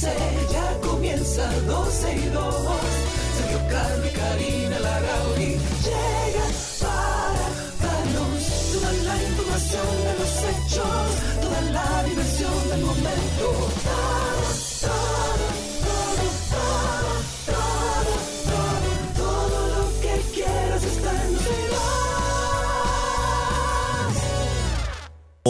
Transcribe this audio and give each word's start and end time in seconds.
12, 0.00 0.16
ya 0.52 0.88
comienza 0.88 1.50
12 1.66 2.14
y 2.14 2.28
2. 2.28 2.54
Sergio 3.36 3.58
y 4.06 4.10
Karina 4.16 4.78
Larrauri 4.78 5.58
llegan 5.86 6.52
para 6.80 7.46
darnos 7.82 8.44
toda 8.72 8.92
la 8.92 9.22
información 9.24 9.86
de 10.04 10.12
los 10.20 10.32
hechos, 10.50 11.42
toda 11.42 11.60
la 11.72 12.04
diversión 12.04 12.68
del 12.68 12.80
momento. 12.82 14.17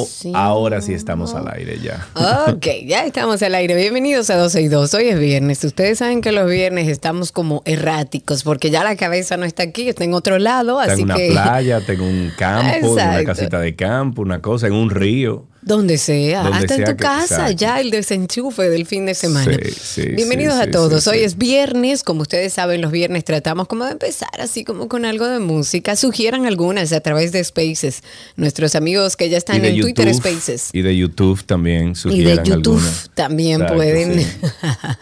Sí. 0.07 0.33
Ahora 0.35 0.81
sí 0.81 0.93
estamos 0.93 1.35
al 1.35 1.49
aire 1.49 1.79
ya. 1.81 2.07
Ok, 2.49 2.67
ya 2.87 3.05
estamos 3.05 3.43
al 3.43 3.55
aire. 3.55 3.75
Bienvenidos 3.75 4.31
a 4.31 4.37
12 4.37 4.63
y 4.63 4.69
2. 4.69 4.95
Hoy 4.95 5.09
es 5.09 5.19
viernes. 5.19 5.65
Ustedes 5.65 5.99
saben 5.99 6.21
que 6.21 6.33
los 6.33 6.49
viernes 6.49 6.89
estamos 6.89 7.33
como 7.33 7.63
erráticos 7.65 8.43
porque 8.43 8.71
ya 8.71 8.85
la 8.85 8.97
cabeza 8.97 9.37
no 9.37 9.45
está 9.45 9.63
aquí, 9.63 9.89
está 9.89 10.05
en 10.05 10.15
otro 10.15 10.39
lado. 10.39 10.81
Está 10.81 10.93
así 10.95 11.03
en 11.03 11.07
una 11.07 11.17
que. 11.17 11.31
playa, 11.31 11.81
tengo 11.81 12.05
un 12.05 12.33
campo, 12.37 12.77
en 12.77 12.85
una 12.87 13.25
casita 13.25 13.61
de 13.61 13.75
campo, 13.75 14.23
una 14.23 14.41
cosa, 14.41 14.67
en 14.67 14.75
un 14.75 14.91
río. 14.91 15.47
Donde 15.61 15.99
sea, 15.99 16.45
Donde 16.45 16.59
hasta 16.59 16.75
en 16.77 16.85
tu 16.85 16.97
casa, 16.97 17.51
ya 17.51 17.81
el 17.81 17.91
desenchufe 17.91 18.71
del 18.71 18.87
fin 18.87 19.07
de 19.07 19.15
semana. 19.15 19.53
Sí, 19.65 19.73
sí, 20.03 20.09
Bienvenidos 20.11 20.55
sí, 20.55 20.63
a 20.63 20.71
todos. 20.71 21.07
Hoy 21.09 21.19
es 21.19 21.37
viernes, 21.37 22.05
como 22.05 22.23
ustedes 22.23 22.53
saben, 22.53 22.81
los 22.81 22.93
viernes 22.93 23.25
tratamos 23.25 23.67
como 23.67 23.85
de 23.85 23.93
empezar 23.93 24.31
así 24.41 24.63
como 24.65 24.89
con 24.89 25.05
algo 25.05 25.27
de 25.27 25.41
música. 25.41 25.97
Sugieran 25.97 26.47
algunas 26.47 26.93
a 26.93 27.01
través 27.01 27.33
de 27.33 27.43
Spaces. 27.43 28.03
Nuestros 28.37 28.77
amigos 28.77 29.17
que 29.17 29.29
ya 29.29 29.37
están 29.37 29.65
Y 29.65 29.69
en 29.69 29.81
Twitter 29.81 30.15
Spaces. 30.15 30.71
Y 30.73 30.83
de 30.83 30.97
YouTube 30.97 31.43
también 31.45 31.91
Y 31.91 31.95
sugieran 31.97 32.45
de 32.45 32.51
YouTube 32.51 32.77
algunas. 32.79 33.11
también 33.15 33.67
pueden. 33.67 34.25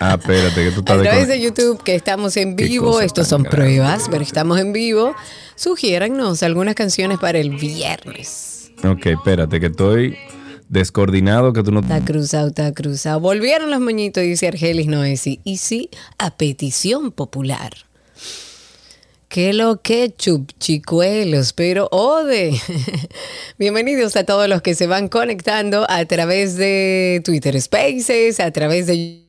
Ah, 0.00 0.16
espérate, 0.18 0.64
que 0.64 0.70
tú 0.72 0.80
estás 0.80 0.98
A 0.98 1.02
través 1.02 1.28
de 1.28 1.40
YouTube, 1.40 1.82
que 1.82 1.94
estamos 1.94 2.36
en 2.38 2.56
vivo, 2.56 3.00
estos 3.02 3.28
son 3.28 3.42
grande. 3.42 3.56
pruebas, 3.56 4.04
pero 4.10 4.22
estamos 4.22 4.58
en 4.58 4.72
vivo. 4.72 5.14
Sugiérannos 5.54 6.42
algunas 6.42 6.74
canciones 6.74 7.18
para 7.18 7.38
el 7.38 7.50
viernes. 7.50 8.70
Ok, 8.84 9.06
espérate, 9.06 9.60
que 9.60 9.66
estoy 9.66 10.16
descoordinado, 10.68 11.52
que 11.52 11.62
tú 11.62 11.72
no... 11.72 11.80
Está 11.80 12.04
cruzado, 12.04 12.48
está 12.48 12.72
cruzado. 12.72 13.20
Volvieron 13.20 13.70
los 13.70 13.80
moñitos, 13.80 14.22
dice 14.22 14.48
Argelis 14.48 14.86
Noesi. 14.86 15.40
Y 15.44 15.58
sí, 15.58 15.90
a 16.18 16.36
petición 16.36 17.12
popular. 17.12 17.72
Que 19.28 19.52
lo 19.52 19.82
que 19.82 20.14
chup, 20.16 20.52
chicuelos, 20.58 21.52
pero 21.52 21.88
ode. 21.90 22.58
Bienvenidos 23.58 24.16
a 24.16 24.24
todos 24.24 24.48
los 24.48 24.62
que 24.62 24.74
se 24.74 24.86
van 24.86 25.08
conectando 25.08 25.84
a 25.90 26.04
través 26.04 26.56
de 26.56 27.20
Twitter 27.24 27.60
Spaces, 27.60 28.40
a 28.40 28.50
través 28.52 28.86
de 28.86 29.25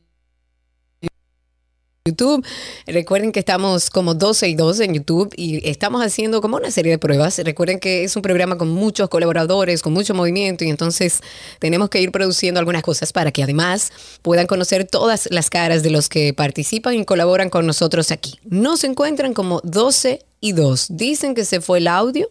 YouTube. 2.07 2.45
Recuerden 2.85 3.31
que 3.31 3.39
estamos 3.39 3.89
como 3.89 4.13
12 4.15 4.49
y 4.49 4.55
2 4.55 4.79
en 4.79 4.93
YouTube 4.95 5.33
y 5.35 5.67
estamos 5.69 6.03
haciendo 6.03 6.41
como 6.41 6.57
una 6.57 6.71
serie 6.71 6.91
de 6.91 6.97
pruebas. 6.97 7.37
Recuerden 7.37 7.79
que 7.79 8.03
es 8.03 8.15
un 8.15 8.21
programa 8.21 8.57
con 8.57 8.69
muchos 8.69 9.09
colaboradores, 9.09 9.81
con 9.81 9.93
mucho 9.93 10.13
movimiento 10.13 10.63
y 10.63 10.69
entonces 10.69 11.21
tenemos 11.59 11.89
que 11.89 12.01
ir 12.01 12.11
produciendo 12.11 12.59
algunas 12.59 12.83
cosas 12.83 13.13
para 13.13 13.31
que 13.31 13.43
además 13.43 13.91
puedan 14.21 14.47
conocer 14.47 14.85
todas 14.85 15.27
las 15.31 15.49
caras 15.49 15.83
de 15.83 15.91
los 15.91 16.09
que 16.09 16.33
participan 16.33 16.95
y 16.95 17.05
colaboran 17.05 17.49
con 17.49 17.65
nosotros 17.65 18.11
aquí. 18.11 18.39
Nos 18.45 18.83
encuentran 18.83 19.33
como 19.33 19.61
12 19.63 20.25
y 20.39 20.51
2. 20.53 20.87
Dicen 20.89 21.35
que 21.35 21.45
se 21.45 21.61
fue 21.61 21.79
el 21.79 21.87
audio. 21.87 22.27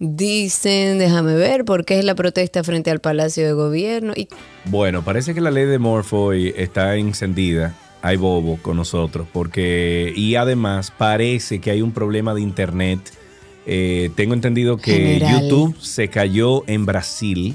Dicen, 0.00 0.98
déjame 0.98 1.34
ver, 1.34 1.64
porque 1.64 1.98
es 1.98 2.04
la 2.04 2.14
protesta 2.14 2.62
frente 2.62 2.90
al 2.90 3.00
Palacio 3.00 3.44
de 3.44 3.52
Gobierno. 3.52 4.12
Y 4.14 4.28
Bueno, 4.66 5.04
parece 5.04 5.34
que 5.34 5.40
la 5.40 5.50
ley 5.50 5.66
de 5.66 5.78
Morphoy 5.78 6.54
está 6.56 6.94
encendida. 6.94 7.74
Hay 8.08 8.16
bobo 8.16 8.58
con 8.62 8.78
nosotros, 8.78 9.26
porque. 9.30 10.14
Y 10.16 10.36
además, 10.36 10.90
parece 10.96 11.60
que 11.60 11.70
hay 11.70 11.82
un 11.82 11.92
problema 11.92 12.32
de 12.32 12.40
internet. 12.40 13.00
Eh, 13.66 14.08
tengo 14.14 14.32
entendido 14.32 14.78
que 14.78 14.92
General. 14.92 15.42
YouTube 15.42 15.76
se 15.78 16.08
cayó 16.08 16.64
en 16.68 16.86
Brasil. 16.86 17.54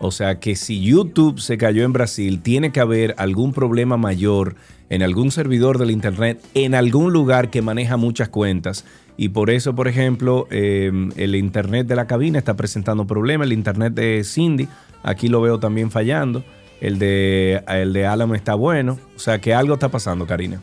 O 0.00 0.10
sea 0.10 0.40
que 0.40 0.56
si 0.56 0.80
YouTube 0.80 1.38
se 1.38 1.56
cayó 1.56 1.84
en 1.84 1.92
Brasil, 1.92 2.40
tiene 2.42 2.72
que 2.72 2.80
haber 2.80 3.14
algún 3.16 3.52
problema 3.52 3.96
mayor 3.96 4.56
en 4.90 5.04
algún 5.04 5.30
servidor 5.30 5.78
del 5.78 5.92
internet, 5.92 6.42
en 6.54 6.74
algún 6.74 7.12
lugar 7.12 7.50
que 7.50 7.62
maneja 7.62 7.96
muchas 7.96 8.28
cuentas. 8.28 8.84
Y 9.16 9.28
por 9.28 9.50
eso, 9.50 9.76
por 9.76 9.86
ejemplo, 9.86 10.48
eh, 10.50 10.90
el 11.14 11.36
internet 11.36 11.86
de 11.86 11.94
la 11.94 12.08
cabina 12.08 12.40
está 12.40 12.56
presentando 12.56 13.06
problemas. 13.06 13.46
El 13.46 13.52
internet 13.52 13.94
de 13.94 14.24
Cindy, 14.24 14.66
aquí 15.04 15.28
lo 15.28 15.40
veo 15.40 15.60
también 15.60 15.92
fallando. 15.92 16.42
El 16.82 16.98
de, 16.98 17.62
el 17.68 17.92
de 17.92 18.06
Alan 18.06 18.34
está 18.34 18.56
bueno. 18.56 18.98
O 19.14 19.20
sea 19.20 19.38
que 19.38 19.54
algo 19.54 19.74
está 19.74 19.88
pasando, 19.88 20.26
Karina. 20.26 20.60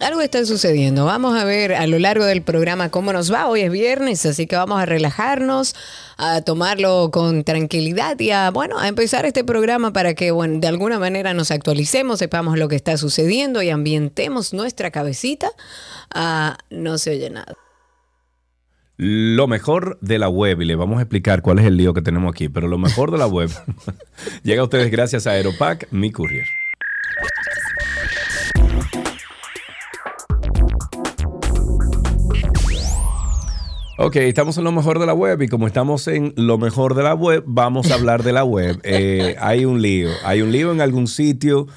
Algo 0.00 0.22
está 0.22 0.42
sucediendo. 0.46 1.04
Vamos 1.04 1.38
a 1.38 1.44
ver 1.44 1.74
a 1.74 1.86
lo 1.86 1.98
largo 1.98 2.24
del 2.24 2.40
programa 2.40 2.88
cómo 2.88 3.12
nos 3.12 3.30
va. 3.30 3.48
Hoy 3.48 3.60
es 3.60 3.70
viernes, 3.70 4.24
así 4.24 4.46
que 4.46 4.56
vamos 4.56 4.80
a 4.80 4.86
relajarnos, 4.86 5.74
a 6.16 6.40
tomarlo 6.40 7.10
con 7.12 7.44
tranquilidad 7.44 8.18
y 8.18 8.30
a, 8.30 8.50
bueno, 8.50 8.78
a 8.78 8.88
empezar 8.88 9.26
este 9.26 9.44
programa 9.44 9.92
para 9.92 10.14
que, 10.14 10.30
bueno, 10.30 10.58
de 10.58 10.68
alguna 10.68 10.98
manera 10.98 11.34
nos 11.34 11.50
actualicemos, 11.50 12.20
sepamos 12.20 12.56
lo 12.56 12.68
que 12.68 12.76
está 12.76 12.96
sucediendo 12.96 13.60
y 13.60 13.68
ambientemos 13.68 14.54
nuestra 14.54 14.90
cabecita 14.90 15.50
a 16.14 16.56
no 16.70 16.96
se 16.96 17.10
oye 17.10 17.28
nada. 17.28 17.67
Lo 19.00 19.46
mejor 19.46 19.96
de 20.00 20.18
la 20.18 20.28
web, 20.28 20.60
y 20.60 20.64
le 20.64 20.74
vamos 20.74 20.98
a 20.98 21.02
explicar 21.02 21.40
cuál 21.40 21.60
es 21.60 21.66
el 21.66 21.76
lío 21.76 21.94
que 21.94 22.02
tenemos 22.02 22.32
aquí, 22.32 22.48
pero 22.48 22.66
lo 22.66 22.78
mejor 22.78 23.12
de 23.12 23.18
la 23.18 23.28
web 23.28 23.48
llega 24.42 24.60
a 24.60 24.64
ustedes 24.64 24.90
gracias 24.90 25.28
a 25.28 25.30
Aeropack, 25.30 25.86
mi 25.92 26.10
courier. 26.10 26.44
Ok, 33.98 34.16
estamos 34.16 34.58
en 34.58 34.64
lo 34.64 34.72
mejor 34.72 34.98
de 34.98 35.06
la 35.06 35.14
web 35.14 35.42
y 35.42 35.48
como 35.48 35.68
estamos 35.68 36.08
en 36.08 36.32
lo 36.36 36.58
mejor 36.58 36.94
de 36.94 37.04
la 37.04 37.14
web, 37.14 37.44
vamos 37.46 37.92
a 37.92 37.94
hablar 37.94 38.24
de 38.24 38.32
la 38.32 38.42
web. 38.42 38.80
Eh, 38.84 39.36
hay 39.38 39.64
un 39.64 39.80
lío, 39.80 40.10
hay 40.24 40.42
un 40.42 40.50
lío 40.50 40.72
en 40.72 40.80
algún 40.80 41.06
sitio. 41.06 41.68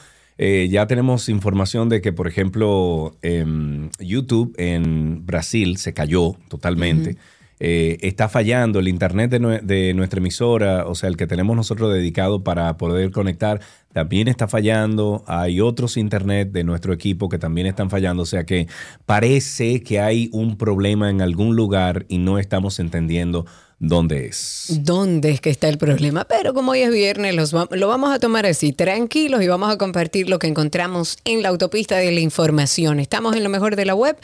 Eh, 0.43 0.69
ya 0.71 0.87
tenemos 0.87 1.29
información 1.29 1.87
de 1.87 2.01
que, 2.01 2.11
por 2.13 2.27
ejemplo, 2.27 3.15
em, 3.21 3.91
YouTube 3.99 4.55
en 4.57 5.23
Brasil 5.23 5.77
se 5.77 5.93
cayó 5.93 6.35
totalmente. 6.47 7.15
Eh, 7.59 7.99
está 8.01 8.27
fallando 8.27 8.79
el 8.79 8.87
internet 8.87 9.29
de, 9.29 9.59
de 9.61 9.93
nuestra 9.93 10.19
emisora, 10.19 10.87
o 10.87 10.95
sea, 10.95 11.09
el 11.09 11.15
que 11.15 11.27
tenemos 11.27 11.55
nosotros 11.55 11.93
dedicado 11.93 12.43
para 12.43 12.75
poder 12.77 13.11
conectar, 13.11 13.61
también 13.93 14.27
está 14.27 14.47
fallando. 14.47 15.23
Hay 15.27 15.61
otros 15.61 15.95
internet 15.95 16.51
de 16.51 16.63
nuestro 16.63 16.91
equipo 16.91 17.29
que 17.29 17.37
también 17.37 17.67
están 17.67 17.91
fallando, 17.91 18.23
o 18.23 18.25
sea 18.25 18.43
que 18.43 18.65
parece 19.05 19.83
que 19.83 19.99
hay 19.99 20.27
un 20.33 20.57
problema 20.57 21.11
en 21.11 21.21
algún 21.21 21.55
lugar 21.55 22.07
y 22.09 22.17
no 22.17 22.39
estamos 22.39 22.79
entendiendo 22.79 23.45
dónde 23.83 24.27
es. 24.27 24.67
¿Dónde 24.83 25.31
es 25.31 25.41
que 25.41 25.49
está 25.49 25.67
el 25.67 25.79
problema? 25.79 26.23
Pero 26.25 26.53
como 26.53 26.71
hoy 26.71 26.81
es 26.81 26.91
viernes, 26.91 27.33
los 27.35 27.53
va- 27.53 27.67
lo 27.71 27.87
vamos 27.87 28.13
a 28.13 28.19
tomar 28.19 28.45
así, 28.45 28.73
tranquilos, 28.73 29.41
y 29.41 29.47
vamos 29.47 29.73
a 29.73 29.77
compartir 29.79 30.29
lo 30.29 30.37
que 30.37 30.45
encontramos 30.45 31.17
en 31.25 31.41
la 31.41 31.49
autopista 31.49 31.97
de 31.97 32.11
la 32.11 32.19
información. 32.19 32.99
Estamos 32.99 33.35
en 33.35 33.43
lo 33.43 33.49
mejor 33.49 33.75
de 33.75 33.85
la 33.85 33.95
web 33.95 34.15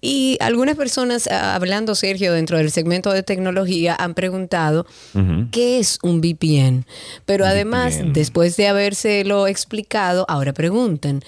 y 0.00 0.36
algunas 0.40 0.74
personas, 0.76 1.28
ah, 1.30 1.54
hablando 1.54 1.94
Sergio, 1.94 2.32
dentro 2.32 2.58
del 2.58 2.72
segmento 2.72 3.12
de 3.12 3.22
tecnología, 3.22 3.94
han 3.98 4.14
preguntado 4.14 4.86
qué 5.52 5.78
es 5.78 5.98
un 6.02 6.20
VPN. 6.20 6.84
Pero 7.24 7.46
además, 7.46 7.94
VPN. 7.98 8.12
después 8.12 8.56
de 8.56 8.66
habérselo 8.66 9.46
explicado, 9.46 10.26
ahora 10.28 10.52
preguntan. 10.52 11.22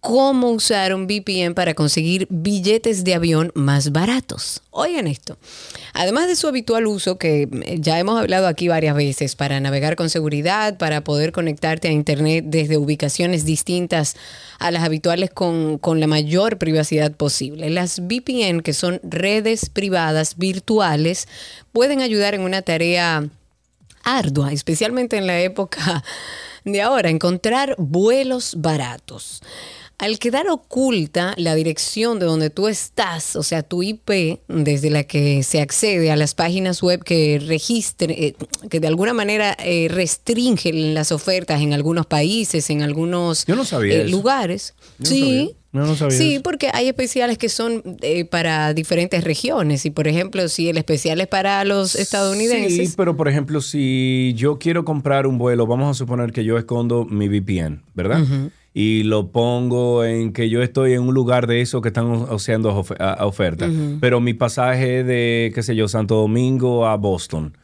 ¿Cómo 0.00 0.48
usar 0.50 0.94
un 0.94 1.06
VPN 1.06 1.54
para 1.54 1.74
conseguir 1.74 2.26
billetes 2.30 3.04
de 3.04 3.14
avión 3.14 3.52
más 3.54 3.92
baratos? 3.92 4.62
Oigan 4.70 5.06
esto. 5.06 5.36
Además 5.92 6.26
de 6.26 6.36
su 6.36 6.48
habitual 6.48 6.86
uso, 6.86 7.18
que 7.18 7.42
eh, 7.42 7.76
ya 7.80 7.98
hemos 7.98 8.18
hablado 8.18 8.46
aquí 8.46 8.66
varias 8.68 8.96
veces, 8.96 9.36
para 9.36 9.60
navegar 9.60 9.96
con 9.96 10.08
seguridad, 10.08 10.78
para 10.78 11.04
poder 11.04 11.32
conectarte 11.32 11.88
a 11.88 11.92
Internet 11.92 12.46
desde 12.48 12.78
ubicaciones 12.78 13.44
distintas 13.44 14.16
a 14.58 14.70
las 14.70 14.84
habituales 14.84 15.30
con, 15.30 15.76
con 15.76 16.00
la 16.00 16.06
mayor 16.06 16.56
privacidad 16.56 17.12
posible. 17.12 17.68
Las 17.68 18.00
VPN, 18.00 18.62
que 18.62 18.72
son 18.72 19.00
redes 19.02 19.68
privadas 19.68 20.38
virtuales, 20.38 21.28
pueden 21.72 22.00
ayudar 22.00 22.34
en 22.34 22.40
una 22.40 22.62
tarea 22.62 23.28
ardua, 24.02 24.50
especialmente 24.52 25.18
en 25.18 25.26
la 25.26 25.40
época 25.40 26.02
de 26.64 26.80
ahora, 26.80 27.10
encontrar 27.10 27.74
vuelos 27.78 28.54
baratos. 28.56 29.42
Al 30.00 30.18
quedar 30.18 30.48
oculta 30.48 31.34
la 31.36 31.54
dirección 31.54 32.18
de 32.18 32.24
donde 32.24 32.48
tú 32.48 32.68
estás, 32.68 33.36
o 33.36 33.42
sea, 33.42 33.62
tu 33.62 33.82
IP, 33.82 34.40
desde 34.48 34.88
la 34.88 35.04
que 35.04 35.42
se 35.42 35.60
accede 35.60 36.10
a 36.10 36.16
las 36.16 36.34
páginas 36.34 36.82
web 36.82 37.04
que 37.04 37.38
registren, 37.46 38.10
eh, 38.10 38.34
que 38.70 38.80
de 38.80 38.86
alguna 38.86 39.12
manera 39.12 39.54
eh, 39.62 39.88
restringen 39.90 40.94
las 40.94 41.12
ofertas 41.12 41.60
en 41.60 41.74
algunos 41.74 42.06
países, 42.06 42.70
en 42.70 42.80
algunos 42.80 43.44
Yo 43.44 43.56
no 43.56 43.66
sabía 43.66 43.96
eh, 43.96 44.08
lugares. 44.08 44.72
Yo 45.00 45.04
no 45.04 45.06
sí. 45.06 45.20
sabía. 45.20 45.48
No, 45.72 45.86
no 45.86 45.94
sabía 45.94 46.16
sí, 46.16 46.34
eso. 46.34 46.42
porque 46.42 46.70
hay 46.72 46.88
especiales 46.88 47.36
que 47.36 47.50
son 47.50 47.82
eh, 48.00 48.24
para 48.24 48.72
diferentes 48.72 49.22
regiones. 49.22 49.84
Y 49.84 49.90
por 49.90 50.08
ejemplo, 50.08 50.48
si 50.48 50.70
el 50.70 50.78
especial 50.78 51.20
es 51.20 51.26
para 51.26 51.62
los 51.64 51.94
estadounidenses. 51.94 52.88
Sí, 52.88 52.94
pero 52.96 53.18
por 53.18 53.28
ejemplo, 53.28 53.60
si 53.60 54.32
yo 54.34 54.58
quiero 54.58 54.86
comprar 54.86 55.26
un 55.26 55.36
vuelo, 55.36 55.66
vamos 55.66 55.90
a 55.90 55.94
suponer 55.94 56.32
que 56.32 56.42
yo 56.42 56.56
escondo 56.56 57.04
mi 57.04 57.28
VPN, 57.28 57.82
¿verdad? 57.94 58.24
Y 58.72 59.02
lo 59.02 59.32
pongo 59.32 60.04
en 60.04 60.32
que 60.32 60.48
yo 60.48 60.62
estoy 60.62 60.92
en 60.92 61.02
un 61.02 61.12
lugar 61.14 61.46
de 61.48 61.60
eso 61.60 61.80
que 61.80 61.88
están 61.88 62.26
haciendo 62.30 62.72
ofe- 62.72 62.96
a- 63.00 63.14
a 63.14 63.26
oferta. 63.26 63.68
Pero 64.00 64.20
mi 64.20 64.32
pasaje 64.34 65.02
de, 65.02 65.50
qué 65.54 65.62
sé 65.62 65.74
yo, 65.74 65.88
Santo 65.88 66.14
Domingo 66.16 66.86
a 66.86 66.96
Boston 66.96 67.56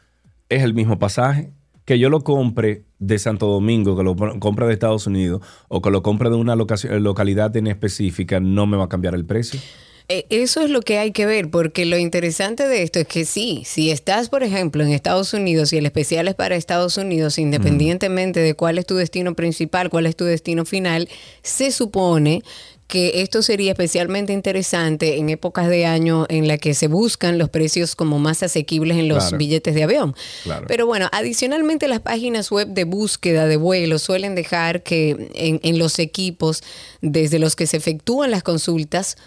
es 0.49 0.63
el 0.63 0.73
mismo 0.73 0.99
pasaje. 0.99 1.51
Que 1.85 1.97
yo 1.99 2.09
lo 2.09 2.19
compre 2.25 2.83
de 2.99 3.17
Santo 3.17 3.47
Domingo, 3.47 3.95
que 3.95 4.03
lo 4.03 4.13
compre 4.39 4.67
de 4.67 4.73
Estados 4.73 5.07
Unidos 5.07 5.41
o 5.69 5.81
que 5.81 5.89
lo 5.89 6.03
compre 6.03 6.29
de 6.29 6.35
una 6.35 6.53
locación- 6.57 7.01
localidad 7.01 7.55
en 7.55 7.67
específica, 7.67 8.41
no 8.41 8.65
me 8.67 8.75
va 8.75 8.85
a 8.85 8.89
cambiar 8.89 9.15
el 9.15 9.23
precio. 9.23 9.57
Eh, 10.09 10.25
Eso 10.29 10.61
es 10.61 10.69
lo 10.69 10.81
que 10.81 10.97
hay 10.99 11.11
que 11.11 11.25
ver, 11.25 11.49
porque 11.49 11.85
lo 11.85 11.97
interesante 11.97 12.67
de 12.67 12.81
esto 12.83 12.99
es 12.99 13.07
que 13.07 13.25
sí, 13.25 13.63
si 13.65 13.91
estás, 13.91 14.29
por 14.29 14.41
ejemplo, 14.43 14.83
en 14.83 14.91
Estados 14.91 15.33
Unidos 15.33 15.73
y 15.73 15.77
el 15.77 15.85
especial 15.85 16.27
es 16.29 16.35
para 16.35 16.55
Estados 16.55 16.97
Unidos, 16.97 17.37
independientemente 17.37 18.39
de 18.39 18.53
cuál 18.53 18.77
es 18.77 18.85
tu 18.85 18.95
destino 18.95 19.35
principal, 19.35 19.89
cuál 19.89 20.05
es 20.05 20.15
tu 20.15 20.23
destino 20.23 20.63
final, 20.63 21.09
se 21.43 21.71
supone 21.71 22.41
que 22.87 23.21
esto 23.21 23.41
sería 23.41 23.71
especialmente 23.73 24.31
interesante 24.31 25.17
en 25.17 25.27
épocas 25.27 25.67
de 25.67 25.85
año 25.85 26.25
en 26.29 26.47
la 26.47 26.57
que 26.57 26.73
se 26.73 26.87
buscan 26.87 27.37
los 27.37 27.49
precios 27.49 27.97
como 27.97 28.17
más 28.17 28.43
asequibles 28.43 28.95
en 28.97 29.09
los 29.09 29.23
Claro. 29.25 29.37
billetes 29.39 29.75
de 29.75 29.83
avión. 29.83 30.15
Claro. 30.43 30.67
Pero 30.69 30.85
bueno, 30.85 31.09
adicionalmente 31.11 31.89
las 31.89 31.99
páginas 31.99 32.49
web 32.49 32.69
de 32.69 32.85
búsqueda 32.85 33.45
de 33.45 33.57
vuelos 33.57 34.03
suelen 34.03 34.35
dejar 34.35 34.83
que 34.83 35.29
en, 35.33 35.59
en 35.63 35.77
los 35.79 35.99
equipos 35.99 36.63
desde 37.01 37.39
los 37.39 37.57
que 37.57 37.67
se 37.67 37.75
efectúan 37.75 38.31
las 38.31 38.43
consultas, 38.43 39.17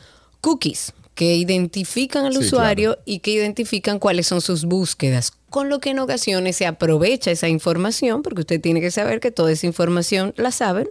cookies 0.40 0.92
que 1.14 1.34
identifican 1.34 2.25
al 2.25 2.32
Sí, 2.32 2.38
usuario 2.38 2.98
y 3.04 3.19
que 3.19 3.32
identifican 3.32 3.98
cuáles 3.98 4.26
son 4.26 4.40
sus 4.40 4.64
búsquedas. 4.64 5.32
Con 5.50 5.69
lo 5.69 5.81
que 5.81 5.91
en 5.91 5.99
ocasiones 5.99 6.56
se 6.56 6.67
aprovecha 6.67 7.31
esa 7.31 7.49
información, 7.49 8.23
porque 8.23 8.41
usted 8.41 8.61
tiene 8.61 8.81
que 8.81 8.91
saber 8.91 9.20
que 9.20 9.31
toda 9.31 9.52
esa 9.52 9.67
información 9.67 10.32
la 10.37 10.52
saben, 10.52 10.88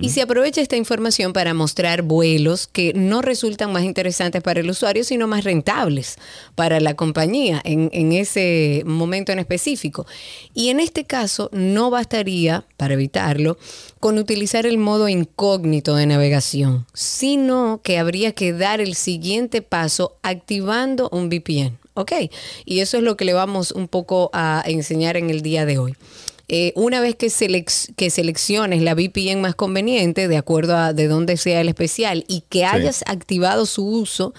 y 0.00 0.10
se 0.10 0.22
aprovecha 0.22 0.60
esta 0.60 0.76
información 0.76 1.32
para 1.32 1.54
mostrar 1.54 2.02
vuelos 2.02 2.66
que 2.66 2.92
no 2.94 3.22
resultan 3.22 3.72
más 3.72 3.84
interesantes 3.84 4.42
para 4.42 4.60
el 4.60 4.68
usuario, 4.68 5.04
sino 5.04 5.28
más 5.28 5.44
rentables 5.44 6.18
para 6.54 6.80
la 6.80 6.94
compañía 6.94 7.60
en, 7.64 7.90
en 7.92 8.12
ese 8.12 8.82
momento 8.84 9.32
en 9.32 9.38
específico. 9.38 10.06
Y 10.52 10.68
en 10.68 10.80
este 10.80 11.04
caso 11.04 11.48
no 11.52 11.90
bastaría, 11.90 12.64
para 12.76 12.94
evitarlo, 12.94 13.56
con 14.00 14.18
utilizar 14.18 14.66
el 14.66 14.78
modo 14.78 15.08
incógnito 15.08 15.94
de 15.94 16.06
navegación, 16.06 16.86
sino 16.92 17.80
que 17.84 17.98
habría 17.98 18.32
que 18.32 18.52
dar 18.52 18.80
el 18.80 18.94
siguiente 18.96 19.62
paso 19.62 20.16
activando 20.22 21.08
un 21.12 21.28
VPN. 21.28 21.81
¿Ok? 21.94 22.12
Y 22.64 22.80
eso 22.80 22.96
es 22.96 23.02
lo 23.02 23.16
que 23.16 23.24
le 23.24 23.32
vamos 23.34 23.72
un 23.72 23.88
poco 23.88 24.30
a 24.32 24.62
enseñar 24.66 25.16
en 25.16 25.30
el 25.30 25.42
día 25.42 25.66
de 25.66 25.78
hoy. 25.78 25.94
Eh, 26.48 26.72
una 26.74 27.00
vez 27.00 27.16
que, 27.16 27.28
selec- 27.28 27.94
que 27.96 28.10
selecciones 28.10 28.82
la 28.82 28.94
VPN 28.94 29.40
más 29.40 29.54
conveniente, 29.54 30.28
de 30.28 30.36
acuerdo 30.36 30.76
a 30.76 30.92
de 30.92 31.06
dónde 31.08 31.36
sea 31.36 31.60
el 31.60 31.68
especial, 31.68 32.24
y 32.28 32.42
que 32.48 32.64
hayas 32.64 33.04
activado 33.06 33.64
su 33.64 33.86
uso, 33.86 34.34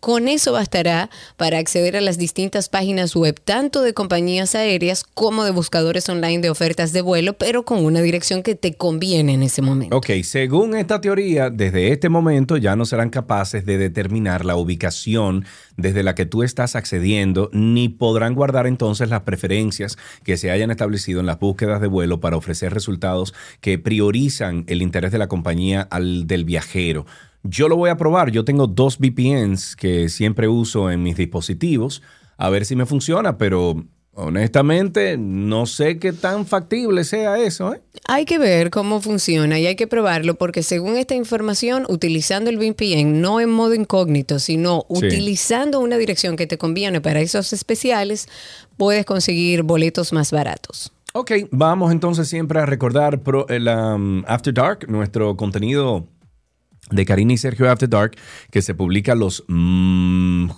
con 0.00 0.28
eso 0.28 0.52
bastará 0.52 1.10
para 1.36 1.58
acceder 1.58 1.96
a 1.96 2.00
las 2.00 2.18
distintas 2.18 2.68
páginas 2.68 3.14
web, 3.14 3.40
tanto 3.44 3.82
de 3.82 3.94
compañías 3.94 4.54
aéreas 4.54 5.04
como 5.04 5.44
de 5.44 5.50
buscadores 5.50 6.08
online 6.08 6.40
de 6.40 6.50
ofertas 6.50 6.92
de 6.92 7.00
vuelo, 7.00 7.34
pero 7.34 7.64
con 7.64 7.84
una 7.84 8.00
dirección 8.00 8.42
que 8.42 8.54
te 8.54 8.74
conviene 8.74 9.34
en 9.34 9.42
ese 9.42 9.62
momento. 9.62 9.96
Ok, 9.96 10.10
según 10.22 10.76
esta 10.76 11.00
teoría, 11.00 11.50
desde 11.50 11.92
este 11.92 12.08
momento 12.08 12.56
ya 12.56 12.76
no 12.76 12.84
serán 12.84 13.10
capaces 13.10 13.64
de 13.66 13.78
determinar 13.78 14.44
la 14.44 14.56
ubicación 14.56 15.44
desde 15.76 16.02
la 16.02 16.14
que 16.14 16.26
tú 16.26 16.42
estás 16.42 16.76
accediendo, 16.76 17.50
ni 17.52 17.88
podrán 17.88 18.34
guardar 18.34 18.66
entonces 18.66 19.10
las 19.10 19.22
preferencias 19.22 19.98
que 20.24 20.36
se 20.36 20.50
hayan 20.50 20.70
establecido 20.70 21.20
en 21.20 21.26
las 21.26 21.38
búsquedas 21.38 21.80
de 21.80 21.86
vuelo 21.86 22.20
para 22.20 22.36
ofrecer 22.36 22.72
resultados 22.72 23.34
que 23.60 23.78
priorizan 23.78 24.64
el 24.68 24.82
interés 24.82 25.12
de 25.12 25.18
la 25.18 25.28
compañía 25.28 25.82
al 25.90 26.26
del 26.26 26.44
viajero. 26.44 27.06
Yo 27.48 27.68
lo 27.68 27.76
voy 27.76 27.90
a 27.90 27.96
probar, 27.96 28.30
yo 28.30 28.44
tengo 28.44 28.66
dos 28.66 28.98
VPNs 28.98 29.76
que 29.76 30.08
siempre 30.08 30.48
uso 30.48 30.90
en 30.90 31.02
mis 31.02 31.16
dispositivos, 31.16 32.02
a 32.36 32.50
ver 32.50 32.64
si 32.64 32.76
me 32.76 32.86
funciona, 32.86 33.38
pero 33.38 33.84
honestamente 34.30 35.16
no 35.18 35.66
sé 35.66 35.98
qué 35.98 36.12
tan 36.12 36.46
factible 36.46 37.04
sea 37.04 37.38
eso, 37.38 37.74
¿eh? 37.74 37.82
Hay 38.06 38.24
que 38.24 38.38
ver 38.38 38.70
cómo 38.70 39.00
funciona 39.00 39.58
y 39.58 39.66
hay 39.66 39.76
que 39.76 39.86
probarlo 39.86 40.34
porque 40.36 40.62
según 40.62 40.96
esta 40.96 41.14
información, 41.14 41.84
utilizando 41.88 42.50
el 42.50 42.58
VPN, 42.58 43.20
no 43.20 43.40
en 43.40 43.50
modo 43.50 43.74
incógnito, 43.74 44.38
sino 44.38 44.86
Sí. 44.90 45.06
utilizando 45.06 45.80
una 45.80 45.96
dirección 45.98 46.36
que 46.36 46.46
te 46.46 46.58
conviene 46.58 47.00
para 47.00 47.20
esos 47.20 47.52
especiales, 47.52 48.28
puedes 48.76 49.04
conseguir 49.04 49.62
boletos 49.62 50.12
más 50.12 50.30
baratos. 50.32 50.92
Ok, 51.12 51.32
vamos 51.50 51.92
entonces 51.92 52.28
siempre 52.28 52.60
a 52.60 52.66
recordar 52.66 53.20
pro- 53.22 53.48
el 53.48 53.68
um, 53.68 54.22
After 54.26 54.52
Dark, 54.52 54.86
nuestro 54.90 55.34
contenido 55.36 56.06
de 56.90 57.04
Karina 57.04 57.32
y 57.32 57.38
Sergio 57.38 57.70
After 57.70 57.88
Dark, 57.88 58.16
que 58.50 58.62
se 58.62 58.74
publica 58.74 59.14
los 59.14 59.44
mm, 59.48 60.50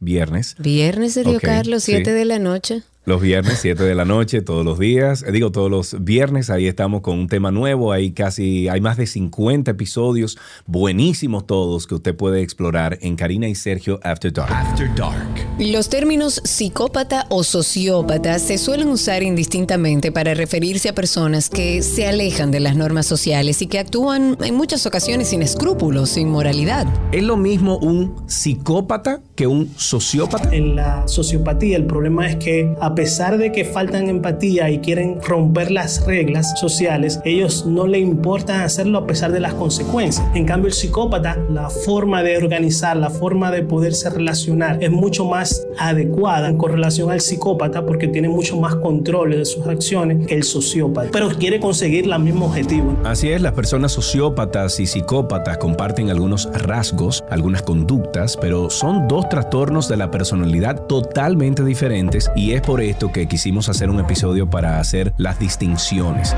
viernes. 0.00 0.56
Viernes, 0.58 1.14
Sergio 1.14 1.40
Carlos, 1.40 1.84
sí. 1.84 1.92
7 1.92 2.12
de 2.12 2.24
la 2.24 2.38
noche. 2.38 2.82
Los 3.10 3.22
viernes, 3.22 3.58
7 3.60 3.82
de 3.82 3.96
la 3.96 4.04
noche, 4.04 4.40
todos 4.40 4.64
los 4.64 4.78
días. 4.78 5.24
Eh, 5.24 5.32
Digo, 5.32 5.50
todos 5.50 5.68
los 5.68 5.96
viernes, 6.04 6.48
ahí 6.48 6.68
estamos 6.68 7.00
con 7.00 7.18
un 7.18 7.26
tema 7.26 7.50
nuevo. 7.50 7.90
Hay 7.90 8.12
casi, 8.12 8.68
hay 8.68 8.80
más 8.80 8.96
de 8.96 9.08
50 9.08 9.72
episodios, 9.72 10.38
buenísimos 10.64 11.44
todos, 11.44 11.88
que 11.88 11.96
usted 11.96 12.14
puede 12.14 12.40
explorar 12.40 12.98
en 13.00 13.16
Karina 13.16 13.48
y 13.48 13.56
Sergio 13.56 13.98
After 14.04 14.32
Dark. 14.32 14.52
After 14.52 14.94
Dark. 14.94 15.26
Los 15.58 15.88
términos 15.88 16.40
psicópata 16.44 17.26
o 17.30 17.42
sociópata 17.42 18.38
se 18.38 18.58
suelen 18.58 18.88
usar 18.90 19.24
indistintamente 19.24 20.12
para 20.12 20.34
referirse 20.34 20.88
a 20.88 20.94
personas 20.94 21.50
que 21.50 21.82
se 21.82 22.06
alejan 22.06 22.52
de 22.52 22.60
las 22.60 22.76
normas 22.76 23.06
sociales 23.06 23.60
y 23.60 23.66
que 23.66 23.80
actúan 23.80 24.38
en 24.40 24.54
muchas 24.54 24.86
ocasiones 24.86 25.30
sin 25.30 25.42
escrúpulos, 25.42 26.10
sin 26.10 26.28
moralidad. 26.28 26.86
¿Es 27.10 27.24
lo 27.24 27.36
mismo 27.36 27.76
un 27.78 28.22
psicópata 28.28 29.20
que 29.34 29.48
un 29.48 29.72
sociópata? 29.76 30.54
En 30.54 30.76
la 30.76 31.08
sociopatía 31.08 31.76
el 31.76 31.86
problema 31.86 32.28
es 32.28 32.36
que 32.36 32.72
a 32.80 32.94
pesar 33.00 33.38
de 33.38 33.50
que 33.50 33.64
faltan 33.64 34.10
empatía 34.10 34.68
y 34.68 34.80
quieren 34.80 35.22
romper 35.22 35.70
las 35.70 36.04
reglas 36.04 36.60
sociales, 36.60 37.18
ellos 37.24 37.64
no 37.64 37.86
le 37.86 37.98
importa 37.98 38.62
hacerlo 38.62 38.98
a 38.98 39.06
pesar 39.06 39.32
de 39.32 39.40
las 39.40 39.54
consecuencias. 39.54 40.26
En 40.34 40.44
cambio 40.44 40.66
el 40.66 40.74
psicópata, 40.74 41.38
la 41.48 41.70
forma 41.70 42.22
de 42.22 42.36
organizar, 42.36 42.98
la 42.98 43.08
forma 43.08 43.50
de 43.50 43.62
poderse 43.62 44.10
relacionar 44.10 44.84
es 44.84 44.90
mucho 44.90 45.24
más 45.24 45.66
adecuada 45.78 46.54
con 46.58 46.72
relación 46.72 47.10
al 47.10 47.22
psicópata 47.22 47.86
porque 47.86 48.06
tiene 48.06 48.28
mucho 48.28 48.60
más 48.60 48.74
control 48.74 49.30
de 49.30 49.46
sus 49.46 49.66
acciones 49.66 50.26
que 50.26 50.34
el 50.34 50.42
sociópata, 50.42 51.08
pero 51.10 51.30
quiere 51.30 51.58
conseguir 51.58 52.04
el 52.04 52.18
mismo 52.18 52.44
objetivo. 52.44 52.98
Así 53.04 53.30
es, 53.30 53.40
las 53.40 53.54
personas 53.54 53.92
sociópatas 53.92 54.78
y 54.78 54.84
psicópatas 54.84 55.56
comparten 55.56 56.10
algunos 56.10 56.50
rasgos, 56.52 57.24
algunas 57.30 57.62
conductas, 57.62 58.36
pero 58.36 58.68
son 58.68 59.08
dos 59.08 59.26
trastornos 59.30 59.88
de 59.88 59.96
la 59.96 60.10
personalidad 60.10 60.82
totalmente 60.86 61.64
diferentes 61.64 62.30
y 62.36 62.52
es 62.52 62.60
por 62.60 62.79
esto 62.80 63.12
que 63.12 63.28
quisimos 63.28 63.68
hacer 63.68 63.90
un 63.90 64.00
episodio 64.00 64.48
para 64.48 64.80
hacer 64.80 65.12
las 65.16 65.38
distinciones. 65.38 66.34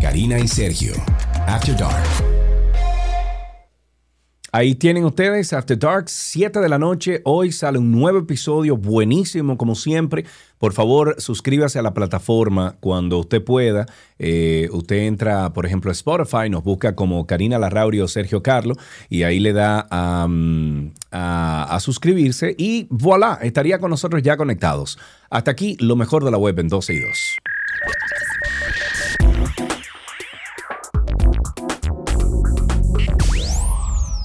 Karina 0.00 0.38
y 0.38 0.48
Sergio, 0.48 0.94
After 1.46 1.76
Dark. 1.76 2.31
Ahí 4.54 4.74
tienen 4.74 5.06
ustedes 5.06 5.54
After 5.54 5.78
Dark, 5.78 6.10
7 6.10 6.60
de 6.60 6.68
la 6.68 6.78
noche. 6.78 7.22
Hoy 7.24 7.52
sale 7.52 7.78
un 7.78 7.90
nuevo 7.90 8.18
episodio 8.18 8.76
buenísimo, 8.76 9.56
como 9.56 9.74
siempre. 9.74 10.26
Por 10.58 10.74
favor, 10.74 11.14
suscríbase 11.18 11.78
a 11.78 11.82
la 11.82 11.94
plataforma 11.94 12.76
cuando 12.80 13.18
usted 13.18 13.42
pueda. 13.42 13.86
Eh, 14.18 14.68
usted 14.72 14.96
entra, 15.06 15.54
por 15.54 15.64
ejemplo, 15.64 15.90
a 15.90 15.92
Spotify, 15.92 16.50
nos 16.50 16.62
busca 16.64 16.94
como 16.94 17.26
Karina 17.26 17.58
Larrauri 17.58 18.00
o 18.02 18.08
Sergio 18.08 18.42
Carlo 18.42 18.74
y 19.08 19.22
ahí 19.22 19.40
le 19.40 19.54
da 19.54 19.86
a, 19.90 20.28
a- 21.10 21.74
a 21.74 21.80
suscribirse 21.80 22.54
y 22.58 22.86
voilà, 22.90 23.38
estaría 23.40 23.78
con 23.78 23.88
nosotros 23.90 24.22
ya 24.22 24.36
conectados. 24.36 24.98
Hasta 25.30 25.50
aquí, 25.50 25.78
lo 25.80 25.96
mejor 25.96 26.24
de 26.26 26.30
la 26.30 26.36
web 26.36 26.58
en 26.58 26.68
12 26.68 26.92
y 26.92 26.98
2. 27.00 27.08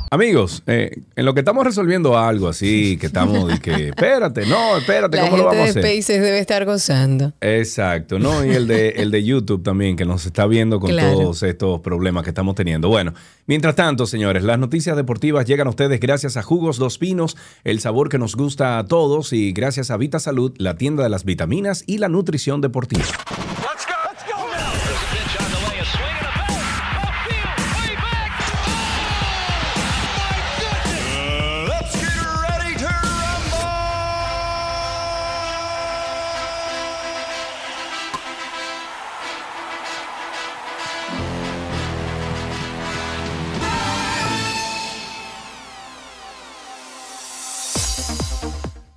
Amigos, 0.10 0.64
eh, 0.68 1.02
en 1.18 1.26
lo 1.26 1.34
que 1.34 1.42
estamos 1.42 1.66
resolviendo 1.66 2.18
algo 2.18 2.48
así, 2.48 2.96
que 2.98 3.08
estamos 3.08 3.54
y 3.54 3.60
que, 3.60 3.90
espérate, 3.90 4.46
no, 4.46 4.78
espérate, 4.78 5.18
La 5.18 5.24
¿cómo 5.24 5.36
lo 5.36 5.44
gente 5.50 5.58
vamos 5.58 5.70
a 5.70 5.74
de 5.74 5.80
hacer? 5.82 5.84
Spaces 6.02 6.22
debe 6.22 6.40
estar 6.40 6.64
gozando. 6.64 7.34
Exacto, 7.42 8.18
¿no? 8.18 8.46
Y 8.46 8.52
el 8.52 8.68
de, 8.68 8.90
el 8.92 9.12
de 9.12 9.24
YouTube 9.26 9.64
también, 9.64 9.98
que 9.98 10.06
nos 10.06 10.26
está 10.26 10.46
viendo 10.48 10.80
con 10.80 10.92
Claro. 10.92 11.12
todos 11.20 11.44
estos 11.44 11.82
problemas 11.82 12.24
que 12.24 12.30
estamos 12.30 12.56
teniendo. 12.56 12.88
Bueno, 12.88 13.14
mientras 13.48 13.76
tanto, 13.76 14.06
señores, 14.06 14.44
las 14.44 14.58
noticias 14.58 14.96
deportivas 14.96 15.46
llegan 15.46 15.68
a 15.68 15.72
ustedes 15.72 16.00
gracias 16.00 16.38
a 16.38 16.42
Jugos 16.42 16.78
Dos 16.78 16.98
Pinos, 16.98 17.36
el 17.66 17.82
sabor 17.82 18.08
que 18.08 18.18
nos 18.18 18.36
gusta 18.38 18.80
a 18.80 18.86
todos, 18.86 19.34
y 19.34 19.52
gracias 19.52 19.92
a 19.92 19.98
Vita 19.98 20.20
Salud, 20.20 20.54
la 20.58 20.78
tienda 20.78 21.04
de 21.04 21.10
las 21.10 21.26
vitaminas 21.26 21.84
y 21.86 21.98
la 21.98 22.08
nutrición 22.08 22.62
deportiva. 22.62 23.04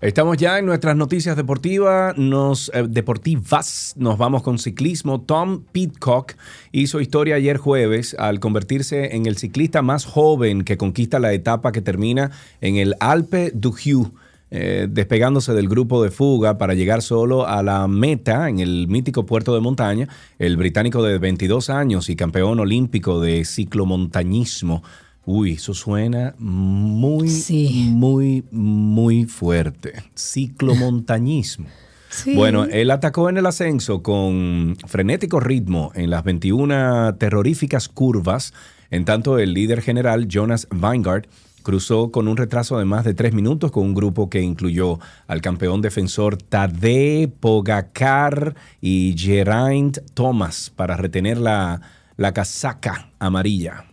Estamos 0.00 0.38
ya 0.38 0.58
en 0.58 0.64
nuestras 0.64 0.96
noticias 0.96 1.36
deportivas. 1.36 2.16
Nos, 2.16 2.70
eh, 2.72 2.86
deportivas. 2.88 3.92
Nos 3.98 4.16
vamos 4.16 4.42
con 4.42 4.58
ciclismo. 4.58 5.20
Tom 5.20 5.64
Pitcock 5.72 6.36
hizo 6.72 7.02
historia 7.02 7.34
ayer 7.34 7.58
jueves 7.58 8.16
al 8.18 8.40
convertirse 8.40 9.14
en 9.14 9.26
el 9.26 9.36
ciclista 9.36 9.82
más 9.82 10.06
joven 10.06 10.64
que 10.64 10.78
conquista 10.78 11.18
la 11.18 11.34
etapa 11.34 11.70
que 11.70 11.82
termina 11.82 12.30
en 12.62 12.76
el 12.76 12.94
Alpe 12.98 13.52
d'Huez. 13.54 14.10
eh, 14.52 14.88
despegándose 14.90 15.52
del 15.52 15.68
grupo 15.68 16.02
de 16.02 16.10
fuga 16.10 16.58
para 16.58 16.74
llegar 16.74 17.02
solo 17.02 17.46
a 17.46 17.62
la 17.62 17.86
meta 17.86 18.48
en 18.48 18.58
el 18.58 18.88
mítico 18.88 19.24
puerto 19.24 19.54
de 19.54 19.60
montaña, 19.60 20.08
el 20.40 20.56
británico 20.56 21.04
de 21.04 21.18
22 21.18 21.70
años 21.70 22.08
y 22.08 22.16
campeón 22.16 22.58
olímpico 22.58 23.20
de 23.20 23.44
ciclomontañismo. 23.44 24.82
Uy, 25.26 25.52
eso 25.52 25.74
suena 25.74 26.34
muy, 26.38 27.28
Sí. 27.28 27.88
muy, 27.90 28.44
muy 28.50 29.24
fuerte. 29.26 30.02
Ciclomontañismo. 30.16 31.66
Sí. 32.12 32.34
Bueno, 32.34 32.64
él 32.64 32.90
atacó 32.90 33.28
en 33.28 33.38
el 33.38 33.46
ascenso 33.46 34.02
con 34.02 34.76
frenético 34.88 35.38
ritmo 35.38 35.92
en 35.94 36.10
las 36.10 36.24
21 36.24 37.14
terroríficas 37.14 37.88
curvas, 37.88 38.52
en 38.90 39.04
tanto 39.04 39.38
el 39.38 39.54
líder 39.54 39.80
general 39.80 40.26
Jonas 40.26 40.66
Weingart 40.76 41.28
cruzó 41.62 42.10
con 42.10 42.26
un 42.26 42.36
retraso 42.36 42.80
de 42.80 42.84
más 42.84 43.04
de 43.04 43.14
tres 43.14 43.32
minutos 43.32 43.70
con 43.70 43.84
un 43.84 43.94
grupo 43.94 44.28
que 44.28 44.40
incluyó 44.42 44.98
al 45.28 45.40
campeón 45.40 45.82
defensor 45.82 46.36
Tadej 46.36 47.30
Pogacar 47.30 48.56
y 48.80 49.14
Geraint 49.16 49.98
Thomas 50.12 50.72
para 50.74 50.96
retener 50.96 51.38
la, 51.38 51.80
la 52.16 52.32
casaca 52.32 53.10
amarilla. 53.20 53.84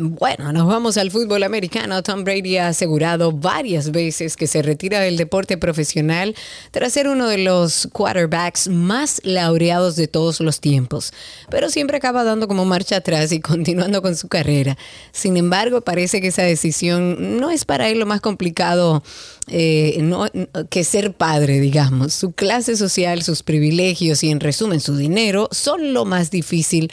Bueno, 0.00 0.52
nos 0.52 0.68
vamos 0.68 0.96
al 0.96 1.10
fútbol 1.10 1.42
americano. 1.42 2.04
Tom 2.04 2.22
Brady 2.22 2.56
ha 2.58 2.68
asegurado 2.68 3.32
varias 3.32 3.90
veces 3.90 4.36
que 4.36 4.46
se 4.46 4.62
retira 4.62 5.00
del 5.00 5.16
deporte 5.16 5.58
profesional 5.58 6.36
tras 6.70 6.92
ser 6.92 7.08
uno 7.08 7.26
de 7.26 7.38
los 7.38 7.88
quarterbacks 7.92 8.68
más 8.68 9.20
laureados 9.24 9.96
de 9.96 10.06
todos 10.06 10.38
los 10.38 10.60
tiempos, 10.60 11.12
pero 11.50 11.68
siempre 11.68 11.96
acaba 11.96 12.22
dando 12.22 12.46
como 12.46 12.64
marcha 12.64 12.98
atrás 12.98 13.32
y 13.32 13.40
continuando 13.40 14.00
con 14.00 14.14
su 14.14 14.28
carrera. 14.28 14.78
Sin 15.10 15.36
embargo, 15.36 15.80
parece 15.80 16.20
que 16.20 16.28
esa 16.28 16.42
decisión 16.42 17.40
no 17.40 17.50
es 17.50 17.64
para 17.64 17.88
él 17.88 17.98
lo 17.98 18.06
más 18.06 18.20
complicado 18.20 19.02
eh, 19.48 19.98
no- 20.00 20.26
que 20.70 20.84
ser 20.84 21.12
padre, 21.14 21.58
digamos. 21.58 22.14
Su 22.14 22.30
clase 22.30 22.76
social, 22.76 23.22
sus 23.24 23.42
privilegios 23.42 24.22
y 24.22 24.30
en 24.30 24.38
resumen 24.38 24.78
su 24.78 24.96
dinero 24.96 25.48
son 25.50 25.92
lo 25.92 26.04
más 26.04 26.30
difícil 26.30 26.92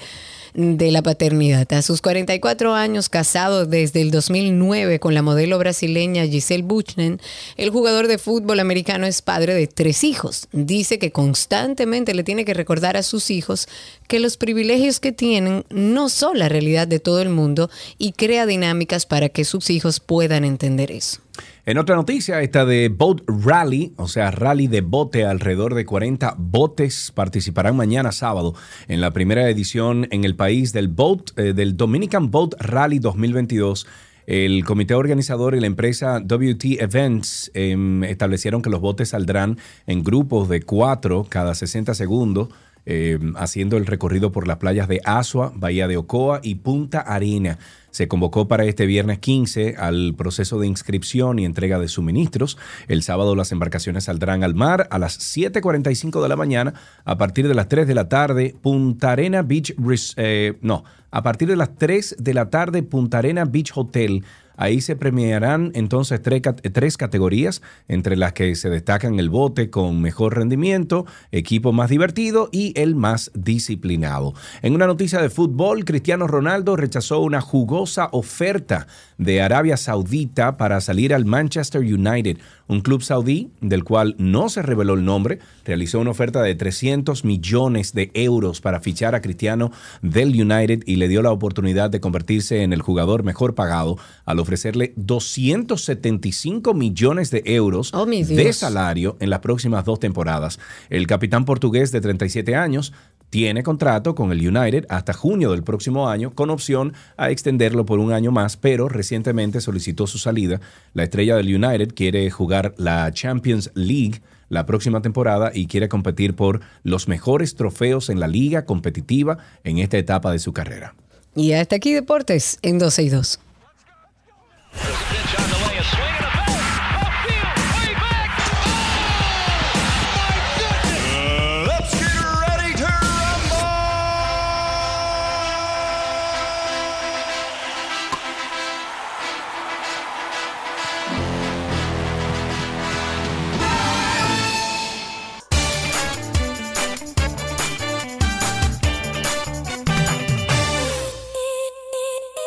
de 0.56 0.90
la 0.92 1.04
paternidad. 1.04 1.72
A 1.74 1.82
sus 1.82 2.02
44 2.02 2.74
años, 2.74 3.10
casado 3.10 3.66
desde 3.66 4.02
el 4.02 4.10
2009 4.10 5.00
con 5.00 5.14
la 5.14 5.22
modelo 5.22 5.60
brasileña 5.60 6.26
Giselle 6.26 6.64
Buchnen, 6.64 7.20
el 7.58 7.70
jugador 7.70 8.08
de 8.08 8.18
fútbol 8.18 8.62
americano 8.62 9.06
es 9.06 9.22
padre 9.22 9.54
de 9.54 9.68
tres 9.68 10.04
hijos. 10.06 10.48
Dice 10.54 10.98
que 10.98 11.12
constantemente 11.12 12.14
le 12.14 12.24
tiene 12.24 12.46
que 12.46 12.54
recordar 12.54 12.96
a 12.96 13.04
sus 13.04 13.30
hijos 13.32 13.68
que 14.08 14.20
los 14.20 14.38
privilegios 14.38 15.02
que 15.02 15.12
tienen 15.12 15.66
no 15.70 16.08
son 16.08 16.40
la 16.40 16.48
realidad 16.48 16.88
de 16.88 17.00
todo 17.00 17.22
el 17.22 17.30
mundo 17.30 17.70
y 17.98 18.14
crea 18.14 18.46
dinámicas 18.46 19.06
para 19.06 19.28
que 19.28 19.44
sus 19.44 19.70
hijos 19.70 20.00
puedan 20.00 20.46
entender 20.46 20.90
eso. 20.90 21.20
En 21.68 21.80
otra 21.80 21.96
noticia, 21.96 22.44
esta 22.44 22.64
de 22.64 22.90
Boat 22.90 23.24
Rally, 23.26 23.94
o 23.98 24.08
sea, 24.08 24.30
rally 24.30 24.68
de 24.68 24.82
bote, 24.82 25.26
alrededor 25.26 25.74
de 25.74 25.84
40 25.84 26.36
botes 26.38 27.12
participarán 27.12 27.76
mañana 27.76 28.12
sábado 28.12 28.54
en 28.88 29.02
la 29.02 29.10
primera 29.14 29.50
edición 29.50 30.08
en 30.12 30.26
el 30.26 30.36
país 30.36 30.74
del 30.74 30.90
Boat, 30.90 31.32
eh, 31.38 31.54
del 31.54 31.76
Dominican 31.76 32.30
Boat 32.30 32.54
Rally 32.60 33.00
2022. 33.00 33.88
El 34.28 34.64
comité 34.64 34.94
organizador 34.94 35.56
y 35.56 35.60
la 35.60 35.66
empresa 35.66 36.20
WT 36.20 36.84
Events 36.84 37.50
em, 37.56 38.04
establecieron 38.04 38.62
que 38.62 38.70
los 38.70 38.80
botes 38.80 39.10
saldrán 39.10 39.58
en 39.88 40.04
grupos 40.04 40.48
de 40.50 40.62
cuatro 40.62 41.26
cada 41.28 41.56
60 41.56 41.96
segundos 41.96 42.50
eh, 42.86 43.20
haciendo 43.36 43.78
el 43.78 43.86
recorrido 43.86 44.32
por 44.32 44.48
las 44.48 44.58
playas 44.58 44.88
de 44.88 45.02
Asua, 45.06 45.52
Bahía 45.56 45.88
de 45.88 45.98
Ocoa 45.98 46.40
y 46.44 46.56
Punta 46.56 47.00
Arena. 47.00 47.58
Se 47.90 48.08
convocó 48.08 48.48
para 48.48 48.66
este 48.66 48.86
viernes 48.86 49.20
15 49.20 49.76
al 49.78 50.16
proceso 50.18 50.60
de 50.60 50.68
inscripción 50.68 51.40
y 51.40 51.46
entrega 51.46 51.80
de 51.80 51.88
suministros. 51.88 52.58
El 52.88 53.04
sábado 53.04 53.36
las 53.36 53.54
embarcaciones 53.54 54.04
saldrán 54.04 54.44
al 54.44 54.54
mar 54.54 54.88
a 54.92 55.00
las 55.00 55.18
7.45 55.18 56.22
de 56.22 56.30
la 56.30 56.36
mañana. 56.36 56.74
A 57.06 57.18
partir 57.18 57.48
de 57.48 57.56
las 57.56 57.70
3 57.70 57.88
de 57.88 57.96
la 57.96 58.10
tarde, 58.10 58.56
Punta 58.62 59.14
Arena 59.14 59.44
Beach... 59.44 59.74
Eh, 60.18 60.58
no, 60.62 60.84
a 61.10 61.24
partir 61.24 61.48
de 61.48 61.56
las 61.56 61.76
3 61.76 62.18
de 62.20 62.34
la 62.34 62.50
tarde, 62.50 62.84
Punta 62.84 63.20
Arena 63.20 63.46
Beach 63.46 63.72
Hotel 63.76 64.26
Ahí 64.58 64.82
se 64.82 64.96
premiarán 64.96 65.72
entonces 65.76 66.22
tres, 66.22 66.42
tres 66.74 66.98
categorías, 66.98 67.62
entre 67.88 68.16
las 68.16 68.34
que 68.34 68.56
se 68.56 68.70
destacan 68.70 69.20
el 69.20 69.30
bote 69.30 69.70
con 69.70 70.02
mejor 70.02 70.36
rendimiento, 70.36 71.06
equipo 71.32 71.74
más 71.74 71.90
divertido 71.90 72.50
y 72.52 72.74
el 72.80 72.96
más 72.96 73.32
disciplinado. 73.34 74.34
En 74.62 74.74
una 74.74 74.88
noticia 74.88 75.22
de 75.22 75.30
fútbol, 75.30 75.86
Cristiano 75.86 76.28
Ronaldo 76.28 76.76
rechazó 76.76 77.20
una 77.20 77.42
jugosa 77.42 78.10
oferta 78.12 78.88
de 79.18 79.42
Arabia 79.42 79.78
Saudita 79.78 80.58
para 80.58 80.82
salir 80.82 81.14
al 81.14 81.26
Manchester 81.26 81.82
United, 81.82 82.38
un 82.68 82.82
club 82.82 83.02
saudí 83.02 83.52
del 83.62 83.84
cual 83.84 84.16
no 84.18 84.50
se 84.50 84.62
reveló 84.62 84.96
el 84.96 85.06
nombre, 85.06 85.40
realizó 85.66 86.00
una 86.00 86.12
oferta 86.12 86.42
de 86.42 86.56
300 86.56 87.24
millones 87.24 87.94
de 87.94 88.12
euros 88.14 88.62
para 88.62 88.80
fichar 88.80 89.16
a 89.16 89.22
Cristiano 89.22 89.72
del 90.02 90.30
United 90.30 90.84
y 90.86 90.96
le 90.96 91.08
dio 91.08 91.22
la 91.22 91.32
oportunidad 91.32 91.90
de 91.90 92.00
convertirse 92.00 92.64
en 92.64 92.74
el 92.74 92.82
jugador 92.82 93.24
mejor 93.24 93.56
pagado 93.56 93.98
al 94.26 94.40
ofrecerle 94.40 94.94
275 94.96 96.74
millones 96.74 97.32
de 97.32 97.44
euros 97.46 97.94
Oh, 97.94 98.06
de 98.06 98.54
salario 98.54 99.18
en 99.20 99.30
las 99.30 99.40
próximas 99.40 99.86
dos 99.86 100.00
temporadas. 100.00 100.60
El 100.90 101.08
capitán 101.08 101.46
portugués 101.46 101.92
de 101.92 102.02
37 102.02 102.56
años 102.56 102.94
tiene 103.36 103.64
contrato 103.64 104.16
con 104.16 104.32
el 104.32 104.48
United 104.48 104.86
hasta 104.88 105.12
junio 105.12 105.52
del 105.52 105.62
próximo 105.62 106.08
año 106.08 106.34
con 106.34 106.50
opción 106.50 106.94
a 107.18 107.32
extenderlo 107.32 107.86
por 107.86 108.00
un 108.00 108.14
año 108.14 108.32
más, 108.32 108.56
pero 108.56 108.88
recientemente 108.88 109.60
solicitó 109.60 110.08
su 110.08 110.20
salida. 110.20 110.62
La 110.94 111.04
estrella 111.04 111.36
del 111.36 111.54
United 111.54 111.94
quiere 111.94 112.32
jugar 112.32 112.74
la 112.78 113.12
Champions 113.12 113.72
League 113.74 114.22
la 114.48 114.66
próxima 114.66 115.02
temporada 115.02 115.52
y 115.54 115.68
quiere 115.68 115.90
competir 115.90 116.34
por 116.34 116.62
los 116.84 117.10
mejores 117.10 117.56
trofeos 117.56 118.10
en 118.10 118.22
la 118.22 118.30
liga 118.30 118.64
competitiva 118.64 119.38
en 119.66 119.80
esta 119.80 119.98
etapa 119.98 120.32
de 120.32 120.40
su 120.40 120.54
carrera. 120.54 120.96
Y 121.36 121.52
hasta 121.52 121.76
aquí 121.76 121.92
Deportes 121.92 122.58
en 122.62 122.80
12 122.80 123.04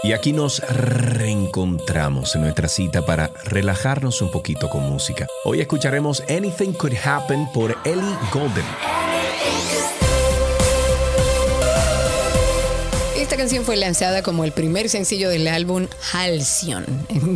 Y 0.09 0.15
aquí 0.15 0.33
nos 0.33 0.61
reencontramos 0.61 2.35
en 2.35 2.41
nuestra 2.41 2.67
cita 2.67 3.05
para 3.05 3.31
relajarnos 3.45 4.23
un 4.23 4.31
poquito 4.31 4.71
con 4.71 4.89
música. 4.89 5.27
Hoy 5.45 5.61
escucharemos 5.61 6.23
Anything 6.31 6.73
Could 6.73 6.95
Happen 7.05 7.47
por 7.53 7.77
Ellie 7.85 8.17
Golden. 8.33 8.65
Canción 13.39 13.65
fue 13.65 13.77
lanzada 13.77 14.25
como 14.25 14.43
el 14.43 14.51
primer 14.51 14.89
sencillo 14.89 15.31
del 15.31 15.47
álbum 15.47 15.87
Halcyon 16.13 16.85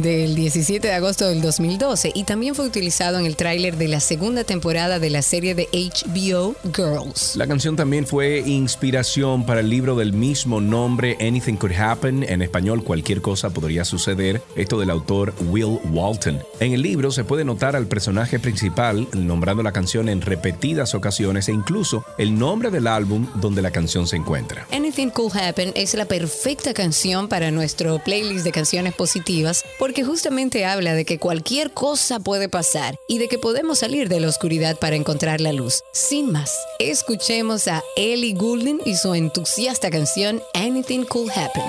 del 0.03 0.35
17 0.35 0.89
de 0.89 0.95
agosto 0.95 1.29
del 1.29 1.41
2012 1.41 2.11
y 2.13 2.25
también 2.25 2.57
fue 2.57 2.67
utilizado 2.67 3.21
en 3.21 3.25
el 3.25 3.37
tráiler 3.37 3.77
de 3.77 3.87
la 3.87 4.01
segunda 4.01 4.43
temporada 4.43 4.99
de 4.99 5.11
la 5.11 5.23
serie 5.23 5.55
de 5.55 5.69
HBO 5.73 6.57
Girls. 6.75 7.37
La 7.37 7.47
canción 7.47 7.77
también 7.77 8.05
fue 8.05 8.41
inspiración 8.41 9.47
para 9.47 9.61
el 9.61 9.71
libro 9.71 9.95
del 9.95 10.13
mismo 10.13 10.61
nombre 10.61 11.17
Anything 11.21 11.55
Could 11.55 11.77
Happen, 11.79 12.25
en 12.29 12.43
español 12.43 12.83
cualquier 12.83 13.23
cosa 13.23 13.51
podría 13.51 13.85
suceder, 13.85 14.43
esto 14.57 14.81
del 14.81 14.91
autor 14.91 15.33
Will 15.51 15.79
Walton. 15.93 16.43
En 16.59 16.73
el 16.73 16.83
libro 16.83 17.13
se 17.13 17.23
puede 17.23 17.45
notar 17.45 17.77
al 17.77 17.87
personaje 17.87 18.41
principal 18.41 19.07
nombrando 19.13 19.63
la 19.63 19.71
canción 19.71 20.09
en 20.09 20.21
repetidas 20.21 20.97
ocasiones 20.97 21.49
e 21.49 21.53
incluso 21.53 22.05
el 22.19 22.37
nombre 22.37 22.73
del 22.73 22.89
álbum 22.89 23.29
donde 23.37 23.63
la 23.63 23.71
canción 23.71 24.09
se 24.09 24.17
encuentra. 24.17 24.67
Anything 24.73 25.11
Could 25.11 25.37
Happen 25.37 25.73
es 25.77 25.92
la 25.95 26.07
perfecta 26.07 26.75
canción 26.75 27.29
para 27.29 27.51
nuestro 27.51 27.99
playlist 27.99 28.45
de 28.45 28.53
canciones 28.53 28.95
positivas 28.95 29.65
porque 29.79 30.05
justamente 30.05 30.65
habla 30.65 30.95
de 30.95 31.05
que 31.05 31.19
cualquier 31.19 31.73
cosa 31.73 32.21
puede 32.21 32.49
pasar 32.49 32.97
y 33.09 33.19
de 33.19 33.29
que 33.29 33.39
podemos 33.39 33.81
salir 33.81 34.09
de 34.09 34.21
la 34.21 34.29
oscuridad 34.29 34.79
para 34.79 34.97
encontrar 34.97 35.41
la 35.41 35.53
luz. 35.53 35.83
Sin 35.93 36.31
más, 36.33 36.57
escuchemos 36.79 37.69
a 37.69 37.83
Ellie 37.97 38.35
Goulding 38.35 38.81
y 38.85 38.97
su 38.97 39.15
entusiasta 39.15 39.91
canción 39.91 40.43
Anything 40.55 41.05
Could 41.05 41.31
Happen. 41.31 41.65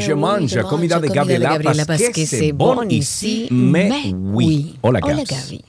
Je 0.00 0.12
mange, 0.14 0.62
comida 0.62 0.98
de 1.00 1.08
Gabriela 1.08 1.58
c'est 2.26 2.52
bon 2.52 2.88
ici, 2.90 3.48
mais 3.50 4.12
oui. 4.12 4.76
Hola, 4.82 5.00
Hola. 5.02 5.24
Gaby. 5.24 5.64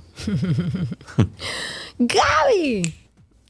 Gaby. 1.99 2.93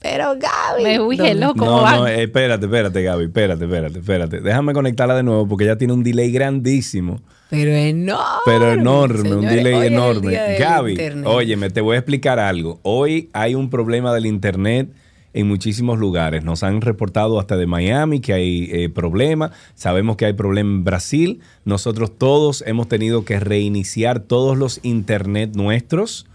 Pero 0.03 0.33
Gaby. 0.35 0.83
Me 0.83 0.99
huí, 0.99 1.15
¿Dónde- 1.15 1.31
hello, 1.31 1.53
¿cómo 1.55 1.71
No, 1.71 1.81
van? 1.81 1.95
no, 1.99 2.07
espérate, 2.07 2.65
espérate, 2.65 3.01
Gaby, 3.03 3.23
espérate, 3.25 3.63
espérate, 3.63 3.99
espérate. 3.99 4.41
Déjame 4.41 4.73
conectarla 4.73 5.15
de 5.15 5.23
nuevo 5.23 5.47
porque 5.47 5.63
ella 5.63 5.77
tiene 5.77 5.93
un 5.93 6.03
delay 6.03 6.29
grandísimo. 6.29 7.21
Pero 7.49 7.71
enorme. 7.71 8.41
Pero 8.45 8.73
enorme, 8.73 9.33
un 9.35 9.45
delay 9.47 9.87
enorme. 9.87 10.57
Gaby, 10.59 10.97
óyeme, 11.23 11.69
te 11.69 11.79
voy 11.79 11.95
a 11.95 11.99
explicar 11.99 12.37
algo. 12.37 12.79
Hoy 12.83 13.29
hay 13.31 13.55
un 13.55 13.69
problema 13.69 14.13
del 14.13 14.25
internet 14.25 14.89
en 15.33 15.47
muchísimos 15.47 15.99
lugares. 15.99 16.43
Nos 16.43 16.63
han 16.63 16.81
reportado 16.81 17.39
hasta 17.39 17.57
de 17.57 17.65
Miami 17.65 18.19
que 18.19 18.33
hay 18.33 18.69
eh, 18.71 18.89
problema. 18.89 19.51
Sabemos 19.75 20.15
que 20.17 20.25
hay 20.25 20.33
problema 20.33 20.69
en 20.69 20.83
Brasil. 20.83 21.41
Nosotros 21.65 22.17
todos 22.17 22.63
hemos 22.67 22.87
tenido 22.87 23.25
que 23.25 23.39
reiniciar 23.39 24.19
todos 24.19 24.57
los 24.57 24.79
internet 24.83 25.55
nuestros. 25.55 26.27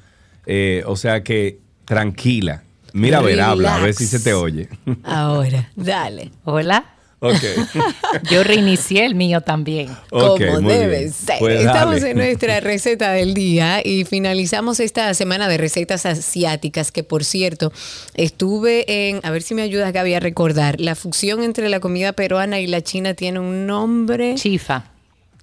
Eh, 0.47 0.83
o 0.87 0.97
sea 0.97 1.23
que 1.23 1.61
tranquila. 1.85 2.63
Mira, 2.93 3.19
a 3.19 3.23
ver, 3.23 3.41
habla, 3.41 3.77
a 3.77 3.81
ver 3.81 3.95
si 3.95 4.07
se 4.07 4.19
te 4.19 4.35
oye. 4.35 4.69
Ahora, 5.05 5.71
dale. 5.77 6.33
Hola. 6.45 6.98
Ok. 7.21 7.35
Yo 8.31 8.45
reinicié 8.45 9.05
el 9.05 9.15
mío 9.15 9.41
también. 9.41 9.89
Como 10.11 10.37
debe 10.61 11.11
ser. 11.11 11.39
Pues 11.39 11.61
Estamos 11.61 11.97
dale. 12.01 12.11
en 12.11 12.17
nuestra 12.17 12.61
receta 12.61 13.13
del 13.13 13.35
día 13.35 13.81
y 13.85 14.05
finalizamos 14.05 14.81
esta 14.81 15.13
semana 15.15 15.49
de 15.49 15.59
recetas 15.59 16.07
asiáticas 16.07 16.93
que 16.93 17.03
por 17.05 17.25
cierto 17.25 17.73
estuve 18.15 19.09
en, 19.09 19.21
a 19.25 19.31
ver 19.31 19.43
si 19.43 19.55
me 19.55 19.63
ayudas 19.63 19.93
Gaby 19.93 20.15
a 20.15 20.21
recordar, 20.21 20.81
la 20.81 20.95
fusión 20.95 21.43
entre 21.43 21.69
la 21.69 21.81
comida 21.81 22.13
peruana 22.13 22.61
y 22.61 22.67
la 22.67 22.83
china 22.83 23.15
tiene 23.15 23.41
un 23.41 23.67
nombre. 23.67 24.35
Chifa. 24.37 24.85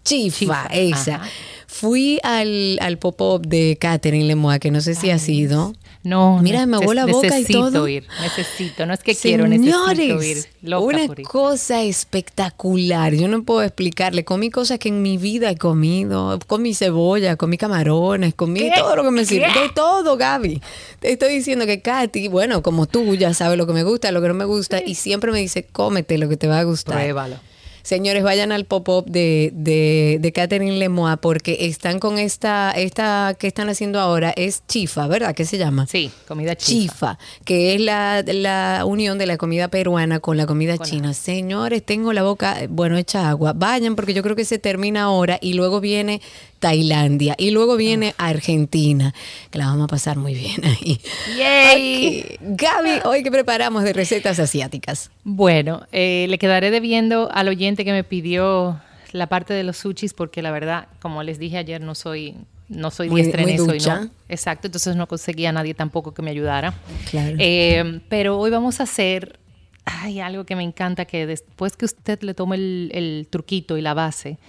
Chifa, 0.04 0.38
Chifa, 0.38 0.68
esa. 0.72 1.16
ajá. 1.16 1.30
Fui 1.68 2.20
al, 2.24 2.78
al 2.80 2.98
pop-up 3.00 3.46
de 3.48 3.78
Catherine 3.82 4.24
Lemois, 4.26 4.60
que 4.60 4.72
no 4.72 4.80
sé 4.80 4.96
si 4.96 5.10
ha 5.10 5.18
sido. 5.20 5.74
No, 6.06 6.40
Mira, 6.40 6.68
me 6.68 6.78
la 6.94 7.06
boca 7.08 7.28
y 7.28 7.42
necesito 7.42 7.72
todo. 7.72 7.88
ir. 7.88 8.06
Necesito, 8.22 8.86
no 8.86 8.94
es 8.94 9.00
que 9.02 9.16
quiero, 9.16 9.48
necesito 9.48 9.92
ir. 9.92 9.98
Señores, 9.98 10.50
Loca 10.62 10.86
una 10.86 11.08
por 11.08 11.20
ir. 11.20 11.26
cosa 11.26 11.82
espectacular. 11.82 13.14
Yo 13.16 13.28
no 13.28 13.44
puedo 13.44 13.64
explicarle. 13.64 14.24
Comí 14.24 14.52
cosas 14.52 14.78
que 14.78 14.90
en 14.90 15.02
mi 15.02 15.18
vida 15.18 15.50
he 15.50 15.58
comido. 15.58 16.38
Comí 16.46 16.76
cebolla, 16.76 17.36
comí 17.38 17.58
camarones, 17.58 18.36
comí 18.36 18.60
¿Qué? 18.60 18.72
todo 18.78 18.96
lo 18.96 19.04
que 19.04 19.12
me 19.12 19.26
sirve. 19.26 19.48
De 19.48 19.70
todo, 19.74 20.16
Gaby. 20.16 20.62
Te 21.00 21.12
estoy 21.12 21.34
diciendo 21.34 21.66
que 21.66 21.82
Katy, 21.82 22.28
bueno, 22.28 22.62
como 22.62 22.86
tú 22.86 23.16
ya 23.16 23.34
sabes 23.34 23.58
lo 23.58 23.66
que 23.66 23.74
me 23.74 23.84
gusta, 23.84 24.12
lo 24.12 24.22
que 24.22 24.28
no 24.28 24.36
me 24.36 24.46
gusta, 24.46 24.82
y 24.86 24.94
siempre 24.94 25.32
me 25.32 25.40
dice, 25.40 25.66
cómete 25.66 26.20
lo 26.20 26.30
que 26.30 26.38
te 26.38 26.48
va 26.48 26.60
a 26.60 26.64
gustar. 26.64 26.98
Pruébalo. 26.98 27.38
Señores, 27.86 28.24
vayan 28.24 28.52
al 28.52 28.66
pop-up 28.66 29.06
de, 29.06 29.52
de, 29.54 30.18
de 30.20 30.32
Catherine 30.32 30.80
Lemois 30.80 31.18
porque 31.22 31.68
están 31.68 32.00
con 32.00 32.18
esta, 32.18 32.72
esta 32.72 33.36
que 33.38 33.46
están 33.46 33.70
haciendo 33.70 34.00
ahora, 34.00 34.34
es 34.36 34.64
chifa, 34.68 35.06
¿verdad? 35.06 35.36
¿Qué 35.36 35.46
se 35.46 35.60
llama? 35.60 35.86
Sí, 35.86 36.10
comida 36.28 36.56
chifa. 36.56 36.82
Chifa, 36.82 37.20
que 37.46 37.76
es 37.76 37.82
la, 37.82 38.24
la 38.26 38.86
unión 38.88 39.20
de 39.20 39.28
la 39.28 39.38
comida 39.38 39.68
peruana 39.68 40.20
con 40.20 40.36
la 40.36 40.48
comida 40.48 40.80
china. 40.80 41.14
Señores, 41.14 41.86
tengo 41.86 42.12
la 42.12 42.24
boca, 42.24 42.60
eh, 42.64 42.68
bueno, 42.68 42.98
hecha 42.98 43.30
agua. 43.30 43.54
Vayan 43.54 43.96
porque 43.96 44.16
yo 44.16 44.24
creo 44.24 44.36
que 44.36 44.46
se 44.46 44.58
termina 44.58 45.04
ahora 45.04 45.38
y 45.40 45.54
luego 45.54 45.80
viene 45.80 46.22
Tailandia 46.70 47.36
y 47.38 47.52
luego 47.52 47.76
viene 47.78 48.16
Argentina, 48.18 49.14
que 49.52 49.60
la 49.60 49.68
vamos 49.68 49.84
a 49.84 49.88
pasar 49.88 50.18
muy 50.18 50.34
bien 50.34 50.66
ahí. 50.66 51.00
Yay. 51.38 52.38
Gaby, 52.42 53.02
hoy 53.06 53.22
que 53.22 53.30
preparamos 53.30 53.84
de 53.84 53.94
recetas 53.94 54.40
asiáticas. 54.40 55.12
Bueno, 55.24 55.86
eh, 55.92 56.26
le 56.28 56.40
quedaré 56.40 56.72
debiendo 56.72 57.30
al 57.32 57.50
oyente 57.50 57.86
que 57.86 57.92
me 57.92 58.04
pidió 58.04 58.82
la 59.12 59.28
parte 59.28 59.54
de 59.54 59.64
los 59.64 59.78
sushis 59.78 60.16
porque 60.16 60.42
la 60.42 60.50
verdad, 60.50 60.88
como 61.04 61.22
les 61.22 61.38
dije 61.38 61.58
ayer, 61.60 61.82
no 61.82 61.94
soy 61.94 62.34
no 62.68 62.90
soy 62.90 63.10
Muy- 63.10 63.22
diestra 63.22 63.44
en 63.44 63.50
eso. 63.50 63.76
y 63.76 63.78
no, 63.78 64.10
exacto, 64.28 64.66
entonces 64.68 64.96
no 64.96 65.06
conseguía 65.08 65.50
a 65.50 65.52
nadie 65.52 65.76
tampoco 65.76 66.16
que 66.16 66.24
me 66.24 66.32
ayudara. 66.32 66.74
Claro. 67.12 67.36
Eh, 67.40 68.02
pero 68.10 68.40
hoy 68.40 68.50
vamos 68.50 68.80
a 68.80 68.84
hacer 68.84 69.38
ay, 69.86 70.20
algo 70.20 70.46
que 70.46 70.56
me 70.56 70.64
encanta, 70.64 71.06
que 71.06 71.28
después 71.28 71.78
que 71.78 71.86
usted 71.86 72.20
le 72.24 72.34
tome 72.34 72.56
el, 72.56 72.90
el 72.92 73.28
truquito 73.30 73.78
y 73.78 73.84
la 73.84 73.94
base, 73.94 74.40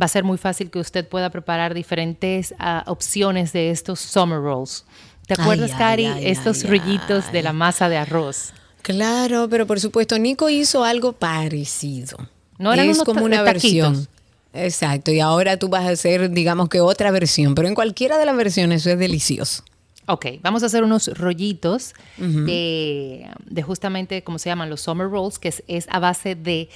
va 0.00 0.06
a 0.06 0.08
ser 0.08 0.24
muy 0.24 0.38
fácil 0.38 0.70
que 0.70 0.78
usted 0.78 1.06
pueda 1.06 1.30
preparar 1.30 1.74
diferentes 1.74 2.54
ah, 2.58 2.84
opciones 2.86 3.52
de 3.52 3.70
estos 3.70 4.00
summer 4.00 4.40
rolls. 4.40 4.84
¿Te 5.26 5.34
acuerdas, 5.34 5.72
ay, 5.72 5.78
Cari? 5.78 6.06
ay, 6.06 6.26
estos 6.28 6.64
ay, 6.64 6.70
rollitos 6.70 7.30
de 7.32 7.42
la 7.42 7.52
masa 7.52 7.88
de 7.88 7.96
arroz. 7.96 8.52
Claro, 8.82 9.48
pero 9.48 9.66
por 9.66 9.78
supuesto, 9.78 10.18
Nico 10.18 10.48
hizo 10.48 10.84
algo 10.84 11.12
parecido. 11.12 12.16
No 12.58 12.72
eran 12.72 12.88
es 12.88 12.96
unos 12.96 13.04
como 13.04 13.24
una 13.24 13.44
taquitos. 13.44 13.92
versión. 13.92 14.08
Exacto, 14.52 15.12
y 15.12 15.20
ahora 15.20 15.58
tú 15.58 15.68
vas 15.68 15.84
a 15.86 15.90
hacer, 15.90 16.30
digamos 16.30 16.68
que 16.68 16.80
otra 16.80 17.10
versión, 17.12 17.54
pero 17.54 17.68
en 17.68 17.74
cualquiera 17.74 18.18
de 18.18 18.26
las 18.26 18.36
versiones 18.36 18.80
eso 18.82 18.90
es 18.90 18.98
delicioso. 18.98 19.62
Ok, 20.06 20.26
vamos 20.42 20.64
a 20.64 20.66
hacer 20.66 20.82
unos 20.82 21.06
rollitos 21.16 21.94
de, 22.16 23.30
de 23.46 23.62
justamente, 23.62 24.24
¿cómo 24.24 24.40
se 24.40 24.48
llaman? 24.48 24.68
Los 24.68 24.80
summer 24.80 25.08
rolls, 25.08 25.38
que 25.38 25.48
es, 25.48 25.62
es 25.68 25.86
a 25.88 26.00
base 26.00 26.34
de 26.34 26.68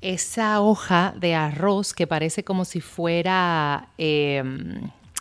esa 0.00 0.60
hoja 0.60 1.14
de 1.18 1.34
arroz 1.34 1.92
que 1.92 2.06
parece 2.06 2.42
como 2.44 2.64
si 2.64 2.80
fuera, 2.80 3.88
eh, 3.98 4.42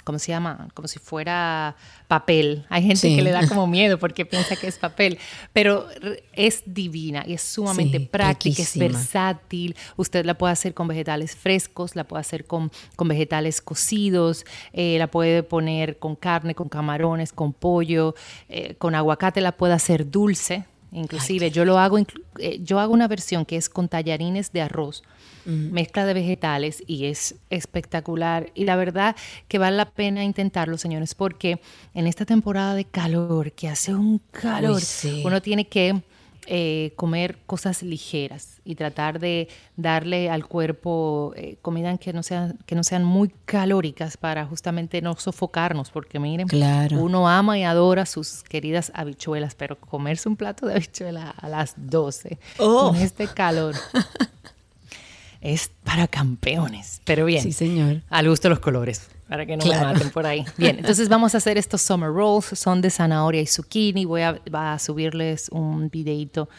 ¿cómo 0.05 0.17
se 0.19 0.31
llama? 0.31 0.69
Como 0.73 0.87
si 0.87 0.97
fuera 0.99 1.75
papel. 2.07 2.65
Hay 2.69 2.81
gente 2.81 3.07
Sí. 3.09 3.15
que 3.15 3.21
le 3.21 3.29
da 3.31 3.47
como 3.47 3.67
miedo 3.77 3.99
porque 3.99 4.25
piensa 4.25 4.55
que 4.55 4.67
es 4.67 4.77
papel, 4.79 5.19
pero 5.53 5.85
es 6.33 6.63
divina 6.65 7.23
y 7.27 7.33
es 7.33 7.41
sumamente 7.43 7.99
Sí, 7.99 8.05
práctica, 8.05 8.63
es 8.63 8.75
versátil. 8.77 9.75
Usted 9.97 10.25
la 10.25 10.33
puede 10.35 10.53
hacer 10.53 10.73
con 10.73 10.87
vegetales 10.87 11.35
frescos, 11.35 11.95
la 11.95 12.05
puede 12.05 12.21
hacer 12.21 12.45
con, 12.45 12.71
con 12.95 13.07
vegetales 13.09 13.61
cocidos, 13.61 14.45
eh, 14.73 14.95
la 14.97 15.07
puede 15.07 15.43
poner 15.43 15.99
con 15.99 16.15
carne, 16.15 16.55
con 16.55 16.69
camarones, 16.69 17.31
con 17.33 17.53
pollo, 17.53 18.15
eh, 18.47 18.73
con 18.79 18.95
aguacate 18.95 19.41
la 19.41 19.51
puede 19.51 19.73
hacer 19.73 20.09
dulce. 20.09 20.65
Inclusive 20.91 21.51
yo 21.51 21.65
lo 21.65 21.77
hago, 21.77 21.99
eh, 22.39 22.59
yo 22.63 22.79
hago 22.79 22.93
una 22.93 23.07
versión 23.07 23.45
que 23.45 23.57
es 23.57 23.69
con 23.69 23.87
tallarines 23.87 24.51
de 24.51 24.61
arroz, 24.61 25.03
mezcla 25.45 26.05
de 26.05 26.13
vegetales 26.13 26.83
y 26.85 27.05
es 27.05 27.35
espectacular. 27.49 28.51
Y 28.53 28.65
la 28.65 28.75
verdad 28.75 29.15
que 29.47 29.57
vale 29.57 29.77
la 29.77 29.89
pena 29.89 30.23
intentarlo, 30.23 30.77
señores, 30.77 31.15
porque 31.15 31.59
en 31.95 32.05
esta 32.05 32.25
temporada 32.25 32.75
de 32.75 32.85
calor, 32.85 33.51
que 33.53 33.67
hace 33.67 33.93
un 33.93 34.19
calor, 34.31 34.81
sí. 34.81 35.23
uno 35.25 35.41
tiene 35.41 35.67
que 35.67 36.01
eh, 36.51 36.93
comer 36.95 37.37
cosas 37.45 37.83
ligeras 37.83 38.59
y 38.65 38.73
tratar 38.73 39.19
de 39.19 39.47
darle 39.77 40.31
al 40.31 40.47
cuerpo 40.47 41.31
eh, 41.35 41.57
comida 41.61 41.95
que 41.99 42.11
no, 42.11 42.23
sean, 42.23 42.57
que 42.65 42.73
no 42.73 42.83
sean 42.83 43.03
muy 43.03 43.29
calóricas 43.45 44.17
para 44.17 44.45
justamente 44.45 44.99
no 45.03 45.15
sofocarnos, 45.15 45.91
porque 45.91 46.17
miren, 46.19 46.47
Claro. 46.47 46.97
uno 47.03 47.29
ama 47.29 47.59
y 47.59 47.63
adora 47.63 48.07
sus 48.07 48.41
queridas 48.43 48.91
habichuelas, 48.95 49.53
pero 49.53 49.79
comerse 49.79 50.27
un 50.27 50.35
plato 50.35 50.65
de 50.65 50.73
habichuela 50.75 51.29
a 51.29 51.47
las 51.47 51.75
12 51.77 52.39
Oh. 52.57 52.89
con 52.89 52.95
este 52.95 53.27
calor 53.27 53.75
es 55.41 55.71
para 55.83 56.07
campeones. 56.07 57.01
Pero 57.05 57.25
bien, 57.25 57.43
Sí, 57.43 57.51
señor. 57.53 58.01
al 58.09 58.27
gusto 58.27 58.47
de 58.47 58.49
los 58.49 58.59
colores, 58.59 59.07
para 59.29 59.45
que 59.45 59.55
no 59.55 59.63
Claro. 59.63 59.87
me 59.87 59.93
maten 59.93 60.09
por 60.09 60.25
ahí. 60.25 60.43
Bien, 60.57 60.77
entonces 60.79 61.07
vamos 61.07 61.35
a 61.35 61.37
hacer 61.37 61.57
estos 61.57 61.81
summer 61.81 62.09
rolls, 62.11 62.45
son 62.59 62.81
de 62.81 62.89
zanahoria 62.89 63.41
y 63.41 63.45
zucchini. 63.47 64.03
Voy 64.05 64.21
a, 64.23 64.41
va 64.53 64.73
a 64.73 64.79
subirles 64.79 65.47
un 65.49 65.89
videito 65.89 66.49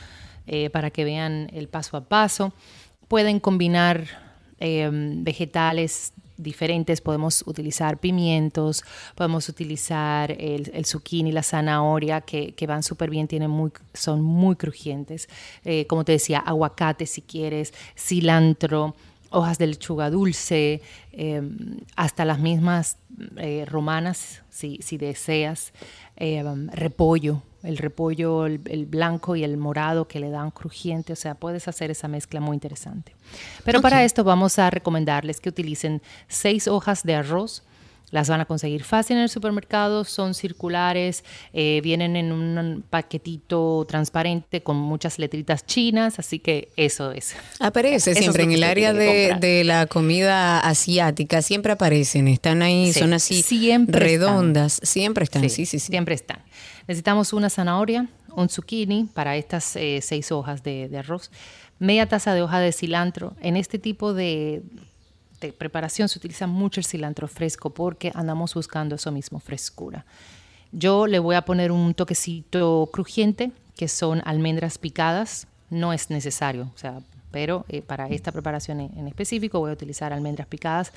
eh, 0.46 0.70
para 0.70 0.90
que 0.90 1.04
vean 1.04 1.50
el 1.52 1.68
paso 1.68 1.96
a 1.96 2.04
paso. 2.04 2.52
Pueden 3.08 3.40
combinar 3.40 4.06
eh, 4.60 4.88
vegetales 4.92 6.12
diferentes, 6.36 7.02
podemos 7.02 7.42
utilizar 7.46 7.98
pimientos, 7.98 8.82
podemos 9.14 9.48
utilizar 9.50 10.30
el, 10.32 10.70
el 10.72 10.86
zucchini, 10.86 11.32
la 11.32 11.42
zanahoria, 11.42 12.22
que, 12.22 12.54
que 12.54 12.66
van 12.66 12.82
súper 12.82 13.10
bien, 13.10 13.28
tienen 13.28 13.50
muy, 13.50 13.72
son 13.92 14.22
muy 14.22 14.56
crujientes. 14.56 15.28
Eh, 15.66 15.86
como 15.86 16.04
te 16.04 16.12
decía, 16.12 16.38
aguacate 16.38 17.04
si 17.04 17.20
quieres, 17.20 17.74
cilantro, 17.94 18.94
hojas 19.30 19.58
de 19.58 19.68
lechuga 19.68 20.10
dulce, 20.10 20.82
eh, 21.12 21.42
hasta 21.96 22.24
las 22.24 22.38
mismas 22.38 22.98
eh, 23.36 23.64
romanas, 23.66 24.42
si, 24.50 24.78
si 24.82 24.98
deseas, 24.98 25.72
eh, 26.16 26.44
repollo, 26.72 27.42
el 27.62 27.78
repollo, 27.78 28.46
el, 28.46 28.60
el 28.66 28.86
blanco 28.86 29.36
y 29.36 29.44
el 29.44 29.56
morado 29.56 30.08
que 30.08 30.20
le 30.20 30.30
dan 30.30 30.50
crujiente, 30.50 31.12
o 31.12 31.16
sea, 31.16 31.34
puedes 31.34 31.68
hacer 31.68 31.90
esa 31.90 32.08
mezcla 32.08 32.40
muy 32.40 32.54
interesante. 32.54 33.14
Pero 33.64 33.80
para 33.80 34.04
esto 34.04 34.24
vamos 34.24 34.58
a 34.58 34.70
recomendarles 34.70 35.40
que 35.40 35.48
utilicen 35.48 36.02
seis 36.28 36.68
hojas 36.68 37.02
de 37.04 37.14
arroz, 37.14 37.62
las 38.10 38.28
van 38.28 38.40
a 38.40 38.44
conseguir 38.44 38.84
fácil 38.84 39.16
en 39.16 39.24
el 39.24 39.28
supermercado, 39.28 40.04
son 40.04 40.34
circulares, 40.34 41.24
eh, 41.52 41.80
vienen 41.82 42.16
en 42.16 42.32
un 42.32 42.84
paquetito 42.88 43.84
transparente 43.88 44.62
con 44.62 44.76
muchas 44.76 45.18
letritas 45.18 45.64
chinas, 45.66 46.18
así 46.18 46.38
que 46.38 46.70
eso 46.76 47.12
es. 47.12 47.34
Aparece 47.58 48.12
Eso 48.12 48.20
siempre 48.20 48.42
en 48.42 48.52
el 48.52 48.64
área 48.64 48.92
de, 48.92 49.36
de 49.40 49.64
la 49.64 49.86
comida 49.86 50.60
asiática, 50.60 51.42
siempre 51.42 51.72
aparecen, 51.72 52.28
están 52.28 52.62
ahí, 52.62 52.92
Sí, 52.92 53.00
son 53.00 53.12
así 53.12 53.42
siempre 53.42 53.98
redondas, 54.00 54.80
siempre 54.82 55.24
están, 55.24 55.42
sí, 55.42 55.66
sí, 55.66 55.78
sí. 55.78 55.78
Siempre 55.78 56.14
están. 56.14 56.42
Necesitamos 56.86 57.32
una 57.32 57.50
zanahoria, 57.50 58.08
un 58.34 58.48
zucchini 58.48 59.08
para 59.12 59.36
estas 59.36 59.76
eh, 59.76 60.00
seis 60.02 60.32
hojas 60.32 60.62
de, 60.62 60.88
de 60.88 60.98
arroz, 60.98 61.30
media 61.78 62.08
taza 62.08 62.34
de 62.34 62.42
hoja 62.42 62.60
de 62.60 62.72
cilantro. 62.72 63.34
En 63.40 63.56
este 63.56 63.78
tipo 63.78 64.12
de, 64.14 64.62
preparación 65.48 66.08
se 66.08 66.18
utiliza 66.18 66.46
mucho 66.46 66.80
el 66.80 66.86
cilantro 66.86 67.28
fresco 67.28 67.70
porque 67.70 68.12
andamos 68.14 68.54
buscando 68.54 68.94
eso 68.94 69.10
mismo, 69.10 69.40
frescura. 69.40 70.04
Yo 70.72 71.06
le 71.06 71.18
voy 71.18 71.34
a 71.34 71.42
poner 71.42 71.72
un 71.72 71.94
toquecito 71.94 72.88
crujiente, 72.92 73.50
que 73.76 73.88
son 73.88 74.22
almendras 74.24 74.78
picadas. 74.78 75.46
No 75.68 75.92
es 75.92 76.10
necesario, 76.10 76.70
o 76.74 76.78
sea, 76.78 77.00
pero 77.30 77.64
eh, 77.68 77.82
para 77.82 78.08
esta 78.08 78.32
preparación 78.32 78.80
en, 78.80 79.08
específico 79.08 79.60
voy 79.60 79.70
a 79.70 79.74
utilizar 79.74 80.12
almendras 80.12 80.46
picadas. 80.46 80.92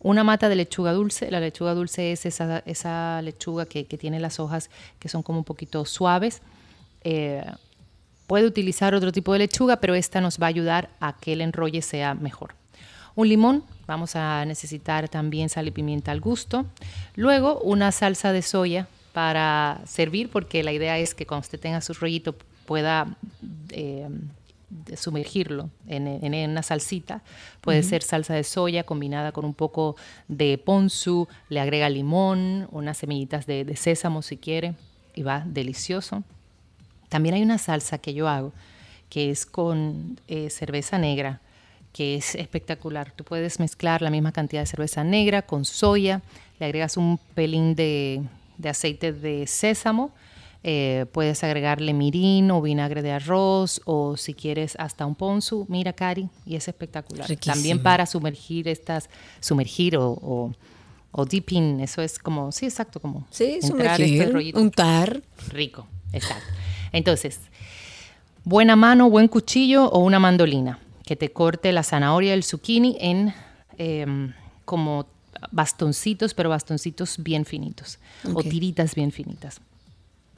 Una 0.00 0.22
mata 0.22 0.48
de 0.48 0.56
lechuga 0.56 0.92
dulce. 0.92 1.30
La 1.30 1.40
lechuga 1.40 1.74
dulce 1.74 2.12
es 2.12 2.26
esa, 2.26 3.22
lechuga 3.22 3.66
que, 3.66 3.86
que 3.86 3.98
tiene 3.98 4.20
las 4.20 4.38
hojas 4.38 4.70
que 4.98 5.08
son 5.08 5.22
como 5.22 5.38
un 5.38 5.44
poquito 5.44 5.84
suaves. 5.84 6.42
Eh, 7.02 7.44
puede 8.26 8.46
utilizar 8.46 8.94
otro 8.94 9.10
tipo 9.10 9.32
de 9.32 9.40
lechuga, 9.40 9.76
pero 9.80 9.94
esta 9.94 10.20
nos 10.20 10.40
va 10.40 10.46
a 10.46 10.50
ayudar 10.50 10.90
a 11.00 11.14
que 11.14 11.32
el 11.32 11.40
enrolle 11.40 11.82
sea 11.82 12.14
mejor. 12.14 12.54
Un 13.16 13.28
limón, 13.28 13.64
vamos 13.88 14.14
a 14.14 14.44
necesitar 14.44 15.08
también 15.08 15.48
sal 15.48 15.66
y 15.66 15.72
pimienta 15.72 16.12
al 16.12 16.20
gusto. 16.20 16.66
Luego 17.16 17.58
una 17.60 17.90
salsa 17.90 18.32
de 18.32 18.42
soya 18.42 18.86
para 19.12 19.80
servir, 19.84 20.30
porque 20.30 20.62
la 20.62 20.70
idea 20.72 20.96
es 20.98 21.14
que 21.14 21.26
cuando 21.26 21.40
usted 21.40 21.58
tenga 21.58 21.80
su 21.80 21.94
rollito 21.94 22.36
pueda 22.66 23.16
eh, 23.70 24.08
sumergirlo 24.96 25.70
en, 25.88 26.50
una 26.50 26.62
salsita. 26.62 27.22
Puede 27.62 27.82
ser 27.82 28.02
salsa 28.02 28.34
de 28.34 28.44
soya 28.44 28.84
combinada 28.84 29.32
con 29.32 29.44
un 29.44 29.54
poco 29.54 29.96
de 30.28 30.58
ponzu, 30.58 31.26
le 31.48 31.58
agrega 31.58 31.88
limón, 31.88 32.68
unas 32.70 32.98
semillitas 32.98 33.46
de, 33.46 33.64
de 33.64 33.74
sésamo 33.74 34.22
si 34.22 34.36
quiere, 34.36 34.74
y 35.14 35.22
va 35.22 35.42
delicioso. 35.44 36.22
También 37.08 37.34
hay 37.34 37.42
una 37.42 37.58
salsa 37.58 37.98
que 37.98 38.12
yo 38.12 38.28
hago 38.28 38.52
que 39.08 39.30
es 39.30 39.46
con 39.46 40.20
eh, 40.28 40.50
cerveza 40.50 40.98
negra, 40.98 41.40
que 41.98 42.14
es 42.14 42.36
espectacular. 42.36 43.10
Tú 43.10 43.24
puedes 43.24 43.58
mezclar 43.58 44.02
la 44.02 44.10
misma 44.10 44.30
cantidad 44.30 44.62
de 44.62 44.66
cerveza 44.66 45.02
negra 45.02 45.42
con 45.42 45.64
soya, 45.64 46.22
le 46.60 46.66
agregas 46.66 46.96
un 46.96 47.18
pelín 47.34 47.74
de, 47.74 48.22
de 48.56 48.68
aceite 48.68 49.12
de 49.12 49.48
sésamo, 49.48 50.12
eh, 50.62 51.06
puedes 51.10 51.42
agregarle 51.42 51.92
mirin 51.94 52.52
o 52.52 52.62
vinagre 52.62 53.02
de 53.02 53.10
arroz 53.10 53.80
o 53.84 54.16
si 54.16 54.32
quieres 54.32 54.76
hasta 54.78 55.06
un 55.06 55.16
ponzu. 55.16 55.66
Mira, 55.68 55.92
Cari, 55.92 56.28
y 56.46 56.54
es 56.54 56.68
espectacular. 56.68 57.28
Riquísimo. 57.28 57.54
También 57.54 57.82
para 57.82 58.06
sumergir 58.06 58.68
estas, 58.68 59.10
sumergir 59.40 59.96
o, 59.96 60.12
o, 60.12 60.52
o 61.10 61.24
dipping, 61.24 61.80
eso 61.80 62.00
es 62.00 62.20
como, 62.20 62.52
sí, 62.52 62.66
exacto, 62.66 63.00
como 63.00 63.26
Sí, 63.30 63.54
este 63.54 63.66
sumergir, 63.66 64.32
rollito. 64.32 64.60
untar. 64.60 65.20
Rico, 65.48 65.88
exacto. 66.12 66.44
Entonces, 66.92 67.40
buena 68.44 68.76
mano, 68.76 69.10
buen 69.10 69.26
cuchillo 69.26 69.86
o 69.90 69.98
una 69.98 70.20
mandolina 70.20 70.78
que 71.08 71.16
te 71.16 71.32
corte 71.32 71.72
la 71.72 71.84
zanahoria 71.84 72.32
y 72.32 72.34
el 72.34 72.44
zucchini 72.44 72.98
en 73.00 73.32
em, 73.78 74.34
como 74.66 75.06
bastoncitos, 75.50 76.34
pero 76.34 76.50
bastoncitos 76.50 77.16
bien 77.22 77.46
finitos 77.46 77.98
o 78.34 78.42
tiritas 78.42 78.94
bien 78.94 79.10
finitas. 79.10 79.62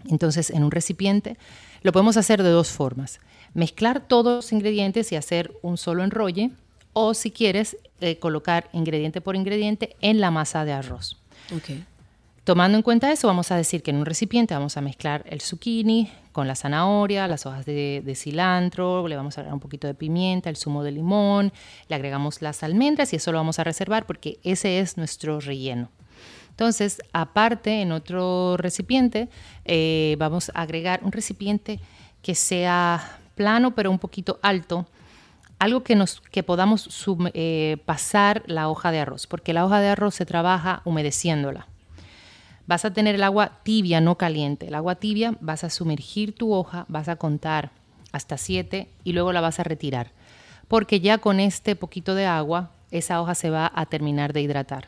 Entonces, 0.04 0.48
en 0.50 0.62
un 0.62 0.70
recipiente 0.70 1.36
lo 1.82 1.90
podemos 1.90 2.16
hacer 2.16 2.44
de 2.44 2.50
dos 2.50 2.68
formas. 2.68 3.18
Mezclar 3.52 4.06
todos 4.06 4.36
los 4.36 4.52
ingredientes 4.52 5.10
y 5.10 5.16
hacer 5.16 5.50
un 5.62 5.76
solo 5.76 6.04
enrolle 6.04 6.52
o 6.92 7.14
si 7.14 7.32
quieres 7.32 7.76
eh, 8.00 8.20
colocar 8.20 8.70
ingrediente 8.72 9.20
por 9.20 9.34
ingrediente 9.34 9.96
en 10.00 10.20
la 10.20 10.30
masa 10.30 10.64
de 10.64 10.70
arroz. 10.70 11.16
Ok. 11.52 11.80
Tomando 12.44 12.78
en 12.78 12.82
cuenta 12.82 13.10
eso, 13.10 13.26
vamos 13.26 13.50
a 13.50 13.56
decir 13.56 13.82
que 13.82 13.90
en 13.90 13.96
un 13.96 14.06
recipiente 14.06 14.54
vamos 14.54 14.76
a 14.76 14.82
mezclar 14.82 15.24
el 15.26 15.40
zucchini 15.40 16.12
con 16.32 16.46
la 16.46 16.54
zanahoria, 16.54 17.26
las 17.26 17.46
hojas 17.46 17.66
de, 17.66 18.12
cilantro, 18.16 19.06
le 19.08 19.16
vamos 19.16 19.36
a 19.36 19.40
agregar 19.40 19.54
un 19.54 19.60
poquito 19.60 19.86
de 19.86 19.94
pimienta, 19.94 20.48
el 20.48 20.56
zumo 20.56 20.82
de 20.82 20.92
limón, 20.92 21.52
le 21.88 21.94
agregamos 21.96 22.42
las 22.42 22.62
almendras 22.62 23.12
y 23.12 23.16
eso 23.16 23.32
lo 23.32 23.38
vamos 23.38 23.58
a 23.58 23.64
reservar 23.64 24.06
porque 24.06 24.38
ese 24.42 24.80
es 24.80 24.96
nuestro 24.96 25.40
relleno. 25.40 25.90
Entonces, 26.50 27.00
aparte, 27.12 27.80
en 27.80 27.90
otro 27.92 28.56
recipiente, 28.56 29.28
eh, 29.64 30.16
vamos 30.18 30.50
a 30.54 30.62
agregar 30.62 31.00
un 31.02 31.12
recipiente 31.12 31.80
que 32.22 32.34
sea 32.34 33.18
plano 33.34 33.74
pero 33.74 33.90
un 33.90 33.98
poquito 33.98 34.38
alto, 34.42 34.86
algo 35.58 35.82
que, 35.82 35.96
nos, 35.96 36.20
que 36.20 36.42
podamos 36.42 36.88
eh, 37.32 37.78
pasar 37.86 38.42
la 38.46 38.68
hoja 38.68 38.92
de 38.92 39.00
arroz, 39.00 39.26
porque 39.26 39.52
la 39.52 39.64
hoja 39.64 39.80
de 39.80 39.88
arroz 39.88 40.14
se 40.14 40.26
trabaja 40.26 40.82
humedeciéndola. 40.84 41.69
Vas 42.70 42.84
a 42.84 42.92
tener 42.92 43.16
el 43.16 43.24
agua 43.24 43.58
tibia, 43.64 44.00
no 44.00 44.14
caliente. 44.14 44.68
El 44.68 44.76
agua 44.76 44.94
tibia 44.94 45.34
vas 45.40 45.64
a 45.64 45.70
sumergir 45.70 46.36
tu 46.36 46.52
hoja, 46.52 46.84
vas 46.86 47.08
a 47.08 47.16
contar 47.16 47.72
hasta 48.12 48.38
7 48.38 48.86
y 49.02 49.12
luego 49.12 49.32
la 49.32 49.40
vas 49.40 49.58
a 49.58 49.64
retirar. 49.64 50.12
Porque 50.68 51.00
ya 51.00 51.18
con 51.18 51.40
este 51.40 51.74
poquito 51.74 52.14
de 52.14 52.26
agua, 52.26 52.70
esa 52.92 53.20
hoja 53.20 53.34
se 53.34 53.50
va 53.50 53.72
a 53.74 53.86
terminar 53.86 54.32
de 54.32 54.42
hidratar. 54.42 54.86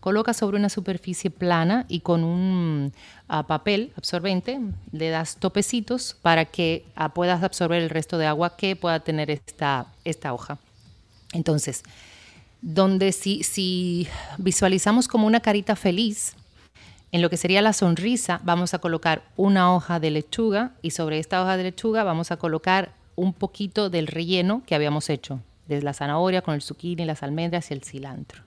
Coloca 0.00 0.34
sobre 0.34 0.56
una 0.56 0.68
superficie 0.68 1.30
plana 1.30 1.84
y 1.86 2.00
con 2.00 2.24
un 2.24 2.92
ah, 3.28 3.46
papel 3.46 3.92
absorbente 3.96 4.58
le 4.90 5.10
das 5.10 5.36
topecitos 5.36 6.16
para 6.22 6.44
que 6.44 6.86
ah, 6.96 7.10
puedas 7.10 7.44
absorber 7.44 7.82
el 7.82 7.90
resto 7.90 8.18
de 8.18 8.26
agua 8.26 8.56
que 8.56 8.74
pueda 8.74 8.98
tener 8.98 9.30
esta, 9.30 9.86
esta 10.04 10.34
hoja. 10.34 10.58
Entonces, 11.32 11.84
donde 12.62 13.12
si, 13.12 13.44
si 13.44 14.08
visualizamos 14.38 15.06
como 15.06 15.28
una 15.28 15.38
carita 15.38 15.76
feliz, 15.76 16.34
en 17.16 17.22
lo 17.22 17.30
que 17.30 17.38
sería 17.38 17.62
la 17.62 17.72
sonrisa, 17.72 18.42
vamos 18.44 18.74
a 18.74 18.78
colocar 18.78 19.22
una 19.36 19.74
hoja 19.74 19.98
de 19.98 20.10
lechuga 20.10 20.72
y 20.82 20.90
sobre 20.90 21.18
esta 21.18 21.42
hoja 21.42 21.56
de 21.56 21.62
lechuga 21.62 22.04
vamos 22.04 22.30
a 22.30 22.36
colocar 22.36 22.92
un 23.14 23.32
poquito 23.32 23.88
del 23.88 24.06
relleno 24.06 24.62
que 24.66 24.74
habíamos 24.74 25.08
hecho, 25.08 25.40
de 25.66 25.80
la 25.80 25.94
zanahoria 25.94 26.42
con 26.42 26.52
el 26.52 26.60
zucchini, 26.60 27.06
las 27.06 27.22
almendras 27.22 27.70
y 27.70 27.74
el 27.74 27.82
cilantro. 27.82 28.42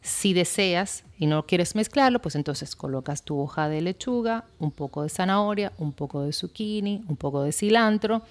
Si 0.00 0.32
deseas 0.32 1.04
y 1.18 1.26
no 1.26 1.44
quieres 1.44 1.74
mezclarlo, 1.74 2.22
pues 2.22 2.36
entonces 2.36 2.74
colocas 2.74 3.22
tu 3.22 3.38
hoja 3.38 3.68
de 3.68 3.82
lechuga, 3.82 4.44
un 4.58 4.70
poco 4.70 5.02
de 5.02 5.10
zanahoria, 5.10 5.70
un 5.76 5.92
poco 5.92 6.22
de 6.22 6.32
zucchini, 6.32 7.04
un 7.06 7.16
poco 7.16 7.42
de 7.42 7.52
cilantro, 7.52 8.22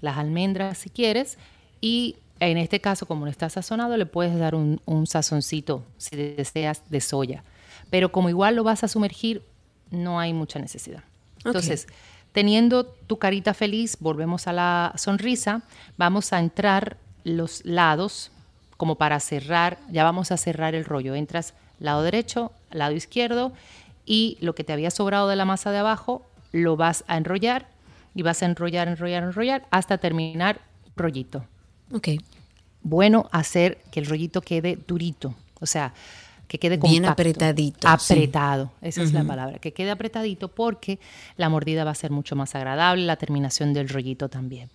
las 0.00 0.18
almendras 0.18 0.78
si 0.78 0.88
quieres 0.88 1.36
y 1.80 2.14
en 2.38 2.58
este 2.58 2.80
caso, 2.80 3.06
como 3.06 3.24
no 3.24 3.30
está 3.32 3.50
sazonado, 3.50 3.96
le 3.96 4.06
puedes 4.06 4.38
dar 4.38 4.54
un 4.54 5.06
sazoncito 5.08 5.82
si 5.98 6.14
deseas 6.14 6.88
de 6.88 7.00
soya. 7.00 7.42
Pero 7.90 8.12
como 8.12 8.28
igual 8.28 8.56
lo 8.56 8.64
vas 8.64 8.84
a 8.84 8.88
sumergir, 8.88 9.42
no 9.90 10.20
hay 10.20 10.32
mucha 10.32 10.58
necesidad. 10.58 11.02
Entonces, 11.44 11.86
teniendo 12.32 12.84
tu 12.84 13.18
carita 13.18 13.54
feliz, 13.54 13.96
volvemos 14.00 14.46
a 14.46 14.52
la 14.52 14.92
sonrisa, 14.96 15.62
vamos 15.96 16.32
a 16.32 16.38
entrar 16.38 16.96
los 17.24 17.64
lados 17.64 18.30
como 18.76 18.94
para 18.94 19.20
cerrar, 19.20 19.78
ya 19.90 20.04
vamos 20.04 20.32
a 20.32 20.36
cerrar 20.36 20.74
el 20.74 20.84
rollo. 20.84 21.14
Entras 21.14 21.54
lado 21.80 22.02
derecho, 22.02 22.52
lado 22.70 22.94
izquierdo 22.94 23.52
y 24.06 24.38
lo 24.40 24.54
que 24.54 24.64
te 24.64 24.72
había 24.72 24.90
sobrado 24.90 25.28
de 25.28 25.36
la 25.36 25.44
masa 25.44 25.70
de 25.70 25.78
abajo 25.78 26.26
lo 26.52 26.76
vas 26.76 27.04
a 27.06 27.16
enrollar 27.16 27.68
y 28.14 28.22
vas 28.22 28.42
a 28.42 28.46
enrollar, 28.46 28.88
enrollar, 28.88 29.22
enrollar 29.22 29.66
hasta 29.70 29.98
terminar 29.98 30.60
rollito. 30.96 31.44
Ok. 31.92 32.08
Bueno 32.82 33.28
hacer 33.32 33.78
que 33.90 34.00
el 34.00 34.06
rollito 34.06 34.40
quede 34.40 34.78
durito, 34.86 35.34
o 35.60 35.66
sea, 35.66 35.92
que 36.50 36.58
quede 36.58 36.78
Bien 36.78 37.04
compacto. 37.04 37.12
apretadito, 37.12 37.86
sí. 38.00 38.12
Apretado, 38.14 38.72
esa 38.82 39.04
es 39.04 39.12
la 39.12 39.22
palabra, 39.22 39.60
que 39.60 39.72
quede 39.72 39.92
apretadito 39.92 40.48
porque 40.48 40.98
la 41.36 41.48
mordida 41.48 41.84
va 41.84 41.92
a 41.92 41.94
ser 41.94 42.10
mucho 42.10 42.34
más 42.34 42.56
agradable, 42.56 43.04
la 43.06 43.14
terminación 43.14 43.72
del 43.72 43.88
rollito 43.88 44.28
también. 44.28 44.68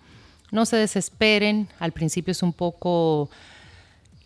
No 0.51 0.65
se 0.65 0.77
desesperen, 0.77 1.67
al 1.79 1.91
principio 1.91 2.31
es 2.31 2.41
un 2.43 2.53
poco, 2.53 3.29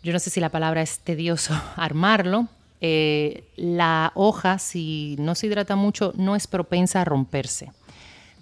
yo 0.04 0.12
no 0.12 0.20
sé 0.20 0.30
si 0.30 0.38
la 0.38 0.50
palabra 0.50 0.80
es 0.80 1.00
tedioso 1.00 1.60
armarlo. 1.74 2.46
Eh, 2.80 3.42
la 3.56 4.12
hoja, 4.14 4.60
si 4.60 5.16
no 5.18 5.34
se 5.34 5.48
hidrata 5.48 5.74
mucho, 5.74 6.12
no 6.16 6.36
es 6.36 6.46
propensa 6.46 7.00
a 7.00 7.04
romperse. 7.04 7.72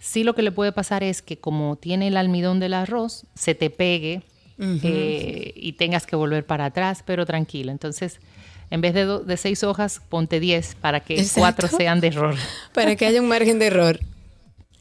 Sí 0.00 0.22
lo 0.22 0.34
que 0.34 0.42
le 0.42 0.52
puede 0.52 0.72
pasar 0.72 1.02
es 1.02 1.22
que 1.22 1.38
como 1.38 1.76
tiene 1.76 2.08
el 2.08 2.18
almidón 2.18 2.60
del 2.60 2.74
arroz, 2.74 3.24
se 3.34 3.54
te 3.54 3.70
pegue 3.70 4.20
eh, 4.58 5.54
y 5.56 5.72
tengas 5.72 6.04
que 6.04 6.14
volver 6.14 6.44
para 6.44 6.66
atrás, 6.66 7.02
pero 7.06 7.24
tranquilo. 7.24 7.72
Entonces, 7.72 8.20
en 8.70 8.80
vez 8.80 8.94
de, 8.94 9.04
do- 9.04 9.20
de 9.20 9.36
seis 9.36 9.62
hojas, 9.64 10.00
ponte 10.08 10.40
diez 10.40 10.74
para 10.74 11.00
que 11.00 11.14
Exacto. 11.14 11.40
cuatro 11.40 11.68
sean 11.68 12.00
de 12.00 12.08
error. 12.08 12.34
Para 12.74 12.94
que 12.96 13.06
haya 13.06 13.20
un 13.20 13.28
margen 13.28 13.58
de 13.58 13.66
error. 13.66 13.98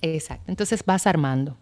Exacto. 0.02 0.46
Entonces 0.48 0.84
vas 0.86 1.08
armando. 1.08 1.56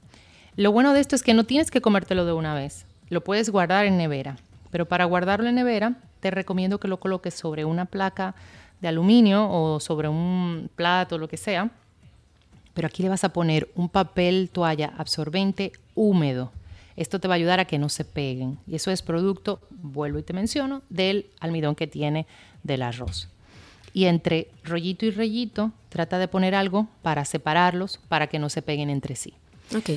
Lo 0.56 0.72
bueno 0.72 0.94
de 0.94 1.00
esto 1.02 1.16
es 1.16 1.24
que 1.24 1.34
no 1.34 1.44
tienes 1.44 1.70
que 1.72 1.82
comértelo 1.82 2.26
de 2.26 2.34
una 2.34 2.54
vez. 2.56 2.86
Lo 3.10 3.22
puedes 3.22 3.50
guardar 3.50 3.86
en 3.86 3.98
nevera. 3.98 4.38
Pero 4.72 4.86
para 4.86 5.06
guardarlo 5.06 5.48
en 5.48 5.56
nevera, 5.56 5.94
te 6.20 6.32
recomiendo 6.32 6.80
que 6.80 6.88
lo 6.88 6.98
coloques 7.00 7.34
sobre 7.34 7.64
una 7.66 7.86
placa 7.86 8.36
de 8.82 8.88
aluminio 8.90 9.48
o 9.50 9.80
sobre 9.80 10.08
un 10.10 10.70
plato, 10.76 11.18
lo 11.18 11.28
que 11.28 11.38
sea. 11.38 11.70
Pero 12.74 12.88
aquí 12.88 13.04
le 13.04 13.10
vas 13.10 13.24
a 13.24 13.30
poner 13.30 13.70
un 13.76 13.88
papel 13.88 14.50
toalla 14.52 14.92
absorbente 14.98 15.72
húmedo. 15.94 16.52
Esto 16.96 17.20
te 17.20 17.28
va 17.28 17.34
a 17.34 17.38
ayudar 17.38 17.60
a 17.60 17.66
que 17.66 17.78
no 17.78 17.90
se 17.90 18.06
peguen. 18.06 18.58
Y 18.68 18.76
eso 18.76 18.90
es 18.92 19.02
producto, 19.02 19.60
vuelvo 19.70 20.20
y 20.20 20.24
te 20.24 20.34
menciono, 20.34 20.82
del 20.90 21.28
almidón 21.40 21.76
que 21.76 21.88
tiene 21.88 22.26
del 22.64 22.82
arroz. 22.82 23.30
y 23.94 24.06
entre 24.06 24.50
rollito 24.66 25.06
y 25.06 25.12
rollito 25.12 25.72
trata 25.88 26.20
de 26.20 26.28
poner 26.28 26.54
algo 26.54 26.88
para 27.02 27.24
separarlos 27.24 27.98
para 28.10 28.28
que 28.28 28.40
no 28.40 28.50
se 28.50 28.62
peguen 28.62 28.90
entre 28.90 29.16
sí. 29.16 29.34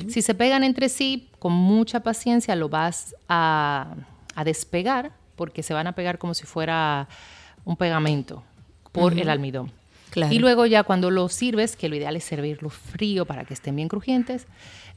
Si 0.09 0.21
se 0.21 0.33
pegan 0.33 0.63
entre 0.63 0.87
sí, 0.89 1.27
con 1.37 1.51
mucha 1.51 1.99
paciencia 1.99 2.55
lo 2.55 2.69
vas 2.69 3.13
a, 3.27 3.93
a 4.35 4.43
despegar 4.45 5.11
porque 5.35 5.63
se 5.63 5.73
van 5.73 5.85
a 5.87 5.91
pegar 5.93 6.17
como 6.17 6.33
si 6.33 6.45
fuera 6.45 7.07
un 7.65 7.75
pegamento 7.75 8.41
por 8.91 9.13
el 9.19 9.29
almidón. 9.29 9.71
Claro. 10.09 10.33
Y 10.33 10.39
luego 10.39 10.65
ya 10.65 10.83
cuando 10.83 11.11
lo 11.11 11.29
sirves, 11.29 11.75
que 11.75 11.89
lo 11.89 11.95
ideal 11.95 12.15
es 12.15 12.23
servirlo 12.23 12.69
frío 12.69 13.25
para 13.25 13.45
que 13.45 13.53
estén 13.53 13.75
bien 13.75 13.87
crujientes, 13.87 14.47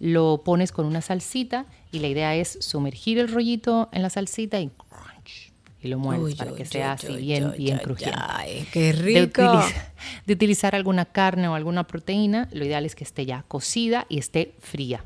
lo 0.01 0.43
pones 0.45 0.73
con 0.73 0.87
una 0.87 1.01
salsita 1.01 1.67
y 1.91 1.99
la 1.99 2.09
idea 2.09 2.35
es 2.35 2.59
sumergir 2.61 3.19
el 3.19 3.29
rollito 3.29 3.89
en 3.93 4.03
la 4.03 4.11
salsita 4.11 4.61
y 4.61 4.69
crunch, 4.69 5.53
y 5.83 5.89
lo 5.89 5.99
mueves 5.99 6.25
Uy, 6.25 6.35
para 6.35 6.53
que 6.53 6.65
sea 6.65 6.93
así 6.93 7.09
uy, 7.09 7.23
bien, 7.23 7.53
bien 7.57 7.79
crujiente 7.79 8.19
ay, 8.21 8.67
qué 8.73 8.93
de, 8.93 8.93
rico. 8.93 9.43
de 10.27 10.33
utilizar 10.33 10.75
alguna 10.75 11.05
carne 11.05 11.49
o 11.49 11.55
alguna 11.55 11.87
proteína, 11.87 12.49
lo 12.53 12.65
ideal 12.65 12.87
es 12.87 12.95
que 12.95 13.05
esté 13.05 13.27
ya 13.27 13.45
cocida 13.49 14.07
y 14.09 14.19
esté 14.19 14.55
fría. 14.61 15.05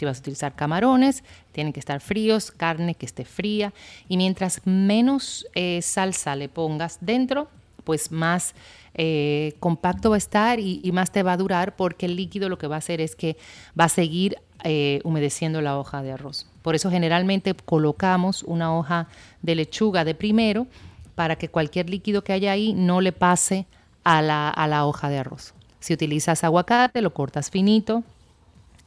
Si 0.00 0.06
vas 0.06 0.16
a 0.16 0.20
utilizar 0.20 0.54
camarones, 0.54 1.24
tienen 1.52 1.74
que 1.74 1.80
estar 1.80 2.00
fríos, 2.00 2.50
carne 2.52 2.94
que 2.94 3.04
esté 3.04 3.26
fría. 3.26 3.74
Y 4.08 4.16
mientras 4.16 4.62
menos 4.66 5.46
eh, 5.54 5.82
salsa 5.82 6.36
le 6.36 6.48
pongas 6.48 6.96
dentro, 7.02 7.50
pues 7.90 8.12
más 8.12 8.54
eh, 8.94 9.54
compacto 9.58 10.10
va 10.10 10.14
a 10.14 10.18
estar 10.18 10.60
y, 10.60 10.88
más 10.92 11.10
te 11.10 11.24
va 11.24 11.32
a 11.32 11.36
durar 11.36 11.74
porque 11.74 12.06
el 12.06 12.14
líquido 12.14 12.48
lo 12.48 12.56
que 12.56 12.68
va 12.68 12.76
a 12.76 12.78
hacer 12.78 13.00
es 13.00 13.16
que 13.16 13.36
va 13.78 13.86
a 13.86 13.88
seguir 13.88 14.36
eh, 14.62 15.00
humedeciendo 15.02 15.60
la 15.60 15.76
hoja 15.76 16.00
de 16.00 16.12
arroz. 16.12 16.46
Por 16.62 16.76
eso 16.76 16.88
generalmente 16.88 17.52
colocamos 17.52 18.44
una 18.44 18.72
hoja 18.78 19.08
de 19.42 19.56
lechuga 19.56 20.04
de 20.04 20.14
primero 20.14 20.68
para 21.16 21.34
que 21.34 21.48
cualquier 21.48 21.90
líquido 21.90 22.22
que 22.22 22.32
haya 22.32 22.52
ahí 22.52 22.74
no 22.74 23.00
le 23.00 23.10
pase 23.10 23.66
a 24.04 24.22
la, 24.22 24.48
a 24.50 24.68
la 24.68 24.86
hoja 24.86 25.08
de 25.08 25.18
arroz. 25.18 25.52
Si 25.80 25.92
utilizas 25.92 26.44
aguacate, 26.44 27.02
lo 27.02 27.12
cortas 27.12 27.50
finito, 27.50 28.04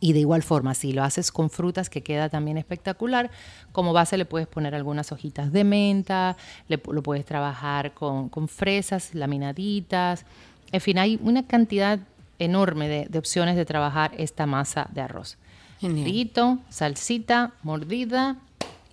y 0.03 0.11
de 0.11 0.19
igual 0.19 0.43
forma, 0.43 0.73
si 0.73 0.91
lo 0.91 1.01
haces 1.01 1.31
con 1.31 1.49
frutas, 1.49 1.89
que 1.89 2.03
queda 2.03 2.27
también 2.27 2.57
espectacular, 2.57 3.31
como 3.71 3.93
base 3.93 4.17
le 4.17 4.25
puedes 4.25 4.49
poner 4.49 4.75
algunas 4.75 5.13
hojitas 5.13 5.53
de 5.53 5.63
menta, 5.63 6.35
le 6.67 6.77
lo 6.91 7.01
puedes 7.01 7.25
trabajar 7.25 7.93
con, 7.93 8.27
con 8.27 8.49
fresas 8.49 9.15
laminaditas. 9.15 10.25
En 10.73 10.81
fin, 10.81 10.97
hay 10.97 11.17
una 11.23 11.47
cantidad 11.47 11.99
enorme 12.37 12.89
de, 12.89 13.05
de 13.09 13.17
opciones 13.17 13.55
de 13.55 13.63
trabajar 13.63 14.11
esta 14.17 14.45
masa 14.45 14.89
de 14.91 14.99
arroz. 14.99 15.37
Genial. 15.79 16.03
Frito, 16.05 16.59
salsita, 16.67 17.53
mordida 17.63 18.35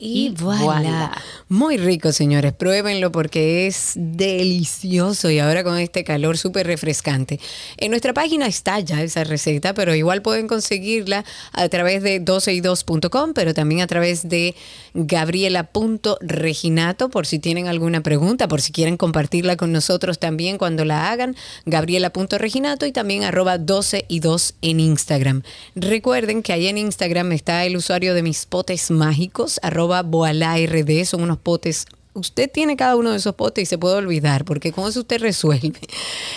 Y 0.03 0.21
y 0.21 0.31
voilà. 0.31 0.63
voilà. 0.63 1.13
Muy 1.51 1.77
rico, 1.77 2.11
señores. 2.13 2.55
Pruébenlo 2.55 3.13
porque 3.13 3.67
es 3.67 3.93
delicioso 3.97 5.29
y 5.31 5.41
ahora 5.41 5.63
con 5.63 5.77
este 5.79 6.05
calor 6.05 6.39
súper 6.39 6.67
refrescante. 6.67 7.39
En 7.77 7.91
nuestra 7.91 8.15
página 8.15 8.47
está 8.47 8.81
ya 8.81 9.03
esa 9.03 9.25
receta, 9.25 9.75
pero 9.75 9.95
igual 9.95 10.23
pueden 10.23 10.49
conseguirla 10.49 11.27
a 11.53 11.69
través 11.69 12.03
de 12.03 12.25
12y2.com, 12.25 13.35
pero 13.35 13.53
también 13.53 13.83
a 13.83 13.87
través 13.87 14.27
de 14.29 14.55
gabriela.reginato 14.95 17.11
por 17.11 17.27
si 17.27 17.39
tienen 17.39 17.69
alguna 17.69 18.01
pregunta, 18.01 18.49
por 18.49 18.63
si 18.63 18.73
quieren 18.73 18.97
compartirla 18.97 19.57
con 19.57 19.71
nosotros 19.71 20.19
también 20.19 20.57
cuando 20.57 20.87
la 20.87 21.11
hagan. 21.11 21.37
Gabriela.reginato 21.67 22.87
y 22.87 22.93
también 22.93 23.25
arroba 23.25 23.59
12y2 23.59 24.55
en 24.63 24.81
Instagram. 24.81 25.43
Recuerden 25.75 26.43
que 26.43 26.55
ahí 26.55 26.69
en 26.69 26.79
Instagram 26.79 27.33
está 27.33 27.67
el 27.67 27.77
usuario 27.77 28.15
de 28.15 28.23
mis 28.23 28.47
potes 28.47 28.91
mágicos, 28.91 29.61
arroba 29.63 29.90
boalard, 30.03 31.05
son 31.05 31.23
unos 31.23 31.39
potes. 31.39 31.87
Usted 32.13 32.51
tiene 32.51 32.77
cada 32.77 32.97
uno 32.97 33.13
de 33.13 33.19
esos 33.19 33.35
potes 33.35 33.63
y 33.63 33.67
se 33.67 33.79
puede 33.79 33.95
olvidar, 33.95 34.45
porque 34.45 34.73
con 34.73 34.89
eso 34.89 35.01
usted 35.01 35.21
resuelve. 35.21 35.73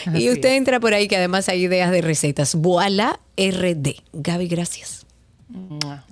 Así 0.06 0.24
y 0.24 0.30
usted 0.30 0.50
es. 0.50 0.58
entra 0.58 0.80
por 0.80 0.94
ahí 0.94 1.08
que 1.08 1.18
además 1.18 1.50
hay 1.50 1.64
ideas 1.64 1.92
de 1.92 2.02
recetas. 2.02 2.56
Boala 2.56 3.20
RD. 3.38 3.96
Gaby, 4.14 4.48
gracias. 4.48 5.06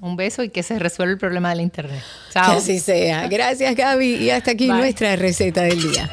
Un 0.02 0.16
beso 0.18 0.44
y 0.44 0.50
que 0.50 0.62
se 0.62 0.78
resuelva 0.78 1.14
el 1.14 1.18
problema 1.18 1.50
del 1.50 1.62
internet. 1.62 2.02
Que 2.28 2.34
Chao. 2.34 2.58
así 2.58 2.80
sea. 2.80 3.28
Gracias, 3.28 3.76
Gaby. 3.76 4.16
Y 4.16 4.30
hasta 4.30 4.52
aquí 4.52 4.68
Bye. 4.68 4.78
nuestra 4.78 5.16
receta 5.16 5.64
del 5.64 5.82
día. 5.82 6.10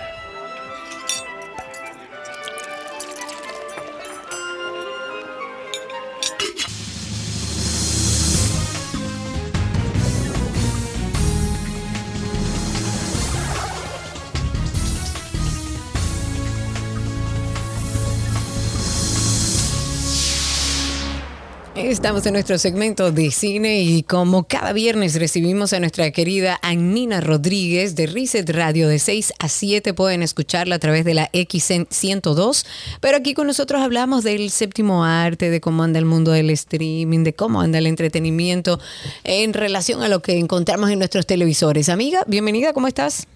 Estamos 21.89 22.27
en 22.27 22.35
nuestro 22.35 22.59
segmento 22.59 23.13
de 23.13 23.31
cine 23.31 23.81
y 23.81 24.03
como 24.03 24.47
cada 24.47 24.75
viernes 24.75 25.19
recibimos 25.19 25.73
a 25.73 25.81
nuestra 25.81 26.11
querida 26.11 26.59
Annina 26.63 27.23
Rodríguez 27.23 27.97
de 27.97 28.07
Reset 28.07 28.49
Radio 28.51 28.89
de 28.89 28.99
6 28.99 29.33
a 29.41 29.49
7 29.49 29.95
pueden 29.95 30.23
escucharla 30.23 30.75
a 30.75 30.79
través 30.79 31.07
de 31.07 31.15
la 31.15 31.33
X102, 31.33 32.99
pero 33.01 33.17
aquí 33.17 33.33
con 33.33 33.47
nosotros 33.47 33.81
hablamos 33.81 34.23
del 34.23 34.51
séptimo 34.51 35.03
arte, 35.03 35.49
de 35.49 35.63
cómo 35.63 35.83
anda 35.83 35.99
el 35.99 36.05
mundo 36.05 36.31
del 36.31 36.51
streaming, 36.51 37.25
de 37.25 37.33
cómo 37.33 37.63
anda 37.63 37.79
el 37.79 37.87
entretenimiento 37.87 38.79
en 39.25 39.55
relación 39.55 40.03
a 40.03 40.09
lo 40.09 40.21
que 40.21 40.39
encontramos 40.39 40.91
en 40.91 40.99
nuestros 40.99 41.27
televisores. 41.27 41.89
Amiga, 41.89 42.21
bienvenida, 42.27 42.75
¿cómo 42.75 42.87
estás? 42.87 43.27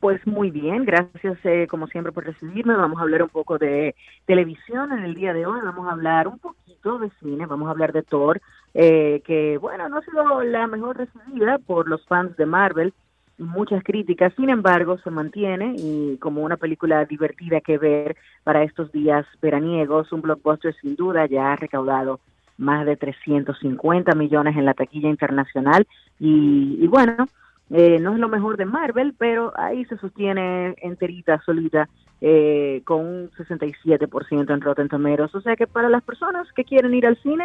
Pues 0.00 0.26
muy 0.26 0.50
bien, 0.50 0.86
gracias 0.86 1.38
eh, 1.44 1.66
como 1.68 1.88
siempre 1.88 2.10
por 2.10 2.24
recibirme. 2.24 2.74
Vamos 2.74 2.98
a 2.98 3.02
hablar 3.02 3.22
un 3.22 3.28
poco 3.28 3.58
de 3.58 3.94
televisión 4.24 4.92
en 4.92 5.04
el 5.04 5.14
día 5.14 5.34
de 5.34 5.44
hoy. 5.44 5.60
Vamos 5.62 5.88
a 5.88 5.92
hablar 5.92 6.26
un 6.26 6.38
poquito 6.38 6.67
de 6.82 7.10
cine, 7.20 7.46
vamos 7.46 7.68
a 7.68 7.72
hablar 7.72 7.92
de 7.92 8.02
Thor, 8.02 8.40
eh, 8.74 9.22
que 9.24 9.58
bueno, 9.58 9.88
no 9.88 9.98
ha 9.98 10.02
sido 10.02 10.42
la 10.42 10.66
mejor 10.66 10.96
recibida 10.96 11.58
por 11.58 11.88
los 11.88 12.04
fans 12.06 12.36
de 12.36 12.46
Marvel 12.46 12.94
muchas 13.38 13.82
críticas. 13.84 14.32
Sin 14.34 14.50
embargo, 14.50 14.98
se 14.98 15.10
mantiene 15.10 15.74
y 15.76 16.16
como 16.18 16.42
una 16.42 16.56
película 16.56 17.04
divertida 17.04 17.60
que 17.60 17.78
ver 17.78 18.16
para 18.44 18.62
estos 18.62 18.90
días 18.92 19.26
veraniegos, 19.40 20.12
un 20.12 20.22
blockbuster 20.22 20.74
sin 20.80 20.96
duda 20.96 21.26
ya 21.26 21.52
ha 21.52 21.56
recaudado 21.56 22.20
más 22.56 22.84
de 22.86 22.96
350 22.96 24.14
millones 24.14 24.56
en 24.56 24.64
la 24.64 24.74
taquilla 24.74 25.08
internacional 25.08 25.86
y, 26.18 26.78
y 26.80 26.86
bueno, 26.88 27.28
eh, 27.70 27.98
no 28.00 28.14
es 28.14 28.18
lo 28.18 28.28
mejor 28.28 28.56
de 28.56 28.64
Marvel, 28.64 29.14
pero 29.18 29.52
ahí 29.56 29.84
se 29.86 29.98
sostiene 29.98 30.74
enterita, 30.82 31.40
solita, 31.44 31.88
eh, 32.20 32.82
con 32.84 33.00
un 33.00 33.30
67% 33.32 34.52
en 34.52 34.60
Rotten 34.60 34.88
Tomatoes. 34.88 35.34
O 35.34 35.40
sea 35.40 35.56
que 35.56 35.66
para 35.66 35.88
las 35.88 36.02
personas 36.02 36.46
que 36.54 36.64
quieren 36.64 36.94
ir 36.94 37.06
al 37.06 37.16
cine, 37.22 37.44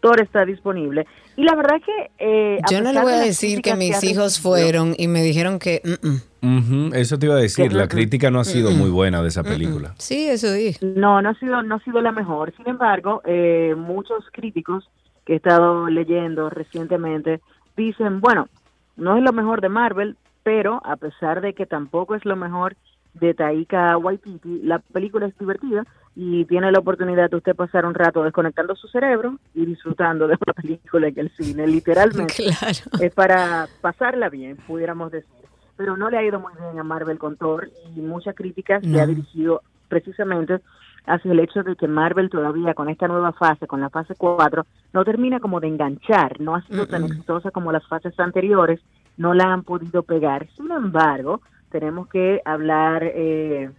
Thor 0.00 0.20
está 0.20 0.44
disponible. 0.44 1.06
Y 1.36 1.44
la 1.44 1.54
verdad 1.54 1.76
que... 1.84 2.10
eh, 2.18 2.60
Yo 2.70 2.80
no 2.80 2.92
le 2.92 3.00
voy 3.00 3.12
a 3.12 3.18
decir 3.20 3.62
que 3.62 3.74
mis 3.74 4.02
hijos 4.04 4.40
fueron 4.40 4.94
y 4.98 5.08
me 5.08 5.22
dijeron 5.22 5.58
que... 5.58 5.80
mm, 5.84 6.46
mm. 6.46 6.94
Eso 6.94 7.18
te 7.18 7.26
iba 7.26 7.34
a 7.34 7.38
decir, 7.38 7.72
la 7.72 7.88
crítica 7.88 8.30
no 8.30 8.40
ha 8.40 8.44
sido 8.44 8.70
muy 8.70 8.90
buena 8.90 9.22
de 9.22 9.28
esa 9.28 9.42
película. 9.42 9.94
Sí, 9.98 10.28
eso 10.28 10.52
dije. 10.52 10.78
No, 10.84 11.22
no 11.22 11.30
ha 11.30 11.34
sido, 11.34 11.62
no 11.62 11.76
ha 11.76 11.80
sido 11.80 12.00
la 12.00 12.12
mejor. 12.12 12.52
Sin 12.56 12.68
embargo, 12.68 13.22
eh, 13.24 13.74
muchos 13.76 14.24
críticos 14.32 14.88
que 15.24 15.34
he 15.34 15.36
estado 15.36 15.88
leyendo 15.88 16.50
recientemente 16.50 17.40
dicen, 17.76 18.20
bueno, 18.20 18.48
no 18.96 19.16
es 19.16 19.22
lo 19.22 19.32
mejor 19.32 19.60
de 19.60 19.68
Marvel, 19.68 20.16
pero 20.42 20.80
a 20.84 20.96
pesar 20.96 21.40
de 21.40 21.54
que 21.54 21.66
tampoco 21.66 22.14
es 22.14 22.24
lo 22.24 22.36
mejor 22.36 22.76
de 23.14 23.34
Taika 23.34 23.96
Waititi, 23.96 24.60
la 24.62 24.78
película 24.78 25.26
es 25.26 25.38
divertida 25.38 25.84
y 26.14 26.44
tiene 26.44 26.70
la 26.70 26.78
oportunidad 26.78 27.30
de 27.30 27.36
usted 27.36 27.54
pasar 27.56 27.84
un 27.86 27.94
rato 27.94 28.22
desconectando 28.22 28.74
su 28.76 28.88
cerebro 28.88 29.38
y 29.54 29.64
disfrutando 29.66 30.26
de 30.28 30.34
una 30.34 30.52
película 30.54 31.08
en 31.08 31.18
el 31.18 31.30
cine, 31.36 31.66
literalmente. 31.66 32.34
Claro. 32.58 33.04
es 33.04 33.12
para 33.14 33.66
pasarla 33.80 34.28
bien, 34.28 34.56
pudiéramos 34.66 35.10
decir. 35.12 35.30
Pero 35.76 35.96
no 35.96 36.08
le 36.10 36.18
ha 36.18 36.24
ido 36.24 36.40
muy 36.40 36.52
bien 36.58 36.78
a 36.78 36.82
Marvel 36.84 37.18
con 37.18 37.36
Thor 37.36 37.68
y 37.94 38.00
muchas 38.00 38.34
críticas 38.34 38.82
se 38.82 38.88
No. 38.88 39.00
ha 39.00 39.06
dirigido 39.06 39.62
precisamente 39.88 40.60
hacia 41.06 41.32
el 41.32 41.40
hecho 41.40 41.62
de 41.62 41.76
que 41.76 41.88
Marvel 41.88 42.30
todavía 42.30 42.74
con 42.74 42.88
esta 42.88 43.08
nueva 43.08 43.32
fase, 43.32 43.66
con 43.66 43.80
la 43.80 43.90
fase 43.90 44.14
4, 44.16 44.66
no 44.92 45.04
termina 45.04 45.40
como 45.40 45.60
de 45.60 45.68
enganchar, 45.68 46.40
no 46.40 46.54
ha 46.56 46.62
sido 46.62 46.86
tan 46.86 47.04
exitosa 47.04 47.50
como 47.50 47.72
las 47.72 47.86
fases 47.86 48.18
anteriores, 48.18 48.80
no 49.16 49.32
la 49.34 49.52
han 49.52 49.62
podido 49.62 50.02
pegar. 50.02 50.48
Sin 50.56 50.70
embargo, 50.70 51.40
tenemos 51.70 52.08
que 52.08 52.40
hablar 52.44 53.02
eh, 53.04 53.70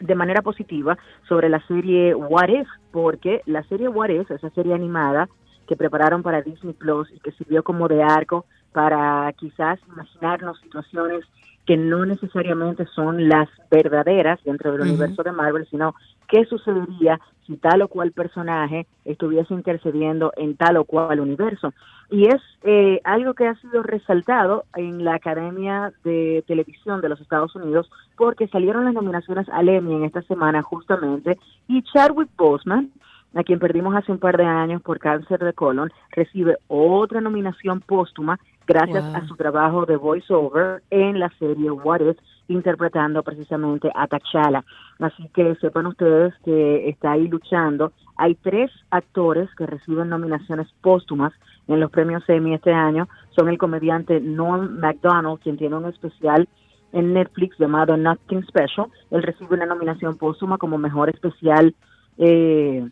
de 0.00 0.14
manera 0.14 0.42
positiva 0.42 0.96
sobre 1.28 1.48
la 1.48 1.60
serie 1.66 2.14
What 2.14 2.48
If, 2.48 2.68
porque 2.90 3.42
la 3.46 3.62
serie 3.64 3.88
What 3.88 4.10
If, 4.10 4.30
esa 4.30 4.50
serie 4.50 4.74
animada 4.74 5.28
que 5.66 5.76
prepararon 5.76 6.22
para 6.22 6.42
Disney 6.42 6.74
Plus 6.74 7.10
y 7.12 7.20
que 7.20 7.32
sirvió 7.32 7.62
como 7.62 7.88
de 7.88 8.02
arco 8.02 8.44
para 8.72 9.32
quizás 9.36 9.78
imaginarnos 9.88 10.60
situaciones 10.60 11.24
que 11.66 11.76
no 11.76 12.04
necesariamente 12.04 12.86
son 12.86 13.28
las 13.28 13.48
verdaderas 13.70 14.42
dentro 14.44 14.72
del 14.72 14.80
universo 14.82 15.22
de 15.22 15.32
Marvel, 15.32 15.66
sino 15.70 15.94
qué 16.32 16.46
sucedería 16.46 17.20
si 17.46 17.58
tal 17.58 17.82
o 17.82 17.88
cual 17.88 18.12
personaje 18.12 18.86
estuviese 19.04 19.52
intercediendo 19.52 20.32
en 20.36 20.56
tal 20.56 20.78
o 20.78 20.84
cual 20.84 21.20
universo. 21.20 21.74
Y 22.10 22.26
es 22.26 22.40
eh, 22.62 23.00
algo 23.04 23.34
que 23.34 23.46
ha 23.48 23.54
sido 23.56 23.82
resaltado 23.82 24.64
en 24.74 25.04
la 25.04 25.14
Academia 25.16 25.92
de 26.04 26.42
Televisión 26.46 27.02
de 27.02 27.10
los 27.10 27.20
Estados 27.20 27.54
Unidos 27.54 27.90
porque 28.16 28.48
salieron 28.48 28.86
las 28.86 28.94
nominaciones 28.94 29.46
al 29.50 29.68
Emmy 29.68 29.94
en 29.94 30.04
esta 30.04 30.22
semana 30.22 30.62
justamente 30.62 31.38
y 31.68 31.82
Chadwick 31.82 32.30
Boseman, 32.36 32.90
a 33.34 33.42
quien 33.42 33.58
perdimos 33.58 33.94
hace 33.94 34.10
un 34.12 34.18
par 34.18 34.38
de 34.38 34.44
años 34.44 34.80
por 34.80 34.98
cáncer 34.98 35.38
de 35.40 35.52
colon, 35.52 35.90
recibe 36.12 36.56
otra 36.68 37.20
nominación 37.20 37.80
póstuma 37.80 38.38
gracias 38.66 39.04
Wow. 39.04 39.16
a 39.16 39.26
su 39.26 39.36
trabajo 39.36 39.84
de 39.84 39.96
voiceover 39.96 40.82
en 40.90 41.18
la 41.18 41.28
serie 41.38 41.70
What 41.70 42.00
If, 42.00 42.18
interpretando 42.52 43.22
precisamente 43.22 43.90
a 43.94 44.06
T'Challa. 44.06 44.64
Así 44.98 45.28
que 45.34 45.54
sepan 45.56 45.86
ustedes 45.86 46.34
que 46.44 46.88
está 46.88 47.12
ahí 47.12 47.28
luchando. 47.28 47.92
Hay 48.16 48.34
tres 48.36 48.70
actores 48.90 49.48
que 49.56 49.66
reciben 49.66 50.08
nominaciones 50.08 50.68
póstumas 50.80 51.32
en 51.68 51.80
los 51.80 51.90
premios 51.90 52.22
Emmy 52.28 52.54
este 52.54 52.72
año. 52.72 53.08
Son 53.30 53.48
el 53.48 53.58
comediante 53.58 54.20
Norm 54.20 54.78
MacDonald, 54.78 55.40
quien 55.40 55.56
tiene 55.56 55.76
un 55.76 55.86
especial 55.86 56.48
en 56.92 57.14
Netflix 57.14 57.58
llamado 57.58 57.96
Nothing 57.96 58.44
Special. 58.46 58.86
Él 59.10 59.22
recibe 59.22 59.56
una 59.56 59.66
nominación 59.66 60.16
póstuma 60.16 60.58
como 60.58 60.78
mejor 60.78 61.08
especial 61.08 61.74
eh, 62.18 62.88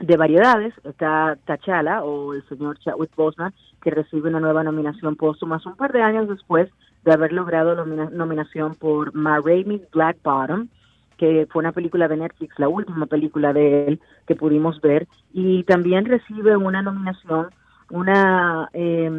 de 0.00 0.16
variedades. 0.16 0.74
Está 0.84 1.36
T'Challa 1.44 2.02
o 2.02 2.34
el 2.34 2.42
señor 2.48 2.78
Chadwick 2.78 3.14
Boseman, 3.16 3.52
que 3.82 3.90
recibe 3.90 4.28
una 4.30 4.40
nueva 4.40 4.62
nominación 4.62 5.16
póstuma 5.16 5.60
un 5.64 5.76
par 5.76 5.92
de 5.92 6.02
años 6.02 6.28
después 6.28 6.70
de 7.04 7.12
haber 7.12 7.32
logrado 7.32 7.74
nomina- 7.74 8.10
nominación 8.10 8.74
por 8.74 9.14
Ma 9.14 9.40
Rainey's 9.44 9.88
Black 9.90 10.18
Bottom, 10.22 10.68
que 11.16 11.46
fue 11.50 11.60
una 11.60 11.72
película 11.72 12.08
de 12.08 12.16
Netflix, 12.16 12.58
la 12.58 12.68
última 12.68 13.06
película 13.06 13.52
de 13.52 13.86
él 13.86 14.00
que 14.26 14.34
pudimos 14.34 14.80
ver, 14.80 15.06
y 15.32 15.62
también 15.64 16.04
recibe 16.04 16.56
una 16.56 16.82
nominación 16.82 17.48
una 17.90 18.70
eh, 18.72 19.10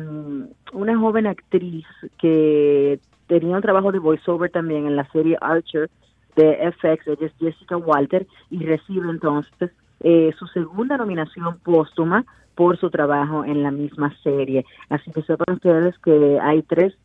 una 0.73 0.97
joven 0.97 1.27
actriz 1.27 1.85
que 2.17 2.99
tenía 3.27 3.55
un 3.55 3.61
trabajo 3.61 3.91
de 3.91 3.99
voiceover 3.99 4.49
también 4.49 4.87
en 4.87 4.95
la 4.95 5.05
serie 5.11 5.37
Archer 5.39 5.89
de 6.35 6.71
FX, 6.71 7.07
ella 7.07 7.27
es 7.27 7.33
Jessica 7.39 7.77
Walter, 7.77 8.25
y 8.49 8.65
recibe 8.65 9.09
entonces 9.09 9.71
eh, 9.99 10.31
su 10.37 10.47
segunda 10.47 10.97
nominación 10.97 11.59
póstuma 11.59 12.25
por 12.55 12.77
su 12.77 12.89
trabajo 12.89 13.45
en 13.45 13.63
la 13.63 13.71
misma 13.71 14.11
serie. 14.23 14.65
Así 14.89 15.11
que 15.11 15.21
sepan 15.21 15.55
ustedes 15.55 15.97
que 15.99 16.39
hay 16.41 16.63
tres 16.63 16.95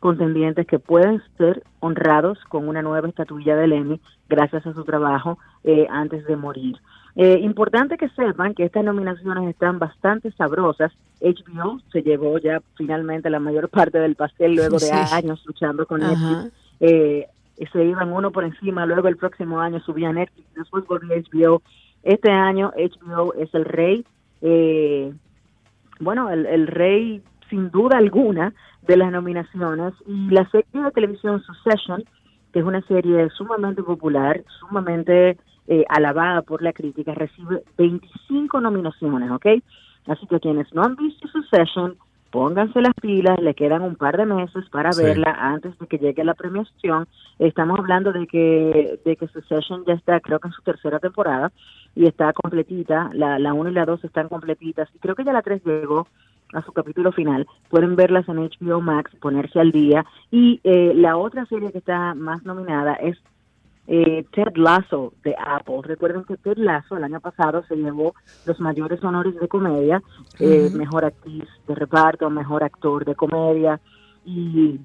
contendientes 0.00 0.66
que 0.66 0.78
pueden 0.78 1.22
ser 1.38 1.62
honrados 1.80 2.38
con 2.48 2.68
una 2.68 2.82
nueva 2.82 3.08
estatuilla 3.08 3.56
del 3.56 3.72
Emmy 3.72 4.00
gracias 4.28 4.66
a 4.66 4.72
su 4.74 4.84
trabajo 4.84 5.38
eh, 5.64 5.86
antes 5.90 6.24
de 6.26 6.36
morir. 6.36 6.76
Eh, 7.14 7.38
importante 7.40 7.96
que 7.96 8.10
sepan 8.10 8.54
que 8.54 8.64
estas 8.64 8.84
nominaciones 8.84 9.48
están 9.48 9.78
bastante 9.78 10.30
sabrosas. 10.32 10.92
HBO 11.22 11.80
se 11.90 12.02
llevó 12.02 12.36
ya 12.38 12.60
finalmente 12.76 13.30
la 13.30 13.40
mayor 13.40 13.70
parte 13.70 13.98
del 13.98 14.16
pastel 14.16 14.54
luego 14.54 14.74
de 14.78 14.86
Sí. 14.86 14.92
años 15.12 15.42
luchando 15.46 15.86
con. 15.86 16.00
Netflix. 16.00 16.52
Eh, 16.80 17.26
se 17.72 17.84
iban 17.84 18.12
uno 18.12 18.30
por 18.32 18.44
encima, 18.44 18.84
luego 18.84 19.08
el 19.08 19.16
próximo 19.16 19.60
año 19.60 19.80
subía 19.80 20.12
Netflix, 20.12 20.46
después 20.54 20.86
volvió 20.86 21.14
HBO. 21.16 21.62
Este 22.02 22.30
año 22.30 22.70
HBO 22.76 23.32
es 23.32 23.52
el 23.54 23.64
rey, 23.64 24.04
eh, 24.42 25.10
bueno, 25.98 26.28
el, 26.30 26.44
el 26.44 26.66
rey 26.66 27.22
sin 27.50 27.70
duda 27.70 27.98
alguna 27.98 28.52
de 28.82 28.96
las 28.96 29.10
nominaciones 29.12 29.94
y 30.06 30.30
la 30.30 30.48
serie 30.50 30.82
de 30.82 30.90
televisión 30.92 31.42
Succession, 31.42 32.04
que 32.52 32.60
es 32.60 32.64
una 32.64 32.80
serie 32.82 33.28
sumamente 33.30 33.82
popular, 33.82 34.42
sumamente 34.60 35.36
eh, 35.68 35.84
alabada 35.88 36.42
por 36.42 36.62
la 36.62 36.72
crítica, 36.72 37.12
recibe 37.14 37.62
25 37.76 38.60
nominaciones, 38.60 39.30
¿ok? 39.30 39.46
Así 40.06 40.26
que 40.28 40.38
quienes 40.40 40.72
no 40.72 40.82
han 40.82 40.94
visto 40.94 41.26
Succession, 41.28 41.96
pónganse 42.30 42.80
las 42.80 42.94
pilas, 42.94 43.40
le 43.40 43.54
quedan 43.54 43.82
un 43.82 43.96
par 43.96 44.16
de 44.16 44.26
meses 44.26 44.64
para 44.70 44.92
Sí. 44.92 45.02
verla 45.02 45.36
antes 45.38 45.76
de 45.78 45.86
que 45.88 45.98
llegue 45.98 46.22
la 46.24 46.34
premiación. 46.34 47.06
Estamos 47.38 47.78
hablando 47.80 48.12
de 48.12 48.26
que 48.26 49.00
de 49.04 49.16
que 49.16 49.26
Succession 49.28 49.84
ya 49.86 49.94
está, 49.94 50.20
creo 50.20 50.38
que 50.38 50.48
en 50.48 50.54
su 50.54 50.62
tercera 50.62 50.98
temporada 51.00 51.50
y 51.94 52.06
está 52.06 52.32
completita, 52.32 53.10
la 53.12 53.38
la 53.38 53.52
1 53.54 53.70
y 53.70 53.72
la 53.72 53.86
2 53.86 54.04
están 54.04 54.28
completitas 54.28 54.88
y 54.94 54.98
creo 54.98 55.14
que 55.16 55.24
ya 55.24 55.32
la 55.32 55.42
3 55.42 55.62
llegó 55.64 56.06
a 56.52 56.62
su 56.62 56.72
capítulo 56.72 57.12
final. 57.12 57.46
Pueden 57.68 57.96
verlas 57.96 58.28
en 58.28 58.36
HBO 58.36 58.80
Max, 58.80 59.10
ponerse 59.20 59.60
al 59.60 59.72
día. 59.72 60.04
Y 60.30 60.60
eh, 60.64 60.92
la 60.94 61.16
otra 61.16 61.46
serie 61.46 61.72
que 61.72 61.78
está 61.78 62.14
más 62.14 62.44
nominada 62.44 62.94
es 62.94 63.16
eh, 63.88 64.24
Ted 64.32 64.56
Lasso 64.56 65.12
de 65.22 65.34
Apple. 65.38 65.80
Recuerden 65.82 66.24
que 66.24 66.36
Ted 66.36 66.56
Lasso 66.56 66.96
el 66.96 67.04
año 67.04 67.20
pasado 67.20 67.64
se 67.68 67.76
llevó 67.76 68.14
los 68.44 68.58
mayores 68.60 69.02
honores 69.04 69.34
de 69.36 69.48
comedia, 69.48 70.02
eh, 70.40 70.70
mejor 70.74 71.04
actriz 71.04 71.44
de 71.66 71.74
reparto, 71.74 72.28
mejor 72.30 72.64
actor 72.64 73.04
de 73.04 73.14
comedia 73.14 73.80
y 74.24 74.80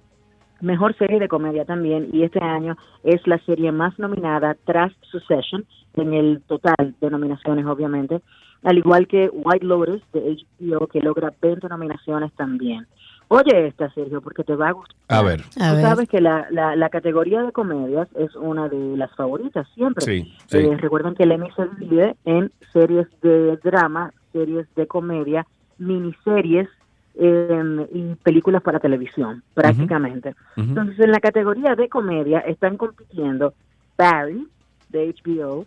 mejor 0.61 0.95
serie 0.97 1.19
de 1.19 1.27
comedia 1.27 1.65
también. 1.65 2.09
Y 2.13 2.23
este 2.23 2.43
año 2.43 2.77
es 3.03 3.25
la 3.27 3.39
serie 3.39 3.71
más 3.71 3.97
nominada 3.97 4.55
tras 4.65 4.91
Succession 5.11 5.65
en 5.95 6.13
el 6.13 6.41
total 6.47 6.95
de 7.01 7.09
nominaciones, 7.09 7.65
obviamente, 7.65 8.21
al 8.63 8.77
igual 8.77 9.07
que 9.07 9.29
White 9.31 9.65
Lotus 9.65 10.01
de 10.13 10.37
HBO 10.59 10.87
que 10.87 11.01
logra 11.01 11.33
20 11.41 11.67
nominaciones 11.69 12.31
también. 12.33 12.87
Oye 13.27 13.67
esta, 13.67 13.89
Sergio, 13.93 14.19
porque 14.21 14.43
te 14.43 14.55
va 14.55 14.69
a 14.69 14.71
gustar. 14.73 14.97
A 15.07 15.21
ver. 15.21 15.41
A 15.57 15.69
Tú 15.69 15.75
ver. 15.77 15.81
sabes 15.85 16.09
que 16.09 16.19
la, 16.19 16.47
la, 16.51 16.75
la 16.75 16.89
categoría 16.89 17.41
de 17.41 17.53
comedias 17.53 18.09
es 18.15 18.35
una 18.35 18.67
de 18.67 18.97
las 18.97 19.09
favoritas 19.15 19.65
siempre. 19.73 20.05
Sí, 20.05 20.33
sí. 20.47 20.57
Eh, 20.57 20.77
recuerden 20.77 21.15
que 21.15 21.23
el 21.23 21.31
Emmy 21.31 21.49
se 21.55 21.65
divide 21.79 22.15
en 22.25 22.51
series 22.73 23.07
de 23.21 23.55
drama, 23.63 24.11
series 24.33 24.67
de 24.75 24.85
comedia, 24.85 25.47
miniseries 25.77 26.67
eh, 27.15 27.87
y 27.93 28.15
películas 28.15 28.61
para 28.61 28.79
televisión, 28.79 29.43
prácticamente. 29.53 30.35
Ujú. 30.57 30.67
Entonces, 30.67 30.99
en 30.99 31.11
la 31.11 31.19
categoría 31.19 31.75
de 31.75 31.87
comedia 31.87 32.39
están 32.39 32.75
compitiendo 32.77 33.53
Barry, 33.97 34.45
de 34.89 35.15
HBO, 35.23 35.65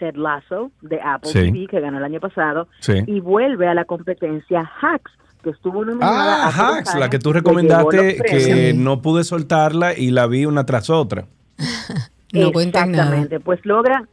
Ted 0.00 0.16
Lasso, 0.16 0.72
de 0.80 0.98
Apple 1.00 1.30
Sí. 1.30 1.52
TV, 1.52 1.66
que 1.68 1.78
ganó 1.80 1.98
el 1.98 2.04
año 2.04 2.18
pasado, 2.18 2.66
Sí. 2.80 2.94
y 3.06 3.20
vuelve 3.20 3.68
a 3.68 3.74
la 3.74 3.84
competencia 3.84 4.68
Hacks, 4.80 5.12
que 5.44 5.50
estuvo 5.50 5.84
nominada 5.84 6.46
Ah, 6.48 6.50
Hacks, 6.78 6.96
la 6.96 7.08
que 7.08 7.18
tú 7.20 7.32
recomendaste 7.32 8.16
que 8.28 8.72
no 8.74 9.00
pude 9.02 9.22
soltarla 9.24 9.96
y 9.96 10.10
la 10.10 10.26
vi 10.26 10.46
una 10.46 10.66
tras 10.66 10.90
otra. 10.90 11.26
No 12.32 12.52
cuenten 12.52 12.92
nada. 12.92 13.02
Exactamente, 13.04 13.40
pues 13.40 13.64
logra 13.66 14.06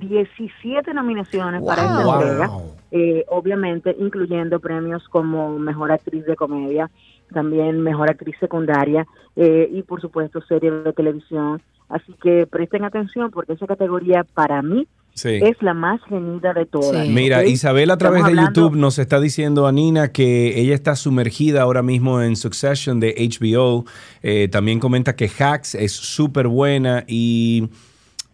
17 0.00 0.94
nominaciones 0.94 1.62
para 1.62 1.82
esta 1.82 2.04
Wow. 2.04 2.14
entrega, 2.22 2.50
eh, 2.92 3.24
obviamente 3.28 3.94
incluyendo 3.98 4.58
premios 4.60 5.06
como 5.08 5.58
Mejor 5.58 5.92
Actriz 5.92 6.24
de 6.24 6.34
Comedia, 6.36 6.90
también 7.32 7.80
Mejor 7.82 8.08
Actriz 8.10 8.36
Secundaria 8.40 9.06
eh, 9.36 9.68
y 9.70 9.82
por 9.82 10.00
supuesto 10.00 10.40
serie 10.42 10.70
de 10.70 10.92
televisión. 10.94 11.60
Así 11.90 12.14
que 12.22 12.46
presten 12.46 12.84
atención 12.84 13.30
porque 13.30 13.52
esa 13.52 13.66
categoría 13.66 14.24
para 14.24 14.62
mí 14.62 14.86
Sí. 15.18 15.40
es 15.42 15.60
la 15.62 15.74
más 15.74 16.00
genida 16.08 16.52
de 16.54 16.64
todas. 16.66 17.06
Sí. 17.06 17.12
Mira. 17.12 17.44
Isabel 17.44 17.90
a 17.90 17.98
través 17.98 18.18
Estamos 18.20 18.34
de 18.36 18.40
hablando- 18.40 18.60
YouTube 18.62 18.76
nos 18.78 18.98
está 18.98 19.20
diciendo 19.20 19.66
a 19.66 19.72
Nina 19.72 20.12
que 20.12 20.58
ella 20.60 20.74
está 20.74 20.96
sumergida 20.96 21.62
ahora 21.62 21.82
mismo 21.82 22.22
en 22.22 22.36
Succession 22.36 23.00
de 23.00 23.14
HBO. 23.18 23.84
Eh, 24.22 24.48
también 24.50 24.80
comenta 24.80 25.16
que 25.16 25.28
Hacks 25.38 25.74
es 25.74 25.92
súper 25.92 26.48
buena 26.48 27.04
y, 27.06 27.68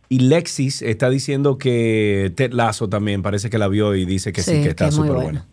y 0.08 0.18
Lexis 0.20 0.82
está 0.82 1.10
diciendo 1.10 1.58
que 1.58 2.32
Ted 2.36 2.52
Lasso 2.52 2.88
también 2.88 3.22
parece 3.22 3.50
que 3.50 3.58
la 3.58 3.68
vio 3.68 3.94
y 3.94 4.04
dice 4.04 4.32
que 4.32 4.42
sí, 4.42 4.56
Sí, 4.56 4.62
que 4.62 4.68
está 4.70 4.88
es 4.88 4.94
súper 4.94 5.12
buena. 5.12 5.24
buena. 5.24 5.44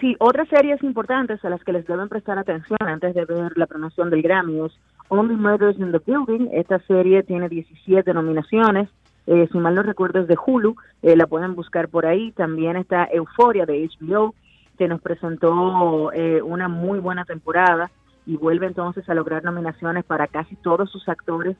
Sí, 0.00 0.16
otras 0.18 0.48
series 0.48 0.82
importantes 0.82 1.44
a 1.44 1.48
las 1.48 1.62
que 1.62 1.72
les 1.72 1.86
deben 1.86 2.08
prestar 2.08 2.38
atención 2.38 2.76
antes 2.80 3.14
de 3.14 3.24
ver 3.24 3.52
la 3.56 3.66
promoción 3.66 4.10
del 4.10 4.20
Grammy 4.20 4.58
es 4.66 4.72
Only 5.08 5.36
Murders 5.36 5.78
in 5.78 5.92
the 5.92 6.00
Building. 6.04 6.48
Esta 6.52 6.80
serie 6.88 7.22
tiene 7.22 7.48
17 7.48 8.12
nominaciones. 8.12 8.88
Eh, 9.26 9.48
si 9.50 9.58
mal 9.58 9.74
no 9.74 9.82
recuerdo 9.82 10.20
es 10.20 10.28
de 10.28 10.36
Hulu, 10.44 10.76
eh, 11.02 11.16
la 11.16 11.26
pueden 11.26 11.54
buscar 11.54 11.88
por 11.88 12.06
ahí. 12.06 12.32
También 12.32 12.76
está 12.76 13.08
Euforia 13.12 13.66
de 13.66 13.88
HBO, 14.00 14.34
que 14.78 14.88
nos 14.88 15.00
presentó 15.00 16.12
eh, 16.12 16.42
una 16.42 16.68
muy 16.68 16.98
buena 16.98 17.24
temporada 17.24 17.90
y 18.26 18.36
vuelve 18.36 18.66
entonces 18.66 19.08
a 19.08 19.14
lograr 19.14 19.44
nominaciones 19.44 20.04
para 20.04 20.26
casi 20.26 20.56
todos 20.56 20.90
sus 20.90 21.08
actores 21.08 21.56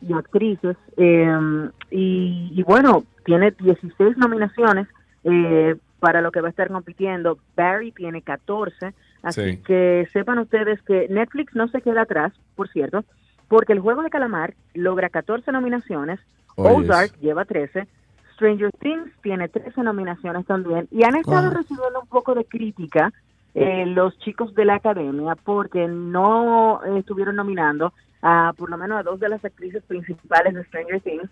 y 0.00 0.12
actrices. 0.12 0.76
Eh, 0.96 1.68
y, 1.90 2.52
y 2.54 2.62
bueno, 2.62 3.04
tiene 3.24 3.50
16 3.52 4.16
nominaciones 4.16 4.86
eh, 5.24 5.76
para 6.00 6.20
lo 6.20 6.30
que 6.30 6.40
va 6.40 6.48
a 6.48 6.50
estar 6.50 6.68
compitiendo. 6.68 7.38
Barry 7.56 7.92
tiene 7.92 8.22
14. 8.22 8.94
Así 9.22 9.40
Sí. 9.42 9.56
que 9.66 10.08
sepan 10.12 10.38
ustedes 10.38 10.80
que 10.82 11.08
Netflix 11.08 11.54
no 11.56 11.66
se 11.68 11.82
queda 11.82 12.02
atrás, 12.02 12.32
por 12.54 12.68
cierto, 12.68 13.04
porque 13.48 13.72
el 13.72 13.80
juego 13.80 14.02
de 14.02 14.10
calamar 14.10 14.54
logra 14.74 15.08
14 15.08 15.50
nominaciones, 15.50 16.20
Oyes. 16.58 16.90
Ozark 16.90 17.18
lleva 17.20 17.44
13, 17.44 17.86
Stranger 18.34 18.70
Things 18.80 19.10
tiene 19.22 19.48
13 19.48 19.82
nominaciones 19.82 20.46
también, 20.46 20.88
y 20.90 21.02
han 21.04 21.16
estado 21.16 21.48
Wow. 21.50 21.58
recibiendo 21.58 22.00
un 22.00 22.06
poco 22.08 22.34
de 22.34 22.44
crítica 22.44 23.12
eh, 23.54 23.86
los 23.86 24.16
chicos 24.18 24.54
de 24.54 24.64
la 24.64 24.74
academia 24.76 25.34
porque 25.36 25.88
no 25.88 26.80
eh, 26.84 26.98
estuvieron 26.98 27.36
nominando 27.36 27.92
a 28.22 28.52
por 28.56 28.70
lo 28.70 28.76
menos 28.76 28.98
a 28.98 29.02
dos 29.02 29.18
de 29.20 29.28
las 29.28 29.44
actrices 29.44 29.82
principales 29.84 30.54
de 30.54 30.64
Stranger 30.64 31.00
Things. 31.00 31.28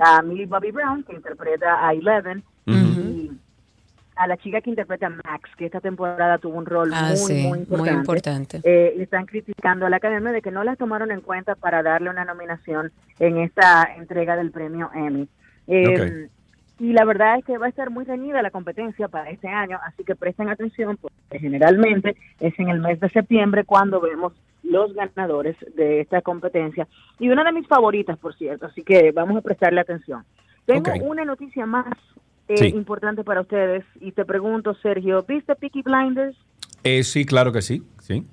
a 0.00 0.22
Millie 0.22 0.46
Bobby 0.46 0.70
Brown, 0.70 1.02
que 1.02 1.12
interpreta 1.14 1.86
a 1.86 1.92
Eleven, 1.92 2.42
y 2.66 3.30
a 4.18 4.26
la 4.26 4.36
chica 4.36 4.60
que 4.60 4.70
interpreta 4.70 5.06
a 5.06 5.10
Max, 5.10 5.48
que 5.56 5.66
esta 5.66 5.80
temporada 5.80 6.38
tuvo 6.38 6.58
un 6.58 6.66
rol 6.66 6.90
Ah, 6.92 7.08
muy, 7.08 7.16
sí, 7.16 7.32
muy 7.34 7.42
muy 7.50 7.58
importante. 7.60 7.92
importante. 7.92 8.60
Eh, 8.64 8.94
y 8.98 9.02
están 9.02 9.26
criticando 9.26 9.86
a 9.86 9.90
la 9.90 9.96
academia 9.96 10.32
de 10.32 10.42
que 10.42 10.50
no 10.50 10.64
la 10.64 10.76
tomaron 10.76 11.10
en 11.12 11.20
cuenta 11.20 11.54
para 11.54 11.82
darle 11.82 12.10
una 12.10 12.24
nominación 12.24 12.90
en 13.20 13.38
esta 13.38 13.88
entrega 13.96 14.36
del 14.36 14.50
premio 14.50 14.90
Emmy. 14.94 15.28
Eh, 15.68 16.28
Ok. 16.28 16.30
Y 16.80 16.92
la 16.92 17.04
verdad 17.04 17.38
es 17.38 17.44
que 17.44 17.58
va 17.58 17.66
a 17.66 17.70
estar 17.70 17.90
muy 17.90 18.04
reñida 18.04 18.40
la 18.40 18.52
competencia 18.52 19.08
para 19.08 19.30
este 19.30 19.48
año, 19.48 19.80
así 19.84 20.04
que 20.04 20.14
presten 20.14 20.48
atención 20.48 20.96
porque 20.96 21.40
generalmente 21.40 22.16
es 22.38 22.56
en 22.60 22.68
el 22.68 22.78
mes 22.78 23.00
de 23.00 23.08
septiembre 23.08 23.64
cuando 23.64 24.00
vemos 24.00 24.32
los 24.62 24.94
ganadores 24.94 25.56
de 25.74 26.00
esta 26.00 26.22
competencia. 26.22 26.86
Y 27.18 27.30
una 27.30 27.42
de 27.42 27.50
mis 27.50 27.66
favoritas, 27.66 28.16
por 28.18 28.32
cierto, 28.36 28.66
así 28.66 28.82
que 28.84 29.10
vamos 29.10 29.36
a 29.38 29.40
prestarle 29.40 29.80
atención. 29.80 30.22
Tengo 30.66 30.92
una 31.02 31.24
noticia 31.24 31.66
más 31.66 31.86
eh, 32.48 32.56
Sí. 32.56 32.66
importante 32.68 33.24
para 33.24 33.40
ustedes 33.42 33.84
y 34.00 34.12
te 34.12 34.24
pregunto, 34.24 34.74
Sergio, 34.82 35.24
¿viste 35.28 35.54
Peaky 35.54 35.82
Blinders? 35.82 36.36
Eh, 36.84 37.04
sí, 37.04 37.24
claro 37.24 37.52
que 37.52 37.62
sí. 37.62 37.82
sí. 38.02 38.24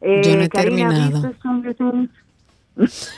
Eh, 0.00 0.20
Yo 0.24 0.36
no 0.36 0.42
he 0.42 0.48
Karina, 0.48 0.88
terminado. 0.90 1.32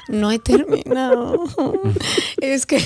No 0.09 0.31
he 0.31 0.39
terminado. 0.39 1.45
es 2.41 2.65
que 2.65 2.79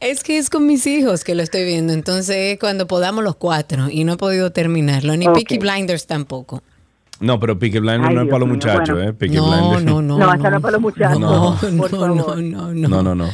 es 0.00 0.24
que 0.24 0.38
es 0.38 0.48
con 0.48 0.66
mis 0.66 0.86
hijos 0.86 1.24
que 1.24 1.34
lo 1.34 1.42
estoy 1.42 1.64
viendo. 1.64 1.92
Entonces, 1.92 2.58
cuando 2.58 2.86
podamos 2.86 3.22
los 3.22 3.36
cuatro 3.36 3.88
y 3.90 4.04
no 4.04 4.14
he 4.14 4.16
podido 4.16 4.50
terminarlo, 4.52 5.14
ni 5.16 5.26
Ok. 5.28 5.34
Peaky 5.34 5.58
Blinders 5.58 6.06
tampoco. 6.06 6.62
No, 7.20 7.38
pero 7.40 7.58
Peaky 7.58 7.78
Blinders 7.80 8.08
Ay, 8.08 8.14
no 8.14 8.22
es 8.22 8.28
para 8.28 8.38
los 8.40 8.48
muchachos, 8.48 8.90
bueno. 8.96 9.10
¿eh? 9.10 9.12
Peaky 9.14 9.36
No, 9.36 9.46
Blinders. 9.50 9.84
no, 9.84 10.02
no. 10.02 10.18
No, 10.18 10.34
esa 10.34 10.50
no 10.50 10.56
es 10.56 10.62
para 10.62 10.72
los 10.72 10.80
muchachos, 10.80 11.20
No, 11.20 11.56
por 11.60 11.72
no, 11.72 11.88
favor. 11.88 12.38
no, 12.38 12.72
no, 12.72 12.72
no. 12.74 12.88
No, 12.88 13.02
no, 13.02 13.14
no. 13.14 13.28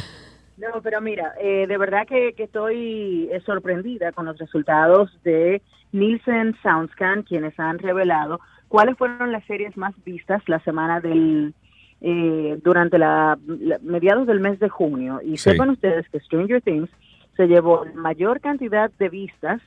No, 0.71 0.81
pero 0.81 1.01
mira, 1.01 1.33
eh, 1.41 1.65
de 1.67 1.77
verdad 1.77 2.07
que, 2.07 2.33
que 2.33 2.43
estoy 2.43 3.27
eh, 3.31 3.41
sorprendida 3.45 4.11
con 4.11 4.25
los 4.25 4.37
resultados 4.37 5.11
de 5.23 5.61
Nielsen 5.91 6.55
Soundscan, 6.63 7.23
quienes 7.23 7.59
han 7.59 7.79
revelado 7.79 8.39
cuáles 8.67 8.97
fueron 8.97 9.31
las 9.31 9.43
series 9.45 9.75
más 9.77 9.93
vistas 10.03 10.41
la 10.47 10.59
semana 10.59 10.99
del 10.99 11.53
eh, 12.01 12.57
durante 12.63 12.97
la, 12.97 13.37
la- 13.47 13.79
mediados 13.81 14.25
del 14.27 14.39
mes 14.39 14.59
de 14.59 14.69
junio. 14.69 15.19
Y 15.23 15.37
Sí. 15.37 15.51
sepan 15.51 15.69
ustedes 15.71 16.07
que 16.09 16.19
Stranger 16.19 16.61
Things 16.61 16.89
se 17.37 17.47
llevó 17.47 17.85
la 17.85 17.93
mayor 17.93 18.39
cantidad 18.41 18.91
de 18.99 19.09
vistas, 19.09 19.61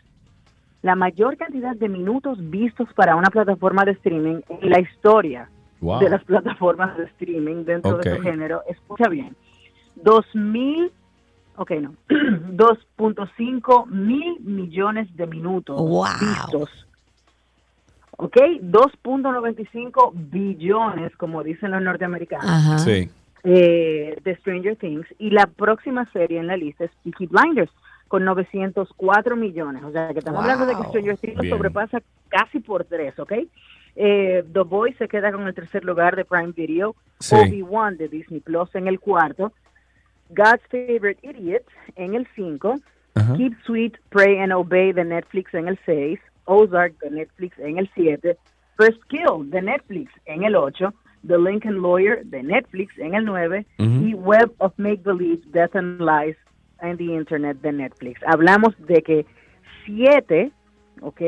la 0.83 0.95
mayor 0.95 1.37
cantidad 1.37 1.75
de 1.77 1.89
minutos 1.89 2.39
vistos 2.51 2.89
para 2.95 3.17
una 3.17 3.31
plataforma 3.31 3.85
de 3.85 3.93
streaming 3.93 4.41
en 4.49 4.71
la 4.71 4.81
historia 4.81 5.49
Wow. 5.81 6.01
de 6.01 6.09
las 6.09 6.25
plataformas 6.25 6.97
de 6.97 7.05
streaming 7.05 7.65
dentro 7.65 7.99
de 7.99 8.17
su 8.17 8.23
género. 8.23 8.63
Escucha 8.69 9.09
bien. 9.11 9.37
2.000, 10.03 10.91
ok, 11.57 11.71
no, 11.81 11.95
2.5 12.09 13.87
mil 13.87 14.41
millones 14.41 15.15
de 15.17 15.27
minutos 15.27 15.77
Wow. 15.81 16.05
vistos. 16.21 16.87
Ok, 18.19 18.37
2.95 18.63 20.13
billones, 20.15 21.15
como 21.17 21.43
dicen 21.43 21.71
los 21.73 21.83
norteamericanos, 21.83 22.47
Ajá. 22.49 22.79
Sí. 22.79 23.11
eh, 23.45 24.17
de 24.25 24.37
Stranger 24.37 24.77
Things. 24.77 25.07
Y 25.19 25.31
la 25.31 25.47
próxima 25.47 26.11
serie 26.13 26.39
en 26.41 26.47
la 26.47 26.57
lista 26.57 26.85
es 26.85 26.91
Peaky 27.05 27.27
Blinders, 27.27 27.71
con 28.09 28.25
904 28.25 29.37
millones. 29.37 29.83
O 29.85 29.93
sea, 29.93 30.13
que 30.13 30.21
estamos 30.21 30.41
Wow. 30.43 30.51
hablando 30.51 30.67
de 30.67 30.81
que 30.81 30.89
Stranger 30.89 31.19
Things 31.19 31.41
Bien. 31.41 31.55
sobrepasa 31.57 32.03
casi 32.29 32.61
por 32.61 32.85
tres, 32.85 33.19
¿ok? 33.19 33.33
Eh, 33.97 34.45
The 34.53 34.61
Boys 34.61 34.97
se 34.97 35.09
queda 35.09 35.31
con 35.33 35.47
el 35.47 35.55
tercer 35.55 35.85
lugar 35.85 36.17
de 36.17 36.25
Prime 36.25 36.53
Video. 36.53 36.95
Sí. 37.21 37.35
Obi-Wan 37.35 37.97
de 37.99 38.09
Disney 38.09 38.41
Plus 38.41 38.75
en 38.75 38.87
el 38.89 38.99
cuarto. 39.01 39.53
God's 40.31 40.63
Favorite 40.71 41.19
Idiot 41.23 41.65
en 41.97 42.15
el 42.15 42.27
5. 42.35 42.77
Ajá. 43.15 43.37
Keep 43.37 43.55
Sweet, 43.65 43.97
Pray 44.11 44.39
and 44.39 44.53
Obey 44.53 44.93
de 44.93 45.05
Netflix 45.05 45.53
en 45.55 45.69
el 45.69 45.79
6. 45.87 46.21
Ozark 46.45 46.99
de 46.99 47.11
Netflix 47.11 47.59
en 47.59 47.79
el 47.79 47.91
7. 47.95 48.37
First 48.77 49.03
Kill 49.09 49.51
de 49.51 49.63
Netflix 49.63 50.13
en 50.27 50.45
el 50.45 50.55
8. 50.55 50.93
The 51.27 51.39
Lincoln 51.39 51.83
Lawyer 51.83 52.25
de 52.25 52.43
Netflix 52.43 52.97
en 52.99 53.15
el 53.15 53.25
9. 53.25 53.67
Ujú. 53.79 54.07
Y 54.07 54.15
Web 54.15 54.53
of 54.59 54.73
Make 54.77 55.03
Believe, 55.05 55.43
Death 55.47 55.75
and 55.75 56.01
Lies 56.01 56.37
and 56.81 56.99
the 56.99 57.05
Internet 57.05 57.61
de 57.63 57.73
Netflix. 57.73 58.21
Hablamos 58.27 58.75
de 58.87 59.03
que 59.03 59.27
7, 59.87 60.53
¿ok? 61.01 61.21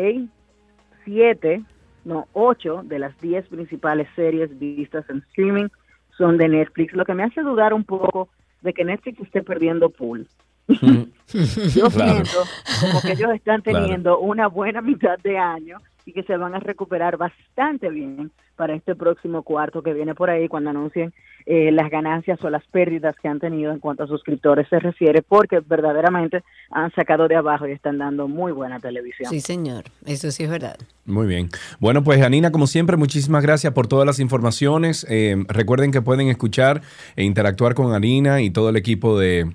7, 1.04 1.62
no, 2.04 2.26
8 2.32 2.82
de 2.84 2.98
las 2.98 3.18
10 3.20 3.48
principales 3.48 4.08
series 4.14 4.56
vistas 4.58 5.08
en 5.08 5.18
streaming 5.30 5.68
son 6.16 6.36
de 6.36 6.48
Netflix, 6.48 6.92
lo 6.94 7.04
que 7.04 7.14
me 7.14 7.22
hace 7.22 7.42
dudar 7.42 7.72
un 7.72 7.84
poco 7.84 8.28
de 8.62 8.72
que 8.72 8.84
Netflix 8.84 9.20
esté 9.20 9.42
perdiendo 9.42 9.90
pool. 9.90 10.26
Yo 10.68 11.90
Claro. 11.90 12.24
siento 12.24 12.44
como 12.80 13.00
que 13.00 13.12
ellos 13.12 13.30
están 13.34 13.62
Claro. 13.62 13.80
teniendo 13.84 14.18
una 14.18 14.48
buena 14.48 14.80
mitad 14.82 15.18
de 15.22 15.38
año 15.38 15.78
y 16.08 16.12
que 16.14 16.22
se 16.22 16.38
van 16.38 16.54
a 16.54 16.58
recuperar 16.58 17.18
bastante 17.18 17.90
bien 17.90 18.30
para 18.56 18.74
este 18.74 18.96
próximo 18.96 19.42
cuarto 19.42 19.82
que 19.82 19.92
viene 19.92 20.14
por 20.14 20.30
ahí 20.30 20.48
cuando 20.48 20.70
anuncien 20.70 21.12
eh, 21.44 21.70
las 21.70 21.90
ganancias 21.90 22.42
o 22.42 22.48
las 22.48 22.64
pérdidas 22.68 23.14
que 23.20 23.28
han 23.28 23.40
tenido 23.40 23.72
en 23.72 23.78
cuanto 23.78 24.04
a 24.04 24.06
suscriptores 24.06 24.66
se 24.70 24.78
refiere, 24.78 25.20
porque 25.20 25.60
verdaderamente 25.60 26.42
han 26.70 26.90
sacado 26.94 27.28
de 27.28 27.36
abajo 27.36 27.68
y 27.68 27.72
están 27.72 27.98
dando 27.98 28.26
muy 28.26 28.52
buena 28.52 28.80
televisión. 28.80 29.28
Sí, 29.28 29.40
señor. 29.40 29.84
Eso 30.06 30.30
sí 30.30 30.44
es 30.44 30.50
verdad. 30.50 30.78
Muy 31.04 31.26
bien. 31.26 31.50
Bueno, 31.78 32.02
pues 32.02 32.22
Anina, 32.22 32.52
como 32.52 32.66
siempre, 32.66 32.96
muchísimas 32.96 33.42
gracias 33.42 33.74
por 33.74 33.86
todas 33.86 34.06
las 34.06 34.18
informaciones. 34.18 35.06
Eh, 35.10 35.36
recuerden 35.46 35.92
que 35.92 36.00
pueden 36.00 36.28
escuchar 36.28 36.80
e 37.16 37.24
interactuar 37.24 37.74
con 37.74 37.92
Anina 37.92 38.40
y 38.40 38.48
todo 38.48 38.70
el 38.70 38.76
equipo 38.76 39.18
de, 39.18 39.52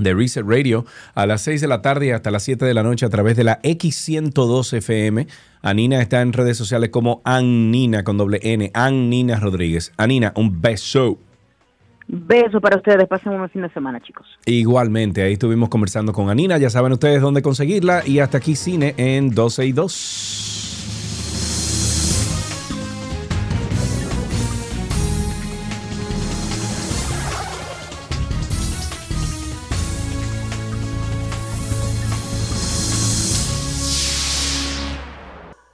de 0.00 0.14
Reset 0.14 0.44
Radio 0.46 0.84
a 1.14 1.26
las 1.26 1.42
6 1.42 1.60
de 1.60 1.68
la 1.68 1.82
tarde 1.82 2.06
y 2.06 2.10
hasta 2.10 2.30
las 2.30 2.42
7 2.42 2.64
de 2.64 2.74
la 2.74 2.82
noche 2.82 3.06
a 3.06 3.10
través 3.10 3.36
de 3.36 3.44
la 3.44 3.60
X102 3.62 4.76
FM. 4.78 5.26
Anina 5.62 6.00
está 6.00 6.22
en 6.22 6.32
redes 6.32 6.56
sociales 6.56 6.90
como 6.90 7.20
Annina 7.24 8.02
con 8.02 8.16
doble 8.16 8.40
N, 8.42 8.70
Annina 8.74 9.38
Rodríguez. 9.38 9.92
Anina, 9.96 10.32
un 10.36 10.60
beso. 10.60 11.18
Beso 12.08 12.60
para 12.60 12.76
ustedes, 12.76 13.06
pasen 13.06 13.32
un 13.32 13.48
fin 13.50 13.62
de 13.62 13.70
semana, 13.70 14.00
chicos. 14.00 14.26
Igualmente, 14.44 15.22
ahí 15.22 15.34
estuvimos 15.34 15.68
conversando 15.68 16.12
con 16.12 16.28
Anina, 16.28 16.58
ya 16.58 16.68
saben 16.68 16.92
ustedes 16.92 17.22
dónde 17.22 17.40
conseguirla 17.40 18.02
y 18.04 18.18
hasta 18.18 18.38
aquí 18.38 18.56
cine 18.56 18.94
en 18.96 19.30
12 19.30 19.66
y 19.66 19.72
2. 19.72 20.59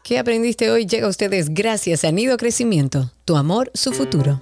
¿Qué 0.06 0.20
aprendiste 0.20 0.70
hoy? 0.70 0.86
Llega 0.86 1.08
a 1.08 1.10
ustedes 1.10 1.52
gracias 1.52 2.04
a 2.04 2.12
Nido 2.12 2.36
Crecimiento. 2.36 3.10
Tu 3.24 3.36
amor, 3.36 3.72
su 3.74 3.90
futuro. 3.92 4.40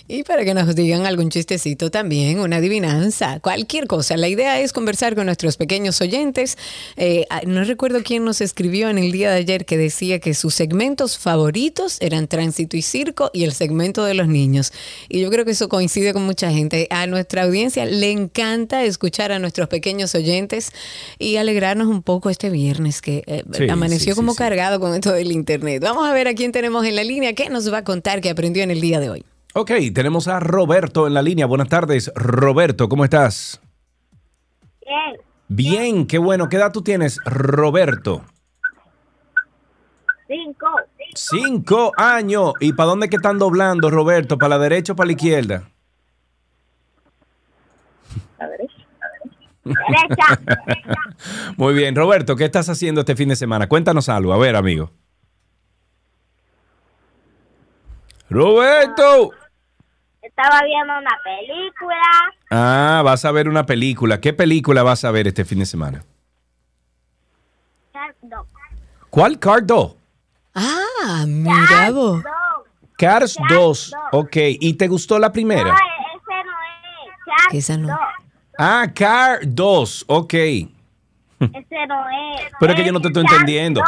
Y 0.06 0.22
para 0.22 0.44
que 0.44 0.54
nos 0.54 0.74
digan 0.74 1.04
algún 1.04 1.30
chistecito 1.30 1.90
también, 1.90 2.38
una 2.38 2.56
adivinanza, 2.56 3.40
cualquier 3.40 3.86
cosa. 3.86 4.16
La 4.16 4.28
idea 4.28 4.60
es 4.60 4.72
conversar 4.72 5.14
con 5.16 5.26
nuestros 5.26 5.56
pequeños 5.56 6.00
oyentes. 6.00 6.56
Eh, 6.96 7.26
ah, 7.28 7.40
no 7.46 7.64
recuerdo 7.64 8.02
quién 8.04 8.24
nos 8.24 8.40
escribió 8.40 8.88
en 8.88 8.98
el 8.98 9.10
día 9.10 9.30
de 9.30 9.38
ayer 9.38 9.64
que 9.64 9.76
decía 9.76 10.20
que 10.20 10.34
sus 10.34 10.54
segmentos 10.54 11.18
favoritos 11.18 11.96
eran 12.00 12.28
Tránsito 12.28 12.76
y 12.76 12.82
Circo 12.82 13.30
y 13.32 13.44
el 13.44 13.52
segmento 13.52 14.04
de 14.04 14.14
los 14.14 14.28
niños. 14.28 14.72
Y 15.08 15.20
yo 15.20 15.30
creo 15.30 15.44
que 15.44 15.52
eso 15.52 15.68
coincide 15.68 16.12
con 16.12 16.22
mucha 16.22 16.50
gente. 16.52 16.86
A 16.90 17.06
nuestra 17.08 17.42
audiencia 17.42 17.84
le 17.84 18.10
encanta 18.12 18.84
escuchar 18.84 19.32
a 19.32 19.38
nuestros 19.40 19.68
pequeños 19.68 20.14
oyentes 20.14 20.70
y 21.18 21.36
alegrarnos 21.36 21.88
un 21.88 22.02
poco 22.02 22.30
este 22.30 22.50
viernes 22.50 23.02
que 23.02 23.24
eh, 23.26 23.42
Sí, 23.52 23.68
amaneció 23.68 24.14
sí, 24.14 24.16
como 24.16 24.32
sí. 24.32 24.38
cargado 24.38 24.78
con 24.78 24.94
esto 24.94 25.12
del 25.12 25.32
internet. 25.32 25.82
Vamos 25.82 26.08
a 26.08 26.12
ver 26.12 26.28
a 26.28 26.34
quién 26.34 26.52
tenemos 26.52 26.86
en 26.86 26.94
la 26.96 27.02
línea, 27.04 27.32
qué 27.32 27.48
nos 27.50 27.72
va 27.72 27.78
a 27.78 27.84
contar 27.84 28.20
que 28.20 28.30
aprendió 28.30 28.62
en 28.62 28.70
el 28.70 28.80
día 28.80 29.00
de 29.00 29.10
hoy. 29.10 29.24
Ok, 29.54 29.72
tenemos 29.94 30.28
a 30.28 30.38
Roberto 30.38 31.06
en 31.06 31.14
la 31.14 31.22
línea. 31.22 31.46
Buenas 31.46 31.68
tardes, 31.68 32.12
Roberto, 32.14 32.88
¿cómo 32.88 33.04
estás? 33.04 33.60
Bien, 34.86 35.20
Bien, 35.48 36.06
qué 36.06 36.18
bueno. 36.18 36.48
¿Qué 36.48 36.56
edad 36.56 36.72
tú 36.72 36.82
tienes, 36.82 37.18
Roberto? 37.24 38.24
cinco, 40.28 40.68
Cinco 41.14 41.92
años. 41.96 42.52
¿Y 42.60 42.72
para 42.72 42.90
dónde 42.90 43.08
que 43.08 43.16
están 43.16 43.38
doblando, 43.38 43.90
Roberto? 43.90 44.38
¿Para 44.38 44.50
la 44.50 44.58
derecha 44.62 44.92
o 44.92 44.96
para 44.96 45.06
la 45.06 45.12
izquierda? 45.12 45.68
Derecha. 49.64 50.40
Muy 51.56 51.74
bien, 51.74 51.96
Roberto, 51.96 52.36
¿qué 52.36 52.44
estás 52.44 52.68
haciendo 52.68 53.00
este 53.00 53.16
fin 53.16 53.28
de 53.28 53.36
semana? 53.36 53.68
Cuéntanos 53.68 54.08
algo, 54.08 54.32
a 54.32 54.38
ver, 54.38 54.54
amigo. 54.54 54.92
Roberto. 58.28 59.32
Estaba 60.30 60.62
viendo 60.64 60.92
una 60.98 61.18
película. 61.22 61.96
Ah, 62.50 63.02
vas 63.04 63.24
a 63.24 63.32
ver 63.32 63.48
una 63.48 63.66
película. 63.66 64.20
¿Qué 64.20 64.32
película 64.32 64.82
vas 64.82 65.04
a 65.04 65.10
ver 65.10 65.28
este 65.28 65.44
fin 65.44 65.58
de 65.58 65.66
semana? 65.66 66.02
Shark 67.92 68.16
Dog. 68.22 68.46
¿Cuál? 69.10 69.38
Card 69.38 69.64
2. 69.64 69.96
Ah, 70.54 71.24
mira 71.26 71.90
vos. 71.90 72.22
Cars 72.96 73.36
2. 73.48 73.92
Ok, 74.12 74.36
¿y 74.60 74.74
te 74.74 74.88
gustó 74.88 75.18
la 75.18 75.28
No, 75.28 75.32
primera? 75.32 75.74
ese 75.74 76.44
no 76.44 76.52
es. 76.52 77.26
Shark 77.26 77.54
Esa 77.54 77.76
no. 77.76 77.98
Ah, 78.58 78.86
Car 78.94 79.40
2. 79.42 80.04
Ok. 80.08 80.34
Ese 81.40 81.86
no 81.86 82.08
es. 82.08 82.42
Pero 82.60 82.72
es 82.72 82.78
que 82.78 82.84
yo 82.84 82.92
no 82.92 83.00
te 83.00 83.08
estoy 83.08 83.24
entendiendo. 83.24 83.82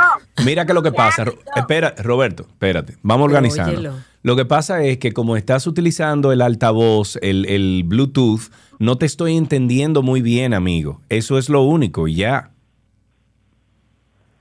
Mira 0.44 0.64
que 0.64 0.72
lo 0.72 0.82
que 0.82 0.92
pasa. 0.92 1.24
Espera, 1.54 1.94
Roberto, 1.98 2.46
espérate. 2.48 2.96
Vamos 3.02 3.26
organizando. 3.26 3.98
Lo 4.22 4.36
que 4.36 4.44
pasa 4.44 4.82
es 4.82 4.98
que 4.98 5.12
como 5.12 5.36
estás 5.36 5.66
utilizando 5.66 6.32
el 6.32 6.40
altavoz, 6.40 7.16
el, 7.22 7.44
el 7.46 7.82
Bluetooth, 7.84 8.52
no 8.78 8.96
te 8.96 9.04
estoy 9.04 9.36
entendiendo 9.36 10.02
muy 10.02 10.22
bien, 10.22 10.54
amigo. 10.54 11.00
Eso 11.08 11.38
es 11.38 11.48
lo 11.48 11.62
único 11.62 12.08
ya. 12.08 12.50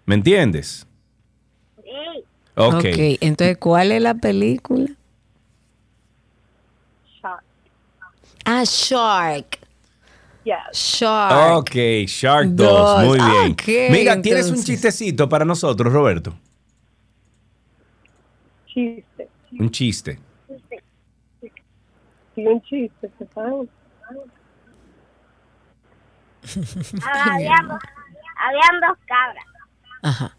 ¿Me 0.06 0.16
entiendes? 0.16 0.88
Sí. 1.84 2.24
Ok. 2.56 2.74
ok, 2.76 2.86
entonces, 3.22 3.58
¿cuál 3.58 3.92
es 3.92 4.02
la 4.02 4.14
película? 4.14 4.88
Shark. 7.22 7.44
Ah, 8.46 8.64
Shark. 8.66 9.61
Yes. 10.44 10.58
Shark. 10.74 11.58
Ok, 11.60 11.76
Shark 12.08 12.48
2. 12.50 12.68
Dos. 12.68 13.04
Muy 13.06 13.18
bien. 13.20 13.52
Ok, 13.52 13.64
Mira, 13.92 14.22
¿tienes 14.22 14.46
un 14.46 14.50
entonces. 14.50 14.66
chistecito 14.66 15.30
para 15.30 15.46
nosotros, 15.46 15.94
Roberto? 15.94 16.34
chiste. 18.66 19.30
Un 19.60 19.70
chiste. 19.70 20.20
Sí, 22.36 22.48
un 22.48 22.62
chiste, 22.62 23.12
Habían 27.04 27.68
dos, 27.68 27.80
habían 28.38 28.80
dos 28.82 28.98
cabras. 29.06 29.46
Ajá. 30.02 30.36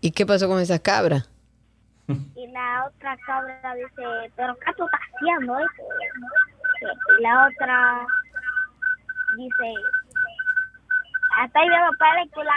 ¿Y 0.00 0.10
qué 0.12 0.24
pasó 0.24 0.48
con 0.48 0.60
esas 0.60 0.80
cabras? 0.80 1.28
Y 2.08 2.46
la 2.48 2.86
otra 2.86 3.16
cabra 3.26 3.74
dice, 3.74 4.02
pero 4.36 4.56
¿qué 4.58 4.72
tú 4.76 4.84
estás 4.84 5.00
haciendo 5.16 5.58
eso? 5.58 5.82
Y 7.18 7.22
la 7.22 7.48
otra 7.48 8.06
dice, 9.36 9.72
estoy 11.46 11.68
viendo 11.68 11.90
película, 11.98 12.52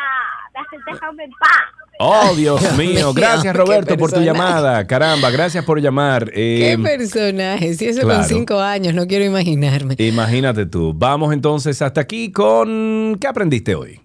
déjame 0.92 1.24
en 1.26 1.32
paz. 1.32 1.50
Oh, 1.98 2.34
Dios 2.36 2.62
mío. 2.78 3.14
Gracias, 3.14 3.56
Roberto, 3.56 3.96
por 3.98 4.12
tu 4.12 4.20
llamada. 4.20 4.86
Caramba, 4.86 5.30
gracias 5.32 5.64
por 5.64 5.80
llamar. 5.80 6.30
¿Qué 6.30 6.74
Eh, 6.74 6.78
personaje? 6.78 7.74
Si 7.76 7.88
eso 7.88 8.02
claro. 8.02 8.20
con 8.20 8.28
cinco 8.28 8.60
años, 8.60 8.94
no 8.94 9.08
quiero 9.08 9.24
imaginarme. 9.24 9.96
imagínate 10.00 10.66
tú. 10.66 10.94
Vamos 10.94 11.32
entonces 11.34 11.82
hasta 11.82 12.02
aquí 12.02 12.32
con... 12.34 13.18
¿Qué 13.22 13.28
aprendiste 13.28 13.76
hoy? 13.76 14.02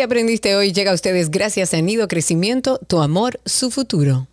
¿Qué 0.00 0.04
aprendiste 0.04 0.56
hoy? 0.56 0.72
Llega 0.72 0.92
a 0.92 0.94
ustedes 0.94 1.30
gracias 1.30 1.74
a 1.74 1.82
Nido 1.82 2.08
Crecimiento, 2.08 2.78
tu 2.86 3.02
amor, 3.02 3.38
su 3.44 3.70
futuro. 3.70 4.28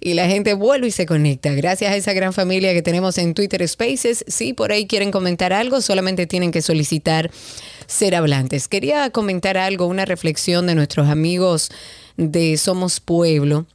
y 0.00 0.14
la 0.14 0.26
gente 0.26 0.54
vuelve 0.54 0.86
y 0.86 0.90
se 0.90 1.04
conecta. 1.04 1.52
Gracias 1.52 1.92
a 1.92 1.96
esa 1.96 2.14
gran 2.14 2.32
familia 2.32 2.72
que 2.72 2.80
tenemos 2.80 3.18
en 3.18 3.34
Twitter 3.34 3.68
Spaces. 3.68 4.24
Si 4.26 4.54
por 4.54 4.72
ahí 4.72 4.86
quieren 4.86 5.10
comentar 5.10 5.52
algo, 5.52 5.82
solamente 5.82 6.26
tienen 6.26 6.50
que 6.50 6.61
solicitar 6.62 7.30
ser 7.86 8.14
hablantes. 8.14 8.68
Quería 8.68 9.10
comentar 9.10 9.58
algo, 9.58 9.86
una 9.86 10.04
reflexión 10.04 10.66
de 10.66 10.74
nuestros 10.74 11.08
amigos 11.08 11.70
de 12.16 12.56
Somos 12.56 13.00
Pueblo 13.00 13.66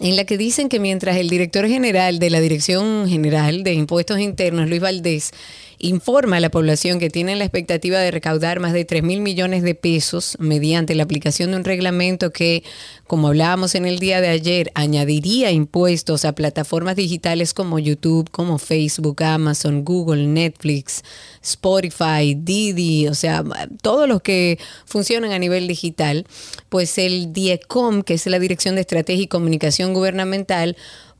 en 0.00 0.16
la 0.16 0.24
que 0.24 0.36
dicen 0.36 0.68
que 0.68 0.78
mientras 0.78 1.16
el 1.16 1.30
director 1.30 1.66
general 1.66 2.18
de 2.18 2.30
la 2.30 2.40
Dirección 2.40 3.08
General 3.08 3.62
de 3.62 3.72
Impuestos 3.72 4.18
Internos, 4.18 4.68
Luis 4.68 4.80
Valdés, 4.80 5.32
informa 5.78 6.36
a 6.36 6.40
la 6.40 6.50
población 6.50 6.98
que 6.98 7.10
tienen 7.10 7.38
la 7.38 7.44
expectativa 7.44 7.98
de 7.98 8.10
recaudar 8.10 8.60
más 8.60 8.72
de 8.72 8.84
3 8.84 9.02
mil 9.02 9.20
millones 9.20 9.62
de 9.62 9.74
pesos 9.74 10.36
mediante 10.38 10.94
la 10.94 11.02
aplicación 11.02 11.50
de 11.50 11.58
un 11.58 11.64
reglamento 11.64 12.32
que, 12.32 12.64
como 13.06 13.28
hablábamos 13.28 13.74
en 13.74 13.86
el 13.86 13.98
día 13.98 14.20
de 14.20 14.28
ayer, 14.28 14.70
añadiría 14.74 15.50
impuestos 15.50 16.24
a 16.24 16.34
plataformas 16.34 16.96
digitales 16.96 17.54
como 17.54 17.78
YouTube, 17.78 18.30
como 18.30 18.58
Facebook, 18.58 19.22
Amazon, 19.22 19.84
Google, 19.84 20.26
Netflix, 20.26 21.02
Spotify, 21.42 22.34
Didi, 22.36 23.08
o 23.08 23.14
sea, 23.14 23.44
todos 23.82 24.08
los 24.08 24.22
que 24.22 24.58
funcionan 24.84 25.32
a 25.32 25.38
nivel 25.38 25.68
digital, 25.68 26.26
pues 26.68 26.98
el 26.98 27.32
DIECOM, 27.32 28.02
que 28.02 28.14
es 28.14 28.26
la 28.26 28.38
Dirección 28.38 28.74
de 28.74 28.80
Estrategia 28.82 29.24
y 29.24 29.28
Comunicación 29.28 29.94
Gubernamental, 29.94 30.76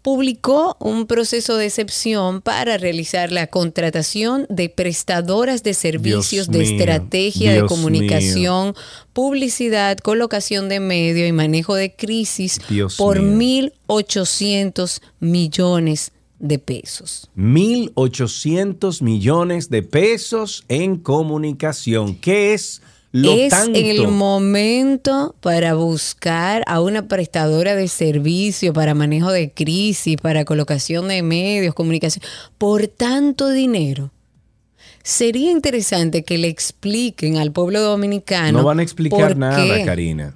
publicó 0.06 0.76
un 0.78 1.08
proceso 1.08 1.56
de 1.56 1.66
excepción 1.66 2.40
para 2.40 2.78
realizar 2.78 3.32
la 3.32 3.48
contratación 3.48 4.46
de 4.48 4.68
prestadoras 4.68 5.64
de 5.64 5.74
servicios 5.74 6.46
de 6.46 6.60
mío, 6.60 6.70
estrategia 6.70 7.52
de 7.52 7.66
comunicación, 7.66 8.76
publicidad, 9.12 9.98
colocación 9.98 10.68
de 10.68 10.78
medio 10.78 11.26
y 11.26 11.32
manejo 11.32 11.74
de 11.74 11.92
crisis 11.92 12.60
Dios 12.68 12.94
por 12.94 13.20
mío. 13.20 13.72
1.800 13.88 15.00
millones 15.18 16.12
de 16.38 16.60
pesos. 16.60 17.28
1.800 17.36 19.02
millones 19.02 19.70
de 19.70 19.82
pesos 19.82 20.64
en 20.68 20.98
comunicación. 20.98 22.14
¿Qué 22.14 22.54
es 22.54 22.80
lo 23.16 23.32
es 23.32 23.50
tanto? 23.50 23.78
el 23.78 24.08
momento 24.08 25.34
para 25.40 25.74
buscar 25.74 26.62
a 26.66 26.80
una 26.80 27.08
prestadora 27.08 27.74
de 27.74 27.88
servicio 27.88 28.72
para 28.72 28.94
manejo 28.94 29.32
de 29.32 29.50
crisis, 29.52 30.16
para 30.20 30.44
colocación 30.44 31.08
de 31.08 31.22
medios, 31.22 31.74
comunicación, 31.74 32.24
por 32.58 32.88
tanto 32.88 33.50
dinero. 33.50 34.12
Sería 35.02 35.50
interesante 35.50 36.24
que 36.24 36.36
le 36.36 36.48
expliquen 36.48 37.36
al 37.36 37.52
pueblo 37.52 37.80
dominicano. 37.80 38.58
no 38.58 38.64
van 38.64 38.80
a 38.80 38.82
explicar 38.82 39.36
nada. 39.36 39.84
Karina. 39.84 40.34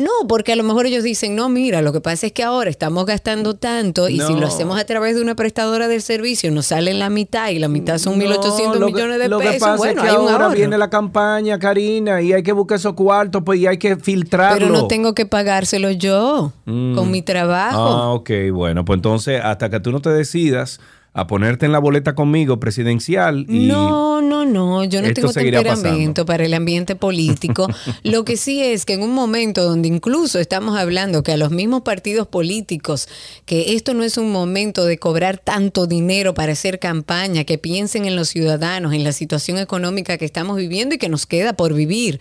No, 0.00 0.26
porque 0.26 0.52
a 0.52 0.56
lo 0.56 0.62
mejor 0.64 0.86
ellos 0.86 1.04
dicen, 1.04 1.36
no, 1.36 1.48
mira, 1.50 1.82
lo 1.82 1.92
que 1.92 2.00
pasa 2.00 2.26
es 2.26 2.32
que 2.32 2.42
ahora 2.42 2.70
estamos 2.70 3.04
gastando 3.04 3.54
tanto 3.54 4.08
y 4.08 4.18
si 4.18 4.34
lo 4.34 4.46
hacemos 4.46 4.80
a 4.80 4.84
través 4.84 5.14
de 5.14 5.20
una 5.20 5.34
prestadora 5.34 5.88
de 5.88 6.00
servicio 6.00 6.50
nos 6.50 6.66
sale 6.66 6.94
la 6.94 7.10
mitad 7.10 7.50
y 7.50 7.58
la 7.58 7.68
mitad 7.68 7.98
son 7.98 8.18
1.800 8.18 8.66
No, 8.66 8.74
lo 8.76 8.86
que- 8.86 8.92
millones 8.94 9.18
de 9.18 9.28
lo 9.28 9.38
pesos. 9.38 9.52
que 9.54 9.60
pasa 9.60 9.76
bueno, 9.76 10.00
es 10.02 10.08
que 10.08 10.16
hay 10.16 10.22
un 10.24 10.28
ahora 10.30 10.48
viene 10.48 10.78
la 10.78 10.88
campaña, 10.88 11.58
Karina, 11.58 12.22
y 12.22 12.32
hay 12.32 12.42
que 12.42 12.52
buscar 12.52 12.76
esos 12.78 12.94
cuartos, 12.94 13.42
pues, 13.44 13.60
y 13.60 13.66
hay 13.66 13.76
que 13.76 13.96
filtrarlo. 13.96 14.58
Pero 14.58 14.72
no 14.72 14.86
tengo 14.88 15.14
que 15.14 15.26
pagárselo 15.26 15.90
yo 15.90 16.52
Mm. 16.64 16.94
con 16.94 17.10
mi 17.10 17.20
trabajo. 17.20 17.78
Ah, 17.78 18.08
ok, 18.14 18.30
bueno, 18.52 18.84
pues 18.86 18.96
entonces 18.96 19.40
hasta 19.44 19.68
que 19.68 19.80
tú 19.80 19.92
no 19.92 20.00
te 20.00 20.08
decidas 20.10 20.80
a 21.12 21.26
ponerte 21.26 21.66
en 21.66 21.72
la 21.72 21.80
boleta 21.80 22.14
conmigo 22.14 22.60
presidencial 22.60 23.44
y 23.48 23.66
No, 23.66 24.22
no, 24.22 24.44
no, 24.44 24.84
yo 24.84 25.02
no 25.02 25.12
tengo 25.12 25.32
temperamento 25.32 26.24
para 26.24 26.44
el 26.44 26.54
ambiente 26.54 26.94
político. 26.94 27.66
Lo 28.04 28.24
que 28.24 28.36
sí 28.36 28.62
es 28.62 28.84
que 28.84 28.92
en 28.94 29.02
un 29.02 29.12
momento 29.12 29.64
donde 29.64 29.88
incluso 29.88 30.38
estamos 30.38 30.78
hablando 30.78 31.24
que 31.24 31.32
a 31.32 31.36
los 31.36 31.50
mismos 31.50 31.82
partidos 31.82 32.28
políticos, 32.28 33.08
que 33.44 33.74
esto 33.74 33.92
no 33.92 34.04
es 34.04 34.18
un 34.18 34.30
momento 34.30 34.84
de 34.84 34.98
cobrar 34.98 35.38
tanto 35.38 35.88
dinero 35.88 36.32
para 36.32 36.52
hacer 36.52 36.78
campaña, 36.78 37.42
que 37.42 37.58
piensen 37.58 38.04
en 38.04 38.14
los 38.14 38.28
ciudadanos, 38.28 38.92
en 38.92 39.02
la 39.02 39.12
situación 39.12 39.58
económica 39.58 40.16
que 40.16 40.24
estamos 40.24 40.56
viviendo 40.56 40.94
y 40.94 40.98
que 40.98 41.08
nos 41.08 41.26
queda 41.26 41.54
por 41.54 41.74
vivir. 41.74 42.20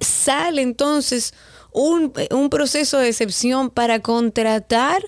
Sale 0.00 0.60
entonces 0.60 1.32
un, 1.72 2.12
un 2.30 2.50
proceso 2.50 2.98
de 2.98 3.08
excepción 3.08 3.70
para 3.70 4.00
contratar 4.00 5.02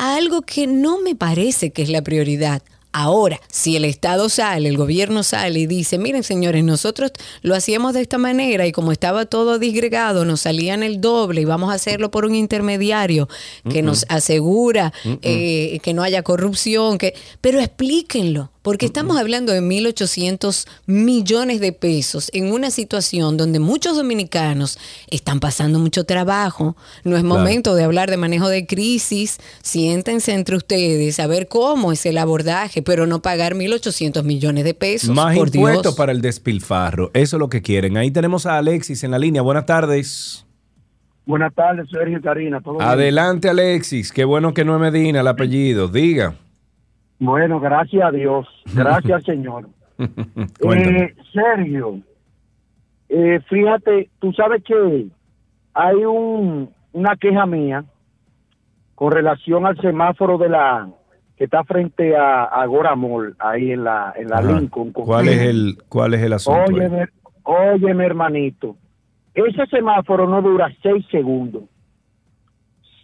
a 0.00 0.16
algo 0.16 0.40
que 0.40 0.66
no 0.66 0.98
me 1.02 1.14
parece 1.14 1.72
que 1.72 1.82
es 1.82 1.90
la 1.90 2.00
prioridad. 2.00 2.62
Ahora, 2.90 3.38
si 3.52 3.76
el 3.76 3.84
Estado 3.84 4.30
sale, 4.30 4.66
el 4.70 4.78
gobierno 4.78 5.22
sale 5.22 5.60
y 5.60 5.66
dice, 5.66 5.98
miren 5.98 6.22
señores, 6.22 6.64
nosotros 6.64 7.12
lo 7.42 7.54
hacíamos 7.54 7.92
de 7.92 8.00
esta 8.00 8.16
manera 8.16 8.66
y 8.66 8.72
como 8.72 8.92
estaba 8.92 9.26
todo 9.26 9.58
disgregado, 9.58 10.24
nos 10.24 10.40
salían 10.40 10.82
el 10.82 11.02
doble 11.02 11.42
y 11.42 11.44
vamos 11.44 11.70
a 11.70 11.74
hacerlo 11.74 12.10
por 12.10 12.24
un 12.24 12.34
intermediario 12.34 13.28
que 13.70 13.82
nos 13.82 14.06
asegura 14.08 14.92
eh, 15.04 15.78
que 15.82 15.92
no 15.92 16.02
haya 16.02 16.22
corrupción, 16.22 16.96
que, 16.96 17.14
pero 17.42 17.60
explíquenlo, 17.60 18.49
porque 18.62 18.86
estamos 18.86 19.16
hablando 19.16 19.52
de 19.52 19.60
1.800 19.62 20.66
millones 20.86 21.60
de 21.60 21.72
pesos 21.72 22.30
en 22.34 22.52
una 22.52 22.70
situación 22.70 23.36
donde 23.36 23.58
muchos 23.58 23.96
dominicanos 23.96 24.78
están 25.10 25.40
pasando 25.40 25.78
mucho 25.78 26.04
trabajo. 26.04 26.76
No 27.04 27.16
es 27.16 27.22
Claro. 27.22 27.38
momento 27.38 27.74
de 27.74 27.84
hablar 27.84 28.10
de 28.10 28.16
manejo 28.16 28.48
de 28.48 28.66
crisis. 28.66 29.38
Siéntense 29.62 30.32
entre 30.34 30.56
ustedes 30.56 31.18
a 31.20 31.26
ver 31.26 31.48
cómo 31.48 31.92
es 31.92 32.04
el 32.04 32.18
abordaje, 32.18 32.82
pero 32.82 33.06
no 33.06 33.22
pagar 33.22 33.54
1.800 33.54 34.24
millones 34.24 34.64
de 34.64 34.74
pesos. 34.74 35.10
más 35.10 35.34
por 35.36 35.48
impuestos 35.48 35.82
Dios. 35.82 35.94
para 35.96 36.12
el 36.12 36.20
despilfarro. 36.20 37.10
Eso 37.14 37.36
es 37.36 37.40
lo 37.40 37.48
que 37.48 37.62
quieren. 37.62 37.96
Ahí 37.96 38.10
tenemos 38.10 38.44
a 38.46 38.58
Alexis 38.58 39.02
en 39.04 39.10
la 39.12 39.18
línea. 39.18 39.40
Buenas 39.42 39.64
tardes. 39.66 40.44
Buenas 41.26 41.54
tardes, 41.54 41.88
Sergio 41.90 42.18
y 42.18 42.22
Karina. 42.22 42.60
¿todo 42.60 42.74
bien? 42.78 42.88
Adelante, 42.88 43.48
Alexis. 43.48 44.10
Qué 44.12 44.24
bueno 44.24 44.52
que 44.52 44.64
no 44.64 44.74
es 44.74 44.80
Medina 44.92 45.20
el 45.20 45.28
apellido. 45.28 45.88
Diga. 45.88 46.34
Bueno, 47.20 47.60
gracias 47.60 48.02
a 48.02 48.10
Dios. 48.10 48.48
Gracias, 48.74 49.22
Señor. 49.26 49.68
Eh, 50.72 51.14
Sergio, 51.30 52.00
eh, 53.10 53.38
fíjate, 53.50 54.08
tú 54.18 54.32
sabes 54.32 54.64
que 54.64 55.08
hay 55.74 55.94
un, 55.96 56.70
una 56.92 57.16
queja 57.16 57.44
mía 57.44 57.84
con 58.94 59.12
relación 59.12 59.66
al 59.66 59.78
semáforo 59.80 60.38
de 60.38 60.48
la 60.48 60.88
que 61.36 61.44
está 61.44 61.64
frente 61.64 62.16
a, 62.16 62.44
a 62.44 62.62
Agora 62.62 62.94
Mall, 62.96 63.36
ahí 63.38 63.72
en 63.72 63.84
la, 63.84 64.14
en 64.16 64.28
la 64.28 64.38
Ajá. 64.38 64.52
Lincoln. 64.52 64.92
¿Cuál 64.92 65.28
es 65.28 65.40
el, 65.40 65.78
cuál 65.88 66.14
es 66.14 66.22
el 66.22 66.32
asunto? 66.32 66.72
Óyeme, 66.72 67.08
óyeme, 67.42 68.06
hermanito. 68.06 68.76
Ese 69.34 69.66
semáforo 69.66 70.26
no 70.26 70.40
dura 70.40 70.70
seis 70.82 71.04
segundos. 71.10 71.64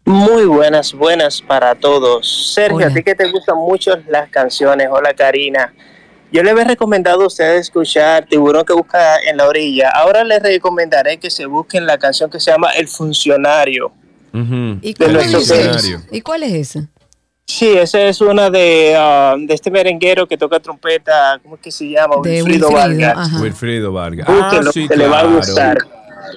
Muy 0.06 0.44
buenas, 0.44 0.94
buenas 0.94 1.42
para 1.42 1.74
todos. 1.74 2.52
Sergio, 2.54 2.76
Hola. 2.76 2.86
a 2.86 2.94
ti 2.94 3.02
que 3.02 3.16
te 3.16 3.28
gustan 3.28 3.58
mucho 3.58 3.90
las 4.08 4.30
canciones, 4.30 4.86
hola 4.88 5.12
Karina. 5.12 5.74
Yo 6.32 6.42
le 6.42 6.50
había 6.50 6.64
recomendado 6.64 7.22
a 7.22 7.26
ustedes 7.26 7.62
escuchar 7.62 8.26
Tiburón 8.26 8.64
que 8.64 8.72
busca 8.72 9.18
en 9.20 9.36
la 9.36 9.46
orilla. 9.46 9.90
Ahora 9.90 10.24
les 10.24 10.42
recomendaré 10.42 11.18
que 11.18 11.30
se 11.30 11.46
busquen 11.46 11.86
la 11.86 11.98
canción 11.98 12.30
que 12.30 12.40
se 12.40 12.50
llama 12.50 12.70
El 12.70 12.88
Funcionario. 12.88 13.92
¿Y 16.10 16.20
cuál 16.20 16.42
es 16.42 16.52
ese? 16.52 16.88
Sí, 17.46 17.68
esa 17.78 18.00
es 18.02 18.20
una 18.20 18.50
de, 18.50 18.94
ah, 18.98 19.36
de 19.38 19.54
este 19.54 19.70
merenguero 19.70 20.26
que 20.26 20.36
toca 20.36 20.58
trompeta, 20.58 21.38
¿cómo 21.42 21.54
es 21.54 21.60
que 21.60 21.70
se 21.70 21.88
llama? 21.88 22.16
De 22.22 22.42
Wilfrido 22.42 22.68
Wilfrido, 22.68 22.72
Vargas. 22.72 23.16
ajá. 23.16 23.40
Wilfrido 23.40 23.92
Vargas. 23.92 24.26
Búsquenlo, 24.26 24.72
que 24.72 24.96
le 24.96 25.08
va 25.08 25.20
a 25.20 25.24
gustar. 25.24 25.78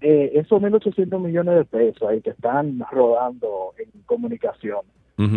Eh, 0.00 0.32
esos 0.34 0.62
1.800 0.62 1.20
millones 1.20 1.56
de 1.56 1.64
pesos 1.64 2.08
ahí 2.08 2.22
que 2.22 2.30
están 2.30 2.82
rodando 2.90 3.74
en 3.78 4.02
comunicación, 4.02 4.80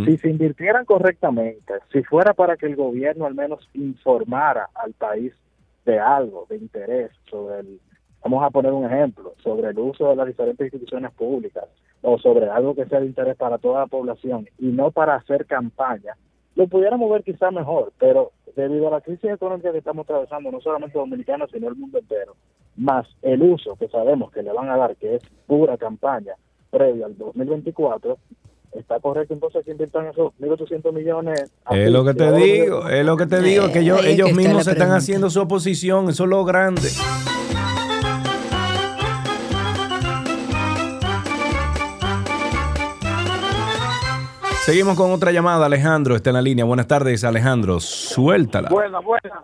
si 0.05 0.18
se 0.18 0.30
invirtieran 0.30 0.86
correctamente, 0.86 1.74
si 1.91 2.03
fuera 2.03 2.34
para 2.34 2.55
que 2.55 2.68
el 2.68 2.78
gobierno 2.78 3.26
al 3.26 3.36
menos 3.36 3.68
informara 3.74 4.70
al 4.76 4.93
país 4.93 5.34
de 5.86 5.99
algo, 5.99 6.45
de 6.49 6.55
interés 6.55 7.11
sobre 7.30 7.59
el, 7.59 7.82
vamos 8.24 8.41
a 8.43 8.49
poner 8.49 8.72
un 8.72 8.86
ejemplo, 8.86 9.34
sobre 9.43 9.72
el 9.72 9.78
uso 9.78 10.09
de 10.09 10.16
las 10.16 10.28
diferentes 10.28 10.68
instituciones 10.68 11.11
públicas 11.11 11.66
o 12.01 12.18
sobre 12.18 12.49
algo 12.49 12.76
que 12.76 12.86
sea 12.86 13.01
de 13.01 13.07
interés 13.07 13.36
para 13.36 13.57
toda 13.57 13.82
la 13.82 13.88
población 13.88 14.47
y 14.57 14.68
no 14.68 14.91
para 14.91 15.16
hacer 15.16 15.45
campaña, 15.45 16.16
lo 16.56 16.68
pudiéramos 16.68 17.10
ver 17.12 17.24
quizá 17.24 17.51
mejor, 17.51 17.91
pero 17.99 18.32
debido 18.56 18.88
a 18.88 18.91
la 18.91 19.01
crisis 19.01 19.32
económica 19.32 19.72
que 19.72 19.80
estamos 19.80 20.04
atravesando, 20.04 20.51
no 20.51 20.62
solamente 20.62 20.97
dominicanos, 20.97 21.49
sino 21.51 21.68
el 21.68 21.76
mundo 21.76 21.99
entero, 21.99 22.36
más 22.76 23.08
el 23.22 23.41
uso 23.41 23.76
que 23.76 23.88
sabemos 23.88 24.32
que 24.32 24.43
le 24.43 24.51
van 24.51 24.70
a 24.70 24.78
dar, 24.78 24.95
que 24.95 25.16
es 25.16 25.24
pura 25.47 25.78
campaña 25.78 26.34
previa 26.70 27.06
al 27.06 27.18
2024, 27.18 28.18
está 28.74 28.99
correcto 28.99 29.34
entonces 29.34 29.64
que 29.64 29.72
inviertan 29.72 30.08
esos 30.08 30.34
1.800 30.39 30.91
millones. 30.91 31.51
Es 31.72 31.91
lo 31.91 32.04
que 32.04 32.14
te 32.14 32.32
digo, 32.32 32.88
es 32.89 33.06
lo 33.06 33.18
que 33.18 33.26
te 33.28 33.41
digo, 33.41 33.72
que 33.72 33.80
ellos, 33.80 34.06
ellos 34.06 34.34
mismos 34.34 34.68
están 34.68 34.91
haciendo 34.91 35.30
su 35.30 35.41
oposición, 35.41 36.10
eso 36.10 36.24
es 36.24 36.30
lo 36.30 36.43
grande. 36.45 36.89
Seguimos 44.66 44.95
con 44.95 45.11
otra 45.11 45.32
llamada, 45.32 45.66
Alejandro 45.66 46.16
está 46.16 46.30
en 46.30 46.36
la 46.36 46.41
línea. 46.41 46.64
Buenas 46.64 46.88
tardes, 46.88 47.24
Alejandro, 47.26 47.80
suéltala. 47.80 48.70
Buena, 48.70 48.99
buena. 48.99 49.43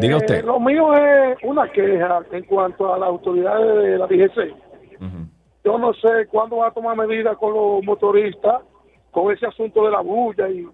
Diga 0.00 0.14
Eh, 0.14 0.16
usted. 0.16 0.44
lo 0.44 0.58
mío 0.58 0.94
es 0.96 1.36
una 1.42 1.70
queja 1.70 2.20
en 2.32 2.44
cuanto 2.44 2.92
a 2.94 2.98
las 2.98 3.08
autoridades 3.10 3.76
de 3.84 3.98
la 3.98 4.06
DGC. 4.06 4.54
Yo 5.64 5.78
no 5.78 5.92
sé 5.94 6.26
cuándo 6.28 6.56
va 6.58 6.68
a 6.68 6.70
tomar 6.72 6.96
medidas 6.96 7.36
con 7.36 7.52
los 7.52 7.84
motoristas 7.84 8.62
con 9.10 9.30
ese 9.30 9.46
asunto 9.46 9.84
de 9.84 9.90
la 9.90 10.00
bulla 10.00 10.48
y, 10.48 10.66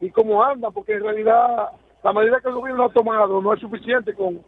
y 0.00 0.10
cómo 0.10 0.44
andan, 0.44 0.72
porque 0.72 0.92
en 0.92 1.02
realidad 1.02 1.70
la 2.04 2.12
medida 2.12 2.38
que 2.40 2.48
el 2.50 2.54
gobierno 2.54 2.84
ha 2.84 2.92
tomado 2.92 3.40
no 3.40 3.52
es 3.54 3.60
suficiente 3.60 4.14
con 4.14 4.40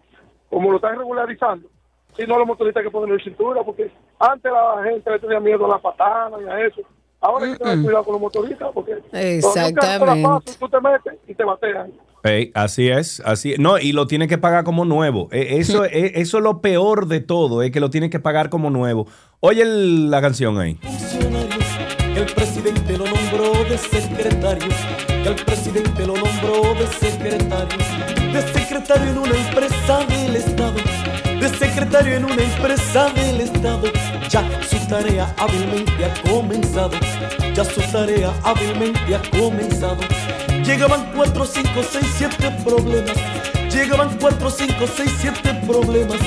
como 0.50 0.70
lo 0.70 0.76
están 0.76 0.98
regularizando. 0.98 1.68
Sino 2.16 2.36
los 2.38 2.46
motoristas 2.46 2.82
que 2.82 2.90
ponen 2.90 3.14
el 3.14 3.22
cintura, 3.24 3.62
porque 3.64 3.90
antes 4.18 4.52
la 4.52 4.82
gente 4.84 5.10
le 5.10 5.18
tenía 5.20 5.40
miedo 5.40 5.64
a 5.64 5.68
la 5.70 5.78
patana 5.78 6.36
y 6.40 6.48
a 6.48 6.66
eso. 6.66 6.82
Ahora 7.20 7.46
hay 7.46 7.52
que 7.52 7.58
tener 7.58 7.82
cuidado 7.84 8.04
con 8.04 8.12
los 8.14 8.20
motoristas, 8.22 8.68
porque 8.72 8.92
Exactamente. 9.12 10.52
tú 10.58 10.68
te 10.68 10.80
metes 10.80 11.14
y 11.28 11.34
te 11.34 11.44
batean. 11.44 11.92
Ey, 12.22 12.50
así 12.54 12.88
es, 12.90 13.20
así 13.24 13.54
No, 13.58 13.78
y 13.78 13.92
lo 13.92 14.06
tiene 14.06 14.28
que 14.28 14.36
pagar 14.38 14.62
como 14.64 14.84
nuevo. 14.84 15.28
Eh, 15.32 15.56
Eso, 15.58 15.84
eh, 15.86 16.12
eso 16.16 16.38
es 16.38 16.44
lo 16.44 16.60
peor 16.60 17.06
de 17.06 17.20
todo, 17.20 17.62
es 17.62 17.70
que 17.70 17.80
lo 17.80 17.90
tiene 17.90 18.10
que 18.10 18.20
pagar 18.20 18.48
como 18.50 18.70
nuevo. 18.70 19.06
Oye 19.40 19.62
el- 19.62 20.10
la 20.10 20.20
canción 20.20 20.58
ahí. 20.58 20.78
el 22.16 22.26
presidente 22.26 22.98
lo 22.98 23.04
nombró 23.06 23.52
de 23.64 23.78
secretario, 23.78 24.68
que 25.06 25.28
el 25.28 25.34
presidente 25.36 26.06
lo 26.06 26.14
nombró 26.14 26.74
de 26.74 26.86
secretario, 26.86 27.78
de 28.32 28.42
secretario 28.52 29.10
en 29.10 29.18
una 29.18 29.36
empresa 29.48 30.04
del 30.06 30.36
Estado, 30.36 30.74
de 31.40 31.48
secretario 31.48 32.16
en 32.16 32.24
una 32.26 32.42
empresa 32.42 33.08
del 33.14 33.40
Estado. 33.40 33.84
Ya 34.28 34.44
su 34.62 34.76
tarea 34.86 35.34
hábilmente 35.38 36.04
ha 36.04 36.30
comenzado, 36.30 36.90
ya 37.54 37.64
su 37.64 37.80
tarea 37.90 38.32
hábilmente 38.44 39.14
ha 39.14 39.22
comenzado. 39.30 39.96
Llegaban 40.64 41.10
cuatro, 41.16 41.46
cinco, 41.46 41.80
seis, 41.90 42.06
siete 42.16 42.50
problemas. 42.62 43.16
Llegaban 43.72 44.16
cuatro, 44.20 44.50
cinco, 44.50 44.84
seis, 44.94 45.10
siete 45.18 45.54
problemas. 45.66 46.18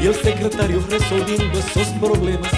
Y 0.00 0.06
el 0.06 0.14
secretario 0.14 0.84
resolviendo 0.88 1.58
esos 1.58 1.88
problemas. 2.00 2.52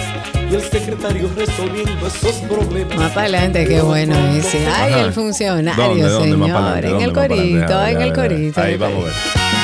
Y 0.51 0.55
el 0.55 0.61
secretario 0.61 1.29
resolviendo 1.35 2.07
esos 2.07 2.35
problemas. 2.41 2.97
Más 2.97 3.11
para 3.11 3.21
adelante, 3.21 3.65
qué 3.65 3.81
bueno 3.81 4.15
ese. 4.35 4.67
Ay, 4.67 4.93
el 5.05 5.13
funcionario, 5.13 6.09
¿Dónde, 6.09 6.33
señor. 6.33 6.85
en 6.85 7.01
el 7.01 7.13
corito, 7.13 7.85
en 7.87 8.01
el 8.01 8.13
corito. 8.13 8.61
Ahí 8.61 8.75
vamos 8.75 9.03
a 9.03 9.05
ver. 9.05 9.60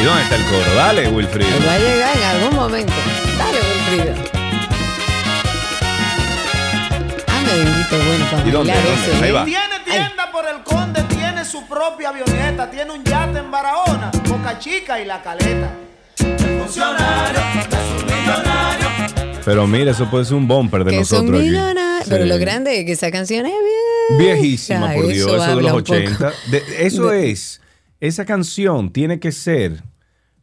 ¿Y 0.00 0.04
dónde 0.04 0.22
está 0.22 0.36
el 0.36 0.44
coro? 0.44 0.74
Dale, 0.74 1.08
Wilfrido. 1.08 1.50
Va 1.66 1.74
a 1.74 1.78
llegar 1.78 2.16
en 2.16 2.22
algún 2.22 2.54
momento. 2.56 2.92
Dale, 3.38 3.58
Wilfrido. 3.58 4.14
Ah, 7.28 7.42
merenguito 7.46 7.96
bueno 8.06 8.24
para 8.30 8.48
¿Y 8.48 8.50
dónde, 8.50 8.72
dónde? 8.72 8.94
ese. 9.12 9.24
Ahí 9.24 9.30
¿eh? 9.30 9.32
va. 9.32 9.44
Tiene 9.44 9.80
tienda 9.84 10.30
por 10.32 10.44
el 10.46 10.62
conde, 10.62 11.02
tiene 11.04 11.44
su 11.44 11.66
propia 11.66 12.10
avioneta, 12.10 12.70
tiene 12.70 12.92
un 12.92 13.02
yate 13.04 13.38
en 13.38 13.50
Barahona, 13.50 14.10
Boca 14.28 14.58
Chica 14.58 15.00
y 15.00 15.04
La 15.06 15.22
Caleta. 15.22 15.70
El 16.18 16.60
funcionario 16.60 17.40
es 17.58 18.02
un 18.02 18.06
millonario. 18.06 18.86
Pero 19.44 19.66
mira, 19.66 19.92
eso 19.92 20.10
puede 20.10 20.24
ser 20.24 20.34
un 20.34 20.48
bumper 20.48 20.84
de 20.84 20.90
Que 20.90 20.96
nosotros 20.98 21.38
aquí. 21.40 21.48
millonarios. 21.48 22.04
Sí. 22.04 22.10
Pero 22.10 22.24
lo 22.26 22.38
grande 22.38 22.80
es 22.80 22.84
que 22.84 22.92
esa 22.92 23.10
canción 23.10 23.46
es 23.46 23.52
bien. 23.52 24.18
Viejísima, 24.18 24.92
por 24.92 25.06
Dios, 25.08 25.32
eso, 25.32 25.56
de 25.56 25.62
los 25.62 25.72
un 25.72 25.78
poco 25.84 25.92
80. 25.92 26.32
De- 26.50 26.64
eso 26.86 27.12
es, 27.12 27.60
esa 28.00 28.24
canción 28.24 28.90
tiene 28.92 29.18
que 29.20 29.32
ser 29.32 29.82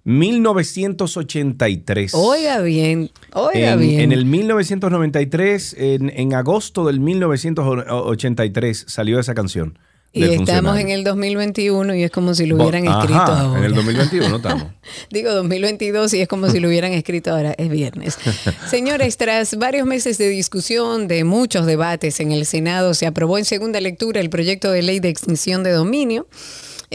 1983. 0.05 2.13
Oiga 2.13 2.59
bien, 2.61 3.09
oiga 3.33 3.73
en, 3.73 3.79
bien. 3.79 3.99
en 4.01 4.11
el 4.11 4.25
1993, 4.25 5.75
en, 5.77 6.11
en 6.15 6.33
agosto 6.33 6.85
del 6.85 6.99
1983, 6.99 8.85
salió 8.87 9.19
esa 9.19 9.33
canción. 9.33 9.77
y 10.11 10.23
estamos 10.25 10.77
en 10.77 10.89
el 10.89 11.03
2021 11.03 11.95
y 11.95 12.03
es 12.03 12.11
como 12.11 12.33
si 12.35 12.45
lo 12.45 12.57
Bo- 12.57 12.63
hubieran 12.63 12.87
Ajá, 12.87 12.99
escrito 13.01 13.21
ahora. 13.21 13.59
En 13.59 13.65
el 13.65 13.73
2021 13.75 14.35
estamos. 14.35 14.65
Digo 15.09 15.33
2022 15.33 16.13
y 16.15 16.21
es 16.21 16.27
como 16.27 16.49
si 16.49 16.59
lo 16.59 16.67
hubieran 16.67 16.91
escrito 16.91 17.31
ahora, 17.31 17.53
es 17.57 17.69
viernes. 17.69 18.17
Señores, 18.69 19.17
tras 19.17 19.55
varios 19.57 19.87
meses 19.87 20.17
de 20.17 20.29
discusión, 20.29 21.07
de 21.07 21.23
muchos 21.23 21.65
debates 21.65 22.19
en 22.19 22.31
el 22.31 22.45
Senado, 22.45 22.93
se 22.93 23.05
aprobó 23.07 23.37
en 23.37 23.45
segunda 23.45 23.79
lectura 23.81 24.19
el 24.21 24.29
proyecto 24.29 24.71
de 24.71 24.81
ley 24.81 24.99
de 24.99 25.09
extinción 25.09 25.63
de 25.63 25.71
dominio. 25.71 26.27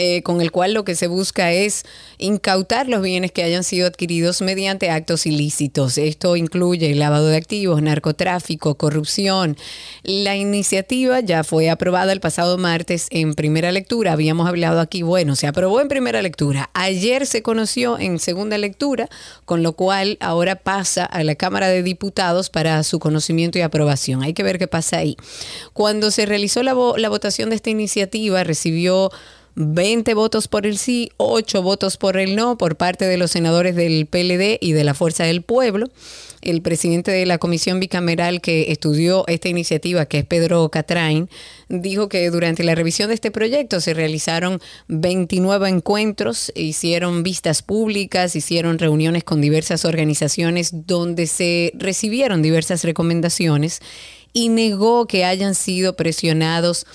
Eh, 0.01 0.23
con 0.23 0.41
el 0.41 0.53
cual 0.53 0.75
lo 0.75 0.85
que 0.85 0.95
se 0.95 1.09
busca 1.09 1.51
es 1.51 1.83
incautar 2.19 2.89
los 2.89 3.03
bienes 3.03 3.33
que 3.33 3.43
hayan 3.43 3.65
sido 3.65 3.89
adquiridos 3.89 4.43
mediante 4.43 4.91
actos 4.91 5.27
ilícitos. 5.27 5.99
Esto 5.99 6.37
incluye 6.37 6.95
lavado 6.95 7.27
de 7.27 7.37
activos, 7.37 7.83
narcotráfico, 7.83 8.77
corrupción. 8.77 9.57
La 10.05 10.37
iniciativa 10.37 11.19
ya 11.19 11.43
fue 11.43 11.69
aprobada 11.69 12.13
el 12.13 12.21
pasado 12.21 12.59
martes 12.59 13.09
en 13.11 13.35
primera 13.35 13.73
lectura. 13.73 14.13
Habíamos 14.13 14.47
hablado 14.47 14.79
aquí, 14.79 15.03
bueno, 15.03 15.35
se 15.35 15.49
aprobó 15.49 15.81
en 15.81 15.89
primera 15.89 16.23
lectura. 16.23 16.71
Ayer 16.75 17.27
se 17.27 17.43
conoció 17.43 17.99
en 17.99 18.21
segunda 18.21 18.57
lectura, 18.57 19.09
con 19.47 19.65
lo 19.65 19.73
cual 19.73 20.17
ahora 20.21 20.55
pasa 20.55 21.05
a 21.05 21.25
la 21.25 21.35
Cámara 21.35 21.67
de 21.69 21.83
Diputados 21.83 22.51
para 22.51 22.85
su 22.85 23.01
conocimiento 23.01 23.59
y 23.59 23.63
aprobación. 23.63 24.23
Hay 24.23 24.33
que 24.33 24.45
ver 24.45 24.61
qué 24.61 24.69
pasa 24.69 24.99
ahí. 24.99 25.17
Cuando 25.73 26.13
se 26.13 26.25
realizó 26.25 26.63
la, 26.63 26.75
vo- 26.75 26.97
la 26.99 27.09
votación 27.09 27.51
de 27.51 27.57
esta 27.57 27.71
iniciativa, 27.71 28.45
recibió 28.45 29.11
20 29.61 30.15
votos 30.15 30.47
por 30.47 30.67
el 30.67 30.79
sí, 30.79 31.11
8 31.17 31.63
votos 31.63 31.97
por 31.97 32.17
el 32.17 32.37
no 32.37 32.57
por 32.57 32.77
parte 32.77 33.07
de 33.07 33.17
los 33.17 33.33
senadores 33.33 33.75
del 33.75 34.07
PLD 34.07 34.57
y 34.61 34.71
de 34.71 34.85
la 34.85 34.95
Fuerza 34.95 35.25
del 35.25 35.43
Pueblo. 35.43 35.89
El 36.43 36.63
presidente 36.63 37.11
de 37.11 37.27
la 37.27 37.39
comisión 37.39 37.81
bicameral 37.81 38.41
que 38.41 38.71
estudió 38.71 39.25
esta 39.27 39.49
iniciativa, 39.49 40.07
que 40.07 40.19
es 40.19 40.25
Pedro 40.25 40.69
Catrain, 40.69 41.29
dijo 41.69 42.09
que 42.09 42.31
durante 42.31 42.63
la 42.63 42.77
revisión 42.77 43.09
de 43.09 43.15
este 43.15 43.33
proyecto 43.33 43.81
se 43.81 43.95
realizaron 43.95 44.61
29 44.87 45.69
encuentros, 45.69 46.53
hicieron 46.55 47.25
vistas 47.25 47.63
públicas, 47.63 48.37
hicieron 48.37 48.79
reuniones 48.79 49.25
con 49.25 49.41
diversas 49.41 49.85
organizaciones 49.85 50.87
donde 50.87 51.27
se 51.27 51.73
recibieron 51.75 52.43
diversas 52.43 52.85
recomendaciones 52.85 53.81
y 54.33 54.51
negó 54.51 55.07
que 55.07 55.25
hayan 55.25 55.57
sido 55.57 55.97
presionados 55.97 56.87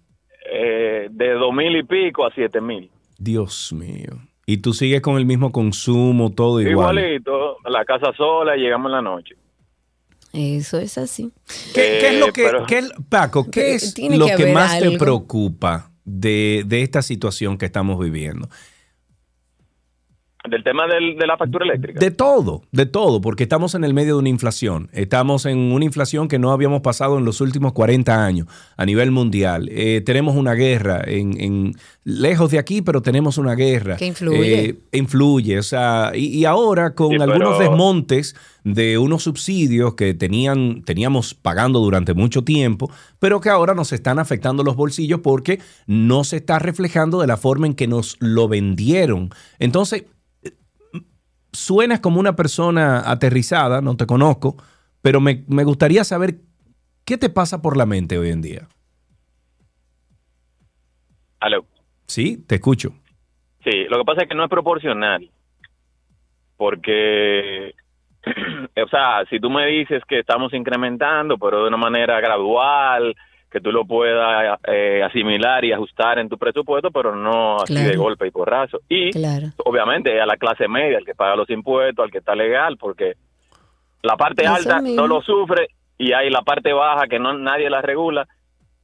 Eh, 0.52 1.08
de 1.10 1.32
dos 1.34 1.52
mil 1.52 1.76
y 1.76 1.82
pico 1.82 2.24
a 2.24 2.30
siete 2.32 2.60
mil. 2.60 2.88
Dios 3.20 3.72
mío. 3.72 4.18
Y 4.46 4.56
tú 4.56 4.72
sigues 4.72 5.00
con 5.02 5.16
el 5.18 5.26
mismo 5.26 5.52
consumo, 5.52 6.30
todo 6.32 6.60
igual. 6.60 6.98
Igualito, 6.98 7.58
la 7.68 7.84
casa 7.84 8.12
sola 8.16 8.56
y 8.56 8.60
llegamos 8.60 8.86
en 8.88 8.92
la 8.92 9.02
noche. 9.02 9.36
Eso 10.32 10.78
es 10.78 10.96
así. 10.98 11.30
¿Qué, 11.74 11.98
qué 12.00 12.08
es 12.14 12.18
lo 12.20 12.26
Eh, 12.28 12.32
que, 12.32 12.44
pero- 12.44 12.66
qué 12.66 12.78
es- 12.78 12.92
Paco, 13.08 13.50
qué 13.50 13.74
es 13.74 13.96
lo 13.98 14.26
que 14.26 14.36
que 14.36 14.52
más 14.52 14.78
te 14.80 14.98
preocupa 14.98 15.90
de, 16.04 16.64
de 16.66 16.82
esta 16.82 17.02
situación 17.02 17.58
que 17.58 17.66
estamos 17.66 17.98
viviendo? 18.02 18.48
Del 20.48 20.64
tema 20.64 20.86
del- 20.86 21.16
de 21.18 21.26
la 21.26 21.36
factura 21.36 21.66
eléctrica. 21.66 22.00
De 22.00 22.10
todo, 22.10 22.62
de 22.72 22.86
todo, 22.86 23.20
porque 23.20 23.42
estamos 23.42 23.74
en 23.74 23.84
el 23.84 23.92
medio 23.92 24.14
de 24.14 24.20
una 24.20 24.30
inflación. 24.30 24.88
Estamos 24.92 25.44
en 25.44 25.58
una 25.58 25.84
inflación 25.84 26.28
que 26.28 26.38
no 26.38 26.50
habíamos 26.50 26.80
pasado 26.80 27.18
en 27.18 27.26
los 27.26 27.42
últimos 27.42 27.74
40 27.74 28.24
años 28.24 28.46
a 28.78 28.86
nivel 28.86 29.10
mundial. 29.10 29.68
Eh, 29.70 30.00
tenemos 30.04 30.36
una 30.36 30.54
guerra 30.54 31.02
en, 31.06 31.38
en- 31.38 31.74
lejos 32.04 32.50
de 32.50 32.58
aquí, 32.58 32.80
pero 32.80 33.02
tenemos 33.02 33.36
una 33.36 33.54
guerra. 33.54 33.96
Que 33.98 34.06
influye. 34.06 34.64
Eh, 34.64 34.78
influye, 34.92 35.58
o 35.58 35.62
sea, 35.62 36.12
y, 36.14 36.28
y 36.38 36.44
ahora 36.46 36.94
con 36.94 37.10
Sí, 37.10 37.16
pero- 37.18 37.32
algunos 37.34 37.58
desmontes 37.58 38.34
de 38.64 38.96
unos 38.96 39.22
subsidios 39.24 39.94
que 39.94 40.14
tenían, 40.14 40.82
teníamos 40.84 41.34
pagando 41.34 41.80
durante 41.80 42.14
mucho 42.14 42.42
tiempo, 42.44 42.90
pero 43.18 43.42
que 43.42 43.50
ahora 43.50 43.74
nos 43.74 43.92
están 43.92 44.18
afectando 44.18 44.64
los 44.64 44.74
bolsillos 44.74 45.20
porque 45.20 45.60
no 45.86 46.24
se 46.24 46.36
está 46.36 46.58
reflejando 46.58 47.20
de 47.20 47.26
la 47.26 47.36
forma 47.36 47.66
en 47.66 47.74
que 47.74 47.86
nos 47.86 48.16
lo 48.20 48.48
vendieron. 48.48 49.28
Entonces, 49.58 50.04
suenas 51.52 52.00
como 52.00 52.20
una 52.20 52.36
persona 52.36 53.10
aterrizada, 53.10 53.80
no 53.80 53.96
te 53.96 54.06
conozco, 54.06 54.56
pero 55.02 55.20
me, 55.20 55.44
me 55.48 55.64
gustaría 55.64 56.04
saber 56.04 56.36
qué 57.04 57.18
te 57.18 57.30
pasa 57.30 57.62
por 57.62 57.76
la 57.76 57.86
mente 57.86 58.18
hoy 58.18 58.30
en 58.30 58.42
día. 58.42 58.68
Aló. 61.40 61.64
Sí, 62.06 62.44
te 62.46 62.56
escucho. 62.56 62.92
Sí, 63.64 63.84
lo 63.88 63.98
que 63.98 64.04
pasa 64.04 64.22
es 64.22 64.28
que 64.28 64.34
no 64.34 64.44
es 64.44 64.50
proporcional. 64.50 65.30
Porque, 66.56 67.74
o 68.84 68.88
sea, 68.88 69.24
si 69.30 69.40
tú 69.40 69.50
me 69.50 69.66
dices 69.66 70.02
que 70.06 70.18
estamos 70.18 70.52
incrementando, 70.54 71.38
pero 71.38 71.62
de 71.62 71.68
una 71.68 71.76
manera 71.76 72.20
gradual, 72.20 73.14
que 73.50 73.60
tú 73.60 73.72
lo 73.72 73.84
puedas 73.84 74.58
eh, 74.68 75.02
asimilar 75.02 75.64
y 75.64 75.72
ajustar 75.72 76.18
en 76.18 76.28
tu 76.28 76.38
presupuesto, 76.38 76.90
pero 76.90 77.16
no 77.16 77.56
así 77.56 77.74
Claro. 77.74 77.90
de 77.90 77.96
golpe 77.96 78.26
y 78.26 78.30
porrazo. 78.30 78.78
Y 78.88 79.10
Claro. 79.10 79.48
obviamente 79.64 80.20
a 80.20 80.26
la 80.26 80.36
clase 80.36 80.68
media, 80.68 80.98
al 80.98 81.04
que 81.04 81.14
paga 81.16 81.34
los 81.36 81.50
impuestos, 81.50 82.04
al 82.04 82.10
que 82.12 82.18
está 82.18 82.34
legal, 82.34 82.76
porque 82.76 83.14
la 84.02 84.16
parte 84.16 84.44
Eso 84.44 84.54
alta 84.54 84.80
mismo. 84.80 85.02
no 85.02 85.08
lo 85.08 85.20
sufre 85.22 85.68
y 85.98 86.12
hay 86.12 86.30
la 86.30 86.42
parte 86.42 86.72
baja 86.72 87.06
que 87.08 87.18
no 87.18 87.32
nadie 87.36 87.68
la 87.68 87.82
regula, 87.82 88.26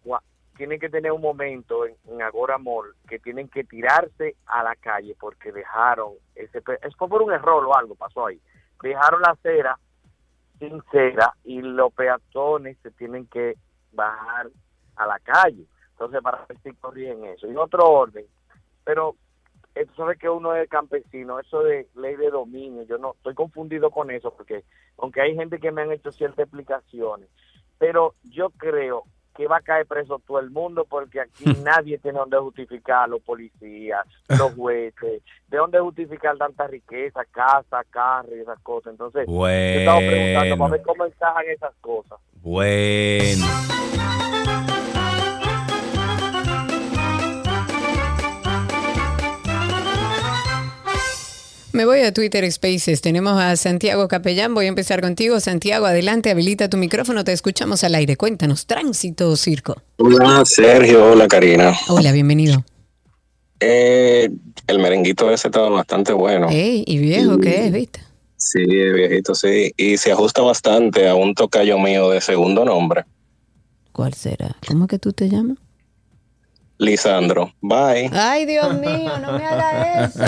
tienen 0.55 0.79
que 0.79 0.89
tener 0.89 1.11
un 1.11 1.21
momento 1.21 1.85
en, 1.85 1.95
en 2.07 2.21
Agora 2.21 2.59
Mall 2.59 2.93
que 3.09 3.17
tienen 3.17 3.49
que 3.49 3.63
tirarse 3.63 4.35
a 4.45 4.63
la 4.63 4.75
calle 4.75 5.15
porque 5.19 5.51
dejaron 5.51 6.13
ese 6.35 6.63
es 6.81 6.95
por 6.95 7.21
un 7.21 7.31
error 7.31 7.63
o 7.65 7.75
algo 7.75 7.93
pasó 7.95 8.25
ahí 8.25 8.39
dejaron 8.81 9.21
la 9.21 9.31
acera 9.31 9.77
sin 10.57 10.81
cera 10.91 11.33
y 11.43 11.61
los 11.61 11.93
peatones 11.93 12.77
se 12.81 12.89
tienen 12.91 13.27
que 13.27 13.55
bajar 13.97 14.47
a 14.95 15.05
la 15.05 15.19
calle. 15.19 15.65
Entonces 15.91 16.21
para 16.21 16.45
ver 16.45 16.57
si 16.63 16.71
corrigen 16.73 17.25
eso. 17.25 17.51
Y 17.51 17.55
otro 17.57 17.89
orden. 17.89 18.25
Pero 18.85 19.15
eso 19.75 20.05
de 20.05 20.15
que 20.15 20.29
uno 20.29 20.55
es 20.55 20.69
campesino, 20.69 21.39
eso 21.39 21.61
de 21.63 21.87
ley 21.95 22.15
de 22.15 22.29
dominio, 22.29 22.83
yo 22.83 22.97
no 22.97 23.13
estoy 23.13 23.33
confundido 23.33 23.91
con 23.91 24.09
eso 24.11 24.31
porque 24.31 24.63
aunque 24.97 25.21
hay 25.21 25.35
gente 25.35 25.59
que 25.59 25.71
me 25.71 25.81
han 25.81 25.91
hecho 25.91 26.11
ciertas 26.11 26.39
explicaciones, 26.39 27.29
pero 27.77 28.13
yo 28.23 28.49
creo 28.51 29.03
que 29.37 29.47
va 29.47 29.57
a 29.57 29.61
caer 29.61 29.85
preso 29.85 30.19
todo 30.25 30.39
el 30.39 30.49
mundo 30.49 30.85
porque 30.89 31.21
aquí 31.21 31.45
nadie 31.63 31.99
tiene 31.99 32.17
donde 32.17 32.37
justificar 32.37 33.07
los 33.07 33.21
policías, 33.21 34.05
los 34.27 34.53
jueces, 34.55 35.21
de 35.47 35.57
dónde 35.57 35.79
justificar 35.79 36.35
tanta 36.37 36.65
riqueza, 36.65 37.23
casa, 37.31 37.83
carro 37.91 38.35
y 38.35 38.39
esas 38.39 38.59
cosas. 38.61 38.91
Entonces, 38.91 39.27
yo 39.27 39.47
estaba 39.47 39.99
preguntando 39.99 40.57
para 40.57 40.71
ver 40.71 40.81
cómo 40.81 41.05
encajan 41.05 41.45
esas 41.49 41.75
cosas. 41.79 42.19
Bueno. 42.41 43.45
Me 51.77 51.85
voy 51.85 51.99
a 51.99 52.11
Twitter 52.11 52.51
Spaces. 52.51 53.01
Tenemos 53.01 53.39
a 53.39 53.55
Santiago 53.55 54.07
Capellán. 54.07 54.55
Voy 54.55 54.65
a 54.65 54.69
empezar 54.69 54.99
contigo. 54.99 55.39
Santiago, 55.39 55.85
adelante, 55.85 56.31
habilita 56.31 56.71
tu 56.71 56.77
micrófono. 56.77 57.23
Te 57.23 57.33
escuchamos 57.33 57.83
al 57.83 57.93
aire. 57.93 58.17
Cuéntanos, 58.17 58.65
tránsito 58.65 59.29
o 59.29 59.35
circo. 59.35 59.79
Hola 59.97 60.43
Sergio, 60.43 61.11
hola 61.11 61.27
Karina. 61.27 61.77
Hola, 61.87 62.11
bienvenido. 62.13 62.65
Eh, 63.59 64.27
el 64.65 64.79
merenguito 64.79 65.29
ese 65.29 65.49
estaba 65.49 65.69
bastante 65.69 66.13
bueno. 66.13 66.47
Ey, 66.49 66.83
¿y 66.87 66.97
viejo 66.97 67.37
qué 67.37 67.67
es, 67.67 67.71
viste? 67.71 67.99
Sí, 68.37 68.65
viejito, 68.65 69.35
sí. 69.35 69.71
Y 69.77 69.97
se 69.97 70.11
ajusta 70.11 70.41
bastante 70.41 71.07
a 71.07 71.13
un 71.13 71.35
tocayo 71.35 71.77
mío 71.77 72.09
de 72.09 72.21
segundo 72.21 72.65
nombre, 72.65 73.05
¿Cuál 73.91 74.15
será? 74.15 74.57
¿Cómo 74.67 74.87
que 74.87 74.97
tú 74.97 75.13
te 75.13 75.29
llamas? 75.29 75.59
Lisandro. 76.77 77.53
Bye. 77.61 78.09
Ay, 78.13 78.45
Dios 78.45 78.73
mío, 78.75 79.17
no 79.19 79.33
me 79.33 79.45
haga 79.45 80.05
eso. 80.05 80.23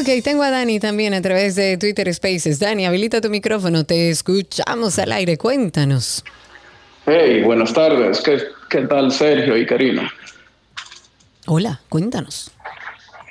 Ok, 0.00 0.22
tengo 0.22 0.42
a 0.42 0.50
Dani 0.50 0.78
también 0.78 1.14
a 1.14 1.22
través 1.22 1.54
de 1.54 1.78
Twitter 1.78 2.12
Spaces. 2.12 2.58
Dani, 2.58 2.86
habilita 2.86 3.20
tu 3.20 3.30
micrófono. 3.30 3.84
Te 3.84 4.10
escuchamos 4.10 4.98
al 4.98 5.12
aire. 5.12 5.38
Cuéntanos. 5.38 6.22
Hey, 7.06 7.42
buenas 7.42 7.72
tardes. 7.72 8.20
¿Qué, 8.20 8.38
qué 8.68 8.82
tal 8.82 9.10
Sergio 9.12 9.56
y 9.56 9.64
Karina? 9.64 10.12
Hola, 11.46 11.80
cuéntanos. 11.88 12.50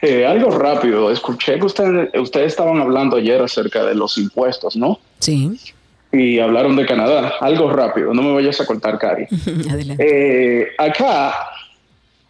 Eh, 0.07 0.25
algo 0.25 0.51
rápido. 0.51 1.11
Escuché 1.11 1.57
que 1.57 1.65
usted- 1.65 2.09
ustedes 2.19 2.47
estaban 2.47 2.79
hablando 2.79 3.15
ayer 3.17 3.41
acerca 3.41 3.83
de 3.83 3.95
los 3.95 4.17
impuestos, 4.17 4.75
¿no? 4.75 4.99
Sí. 5.19 5.51
Y 6.11 6.39
hablaron 6.39 6.75
de 6.75 6.85
Canadá. 6.85 7.33
Algo 7.41 7.71
rápido. 7.71 8.13
No 8.13 8.21
me 8.21 8.33
vayas 8.33 8.59
a 8.61 8.65
cortar, 8.65 8.97
Cari. 8.99 9.25
Adelante. 9.69 10.03
Eh, 10.61 10.67
acá 10.77 11.33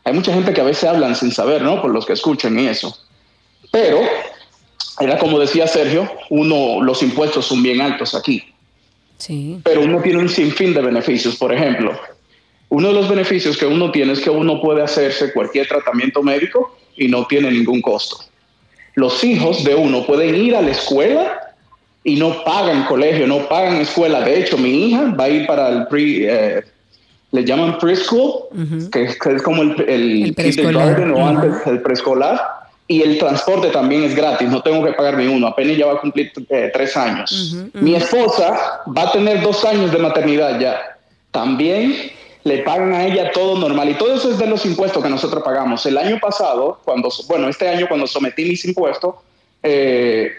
hay 0.04 0.14
mucha 0.14 0.34
gente 0.34 0.54
que 0.54 0.62
a 0.62 0.66
veces 0.66 0.86
hablan 0.86 1.16
sin 1.16 1.32
saber, 1.32 1.62
¿no? 1.62 1.82
Por 1.82 1.92
los 1.92 2.06
que 2.06 2.14
escuchan 2.14 2.58
y 2.60 2.68
eso. 2.68 2.98
Pero, 3.72 4.00
era 5.00 5.18
como 5.18 5.38
decía 5.40 5.68
Sergio, 5.68 6.10
uno, 6.30 6.82
los 6.82 7.04
impuestos 7.04 7.46
son 7.46 7.62
bien 7.62 7.82
altos 7.82 8.16
aquí. 8.16 8.44
Sí. 9.18 9.62
pero 9.64 9.80
uno 9.82 10.02
tiene 10.02 10.20
un 10.20 10.28
sinfín 10.28 10.74
de 10.74 10.82
beneficios. 10.82 11.38
Por 11.38 11.54
ejemplo, 11.54 11.98
uno 12.70 12.88
de 12.90 12.94
los 12.94 13.08
beneficios 13.10 13.58
que 13.58 13.66
uno 13.66 13.92
tiene 13.92 14.14
es 14.14 14.20
que 14.20 14.30
uno 14.30 14.60
puede 14.62 14.82
hacerse 14.84 15.32
cualquier 15.34 15.68
tratamiento 15.68 16.22
médico 16.24 16.78
y 16.98 17.08
no 17.08 17.26
tiene 17.28 17.52
ningún 17.52 17.82
costo. 17.82 18.18
Los 18.96 19.24
hijos 19.24 19.64
de 19.64 19.76
uno 19.76 20.06
pueden 20.06 20.36
ir 20.36 20.56
a 20.56 20.62
la 20.62 20.72
escuela 20.72 21.40
y 22.04 22.16
no 22.16 22.44
pagan 22.44 22.86
colegio, 22.86 23.28
no 23.28 23.48
pagan 23.48 23.78
escuela. 23.78 24.22
De 24.22 24.40
hecho, 24.40 24.58
mi 24.58 24.88
hija 24.88 25.14
va 25.20 25.26
a 25.26 25.30
ir 25.30 25.46
para 25.48 25.70
el 25.70 25.88
pre, 25.88 26.04
eh, 26.58 26.64
le 27.32 27.44
llaman 27.44 27.78
preschool, 27.78 28.46
que, 28.92 29.04
es- 29.04 29.20
que 29.20 29.34
es 29.34 29.42
como 29.42 29.62
el, 29.64 29.72
el, 29.90 30.34
preescolar. 30.36 31.00
o 31.12 31.26
antes 31.26 31.68
el 31.68 31.82
preescolar. 31.82 32.40
Y 32.88 33.02
el 33.02 33.18
transporte 33.18 33.70
también 33.70 34.04
es 34.04 34.16
gratis, 34.16 34.48
no 34.48 34.62
tengo 34.62 34.86
que 34.86 34.94
pagar 34.94 35.18
ni 35.18 35.26
uno, 35.26 35.48
apenas 35.48 35.76
ya 35.76 35.88
va 35.88 35.94
a 35.94 36.00
cumplir 36.00 36.32
eh, 36.50 36.70
tres 36.72 36.96
años. 36.96 37.58
Mi 37.74 37.96
esposa 37.96 38.82
va 38.96 39.10
a 39.10 39.12
tener 39.12 39.42
dos 39.42 39.66
años 39.66 39.92
de 39.92 39.98
maternidad 39.98 40.60
ya. 40.60 40.80
También 41.32 41.96
le 42.46 42.60
pagan 42.60 42.94
a 42.94 43.06
ella 43.08 43.32
todo 43.32 43.58
normal 43.60 43.90
y 43.90 43.96
todo 43.96 44.14
eso 44.14 44.30
es 44.32 44.38
de 44.38 44.46
los 44.46 44.66
impuestos 44.68 45.04
que 45.04 45.10
nosotros 45.10 45.44
pagamos. 45.44 45.84
El 45.88 45.98
año 45.98 46.20
pasado, 46.20 46.80
cuando, 46.86 47.10
bueno, 47.28 47.50
este 47.50 47.68
año 47.68 47.88
cuando 47.88 48.06
sometí 48.06 48.46
mis 48.46 48.64
impuestos, 48.66 49.16
eh, 49.64 50.32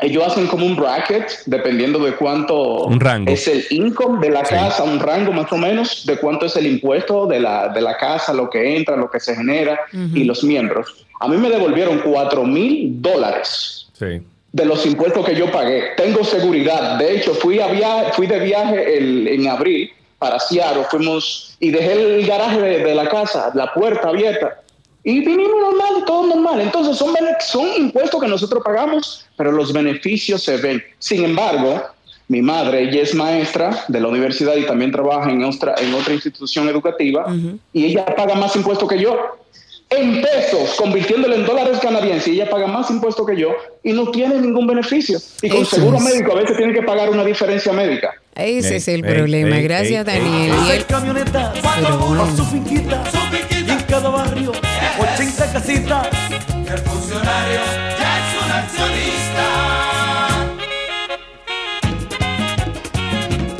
ellos 0.00 0.24
hacen 0.26 0.46
como 0.46 0.66
un 0.66 0.76
bracket 0.76 1.30
dependiendo 1.46 1.98
de 2.00 2.12
cuánto 2.16 2.84
Un 2.84 3.00
rango. 3.00 3.30
es 3.32 3.48
el 3.48 3.64
income 3.70 4.20
de 4.20 4.30
la 4.30 4.42
casa, 4.42 4.82
un 4.82 5.00
rango 5.00 5.32
más 5.32 5.50
o 5.52 5.56
menos 5.56 6.04
de 6.04 6.18
cuánto 6.18 6.44
es 6.46 6.56
el 6.56 6.66
impuesto 6.66 7.26
de 7.26 7.40
la, 7.40 7.68
de 7.68 7.80
la 7.80 7.96
casa, 7.96 8.34
lo 8.34 8.50
que 8.50 8.76
entra, 8.76 8.94
lo 8.96 9.10
que 9.10 9.18
se 9.18 9.34
genera 9.34 9.80
y 10.14 10.24
los 10.24 10.44
miembros. 10.44 11.06
A 11.18 11.28
mí 11.28 11.36
me 11.38 11.48
devolvieron 11.48 12.00
cuatro 12.00 12.44
mil 12.44 13.00
dólares 13.00 13.88
Sí. 13.98 14.20
de 14.52 14.64
los 14.66 14.84
impuestos 14.84 15.24
que 15.24 15.34
yo 15.34 15.50
pagué. 15.50 15.92
Tengo 15.96 16.24
seguridad. 16.24 16.98
De 16.98 17.16
hecho, 17.16 17.32
fui, 17.32 17.58
a 17.60 17.68
fui 18.12 18.26
de 18.26 18.38
viaje 18.40 18.98
el- 18.98 19.28
en 19.28 19.48
abril 19.48 19.90
para 20.22 20.38
Seattle. 20.38 20.84
Fuimos 20.88 21.56
y 21.58 21.70
dejé 21.70 21.92
el 21.92 22.26
garaje 22.26 22.60
de, 22.60 22.78
de 22.84 22.94
la 22.94 23.08
casa, 23.08 23.50
la 23.54 23.74
puerta 23.74 24.08
abierta. 24.08 24.60
Y 25.04 25.18
vinimos 25.18 25.60
normal, 25.60 26.04
todo 26.06 26.28
normal. 26.28 26.60
Entonces 26.60 26.96
son, 26.96 27.12
son 27.40 27.66
impuestos 27.76 28.20
que 28.20 28.28
nosotros 28.28 28.62
pagamos, 28.64 29.26
pero 29.36 29.50
los 29.50 29.72
beneficios 29.72 30.44
se 30.44 30.56
ven. 30.58 30.80
Sin 31.00 31.24
embargo, 31.24 31.82
mi 32.28 32.40
madre, 32.40 32.84
ella 32.84 33.02
es 33.02 33.14
maestra 33.14 33.84
de 33.88 34.00
la 34.00 34.06
universidad 34.06 34.54
y 34.54 34.64
también 34.64 34.92
trabaja 34.92 35.28
en 35.28 35.42
otra, 35.42 35.74
en 35.78 35.92
otra 35.92 36.14
institución 36.14 36.68
educativa 36.68 37.26
y 37.72 37.86
ella 37.86 38.06
paga 38.06 38.36
más 38.36 38.54
impuestos 38.54 38.88
que 38.88 39.00
yo. 39.00 39.18
En 39.90 40.22
pesos, 40.22 40.76
convirtiéndolo 40.78 41.34
en 41.34 41.44
dólares 41.44 41.78
canadienses, 41.82 42.28
y 42.28 42.36
ella 42.40 42.48
paga 42.48 42.66
más 42.66 42.88
impuestos 42.88 43.26
que 43.26 43.36
yo 43.36 43.50
y 43.82 43.92
no 43.92 44.10
tiene 44.10 44.40
ningún 44.40 44.66
beneficio. 44.66 45.18
Y 45.42 45.50
con 45.50 45.62
Eso 45.62 45.76
seguro 45.76 45.98
es. 45.98 46.04
médico 46.04 46.32
a 46.32 46.36
veces 46.36 46.56
tiene 46.56 46.72
que 46.72 46.80
pagar 46.82 47.10
una 47.10 47.24
diferencia 47.24 47.74
médica. 47.74 48.14
Ese 48.34 48.76
es 48.76 48.88
el 48.88 49.02
problema. 49.02 49.56
Gracias. 49.60 50.04
Daniel. 50.06 50.54
Y 50.66 50.70
él- 50.70 50.86
camioneta, 50.86 51.52
Pero 51.54 51.98
bueno. 51.98 52.36
su 52.36 52.44
finquita, 52.46 53.02
y 53.50 53.70
en 53.70 53.80
cada 53.82 54.08
barrio, 54.08 54.52
80 54.98 55.52
casitas. 55.52 56.08
El 56.50 56.78
funcionario 56.78 57.60
ya 57.98 58.18
es 58.18 58.44
un 58.44 58.50
accionista. 58.52 59.46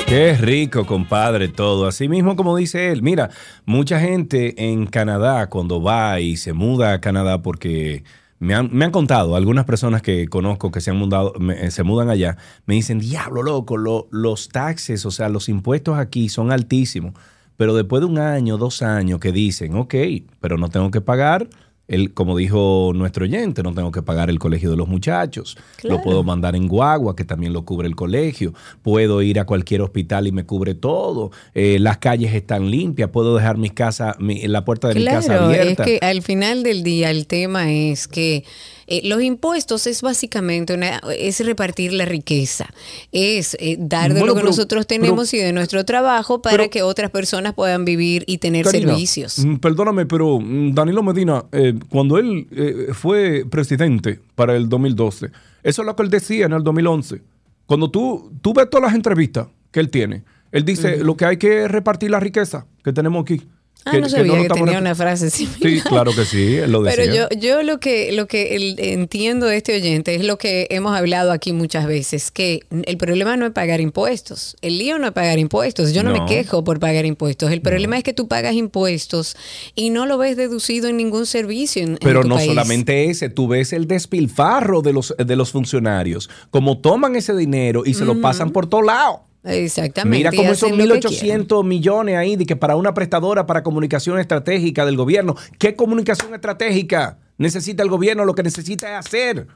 Qué 0.07 0.35
rico, 0.39 0.85
compadre, 0.87 1.49
todo. 1.49 1.87
Así 1.87 2.09
mismo 2.09 2.37
como 2.37 2.57
dice 2.57 2.91
él. 2.93 3.03
Mira, 3.03 3.31
mucha 3.65 3.99
gente 4.01 4.71
en 4.71 4.87
Canadá 4.87 5.49
cuando 5.49 5.83
va 5.83 6.21
y 6.21 6.37
se 6.37 6.53
muda 6.53 6.93
a 6.93 7.01
Canadá 7.01 7.41
porque 7.41 8.05
me 8.43 8.55
han, 8.55 8.69
me 8.73 8.85
han 8.85 8.91
contado 8.91 9.37
algunas 9.37 9.65
personas 9.65 10.03
que 10.03 10.27
conozco 10.29 10.71
que 10.73 10.81
se 10.81 10.91
han 10.91 10.97
mudado, 10.97 11.33
me- 11.39 11.65
eh, 11.67 11.71
se 11.71 11.83
mudan 11.85 12.11
allá, 12.11 12.37
me 12.67 12.75
dicen, 12.75 12.99
diablo, 12.99 13.43
loco, 13.43 13.77
lo- 13.77 14.09
los 14.11 14.49
taxes, 14.49 15.07
o 15.07 15.11
sea, 15.11 15.29
los 15.29 15.49
impuestos 15.49 15.97
aquí 15.99 16.29
son 16.29 16.51
altísimos. 16.53 17.15
Pero 17.57 17.75
después 17.75 18.01
de 18.01 18.07
un 18.07 18.19
año, 18.19 18.57
dos 18.59 18.83
años 18.83 19.21
que 19.21 19.31
dicen, 19.31 19.77
ok, 19.77 19.95
pero 20.41 20.59
no 20.59 20.69
tengo 20.71 20.91
que 20.91 21.01
pagar, 21.01 21.49
el, 21.93 22.13
como 22.15 22.37
dijo 22.37 22.93
nuestro 22.95 23.25
oyente, 23.25 23.63
no 23.63 23.73
tengo 23.75 23.91
que 23.93 24.03
pagar 24.03 24.31
el 24.31 24.39
colegio 24.39 24.71
de 24.71 24.77
los 24.77 24.89
muchachos, 24.89 25.57
Claro. 25.77 25.97
lo 25.99 26.03
puedo 26.03 26.25
mandar 26.25 26.57
en 26.57 26.67
guagua, 26.69 27.15
que 27.15 27.25
también 27.25 27.53
lo 27.53 27.65
cubre 27.65 27.87
el 27.89 27.95
colegio, 27.97 28.55
puedo 28.83 29.23
ir 29.23 29.39
a 29.39 29.45
cualquier 29.45 29.83
hospital 29.83 30.27
y 30.27 30.33
me 30.33 30.45
cubre 30.45 30.75
todo, 30.75 31.31
eh, 31.55 31.79
las 31.81 31.99
calles 31.99 32.35
están 32.35 32.71
limpias, 32.71 33.11
puedo 33.11 33.37
dejar 33.37 33.59
mis 33.59 33.73
casa, 33.73 34.17
mi- 34.19 34.47
la 34.49 34.65
puerta 34.65 34.89
de 34.89 34.95
mi 34.97 35.05
casa 35.05 35.37
Claro, 35.37 35.51
es 35.53 35.61
abierta. 35.61 35.85
que 35.85 35.99
al 36.03 36.23
final 36.23 36.63
del 36.63 36.83
día 36.83 37.11
el 37.11 37.27
tema 37.27 37.73
es 37.73 38.09
que 38.09 38.45
eh, 38.93 39.01
los 39.09 39.23
impuestos 39.23 39.87
es 39.87 40.03
básicamente 40.03 40.75
una, 40.75 41.01
es 41.17 41.45
repartir 41.45 41.93
la 41.93 42.05
riqueza, 42.05 42.67
es 43.11 43.57
eh, 43.61 43.77
dar 43.79 44.13
de 44.13 44.21
Bueno, 44.21 44.27
lo 44.27 44.35
que 44.35 44.41
pero- 44.41 44.51
nosotros 44.51 44.87
pero- 44.87 45.01
tenemos 45.01 45.33
y 45.35 45.39
de 45.39 45.53
nuestro 45.53 45.85
trabajo 45.85 46.43
para 46.43 46.57
pero- 46.59 46.71
que 46.71 46.83
otras 46.83 47.11
personas 47.11 47.55
puedan 47.55 47.85
vivir 47.85 48.25
y 48.27 48.39
tener 48.39 48.65
Karina, 48.65 48.93
servicios. 48.93 49.39
mm, 49.39 49.57
Perdóname, 49.57 50.07
pero 50.07 50.39
mm, 50.41 50.75
Danilo 50.75 51.03
Medina, 51.03 51.45
eh, 51.53 51.75
cuando 51.89 52.19
él 52.19 52.47
eh, 52.51 52.89
fue 52.93 53.45
presidente 53.49 54.21
para 54.35 54.57
el 54.57 54.69
2012, 54.69 55.31
eso 55.63 55.83
es 55.83 55.87
lo 55.87 55.97
que 55.97 56.03
él 56.03 56.11
decía 56.11 56.47
en 56.47 56.53
el 56.53 56.63
2011. 56.63 57.23
Cuando 57.67 57.91
tú, 57.91 58.33
tú 58.43 58.53
ves 58.53 58.69
todas 58.69 58.87
las 58.89 58.95
entrevistas 58.95 59.47
que 59.71 59.81
él 59.81 59.89
tiene, 59.91 60.25
él 60.51 60.65
dice 60.65 60.99
lo 60.99 61.17
que 61.17 61.25
hay 61.25 61.37
que 61.39 61.65
es 61.65 61.71
repartir 61.71 62.11
la 62.11 62.21
riqueza 62.21 62.67
que 62.85 62.93
tenemos 62.93 63.23
aquí. 63.23 63.41
Ah, 63.85 63.99
no 63.99 64.09
sabía 64.09 64.41
que 64.43 64.49
tenía 64.49 64.79
una 64.79 64.95
frase 64.95 65.27
así. 65.27 65.49
Sí, 65.61 65.81
claro 65.81 66.13
que 66.15 66.25
sí, 66.25 66.59
lo 66.69 66.83
decía. 66.83 67.03
Pero 67.05 67.15
yo, 67.15 67.39
yo 67.39 67.63
lo 67.63 67.81
que, 67.81 68.13
lo 68.13 68.27
que 68.29 68.55
el- 68.55 68.77
entiendo 68.79 69.47
de 69.47 69.57
este 69.57 69.75
oyente 69.75 70.15
es 70.15 70.25
lo 70.25 70.39
que 70.39 70.69
hemos 70.71 70.97
hablado 70.97 71.33
aquí 71.33 71.53
muchas 71.53 71.87
veces, 71.87 72.31
que 72.31 72.61
el 72.85 72.97
problema 72.97 73.37
no 73.37 73.47
es 73.47 73.53
pagar 73.53 73.81
impuestos. 73.81 74.57
El 74.63 74.79
lío 74.79 74.99
no 74.99 75.07
es 75.09 75.13
pagar 75.13 75.39
impuestos. 75.39 75.93
Yo 75.93 76.03
no, 76.03 76.13
No. 76.13 76.23
me 76.25 76.29
quejo 76.29 76.63
por 76.65 76.79
pagar 76.79 77.07
impuestos. 77.07 77.51
El 77.51 77.61
problema 77.61 77.99
es 77.99 78.05
que 78.05 78.13
tú 78.13 78.29
pagas 78.29 78.55
impuestos 78.55 79.37
y 79.75 79.91
no 79.91 80.07
lo 80.07 80.17
ves 80.19 80.37
deducido 80.37 80.89
en 80.89 80.97
ningún 80.97 81.27
servicio 81.27 81.83
en, 81.83 81.91
en 81.93 81.99
Pero 82.01 82.23
tu 82.23 82.29
no 82.29 82.37
país. 82.37 82.49
solamente 82.49 83.11
ese, 83.11 83.29
tú 83.31 83.49
ves 83.49 83.73
el 83.73 83.87
despilfarro 83.89 84.83
de 84.83 84.93
los, 84.93 85.15
de 85.19 85.37
los 85.37 85.51
funcionarios, 85.51 86.31
como 86.51 86.79
toman 86.79 87.17
ese 87.17 87.35
dinero 87.37 87.83
y 87.85 87.95
se 87.95 88.05
lo 88.05 88.21
pasan 88.21 88.51
por 88.51 88.69
todos 88.69 88.85
lados. 88.85 89.21
Exactamente. 89.45 90.19
Mira 90.19 90.31
cómo 90.31 90.53
esos 90.53 90.71
hacen 90.71 90.89
lo 90.89 90.95
que 90.95 91.01
quieren. 91.01 91.47
1.800 91.47 91.65
millones 91.65 92.17
ahí 92.17 92.37
de 92.37 92.47
que 92.47 92.55
para 92.55 92.77
una 92.77 92.95
prestadora 92.95 93.47
para 93.47 93.63
comunicación 93.63 94.19
estratégica 94.19 94.87
del 94.87 94.97
gobierno. 94.97 95.37
¿Qué 95.59 95.75
comunicación 95.75 96.33
estratégica 96.35 97.19
necesita 97.39 97.83
el 97.83 97.89
gobierno? 97.89 98.25
Lo 98.25 98.35
que 98.35 98.43
necesita 98.43 98.91
es 98.91 99.07
hacer. 99.07 99.49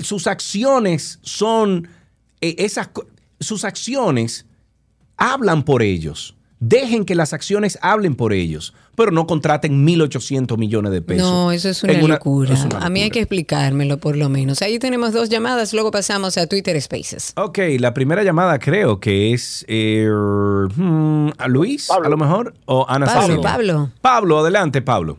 Sus 0.00 0.26
acciones 0.26 1.20
son 1.22 1.88
eh, 2.40 2.56
esas 2.58 2.90
sus 3.38 3.64
acciones 3.64 4.46
hablan 5.16 5.64
por 5.64 5.82
ellos. 5.82 6.36
Dejen 6.62 7.06
que 7.06 7.14
las 7.14 7.32
acciones 7.32 7.78
hablen 7.80 8.14
por 8.14 8.34
ellos, 8.34 8.74
pero 8.94 9.10
no 9.12 9.26
contraten 9.26 9.86
1.800 9.86 10.58
millones 10.58 10.92
de 10.92 11.00
pesos. 11.00 11.26
No, 11.26 11.52
eso 11.52 11.70
es 11.70 11.82
una, 11.82 11.94
locura. 11.94 12.52
es 12.52 12.66
una 12.66 12.84
A 12.84 12.90
mí 12.90 13.00
hay 13.00 13.08
que 13.08 13.20
explicármelo 13.20 13.96
por 13.96 14.14
lo 14.14 14.28
menos. 14.28 14.60
Ahí 14.60 14.78
tenemos 14.78 15.14
dos 15.14 15.30
llamadas, 15.30 15.72
luego 15.72 15.90
pasamos 15.90 16.36
a 16.36 16.46
Twitter 16.46 16.78
Spaces. 16.82 17.32
Ok, 17.38 17.60
la 17.78 17.94
primera 17.94 18.22
llamada 18.22 18.58
creo 18.58 19.00
que 19.00 19.32
es 19.32 19.64
eh, 19.68 20.06
hmm, 20.06 21.30
a 21.38 21.48
Luis, 21.48 21.90
a 21.90 22.08
lo 22.10 22.18
mejor, 22.18 22.52
o 22.66 22.84
Ana 22.86 23.06
Pablo. 23.06 23.40
Pablo. 23.40 23.90
Pablo, 24.02 24.38
adelante, 24.40 24.82
Pablo. 24.82 25.16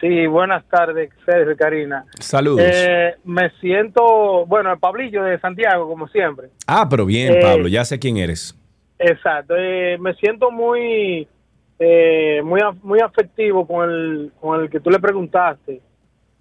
Sí, 0.00 0.28
buenas 0.28 0.64
tardes, 0.68 1.10
Sergio 1.26 1.52
y 1.52 1.56
Karina. 1.56 2.04
Saludos. 2.20 2.62
Eh, 2.64 3.16
me 3.24 3.50
siento, 3.60 4.46
bueno, 4.46 4.72
el 4.72 4.78
Pablillo 4.78 5.24
de 5.24 5.40
Santiago, 5.40 5.88
como 5.88 6.06
siempre. 6.06 6.50
ah, 6.68 6.88
pero 6.88 7.04
bien, 7.04 7.34
eh, 7.34 7.40
Pablo, 7.42 7.66
ya 7.66 7.84
sé 7.84 7.98
quién 7.98 8.16
eres. 8.16 8.56
Exacto. 9.02 9.54
eh, 9.56 9.96
me 9.98 10.14
siento 10.14 10.50
muy, 10.50 11.26
eh, 11.78 12.40
muy, 12.44 12.60
muy 12.82 13.00
afectivo 13.00 13.66
con 13.66 13.90
el, 13.90 14.32
con 14.40 14.60
el 14.60 14.70
que 14.70 14.80
tú 14.80 14.90
le 14.90 14.98
preguntaste 14.98 15.80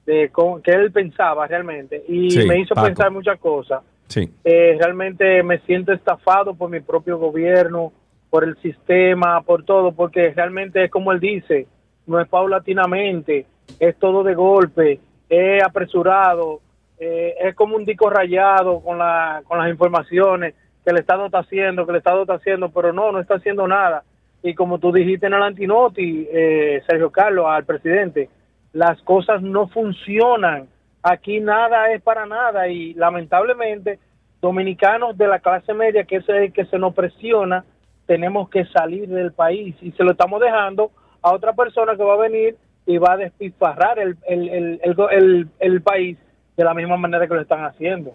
de 0.05 0.30
cómo, 0.30 0.62
qué 0.62 0.72
él 0.72 0.91
pensaba 0.91 1.47
realmente 1.47 2.03
y 2.07 2.32
Sí, 2.32 2.47
me 2.47 2.59
hizo 2.59 2.74
Paco. 2.76 2.88
pensar 2.88 3.12
muchas 3.12 3.39
cosas. 3.39 3.82
Sí. 4.07 4.30
Eh, 4.43 4.76
realmente 4.80 5.41
me 5.43 5.59
siento 5.59 5.93
estafado 5.93 6.53
por 6.53 6.70
mi 6.70 6.80
propio 6.82 7.18
gobierno, 7.18 7.93
por 8.30 8.43
el 8.43 8.57
sistema, 8.62 9.41
por 9.41 9.64
todo, 9.64 9.91
porque 9.93 10.32
realmente 10.34 10.84
es 10.86 10.91
como 10.91 11.12
él 11.12 11.20
dice, 11.20 11.68
no 12.07 12.20
es 12.20 12.28
paulatinamente, 12.28 13.45
es 13.80 13.95
todo 13.97 14.24
de 14.24 14.36
golpe, 14.36 14.99
es 15.30 15.64
apresurado, 15.64 16.59
eh, 16.99 17.36
es 17.41 17.55
como 17.55 17.76
un 17.76 17.86
disco 17.86 18.09
rayado 18.09 18.82
con, 18.82 18.97
la, 18.97 19.41
con 19.47 19.57
las 19.59 19.70
informaciones 19.70 20.55
que 20.84 20.92
el 20.92 20.98
Estado 20.98 21.26
está 21.26 21.40
haciendo, 21.40 21.86
que 21.86 21.92
el 21.92 21.98
Estado 21.98 22.22
está 22.22 22.36
haciendo, 22.36 22.70
pero 22.70 22.94
no, 22.94 23.12
no 23.12 23.20
está 23.20 23.36
haciendo 23.36 23.68
nada. 23.68 24.04
Y 24.44 24.56
como 24.56 24.80
tú 24.80 24.92
dijiste 24.92 25.28
en 25.28 25.34
el 25.34 25.44
antinoti, 25.44 26.28
eh, 26.32 26.82
Sergio 26.88 27.12
Carlos, 27.12 27.46
al 27.48 27.66
presidente, 27.66 28.30
las 28.74 29.02
cosas 29.04 29.42
no 29.42 29.68
funcionan. 29.68 30.68
Aquí 31.04 31.40
nada 31.40 31.92
es 31.92 32.02
para 32.02 32.26
nada 32.26 32.68
y 32.68 32.94
lamentablemente 32.94 34.00
dominicanos 34.42 35.18
de 35.18 35.28
la 35.28 35.40
clase 35.40 35.74
media, 35.74 36.04
que 36.04 36.18
es 36.18 36.30
el 36.30 36.52
que 36.52 36.66
se 36.66 36.80
nos 36.80 36.94
presiona, 36.96 37.64
tenemos 38.08 38.50
que 38.50 38.66
salir 38.66 39.08
del 39.08 39.32
país 39.32 39.76
y 39.82 39.92
se 39.92 40.04
lo 40.04 40.12
estamos 40.12 40.42
dejando 40.42 40.92
a 41.22 41.34
otra 41.34 41.54
persona 41.54 41.96
que 41.96 42.04
va 42.04 42.16
a 42.16 42.28
venir 42.28 42.58
y 42.86 42.98
va 42.98 43.14
a 43.14 43.18
despilfarrar 43.18 44.00
el, 44.00 44.18
el, 44.28 44.80
el, 44.82 45.50
el, 45.60 45.82
país 45.82 46.18
de 46.58 46.64
la 46.64 46.74
misma 46.74 46.97
manera 46.97 47.28
que 47.28 47.36
lo 47.36 47.42
están 47.42 47.64
haciendo. 47.64 48.14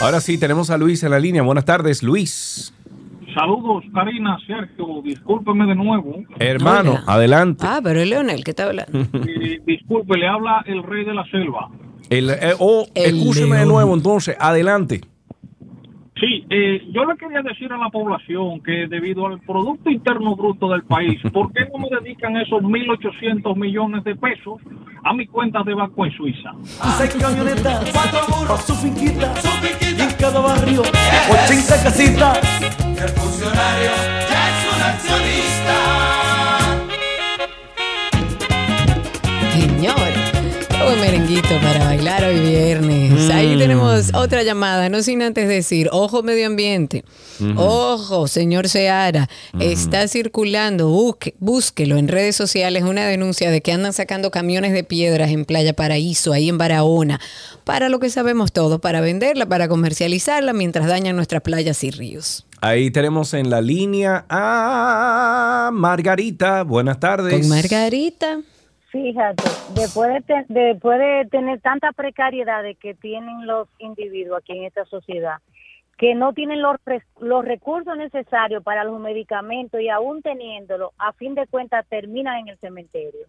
Ahora 0.00 0.20
sí, 0.20 0.38
tenemos 0.38 0.70
a 0.70 0.78
Luis 0.78 1.02
en 1.02 1.10
la 1.10 1.18
línea. 1.18 1.42
Buenas 1.42 1.64
tardes, 1.64 2.02
Luis. 2.02 2.72
Saludos, 3.34 3.84
Karina, 3.92 4.38
Sergio, 4.46 5.02
discúlpeme 5.02 5.66
de 5.66 5.74
nuevo. 5.74 6.22
Hermano, 6.38 6.92
Hola. 6.92 7.04
adelante. 7.06 7.64
Ah, 7.68 7.80
pero 7.82 8.00
es 8.00 8.08
Leonel 8.08 8.44
que 8.44 8.50
está 8.52 8.64
hablando. 8.66 8.92
Eh, 9.28 9.60
disculpe, 9.66 10.16
le 10.16 10.26
habla 10.28 10.62
el 10.66 10.82
rey 10.82 11.04
de 11.04 11.14
la 11.14 11.24
selva. 11.26 11.68
El, 12.10 12.30
eh, 12.30 12.54
oh, 12.58 12.86
El 12.94 13.16
escúcheme 13.18 13.56
de 13.58 13.66
nuevo 13.66 13.94
entonces, 13.94 14.36
adelante. 14.40 15.00
Eh, 16.50 16.82
yo 16.92 17.04
le 17.04 17.16
quería 17.18 17.42
decir 17.42 17.70
a 17.72 17.76
la 17.76 17.90
población 17.90 18.60
que 18.62 18.86
debido 18.88 19.26
al 19.26 19.38
Producto 19.40 19.90
Interno 19.90 20.34
Bruto 20.34 20.68
del 20.68 20.82
país, 20.84 21.20
¿por 21.32 21.52
qué 21.52 21.66
no 21.72 21.78
me 21.78 21.88
dedican 22.00 22.36
esos 22.36 22.62
1.800 22.62 23.54
millones 23.56 24.02
de 24.04 24.16
pesos 24.16 24.60
a 25.04 25.12
mi 25.12 25.26
cuenta 25.26 25.62
de 25.62 25.74
banco 25.74 26.06
en 26.06 26.12
Suiza? 26.12 26.52
Seis 26.96 27.14
camionetas, 27.20 27.90
cuatro 27.92 28.20
burros, 28.34 28.62
su 28.64 28.74
finquita, 28.74 29.34
y 29.80 30.00
en 30.00 30.10
cada 30.18 30.40
barrio, 30.40 30.82
80 30.82 31.82
casitas. 31.82 32.38
El 32.80 33.08
funcionario 33.10 33.90
ya 34.28 34.48
es 34.48 34.64
un 34.74 34.82
accionista. 34.82 35.74
Señor, 39.52 40.27
qué 40.78 40.84
buen 40.84 41.00
merenguito. 41.00 41.48
Para 41.62 41.84
bailar 41.84 42.24
hoy 42.24 42.38
viernes. 42.40 43.30
Ahí 43.30 43.54
Mm. 43.54 43.58
tenemos 43.58 44.14
otra 44.14 44.42
llamada, 44.42 44.88
no 44.88 45.02
sin 45.02 45.22
antes 45.22 45.48
decir, 45.48 45.88
ojo 45.92 46.22
medio 46.22 46.46
ambiente, 46.46 47.04
ojo 47.56 48.28
señor 48.28 48.68
Seara, 48.68 49.28
está 49.58 50.06
circulando, 50.08 50.88
busque, 50.88 51.34
búsquelo 51.40 51.96
en 51.96 52.08
redes 52.08 52.36
sociales 52.36 52.82
una 52.84 53.06
denuncia 53.06 53.50
de 53.50 53.60
que 53.60 53.72
andan 53.72 53.92
sacando 53.92 54.30
camiones 54.30 54.72
de 54.72 54.84
piedras 54.84 55.30
en 55.30 55.44
Playa 55.44 55.72
Paraíso, 55.72 56.32
ahí 56.32 56.48
en 56.48 56.58
Barahona, 56.58 57.20
para 57.64 57.88
lo 57.88 57.98
que 57.98 58.10
sabemos 58.10 58.52
todo, 58.52 58.78
para 58.80 59.00
venderla, 59.00 59.46
para 59.46 59.68
comercializarla 59.68 60.52
mientras 60.52 60.86
dañan 60.86 61.16
nuestras 61.16 61.42
playas 61.42 61.82
y 61.84 61.90
ríos. 61.90 62.46
Ahí 62.60 62.90
tenemos 62.90 63.34
en 63.34 63.50
la 63.50 63.60
línea 63.60 64.26
a 64.28 65.70
Margarita. 65.72 66.62
Buenas 66.64 66.98
tardes. 66.98 67.32
Con 67.38 67.48
Margarita. 67.48 68.40
Fíjate, 68.90 69.58
después 69.66 70.14
de, 70.14 70.20
te- 70.22 70.46
después 70.48 70.98
de 70.98 71.28
tener 71.30 71.60
tanta 71.60 71.92
precariedad 71.92 72.62
de 72.62 72.74
que 72.74 72.94
tienen 72.94 73.46
los 73.46 73.68
individuos 73.78 74.38
aquí 74.38 74.56
en 74.56 74.64
esta 74.64 74.86
sociedad, 74.86 75.38
que 75.98 76.14
no 76.14 76.32
tienen 76.32 76.62
los, 76.62 76.76
recursos 77.44 77.96
necesarios 77.96 78.62
para 78.62 78.84
los 78.84 78.98
medicamentos 78.98 79.80
y 79.80 79.90
aún 79.90 80.22
teniéndolo, 80.22 80.92
a 80.96 81.12
fin 81.12 81.34
de 81.34 81.46
cuentas 81.48 81.86
terminan 81.88 82.36
en 82.38 82.48
el 82.48 82.58
cementerio. 82.58 83.26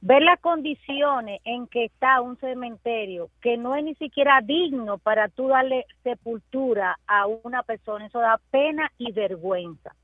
Ver 0.00 0.22
las 0.22 0.40
condiciones 0.40 1.40
en 1.44 1.66
que 1.66 1.84
está 1.84 2.20
un 2.22 2.36
cementerio 2.38 3.28
que 3.40 3.56
no 3.56 3.76
es 3.76 3.84
ni 3.84 3.94
siquiera 3.96 4.40
digno 4.42 4.98
para 4.98 5.28
tú 5.28 5.48
darle 5.48 5.84
sepultura 6.02 6.98
a 7.06 7.26
una 7.26 7.62
persona, 7.62 8.06
eso 8.06 8.18
da 8.18 8.40
pena 8.50 8.90
y 8.98 9.12
vergüenza 9.12 9.94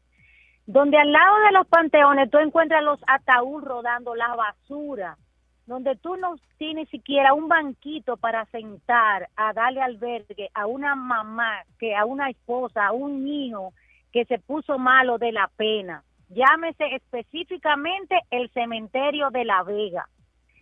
donde 0.69 0.99
al 0.99 1.11
lado 1.11 1.39
de 1.47 1.53
los 1.53 1.67
panteones 1.67 2.31
tú 2.31 2.37
encuentras 2.39 2.85
los 2.85 3.01
ataúd 3.07 3.65
rodando 3.65 4.15
la 4.15 4.37
basura, 4.37 5.17
donde 5.65 5.97
tú 5.97 6.17
no 6.19 6.37
tienes 6.59 6.91
siquiera 6.91 7.33
un 7.33 7.49
banquito 7.49 8.19
para 8.19 8.45
sentar 8.47 9.31
a 9.35 9.55
darle 9.55 9.81
albergue 9.81 10.51
a 10.53 10.67
una 10.67 10.95
mamá, 10.95 11.63
que 11.79 11.97
a 11.97 12.05
una 12.05 12.29
esposa, 12.29 12.87
a 12.87 12.93
un 12.93 13.27
hijo 13.27 13.73
que 14.13 14.27
se 14.27 14.39
puso 14.39 14.79
malo 14.79 15.17
de 15.17 15.33
la 15.33 15.51
pena. 15.57 16.05
Llámese 16.29 16.85
específicamente 16.97 18.21
el 18.31 18.51
cementerio 18.51 19.31
de 19.31 19.47
La 19.47 19.63
Vega. 19.63 20.07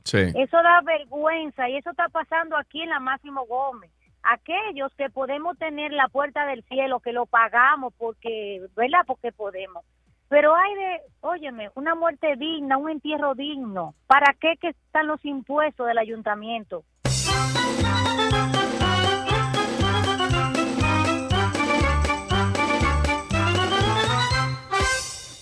Sí. 0.04 0.18
Eso 0.36 0.56
da 0.62 0.82
vergüenza 0.82 1.68
y 1.68 1.78
eso 1.78 1.90
está 1.90 2.08
pasando 2.10 2.56
aquí 2.56 2.80
en 2.80 2.90
la 2.90 3.00
Máximo 3.00 3.44
Gómez. 3.46 3.90
Aquellos 4.28 4.92
que 4.96 5.08
podemos 5.08 5.56
tener 5.58 5.92
la 5.92 6.08
puerta 6.08 6.46
del 6.46 6.64
cielo, 6.64 7.00
que 7.00 7.12
lo 7.12 7.26
pagamos 7.26 7.94
porque, 7.96 8.60
¿verdad? 8.76 9.00
Porque 9.06 9.30
podemos. 9.30 9.84
Pero 10.28 10.54
hay 10.56 10.74
de, 10.74 11.00
óyeme, 11.20 11.70
una 11.76 11.94
muerte 11.94 12.34
digna, 12.36 12.76
un 12.76 12.90
entierro 12.90 13.34
digno. 13.34 13.94
¿Para 14.08 14.34
qué 14.40 14.54
que 14.60 14.70
están 14.70 15.06
los 15.06 15.24
impuestos 15.24 15.86
del 15.86 15.98
ayuntamiento? 15.98 16.84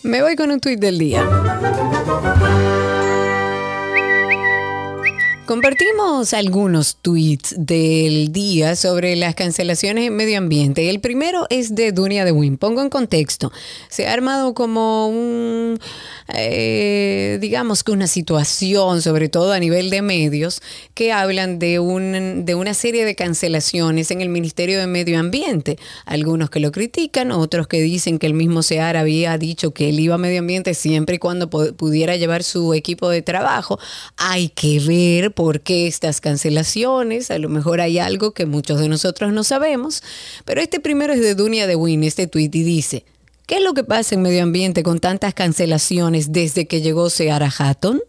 Me 0.02 0.20
voy 0.20 0.36
con 0.36 0.51
un 0.51 0.61
tuit 0.61 0.78
del 0.78 0.98
día. 0.98 1.24
Compartimos 5.47 6.33
algunos 6.33 6.97
tweets 7.03 7.55
del 7.59 8.33
día 8.33 8.77
sobre 8.77 9.15
las 9.15 9.35
cancelaciones 9.35 10.07
en 10.07 10.16
medio 10.16 10.39
ambiente. 10.39 10.89
El 10.89 11.01
primero 11.01 11.47
es 11.51 11.75
de 11.75 11.93
Dunia 11.93 12.25
de 12.25 12.33
Win. 12.33 12.57
Pongo 12.57 12.81
en 12.81 12.89
contexto. 12.89 13.53
Se 13.91 14.07
ha 14.07 14.15
armado 14.15 14.55
como 14.55 15.07
un, 15.09 15.79
eh, 16.35 17.37
digamos 17.43 17.85
que 17.85 17.93
una 17.93 18.07
situación, 18.07 19.03
sobre 19.03 19.29
todo 19.29 19.53
a 19.53 19.59
nivel 19.59 19.91
de 19.91 20.01
medios, 20.01 20.62
que 20.95 21.12
hablan 21.12 21.59
de, 21.59 21.79
un, 21.79 22.47
de 22.47 22.55
una 22.55 22.73
serie 22.73 23.05
de 23.05 23.15
cancelaciones 23.15 24.11
en 24.11 24.23
el 24.23 24.31
Ministerio 24.31 24.79
de 24.81 24.87
Medio 24.87 25.19
Ambiente. 25.19 25.79
Algunos 26.07 26.49
que 26.49 26.61
lo 26.61 26.73
critican, 26.73 27.33
otros 27.33 27.69
que 27.69 27.83
dicen 27.83 28.19
que 28.19 28.27
el 28.27 28.35
mismo 28.35 28.62
SEAR 28.62 28.97
había 28.97 29.37
dicho 29.37 29.73
que 29.75 29.91
él 29.91 30.01
iba 30.01 30.15
a 30.15 30.19
medio 30.19 30.39
ambiente 30.39 30.73
siempre 30.73 31.16
y 31.16 31.19
cuando 31.19 31.51
pu- 31.51 31.75
pudiera 31.77 32.16
llevar 32.16 32.45
su 32.45 32.73
equipo 32.73 33.11
de 33.11 33.21
trabajo. 33.21 33.79
Hay 34.16 34.49
que 34.49 34.81
ver 34.81 35.34
por 35.35 35.61
qué 35.61 35.86
estas 35.86 36.20
cancelaciones. 36.20 37.31
A 37.31 37.39
lo 37.39 37.48
mejor 37.48 37.81
hay 37.81 37.98
algo 37.98 38.32
que 38.32 38.47
muchos 38.47 38.81
de 38.81 38.89
nosotros 38.89 39.32
no 39.32 39.44
sabemos. 39.44 40.02
Pero 40.44 40.61
este 40.61 40.81
primero 40.81 41.12
es 41.12 41.20
de 41.20 41.35
Dunia 41.35 41.66
de 41.66 41.77
Win, 41.77 42.05
este 42.05 42.27
tweet, 42.27 42.51
y 42.52 42.62
dice. 42.62 43.05
¿Qué 43.47 43.56
es 43.56 43.62
lo 43.62 43.74
que 43.74 43.85
pasa 43.85 44.15
en 44.15 44.23
medio 44.23 44.43
ambiente 44.43 44.82
con 44.82 45.01
tantas 45.01 45.35
cancelaciones 45.35 46.32
desde 46.32 46.66
que 46.66 46.81
llegó 46.81 47.11
Seara 47.11 47.52
Hatton? 47.56 48.01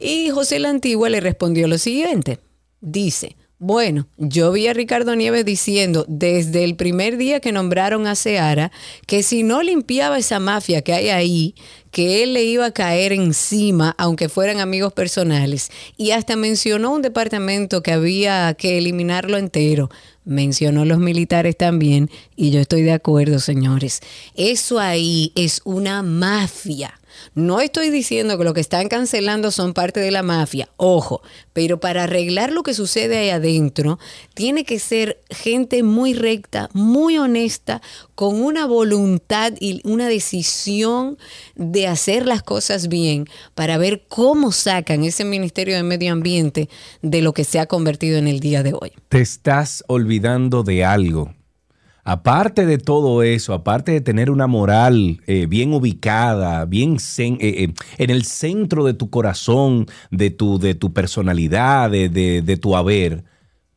Y 0.00 0.30
José 0.30 0.58
la 0.58 0.70
Antigua 0.70 1.10
le 1.10 1.20
respondió 1.20 1.68
lo 1.68 1.76
siguiente. 1.76 2.38
Dice, 2.80 3.36
bueno, 3.58 4.06
yo 4.18 4.52
vi 4.52 4.66
a 4.66 4.74
Ricardo 4.74 5.16
Nieves 5.16 5.46
diciendo 5.46 6.04
desde 6.08 6.62
el 6.62 6.76
primer 6.76 7.16
día 7.16 7.40
que 7.40 7.52
nombraron 7.52 8.06
a 8.06 8.14
Seara 8.14 8.70
que 9.06 9.22
si 9.22 9.42
no 9.42 9.62
limpiaba 9.62 10.18
esa 10.18 10.38
mafia 10.40 10.82
que 10.82 10.92
hay 10.92 11.08
ahí, 11.08 11.54
que 11.90 12.22
él 12.22 12.34
le 12.34 12.44
iba 12.44 12.66
a 12.66 12.72
caer 12.72 13.14
encima, 13.14 13.94
aunque 13.96 14.28
fueran 14.28 14.60
amigos 14.60 14.92
personales. 14.92 15.70
Y 15.96 16.10
hasta 16.10 16.36
mencionó 16.36 16.92
un 16.92 17.00
departamento 17.00 17.82
que 17.82 17.92
había 17.92 18.52
que 18.52 18.76
eliminarlo 18.76 19.38
entero. 19.38 19.88
Mencionó 20.26 20.84
los 20.84 20.98
militares 20.98 21.56
también, 21.56 22.10
y 22.34 22.50
yo 22.50 22.60
estoy 22.60 22.82
de 22.82 22.92
acuerdo, 22.92 23.38
señores. 23.38 24.00
Eso 24.34 24.78
ahí 24.78 25.32
es 25.34 25.62
una 25.64 26.02
mafia. 26.02 27.00
No 27.34 27.60
estoy 27.60 27.90
diciendo 27.90 28.38
que 28.38 28.44
lo 28.44 28.54
que 28.54 28.60
están 28.60 28.88
cancelando 28.88 29.50
son 29.50 29.74
parte 29.74 30.00
de 30.00 30.10
la 30.10 30.22
mafia, 30.22 30.68
ojo, 30.76 31.22
pero 31.52 31.80
para 31.80 32.04
arreglar 32.04 32.52
lo 32.52 32.62
que 32.62 32.74
sucede 32.74 33.18
ahí 33.18 33.30
adentro, 33.30 33.98
tiene 34.34 34.64
que 34.64 34.78
ser 34.78 35.20
gente 35.30 35.82
muy 35.82 36.14
recta, 36.14 36.68
muy 36.72 37.18
honesta, 37.18 37.82
con 38.14 38.42
una 38.42 38.66
voluntad 38.66 39.52
y 39.60 39.80
una 39.84 40.08
decisión 40.08 41.18
de 41.54 41.86
hacer 41.86 42.26
las 42.26 42.42
cosas 42.42 42.88
bien 42.88 43.26
para 43.54 43.78
ver 43.78 44.04
cómo 44.08 44.52
sacan 44.52 45.04
ese 45.04 45.24
Ministerio 45.24 45.76
de 45.76 45.82
Medio 45.82 46.12
Ambiente 46.12 46.68
de 47.02 47.22
lo 47.22 47.32
que 47.32 47.44
se 47.44 47.58
ha 47.58 47.66
convertido 47.66 48.18
en 48.18 48.28
el 48.28 48.40
día 48.40 48.62
de 48.62 48.72
hoy. 48.72 48.92
Te 49.08 49.20
estás 49.20 49.84
olvidando 49.86 50.62
de 50.62 50.84
algo. 50.84 51.35
Aparte 52.08 52.66
de 52.66 52.78
todo 52.78 53.24
eso, 53.24 53.52
aparte 53.52 53.90
de 53.90 54.00
tener 54.00 54.30
una 54.30 54.46
moral 54.46 55.20
eh, 55.26 55.46
bien 55.46 55.74
ubicada, 55.74 56.64
bien 56.64 56.98
eh, 57.18 57.36
eh, 57.40 57.74
en 57.98 58.10
el 58.10 58.22
centro 58.24 58.84
de 58.84 58.94
tu 58.94 59.10
corazón, 59.10 59.86
de 60.12 60.30
tu, 60.30 60.60
de 60.60 60.76
tu 60.76 60.92
personalidad, 60.92 61.90
de, 61.90 62.08
de- 62.08 62.42
de 62.42 62.56
tu 62.56 62.76
haber, 62.76 63.24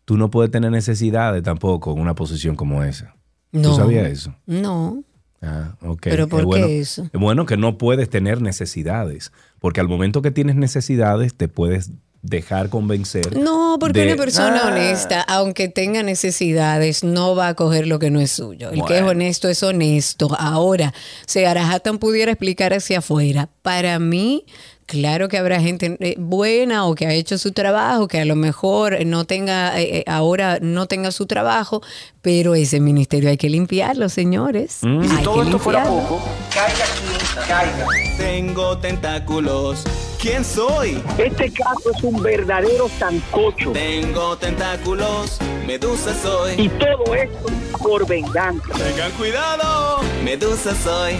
tú 0.06 0.16
no 0.16 0.30
puedes 0.30 0.52
tener 0.52 0.70
necesidades 0.72 1.42
tampoco 1.42 1.92
en 1.94 2.00
una 2.00 2.14
posición 2.14 2.56
como 2.56 2.84
esa. 2.84 3.16
No. 3.52 3.70
¿Tú 3.70 3.76
sabías 3.76 4.08
eso? 4.08 4.36
No. 4.46 5.04
Ah, 5.42 5.76
ok. 5.82 6.02
¿Pero 6.04 6.28
por 6.28 6.42
qué 6.42 6.46
bueno, 6.46 6.68
eso? 6.68 7.04
Es 7.12 7.20
bueno 7.20 7.48
que 7.48 7.58
no 7.58 7.80
puedes 7.80 8.10
tener 8.12 8.42
necesidades, 8.44 9.32
porque 9.58 9.80
al 9.80 9.88
momento 9.88 10.22
que 10.22 10.30
tienes 10.30 10.56
necesidades 10.56 11.34
te 11.34 11.48
puedes 11.48 11.92
dejar 12.22 12.70
convencer. 12.70 13.38
No, 13.38 13.78
porque 13.80 14.02
de- 14.02 14.08
una 14.08 14.18
persona 14.18 14.62
Ah, 14.66 14.68
honesta, 14.68 15.22
aunque 15.22 15.70
tenga 15.70 16.04
necesidades, 16.04 17.04
no 17.04 17.36
va 17.36 17.48
a 17.50 17.54
coger 17.54 17.88
lo 17.88 17.98
que 18.00 18.10
no 18.12 18.20
es 18.20 18.32
suyo. 18.32 18.72
El 18.72 18.84
que 18.86 18.98
es 18.98 19.04
honesto 19.04 19.48
es 19.48 19.64
honesto. 19.64 20.28
Ahora, 20.38 20.94
si 21.26 21.44
Arahatan 21.46 21.98
pudiera 21.98 22.32
explicar 22.32 22.74
hacia 22.74 23.00
afuera, 23.00 23.48
para 23.62 24.00
mí, 24.00 24.46
claro 24.86 25.30
que 25.30 25.38
habrá 25.38 25.62
gente 25.62 25.96
eh, 26.02 26.16
buena 26.18 26.86
o 26.88 26.96
que 26.96 27.06
ha 27.08 27.14
hecho 27.14 27.38
su 27.38 27.54
trabajo, 27.54 28.08
que 28.10 28.20
a 28.20 28.26
lo 28.26 28.36
mejor 28.36 29.06
no 29.06 29.24
tenga, 29.24 29.80
eh, 29.80 30.00
eh, 30.00 30.04
ahora 30.06 30.58
no 30.62 30.88
tenga 30.88 31.12
su 31.12 31.26
trabajo, 31.26 31.82
pero 32.22 32.54
ese 32.54 32.82
ministerio 32.82 33.30
hay 33.30 33.38
que 33.38 33.50
limpiarlo, 33.50 34.10
señores. 34.10 34.80
Mm. 34.82 35.02
Hay 35.04 35.24
que 35.26 35.44
limpiarlo. 35.46 36.20
caiga 36.54 36.86
quien 37.00 37.48
caiga. 37.48 37.88
Tengo 38.18 38.78
tentáculos. 38.80 39.84
¿Quién 40.20 40.44
soy? 40.44 41.02
Este 41.18 41.50
caso 41.50 41.92
es 41.96 42.04
un 42.04 42.22
verdadero 42.22 42.90
sancocho. 43.00 43.72
Tengo 43.72 44.36
tentáculos. 44.38 45.40
Medusa 45.66 46.14
soy. 46.14 46.56
Y 46.58 46.68
todo 46.68 47.16
esto 47.16 47.46
por 47.82 48.06
venganza. 48.06 48.68
Tengan 48.74 49.12
cuidado. 49.14 50.02
Medusa 50.22 50.76
soy. 50.76 51.14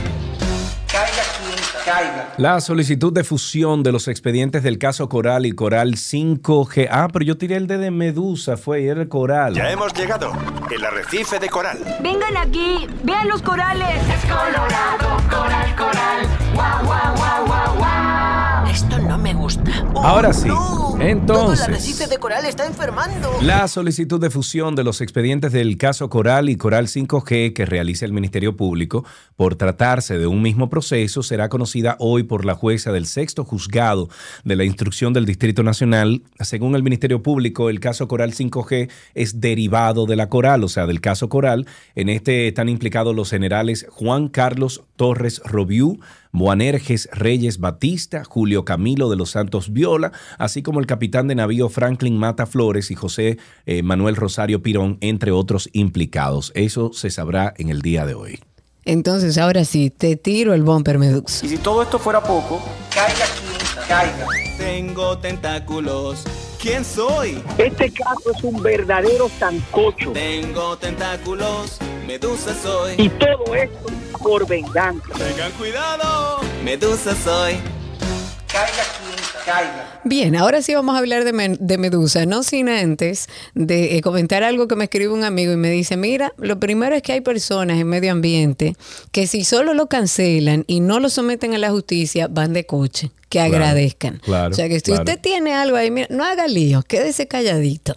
Caiga 0.92 1.24
quien 1.38 1.86
caiga. 1.86 2.34
La 2.36 2.60
solicitud 2.60 3.14
de 3.14 3.24
fusión 3.24 3.84
de 3.84 3.94
los 3.94 4.10
expedientes 4.10 4.64
del 4.64 4.78
caso 4.78 5.08
Coral 5.08 5.46
y 5.46 5.54
Coral 5.54 5.94
5G. 5.94 6.90
Ah, 6.92 7.08
pero 7.14 7.24
yo 7.24 7.38
tiré 7.38 7.56
el 7.56 7.68
de, 7.68 7.78
de 7.78 7.92
Medusa, 7.92 8.58
fue 8.58 8.82
y 8.82 8.88
era 8.88 9.02
el 9.02 9.08
Coral. 9.08 9.54
Ya 9.54 9.72
hemos 9.72 9.94
llegado. 9.94 10.34
El 10.70 10.84
arrecife 10.84 11.40
de 11.40 11.48
coral. 11.48 11.78
Vengan 12.02 12.36
aquí, 12.36 12.86
vean 13.04 13.30
los 13.30 13.42
corales. 13.42 13.96
Es 14.10 14.22
colorado, 14.26 15.18
coral, 15.30 15.76
coral. 15.76 16.28
Guau, 16.54 16.86
guau, 16.86 17.16
guau, 17.16 17.46
guau, 17.46 17.78
guau. 17.78 17.99
Esto 18.72 19.00
no 19.00 19.09
me 19.20 19.34
gusta. 19.34 19.72
Ahora 19.96 20.34
sí, 20.34 20.48
Todo 20.48 20.96
el 20.96 21.08
Entonces, 21.08 21.62
arrecife 21.68 22.08
de 22.08 22.18
coral 22.18 22.46
está 22.46 22.66
enfermando. 22.66 23.32
La 23.42 23.68
solicitud 23.68 24.20
de 24.20 24.30
fusión 24.30 24.76
de 24.76 24.84
los 24.84 25.02
expedientes 25.02 25.52
del 25.52 25.78
caso 25.78 26.10
Coral 26.10 26.50
y 26.50 26.58
Coral 26.58 26.88
5G 26.88 27.54
que 27.54 27.66
realiza 27.66 28.06
el 28.06 28.14
Ministerio 28.14 28.56
Público 28.56 29.06
por 29.36 29.56
tratarse 29.56 30.18
de 30.18 30.28
un 30.28 30.42
mismo 30.42 30.70
proceso 30.70 31.24
será 31.24 31.50
conocida 31.50 31.96
hoy 32.00 32.24
por 32.24 32.46
la 32.46 32.56
jueza 32.56 32.92
del 32.92 33.06
sexto 33.06 33.46
juzgado 33.46 34.10
de 34.44 34.56
la 34.56 34.64
instrucción 34.64 35.14
del 35.14 35.26
Distrito 35.26 35.64
Nacional. 35.64 36.24
Según 36.40 36.76
el 36.76 36.84
Ministerio 36.84 37.24
Público, 37.24 37.70
el 37.70 37.80
caso 37.80 38.08
Coral 38.08 38.34
5G 38.34 38.90
es 39.16 39.40
derivado 39.40 40.06
de 40.06 40.16
la 40.16 40.30
Coral, 40.30 40.64
o 40.64 40.68
sea, 40.70 40.86
del 40.86 41.02
caso 41.02 41.30
Coral. 41.30 41.68
En 41.96 42.10
este 42.10 42.48
están 42.48 42.70
implicados 42.70 43.16
los 43.16 43.30
generales 43.30 43.86
Juan 43.90 44.28
Carlos 44.28 44.84
Torres 44.96 45.42
Robiú, 45.46 46.00
Boanerges 46.32 47.10
Reyes 47.12 47.60
Batista, 47.60 48.24
Julio 48.24 48.64
Camilo 48.66 49.09
de 49.10 49.18
los 49.18 49.32
Santos 49.32 49.74
Viola, 49.74 50.12
así 50.38 50.62
como 50.62 50.80
el 50.80 50.86
capitán 50.86 51.28
de 51.28 51.36
navío 51.36 51.70
Franklin 51.70 52.18
Mata 52.18 52.46
Flores 52.46 52.92
y 52.92 52.96
José 52.96 53.38
eh, 53.66 53.84
Manuel 53.84 54.16
Rosario 54.16 54.62
Pirón, 54.62 54.98
entre 55.02 55.32
otros 55.32 55.70
implicados. 55.74 56.52
Eso 56.56 56.92
se 56.94 57.10
sabrá 57.10 57.54
en 57.58 57.70
el 57.70 57.82
día 57.82 58.06
de 58.06 58.14
hoy. 58.14 58.40
Entonces, 58.86 59.38
ahora 59.38 59.66
sí, 59.66 59.90
te 59.90 60.16
tiro 60.16 60.54
el 60.54 60.64
bumper, 60.64 60.98
Medux. 60.98 61.44
Y 61.44 61.50
si 61.50 61.58
todo 61.58 61.84
esto 61.84 62.00
fuera 62.00 62.24
poco, 62.24 62.62
caiga 62.94 63.26
quien 63.40 63.88
caiga. 63.88 64.28
Tengo 64.58 65.18
tentáculos. 65.18 66.24
¿Quién 66.60 66.84
soy? 66.84 67.42
Este 67.58 67.92
caso 67.92 68.32
es 68.36 68.44
un 68.44 68.62
verdadero 68.62 69.30
sancocho. 69.40 70.12
Tengo 70.12 70.78
tentáculos. 70.78 71.80
Medusa 72.06 72.54
soy. 72.62 72.96
Y 72.98 73.10
todo 73.10 73.56
esto 73.56 73.88
por 74.22 74.48
venganza. 74.48 75.14
Tengan 75.18 75.52
cuidado. 75.54 76.42
Medusa 76.64 77.16
soy. 77.16 77.54
Caiga 78.52 78.84
caiga. 79.46 80.00
Bien, 80.04 80.36
ahora 80.36 80.62
sí 80.62 80.74
vamos 80.74 80.96
a 80.96 81.00
hablar 81.00 81.24
de, 81.24 81.78
Medusa, 81.78 82.26
no 82.26 82.44
sin 82.44 82.70
antes 82.70 83.28
de 83.54 83.98
eh, 83.98 84.02
comentar 84.02 84.44
algo 84.44 84.68
que 84.68 84.76
me 84.76 84.86
escribe 84.86 85.14
un 85.14 85.24
amigo 85.24 85.52
y 85.52 85.58
me 85.58 85.70
dice, 85.70 85.98
mira, 85.98 86.34
lo 86.38 86.60
primero 86.60 86.96
es 86.96 87.02
que 87.02 87.14
hay 87.14 87.22
personas 87.22 87.80
en 87.80 87.88
medio 87.88 88.12
ambiente 88.12 88.76
que 89.12 89.28
si 89.28 89.44
solo 89.44 89.74
lo 89.74 89.88
cancelan 89.88 90.64
y 90.68 90.80
no 90.80 91.00
lo 91.00 91.10
someten 91.10 91.54
a 91.54 91.58
la 91.58 91.72
justicia, 91.72 92.28
van 92.30 92.54
de 92.54 92.66
coche, 92.66 93.12
que 93.30 93.40
Claro, 93.40 93.56
agradezcan. 93.56 94.18
claro, 94.24 94.52
o 94.52 94.54
sea 94.56 94.68
que 94.68 94.76
si 94.76 94.82
claro. 94.86 95.02
usted 95.02 95.20
tiene 95.20 95.54
algo 95.54 95.76
ahí, 95.78 95.92
mira, 95.92 96.08
no 96.10 96.24
haga 96.24 96.48
lío, 96.48 96.82
quédese 96.84 97.28
calladito. 97.28 97.96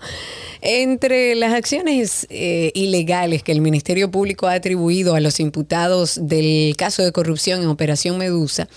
Entre 0.60 1.34
las 1.34 1.52
acciones 1.54 2.26
eh, 2.30 2.70
ilegales 2.74 3.42
que 3.42 3.50
el 3.50 3.60
Ministerio 3.60 4.10
Público 4.10 4.46
ha 4.46 4.52
atribuido 4.54 5.14
a 5.16 5.20
los 5.20 5.40
imputados 5.40 6.20
del 6.22 6.76
caso 6.76 7.02
de 7.02 7.10
corrupción 7.10 7.62
en 7.62 7.68
Operación 7.68 8.16
Medusa, 8.18 8.68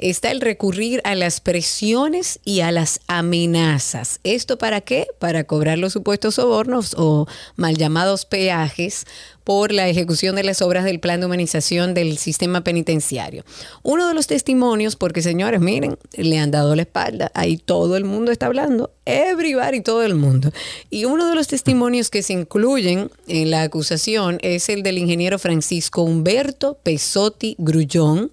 está 0.00 0.30
el 0.30 0.40
recurrir 0.40 1.00
a 1.04 1.14
las 1.14 1.40
presiones 1.40 2.40
y 2.44 2.60
a 2.60 2.72
las 2.72 3.00
amenazas. 3.06 4.20
¿Esto 4.24 4.58
para 4.58 4.80
qué? 4.80 5.06
Para 5.18 5.44
cobrar 5.44 5.78
los 5.78 5.92
supuestos 5.92 6.36
sobornos 6.36 6.94
o 6.96 7.26
mal 7.56 7.76
llamados 7.76 8.24
peajes 8.24 9.06
por 9.44 9.72
la 9.72 9.88
ejecución 9.88 10.36
de 10.36 10.44
las 10.44 10.62
obras 10.62 10.84
del 10.84 11.00
plan 11.00 11.20
de 11.20 11.26
humanización 11.26 11.94
del 11.94 12.18
sistema 12.18 12.62
penitenciario. 12.62 13.44
Uno 13.82 14.08
de 14.08 14.14
los 14.14 14.26
testimonios, 14.26 14.96
porque 14.96 15.22
señores, 15.22 15.60
miren, 15.60 15.98
le 16.16 16.38
han 16.38 16.50
dado 16.50 16.76
la 16.76 16.82
espalda, 16.82 17.30
ahí 17.34 17.56
todo 17.56 17.96
el 17.96 18.04
mundo 18.04 18.32
está 18.32 18.46
hablando, 18.46 18.92
everybody, 19.04 19.80
todo 19.80 20.02
el 20.02 20.14
mundo. 20.14 20.52
Y 20.90 21.04
uno 21.04 21.28
de 21.28 21.34
los 21.34 21.48
testimonios 21.48 22.10
que 22.10 22.22
se 22.22 22.32
incluyen 22.32 23.10
en 23.28 23.50
la 23.50 23.62
acusación 23.62 24.38
es 24.42 24.68
el 24.68 24.82
del 24.82 24.98
ingeniero 24.98 25.38
Francisco 25.38 26.02
Humberto 26.02 26.78
Pesotti 26.82 27.56
Grullón, 27.58 28.30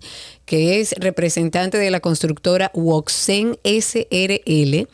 que 0.47 0.79
es 0.79 0.93
representante 0.97 1.77
de 1.77 1.91
la 1.91 1.99
constructora 1.99 2.71
Woxen 2.73 3.59
SRL, 3.65 4.87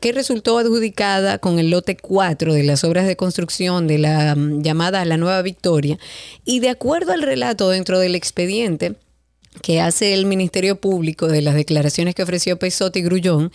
que 0.00 0.12
resultó 0.12 0.56
adjudicada 0.58 1.38
con 1.38 1.58
el 1.58 1.70
lote 1.70 1.96
4 1.96 2.54
de 2.54 2.62
las 2.62 2.84
obras 2.84 3.06
de 3.06 3.16
construcción 3.16 3.86
de 3.86 3.98
la 3.98 4.34
mm, 4.34 4.62
llamada 4.62 5.04
La 5.04 5.18
Nueva 5.18 5.37
Victoria. 5.42 5.98
Y 6.44 6.60
de 6.60 6.70
acuerdo 6.70 7.12
al 7.12 7.22
relato 7.22 7.70
dentro 7.70 7.98
del 7.98 8.14
expediente, 8.14 8.94
que 9.62 9.80
hace 9.80 10.14
el 10.14 10.26
Ministerio 10.26 10.80
Público 10.80 11.26
de 11.26 11.42
las 11.42 11.54
declaraciones 11.54 12.14
que 12.14 12.22
ofreció 12.22 12.58
Pesotti 12.58 13.02
Grullón, 13.02 13.50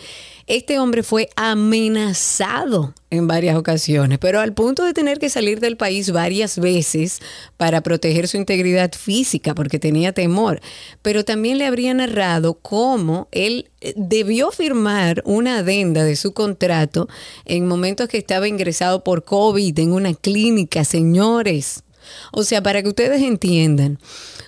este 0.46 0.78
hombre 0.78 1.04
fue 1.04 1.30
amenazado 1.38 2.94
en 3.10 3.28
varias 3.28 3.56
ocasiones, 3.56 4.20
pero 4.20 4.42
al 4.42 4.54
punto 4.54 4.84
de 4.84 4.94
tener 4.94 5.18
que 5.18 5.30
salir 5.30 5.62
del 5.62 5.78
país 5.78 6.12
varias 6.12 6.60
veces 6.60 7.22
para 7.56 7.82
proteger 7.82 8.28
su 8.28 8.36
integridad 8.36 8.92
física, 8.92 9.56
porque 9.56 9.80
tenía 9.80 10.12
temor. 10.12 10.60
Pero 11.02 11.24
también 11.24 11.58
le 11.58 11.66
habría 11.66 11.94
narrado 11.94 12.56
cómo 12.56 13.30
él 13.32 13.70
eh, 13.80 13.94
debió 13.96 14.52
firmar 14.52 15.22
una 15.26 15.60
adenda 15.60 16.04
de 16.04 16.18
su 16.18 16.34
contrato 16.34 17.08
en 17.46 17.66
momentos 17.66 18.10
que 18.10 18.18
estaba 18.18 18.48
ingresado 18.48 19.04
por 19.04 19.24
COVID 19.24 19.80
en 19.80 19.94
una 19.94 20.14
clínica, 20.14 20.84
señores. 20.84 21.84
O 22.32 22.44
sea, 22.44 22.62
para 22.62 22.82
que 22.82 22.90
ustedes 22.90 23.22
entiendan, 23.22 24.00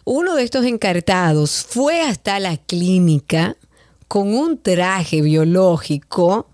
uno 0.04 0.36
de 0.36 0.44
estos 0.44 0.66
encartados 0.66 1.66
fue 1.68 2.02
hasta 2.02 2.40
la 2.40 2.58
clínica 2.58 3.58
con 4.08 4.34
un 4.34 4.58
traje 4.62 5.22
biológico 5.22 6.48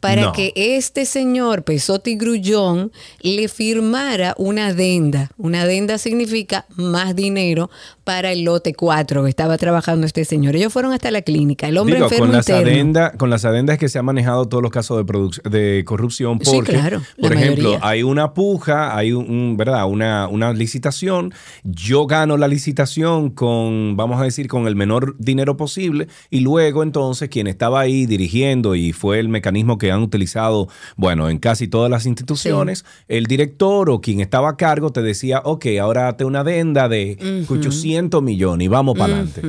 para 0.00 0.22
No. 0.22 0.32
que 0.32 0.52
este 0.56 1.04
señor 1.06 1.62
Pesotti 1.62 2.16
Grullón 2.16 2.92
le 3.20 3.48
firmara 3.48 4.34
una 4.38 4.68
adenda. 4.68 5.30
Una 5.36 5.62
adenda 5.62 5.98
significa 5.98 6.66
más 6.76 7.14
dinero 7.16 7.70
para 8.06 8.30
el 8.30 8.44
lote 8.44 8.72
4 8.72 9.24
que 9.24 9.28
estaba 9.28 9.58
trabajando 9.58 10.06
este 10.06 10.24
señor. 10.24 10.54
Ellos 10.54 10.72
fueron 10.72 10.92
hasta 10.92 11.10
la 11.10 11.22
clínica. 11.22 11.66
El 11.66 11.76
hombre 11.76 11.96
Digo, 11.96 12.06
enfermo 12.06 12.26
con 12.26 12.36
las, 12.36 12.48
adenda- 12.48 13.10
con 13.18 13.30
las 13.30 13.44
adendas 13.44 13.78
que 13.78 13.88
se 13.88 13.98
han 13.98 14.04
manejado 14.04 14.46
todos 14.46 14.62
los 14.62 14.70
casos 14.70 15.04
de, 15.04 15.50
de 15.50 15.84
corrupción, 15.84 16.38
Sí, 16.40 16.52
porque, 16.54 16.70
claro, 16.74 17.02
por 17.20 17.32
ejemplo, 17.32 17.64
mayoría. 17.70 17.80
hay 17.88 18.04
una 18.04 18.32
puja, 18.32 18.96
hay 18.96 19.10
un, 19.10 19.28
un- 19.28 19.56
¿verdad? 19.56 19.88
Una, 19.88 20.28
una 20.28 20.52
licitación, 20.52 21.34
yo 21.64 22.06
gano 22.06 22.36
la 22.36 22.46
licitación 22.46 23.30
con, 23.30 23.96
vamos 23.96 24.20
a 24.20 24.24
decir, 24.24 24.46
con 24.46 24.68
el 24.68 24.76
menor 24.76 25.16
dinero 25.18 25.56
posible, 25.56 26.06
y 26.30 26.40
luego 26.40 26.84
entonces 26.84 27.28
quien 27.28 27.48
estaba 27.48 27.80
ahí 27.80 28.06
dirigiendo, 28.06 28.76
y 28.76 28.92
fue 28.92 29.18
el 29.18 29.28
mecanismo 29.28 29.78
que 29.78 29.90
han 29.90 30.00
utilizado, 30.02 30.68
bueno, 30.96 31.28
en 31.28 31.38
casi 31.38 31.66
todas 31.66 31.90
las 31.90 32.06
instituciones, 32.06 32.84
el 33.08 33.26
director 33.26 33.90
o 33.90 34.00
quien 34.00 34.20
estaba 34.20 34.50
a 34.50 34.56
cargo 34.56 34.90
te 34.92 35.02
decía, 35.02 35.40
ok, 35.44 35.66
ahora 35.80 36.02
date 36.04 36.24
una 36.24 36.40
adenda 36.40 36.88
de 36.88 37.42
Ujú. 37.42 37.54
800 37.58 37.95
millones 38.22 38.64
y 38.64 38.68
vamos 38.68 38.96
para 38.96 39.14
adelante. 39.14 39.42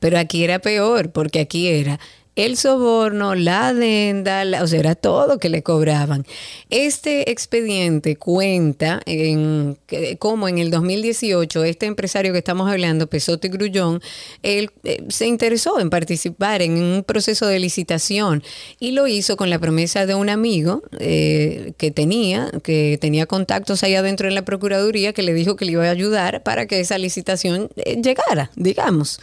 Pero 0.00 0.18
aquí 0.18 0.44
era 0.44 0.58
peor, 0.58 1.10
porque 1.10 1.40
aquí 1.40 1.68
era 1.68 1.98
el 2.38 2.56
soborno, 2.56 3.34
la 3.34 3.68
adenda, 3.68 4.44
la- 4.44 4.62
o 4.62 4.66
sea, 4.68 4.78
era 4.78 4.94
todo 4.94 5.38
que 5.38 5.48
le 5.48 5.64
cobraban. 5.64 6.24
Este 6.70 7.30
expediente 7.32 8.14
cuenta 8.16 9.00
en 9.06 9.76
cómo 10.20 10.48
en 10.48 10.58
el 10.58 10.70
2018 10.70 11.64
este 11.64 11.86
empresario 11.86 12.32
que 12.32 12.38
estamos 12.38 12.70
hablando, 12.70 13.08
Pesote 13.08 13.48
Grullón, 13.48 14.00
él 14.44 14.70
eh, 14.84 15.02
se 15.08 15.26
interesó 15.26 15.80
en 15.80 15.90
participar 15.90 16.62
en 16.62 16.80
un 16.80 17.02
proceso 17.02 17.46
de 17.46 17.58
licitación 17.58 18.44
y 18.78 18.92
lo 18.92 19.08
hizo 19.08 19.36
con 19.36 19.50
la 19.50 19.58
promesa 19.58 20.06
de 20.06 20.14
un 20.14 20.28
amigo 20.28 20.82
eh, 21.00 21.72
que 21.76 21.90
tenía, 21.90 22.52
que 22.62 22.98
tenía 23.00 23.26
contactos 23.26 23.82
ahí 23.82 23.96
adentro 23.96 24.28
en 24.28 24.36
la 24.36 24.42
Procuraduría, 24.42 25.12
que 25.12 25.22
le 25.24 25.34
dijo 25.34 25.56
que 25.56 25.64
le 25.64 25.72
iba 25.72 25.84
a 25.86 25.90
ayudar 25.90 26.44
para 26.44 26.66
que 26.66 26.78
esa 26.78 26.98
licitación 26.98 27.68
eh, 27.76 28.00
llegara, 28.00 28.52
digamos. 28.54 29.18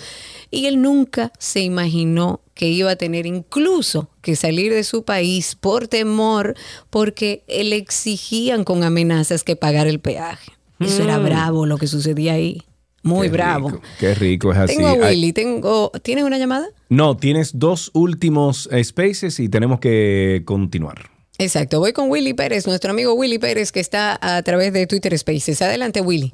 Y 0.55 0.67
él 0.67 0.81
nunca 0.81 1.31
se 1.37 1.61
imaginó 1.61 2.41
que 2.53 2.67
iba 2.69 2.91
a 2.91 2.95
tener 2.95 3.25
incluso 3.25 4.09
que 4.21 4.35
salir 4.35 4.73
de 4.73 4.83
su 4.83 5.03
país 5.03 5.55
por 5.55 5.87
temor, 5.87 6.55
porque 6.89 7.43
le 7.47 7.75
exigían 7.75 8.63
con 8.63 8.83
amenazas 8.83 9.43
que 9.43 9.55
pagar 9.55 9.87
el 9.87 9.99
peaje. 9.99 10.51
Eso 10.79 11.03
era 11.03 11.19
Mm. 11.19 11.23
bravo 11.25 11.65
lo 11.65 11.77
que 11.77 11.87
sucedía 11.87 12.33
ahí. 12.33 12.61
Muy 13.03 13.27
Qué 13.27 13.33
bravo. 13.33 13.69
rico, 13.69 13.81
Qué 13.99 14.15
rico 14.15 14.51
es 14.51 14.57
así. 14.57 14.75
Tengo 14.77 14.87
a 14.87 14.91
Ay, 14.93 14.99
Willy, 15.15 15.31
tengo. 15.33 15.91
¿Tienes 16.01 16.23
una 16.23 16.37
llamada? 16.39 16.67
No, 16.89 17.15
tienes 17.17 17.51
dos 17.59 17.91
últimos 17.93 18.67
spaces 18.83 19.39
y 19.39 19.47
tenemos 19.49 19.79
que 19.79 20.41
continuar. 20.45 21.09
Exacto, 21.37 21.79
voy 21.79 21.91
con 21.91 22.09
Willy 22.09 22.33
Pérez, 22.33 22.65
nuestro 22.65 22.91
amigo 22.91 23.13
Willy 23.13 23.37
Pérez, 23.39 23.71
que 23.73 23.81
está 23.81 24.17
a 24.21 24.41
través 24.43 24.71
de 24.71 24.87
Twitter 24.87 25.17
Spaces. 25.19 25.61
Adelante, 25.61 25.99
Willy. 26.01 26.33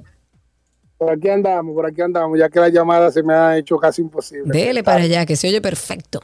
Por 1.01 1.09
aquí 1.09 1.29
andamos, 1.29 1.73
por 1.73 1.87
aquí 1.87 1.99
andamos, 1.99 2.37
ya 2.37 2.47
que 2.47 2.59
la 2.59 2.69
llamada 2.69 3.11
se 3.11 3.23
me 3.23 3.33
ha 3.33 3.57
hecho 3.57 3.75
casi 3.77 4.03
imposible. 4.03 4.55
Dele 4.55 4.83
para 4.83 5.01
allá, 5.01 5.25
que 5.25 5.35
se 5.35 5.47
oye 5.47 5.59
perfecto. 5.59 6.19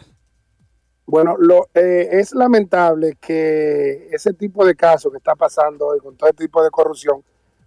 Bueno, 1.08 1.36
lo, 1.36 1.68
eh, 1.74 2.10
es 2.12 2.32
lamentable 2.36 3.18
que 3.20 4.08
ese 4.12 4.34
tipo 4.34 4.64
de 4.64 4.76
casos 4.76 5.12
que 5.12 5.18
está 5.18 5.34
pasando 5.34 5.88
hoy 5.88 5.98
con 5.98 6.16
todo 6.16 6.30
este 6.30 6.44
tipo 6.44 6.64
de 6.64 6.70
corrupción 6.70 7.24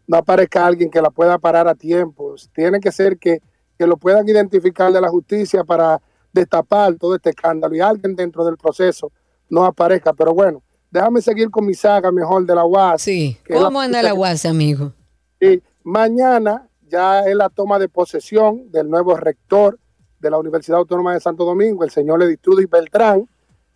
no 0.06 0.18
aparezca 0.18 0.64
alguien 0.64 0.88
que 0.88 1.02
la 1.02 1.10
pueda 1.10 1.36
parar 1.38 1.66
a 1.66 1.74
tiempo. 1.74 2.36
Tiene 2.54 2.78
que 2.78 2.92
ser 2.92 3.18
que, 3.18 3.42
que 3.76 3.88
lo 3.88 3.96
puedan 3.96 4.28
identificar 4.28 4.92
de 4.92 5.00
la 5.00 5.08
justicia 5.08 5.64
para 5.64 6.00
destapar 6.32 6.94
todo 6.94 7.16
este 7.16 7.30
escándalo 7.30 7.74
y 7.74 7.80
alguien 7.80 8.14
dentro 8.14 8.44
del 8.44 8.56
proceso 8.56 9.10
no 9.48 9.64
aparezca. 9.64 10.12
Pero 10.12 10.32
bueno, 10.32 10.62
déjame 10.92 11.20
seguir 11.22 11.50
con 11.50 11.66
mi 11.66 11.74
saga 11.74 12.12
mejor 12.12 12.46
de 12.46 12.54
la 12.54 12.64
UAS. 12.64 13.02
Sí. 13.02 13.36
¿Cómo 13.52 13.80
anda 13.80 14.00
la 14.00 14.14
UAS, 14.14 14.46
amigo? 14.46 14.92
y 15.40 15.60
mañana 15.82 16.69
ya 16.90 17.20
es 17.20 17.34
la 17.36 17.48
toma 17.48 17.78
de 17.78 17.88
posesión 17.88 18.70
del 18.70 18.90
nuevo 18.90 19.16
rector 19.16 19.78
de 20.18 20.30
la 20.30 20.38
Universidad 20.38 20.78
Autónoma 20.78 21.14
de 21.14 21.20
Santo 21.20 21.44
Domingo, 21.44 21.84
el 21.84 21.90
señor 21.90 22.22
Editrudis 22.22 22.68
Beltrán. 22.68 23.28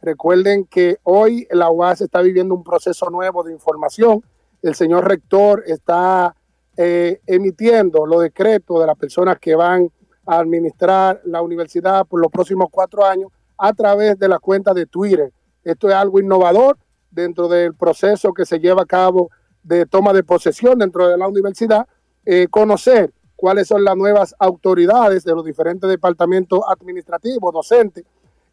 Recuerden 0.03 0.66
que 0.66 0.99
hoy 1.05 1.47
la 1.51 1.70
UAS 1.70 2.03
está 2.03 2.20
viviendo 2.20 2.55
un 2.55 2.65
proceso 2.65 3.09
nuevo 3.09 3.43
de 3.43 3.53
información. 3.53 4.23
El 4.61 4.74
señor 4.74 5.09
rector 5.09 5.62
está 5.66 6.35
eh, 6.77 7.20
emitiendo 7.27 8.05
los 8.05 8.20
decretos 8.20 8.81
de 8.81 8.86
las 8.86 8.97
personas 8.97 9.39
que 9.39 9.55
van 9.55 9.91
a 10.27 10.39
administrar 10.39 11.23
la 11.24 11.41
universidad 11.41 12.07
por 12.07 12.20
los 12.20 12.31
próximos 12.31 12.69
cuatro 12.70 13.05
años 13.05 13.31
a 13.57 13.73
través 13.73 14.19
de 14.19 14.28
la 14.28 14.39
cuenta 14.39 14.74
de 14.74 14.86
Twitter. 14.86 15.32
Esto 15.62 15.89
es 15.89 15.95
algo 15.95 16.19
innovador 16.19 16.77
dentro 17.11 17.49
del 17.49 17.74
proceso 17.74 18.32
que 18.35 18.45
se 18.45 18.59
lleva 18.59 18.82
a 18.82 18.86
cabo 18.86 19.31
de 19.62 19.86
toma 19.86 20.12
de 20.12 20.24
posesión 20.24 20.78
dentro 20.78 21.09
de 21.09 21.16
la 21.16 21.28
universidad, 21.28 21.86
eh, 22.24 22.46
conocer 22.51 23.12
cuáles 23.36 23.68
son 23.68 23.84
las 23.84 23.96
nuevas 23.96 24.34
autoridades 24.38 25.24
de 25.24 25.34
los 25.34 25.44
diferentes 25.44 25.88
departamentos 25.88 26.60
administrativos, 26.66 27.52
docentes, 27.52 28.05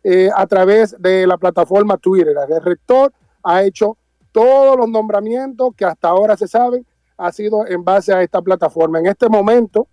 eh, 0.03 0.29
a 0.35 0.47
través 0.47 0.95
de 0.99 1.27
la 1.27 1.37
plataforma 1.37 1.97
Twitter. 1.97 2.35
El 2.49 2.61
rector 2.61 3.13
ha 3.43 3.63
hecho 3.63 3.97
todos 4.31 4.77
los 4.77 4.89
nombramientos 4.89 5.73
que 5.75 5.85
hasta 5.85 6.09
ahora 6.09 6.35
se 6.35 6.47
saben, 6.47 6.85
ha 7.17 7.31
sido 7.31 7.67
en 7.67 7.83
base 7.83 8.13
a 8.13 8.21
esta 8.21 8.41
plataforma. 8.41 8.99
En 8.99 9.07
este 9.07 9.29
momento, 9.29 9.87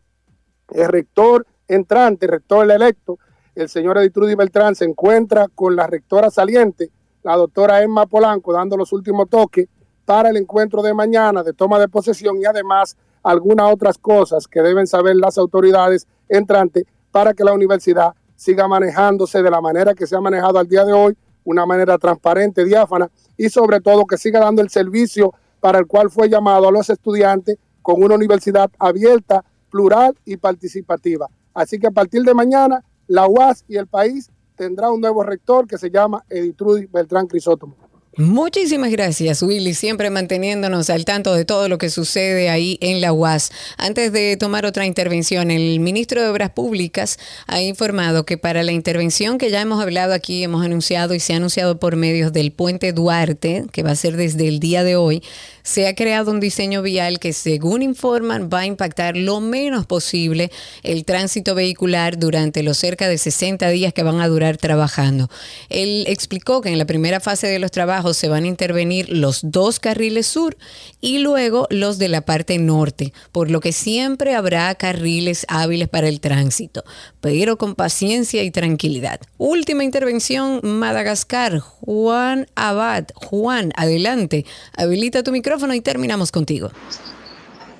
el 0.70 0.88
rector 0.88 1.46
entrante, 1.66 2.26
el 2.26 2.32
rector 2.32 2.70
electo, 2.70 3.18
el 3.54 3.68
señor 3.68 3.98
Editrudy 3.98 4.34
Beltrán, 4.34 4.74
se 4.74 4.84
encuentra 4.84 5.46
con 5.54 5.76
la 5.76 5.86
rectora 5.86 6.30
saliente, 6.30 6.90
la 7.22 7.36
doctora 7.36 7.82
Emma 7.82 8.06
Polanco, 8.06 8.52
dando 8.52 8.76
los 8.76 8.92
últimos 8.92 9.28
toques 9.28 9.68
para 10.04 10.30
el 10.30 10.38
encuentro 10.38 10.80
de 10.80 10.94
mañana 10.94 11.42
de 11.42 11.52
toma 11.52 11.78
de 11.78 11.88
posesión 11.88 12.40
y 12.40 12.46
además 12.46 12.96
algunas 13.22 13.72
otras 13.72 13.98
cosas 13.98 14.46
que 14.46 14.62
deben 14.62 14.86
saber 14.86 15.16
las 15.16 15.38
autoridades 15.38 16.06
entrantes 16.28 16.84
para 17.10 17.34
que 17.34 17.44
la 17.44 17.52
universidad 17.52 18.14
siga 18.36 18.68
manejándose 18.68 19.42
de 19.42 19.50
la 19.50 19.60
manera 19.60 19.94
que 19.94 20.06
se 20.06 20.16
ha 20.16 20.20
manejado 20.20 20.58
al 20.58 20.68
día 20.68 20.84
de 20.84 20.92
hoy, 20.92 21.16
una 21.44 21.66
manera 21.66 21.98
transparente, 21.98 22.64
diáfana 22.64 23.10
y 23.36 23.48
sobre 23.48 23.80
todo 23.80 24.06
que 24.06 24.16
siga 24.16 24.40
dando 24.40 24.62
el 24.62 24.70
servicio 24.70 25.32
para 25.60 25.78
el 25.78 25.86
cual 25.86 26.10
fue 26.10 26.28
llamado 26.28 26.68
a 26.68 26.72
los 26.72 26.88
estudiantes 26.90 27.58
con 27.82 28.02
una 28.02 28.14
universidad 28.14 28.70
abierta, 28.78 29.44
plural 29.70 30.14
y 30.24 30.36
participativa. 30.36 31.28
Así 31.54 31.78
que 31.78 31.88
a 31.88 31.90
partir 31.90 32.22
de 32.22 32.34
mañana, 32.34 32.84
la 33.06 33.26
UAS 33.26 33.64
y 33.66 33.76
el 33.76 33.86
país 33.86 34.30
tendrá 34.56 34.90
un 34.90 35.00
nuevo 35.00 35.22
rector 35.22 35.66
que 35.66 35.78
se 35.78 35.90
llama 35.90 36.24
Editrudy 36.28 36.86
Beltrán 36.86 37.26
Crisótomo. 37.26 37.87
Muchísimas 38.18 38.90
gracias, 38.90 39.44
Willy, 39.44 39.74
siempre 39.74 40.10
manteniéndonos 40.10 40.90
al 40.90 41.04
tanto 41.04 41.34
de 41.34 41.44
todo 41.44 41.68
lo 41.68 41.78
que 41.78 41.88
sucede 41.88 42.50
ahí 42.50 42.76
en 42.80 43.00
la 43.00 43.12
UAS. 43.12 43.52
Antes 43.76 44.10
de 44.10 44.36
tomar 44.36 44.66
otra 44.66 44.86
intervención, 44.86 45.52
el 45.52 45.78
ministro 45.78 46.20
de 46.20 46.28
Obras 46.28 46.50
Públicas 46.50 47.16
ha 47.46 47.60
informado 47.60 48.26
que 48.26 48.36
para 48.36 48.64
la 48.64 48.72
intervención 48.72 49.38
que 49.38 49.50
ya 49.50 49.60
hemos 49.60 49.80
hablado 49.80 50.14
aquí, 50.14 50.42
hemos 50.42 50.64
anunciado 50.64 51.14
y 51.14 51.20
se 51.20 51.32
ha 51.32 51.36
anunciado 51.36 51.78
por 51.78 51.94
medios 51.94 52.32
del 52.32 52.50
puente 52.50 52.92
Duarte, 52.92 53.66
que 53.70 53.84
va 53.84 53.92
a 53.92 53.94
ser 53.94 54.16
desde 54.16 54.48
el 54.48 54.58
día 54.58 54.82
de 54.82 54.96
hoy, 54.96 55.22
se 55.68 55.86
ha 55.86 55.94
creado 55.94 56.30
un 56.30 56.40
diseño 56.40 56.80
vial 56.80 57.18
que, 57.18 57.34
según 57.34 57.82
informan, 57.82 58.48
va 58.48 58.60
a 58.60 58.66
impactar 58.66 59.18
lo 59.18 59.40
menos 59.40 59.84
posible 59.84 60.50
el 60.82 61.04
tránsito 61.04 61.54
vehicular 61.54 62.18
durante 62.18 62.62
los 62.62 62.78
cerca 62.78 63.06
de 63.06 63.18
60 63.18 63.68
días 63.68 63.92
que 63.92 64.02
van 64.02 64.22
a 64.22 64.28
durar 64.28 64.56
trabajando. 64.56 65.28
Él 65.68 66.04
explicó 66.08 66.62
que 66.62 66.70
en 66.70 66.78
la 66.78 66.86
primera 66.86 67.20
fase 67.20 67.48
de 67.48 67.58
los 67.58 67.70
trabajos 67.70 68.16
se 68.16 68.30
van 68.30 68.44
a 68.44 68.46
intervenir 68.46 69.10
los 69.10 69.40
dos 69.42 69.78
carriles 69.78 70.26
sur 70.26 70.56
y 71.02 71.18
luego 71.18 71.66
los 71.68 71.98
de 71.98 72.08
la 72.08 72.22
parte 72.22 72.56
norte, 72.56 73.12
por 73.30 73.50
lo 73.50 73.60
que 73.60 73.72
siempre 73.72 74.34
habrá 74.34 74.74
carriles 74.74 75.44
hábiles 75.50 75.88
para 75.88 76.08
el 76.08 76.20
tránsito, 76.20 76.82
pero 77.20 77.58
con 77.58 77.74
paciencia 77.74 78.42
y 78.42 78.50
tranquilidad. 78.50 79.20
Última 79.36 79.84
intervención, 79.84 80.60
Madagascar. 80.62 81.58
Juan 81.58 82.46
Abad. 82.54 83.04
Juan, 83.14 83.72
adelante. 83.76 84.46
Habilita 84.74 85.22
tu 85.22 85.30
micrófono 85.30 85.57
y 85.74 85.80
terminamos 85.80 86.30
contigo. 86.30 86.70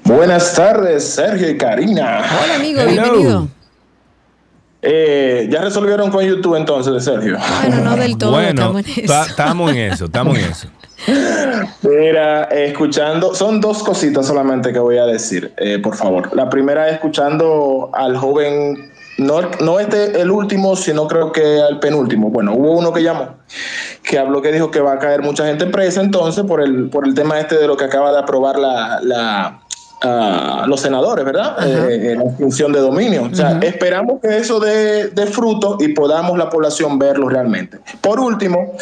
Buenas 0.04 0.54
tardes, 0.54 1.04
Sergio 1.04 1.50
y 1.50 1.56
Karina. 1.56 2.24
Hola, 2.42 2.54
amigo, 2.56 2.84
bienvenido. 2.84 3.48
Eh, 4.80 5.48
¿Ya 5.50 5.60
resolvieron 5.60 6.10
con 6.10 6.24
YouTube 6.24 6.56
entonces, 6.56 7.04
Sergio? 7.04 7.36
Bueno, 7.62 7.84
no 7.84 7.96
del 7.96 8.16
todo. 8.16 8.32
Bueno, 8.32 8.78
estamos 8.78 9.72
en 9.72 9.78
eso, 9.78 10.04
estamos 10.06 10.38
en 10.38 10.44
eso. 10.44 10.68
Mira, 11.82 12.44
escuchando, 12.44 13.34
son 13.34 13.60
dos 13.60 13.82
cositas 13.82 14.26
solamente 14.26 14.72
que 14.72 14.78
voy 14.78 14.98
a 14.98 15.04
decir, 15.04 15.52
eh, 15.56 15.78
por 15.78 15.96
favor. 15.96 16.34
La 16.34 16.48
primera, 16.48 16.88
escuchando 16.88 17.90
al 17.92 18.16
joven, 18.16 18.92
no, 19.18 19.40
no 19.60 19.80
este 19.80 20.20
el 20.20 20.30
último, 20.30 20.76
sino 20.76 21.06
creo 21.08 21.32
que 21.32 21.60
al 21.60 21.80
penúltimo. 21.80 22.30
Bueno, 22.30 22.54
hubo 22.54 22.72
uno 22.72 22.92
que 22.92 23.02
llamó, 23.02 23.34
que 24.02 24.18
habló 24.18 24.40
que 24.40 24.52
dijo 24.52 24.70
que 24.70 24.80
va 24.80 24.94
a 24.94 24.98
caer 24.98 25.22
mucha 25.22 25.44
gente 25.44 25.66
presa 25.66 26.00
entonces 26.00 26.44
por 26.44 26.62
el, 26.62 26.88
por 26.88 27.06
el 27.06 27.14
tema 27.14 27.38
este 27.40 27.56
de 27.56 27.66
lo 27.66 27.76
que 27.76 27.84
acaba 27.84 28.12
de 28.12 28.18
aprobar 28.20 28.58
la, 28.58 29.00
la 29.02 29.60
a 30.00 30.64
los 30.66 30.80
senadores, 30.80 31.24
¿verdad? 31.24 31.56
Eh, 31.66 32.12
en 32.12 32.18
la 32.18 32.30
función 32.32 32.72
de 32.72 32.80
dominio. 32.80 33.28
O 33.30 33.34
sea, 33.34 33.58
esperamos 33.62 34.20
que 34.20 34.36
eso 34.36 34.60
dé, 34.60 35.08
de 35.08 35.26
fruto 35.26 35.76
y 35.80 35.88
podamos 35.88 36.38
la 36.38 36.48
población 36.48 36.98
verlo 36.98 37.28
realmente. 37.28 37.78
Por 38.00 38.20
último, 38.20 38.76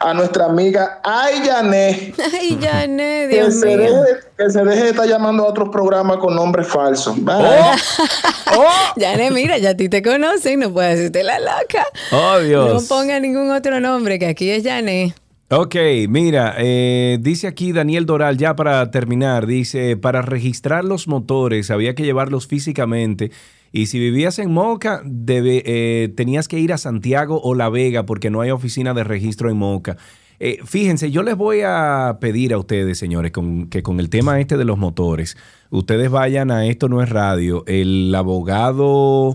a 0.00 0.14
nuestra 0.14 0.46
amiga 0.46 1.00
Ayane. 1.02 2.14
Ay, 2.32 2.58
Yané, 2.60 3.28
Dios 3.28 3.46
que, 3.46 3.52
se 3.52 3.76
mío. 3.76 4.02
deje, 4.02 4.20
que 4.38 4.50
se 4.50 4.64
deje 4.64 4.84
de 4.84 4.90
estar 4.90 5.06
llamando 5.06 5.44
a 5.44 5.48
otros 5.48 5.68
programas 5.68 6.18
con 6.18 6.34
nombres 6.34 6.66
falsos. 6.68 7.22
Bye. 7.22 7.36
Yané, 8.96 9.30
mira, 9.30 9.58
ya 9.58 9.70
a 9.70 9.76
ti 9.76 9.88
te 9.88 10.02
conocen, 10.02 10.60
no 10.60 10.72
puedes 10.72 10.96
decirte 10.96 11.22
la 11.22 11.38
loca. 11.38 11.86
Oh, 12.12 12.38
Dios. 12.38 12.82
No 12.82 12.88
ponga 12.88 13.20
ningún 13.20 13.50
otro 13.50 13.80
nombre, 13.80 14.18
que 14.18 14.26
aquí 14.26 14.50
es 14.50 14.62
Yané. 14.62 15.14
Ok, 15.54 15.76
mira, 16.08 16.54
eh, 16.56 17.18
dice 17.20 17.46
aquí 17.46 17.72
Daniel 17.72 18.06
Doral, 18.06 18.38
ya 18.38 18.56
para 18.56 18.90
terminar, 18.90 19.46
dice, 19.46 19.98
para 19.98 20.22
registrar 20.22 20.82
los 20.82 21.08
motores 21.08 21.70
había 21.70 21.94
que 21.94 22.04
llevarlos 22.04 22.46
físicamente 22.46 23.30
y 23.70 23.84
si 23.84 23.98
vivías 23.98 24.38
en 24.38 24.50
Moca, 24.50 25.02
eh, 25.28 26.10
tenías 26.16 26.48
que 26.48 26.58
ir 26.58 26.72
a 26.72 26.78
Santiago 26.78 27.38
o 27.42 27.54
La 27.54 27.68
Vega 27.68 28.06
porque 28.06 28.30
no 28.30 28.40
hay 28.40 28.50
oficina 28.50 28.94
de 28.94 29.04
registro 29.04 29.50
en 29.50 29.58
Moca. 29.58 29.98
Eh, 30.40 30.60
fíjense, 30.64 31.10
yo 31.10 31.22
les 31.22 31.36
voy 31.36 31.60
a 31.66 32.16
pedir 32.18 32.54
a 32.54 32.58
ustedes, 32.58 32.96
señores, 32.96 33.30
con, 33.30 33.66
que 33.68 33.82
con 33.82 34.00
el 34.00 34.08
tema 34.08 34.40
este 34.40 34.56
de 34.56 34.64
los 34.64 34.78
motores, 34.78 35.36
ustedes 35.68 36.10
vayan 36.10 36.50
a 36.50 36.64
Esto 36.64 36.88
No 36.88 37.02
es 37.02 37.10
Radio, 37.10 37.62
el 37.66 38.14
abogado... 38.14 39.34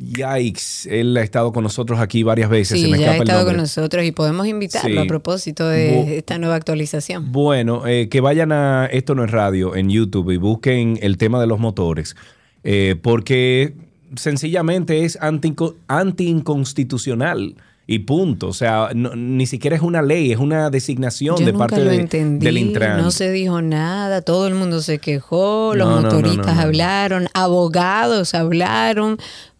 Yikes, 0.00 0.86
él 0.88 1.16
ha 1.16 1.22
estado 1.22 1.52
con 1.52 1.64
nosotros 1.64 1.98
aquí 1.98 2.22
varias 2.22 2.48
veces. 2.48 2.78
se 2.80 2.86
Sí, 2.86 2.90
me 2.92 2.98
ya 3.00 3.10
ha 3.12 3.16
estado 3.16 3.44
con 3.44 3.56
nosotros 3.56 4.04
y 4.04 4.12
podemos 4.12 4.46
invitarlo 4.46 5.00
Sí. 5.00 5.06
a 5.06 5.08
propósito 5.08 5.68
de 5.68 5.92
Bu- 5.92 6.08
esta 6.10 6.38
nueva 6.38 6.54
actualización. 6.54 7.32
Bueno, 7.32 7.84
eh, 7.86 8.08
que 8.08 8.20
vayan 8.20 8.52
a 8.52 8.86
Esto 8.86 9.14
No 9.16 9.24
es 9.24 9.30
Radio 9.32 9.74
en 9.74 9.90
YouTube 9.90 10.30
y 10.30 10.36
busquen 10.36 10.98
el 11.02 11.16
tema 11.18 11.40
de 11.40 11.48
los 11.48 11.58
motores, 11.58 12.14
eh, 12.62 12.94
porque 13.02 13.74
sencillamente 14.14 15.04
es 15.04 15.18
anti- 15.20 15.54
anti-inconstitucional 15.88 17.56
y 17.86 18.00
punto. 18.00 18.48
O 18.48 18.52
sea, 18.52 18.90
no- 18.94 19.16
ni 19.16 19.46
siquiera 19.46 19.74
es 19.76 19.82
una 19.82 20.02
ley, 20.02 20.30
es 20.30 20.38
una 20.38 20.68
designación 20.70 21.36
Yo 21.38 21.46
de 21.46 21.52
nunca 21.52 21.66
parte 21.68 21.84
lo 21.84 21.90
de- 21.90 21.96
entendí, 22.00 22.44
del 22.44 22.58
Intran. 22.58 22.98
no 22.98 23.10
se 23.10 23.30
dijo 23.32 23.62
nada, 23.62 24.20
todo 24.22 24.46
el 24.46 24.54
mundo 24.54 24.80
se 24.82 24.98
quejó, 24.98 25.72
los 25.74 25.88
No, 25.88 26.02
motoristas 26.02 26.54
no. 26.56 26.60
hablaron, 26.62 27.28
abogados 27.34 28.34
hablaron, 28.34 29.16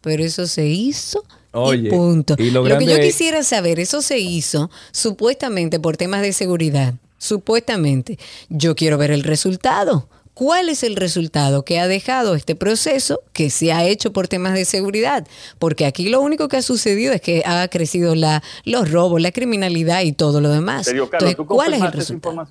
pero 0.09 0.25
eso 0.25 0.47
se 0.47 0.67
hizo. 0.67 1.23
Oye, 1.53 1.89
y 1.89 1.91
punto. 1.91 2.35
y 2.39 2.51
lo 2.51 2.65
que 2.65 2.87
yo 2.87 2.99
quisiera 2.99 3.43
saber, 3.43 3.79
eso 3.79 4.01
se 4.01 4.19
hizo 4.19 4.71
supuestamente 4.91 5.79
por 5.79 5.99
temas 5.99 6.23
de 6.23 6.33
seguridad. 6.33 6.95
Supuestamente. 7.19 8.19
Yo 8.49 8.75
quiero 8.75 8.97
ver 8.97 9.11
el 9.11 9.23
resultado. 9.23 10.09
¿Cuál 10.33 10.71
es 10.71 10.83
el 10.83 10.97
resultado 10.97 11.63
que 11.63 11.79
ha 11.79 11.89
dejado 11.89 12.37
este 12.37 12.55
proceso 12.55 13.21
que 13.35 13.51
se 13.51 13.71
ha 13.71 13.85
hecho 13.85 14.15
por 14.15 14.29
temas 14.29 14.55
de 14.55 14.65
seguridad? 14.65 15.27
Porque 15.59 15.85
aquí 15.85 16.09
lo 16.09 16.23
único 16.23 16.49
que 16.49 16.57
ha 16.57 16.63
sucedido 16.63 17.13
es 17.13 17.21
que 17.21 17.43
ha 17.45 17.69
crecido 17.69 18.15
la, 18.15 18.43
los 18.65 18.91
robos, 18.91 19.21
la 19.21 19.31
criminalidad 19.31 20.03
y 20.03 20.13
todo 20.13 20.41
lo 20.41 20.49
demás. 20.49 20.87
Sergio 20.87 21.11
Carlos, 21.11 21.33
Entonces, 21.33 21.49
¿tú 21.49 21.55
¿cuál 21.55 21.75
es 21.75 21.83
el 21.83 21.93
resultado? 21.93 22.47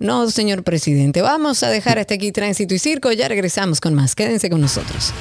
No, 0.00 0.28
señor 0.28 0.64
presidente, 0.64 1.22
vamos 1.22 1.62
a 1.62 1.68
dejar 1.68 2.00
hasta 2.00 2.14
aquí 2.14 2.32
Tránsito 2.32 2.74
y 2.74 2.80
Circo. 2.80 3.12
Ya 3.12 3.28
regresamos 3.28 3.80
con 3.80 3.94
más. 3.94 4.16
Quédense 4.16 4.50
con 4.50 4.60
nosotros. 4.60 5.12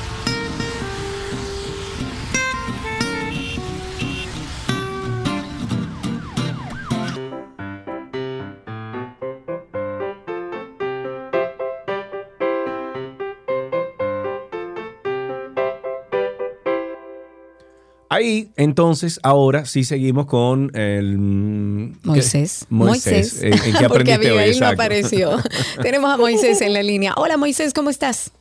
Ahí, 18.16 18.50
entonces, 18.56 19.20
ahora 19.24 19.66
sí 19.66 19.84
seguimos 19.84 20.26
con 20.28 20.74
el... 20.74 21.18
mm, 21.18 21.94
¿qué? 21.96 22.08
Moisés. 22.08 22.66
Moisés. 22.70 23.42
¿En, 23.42 23.52
en 23.54 23.60
qué 23.60 23.72
Porque 23.90 24.14
aprendiste 24.14 24.32
hoy? 24.32 24.38
Abigail 24.38 24.60
no 24.62 24.68
apareció. 24.68 25.38
Tenemos 25.82 26.14
a 26.14 26.16
Moisés 26.16 26.62
en 26.62 26.72
la 26.72 26.82
línea. 26.82 27.14
Hola 27.18 27.36
Moisés, 27.36 27.74
¿cómo 27.74 27.90
estás? 27.90 28.32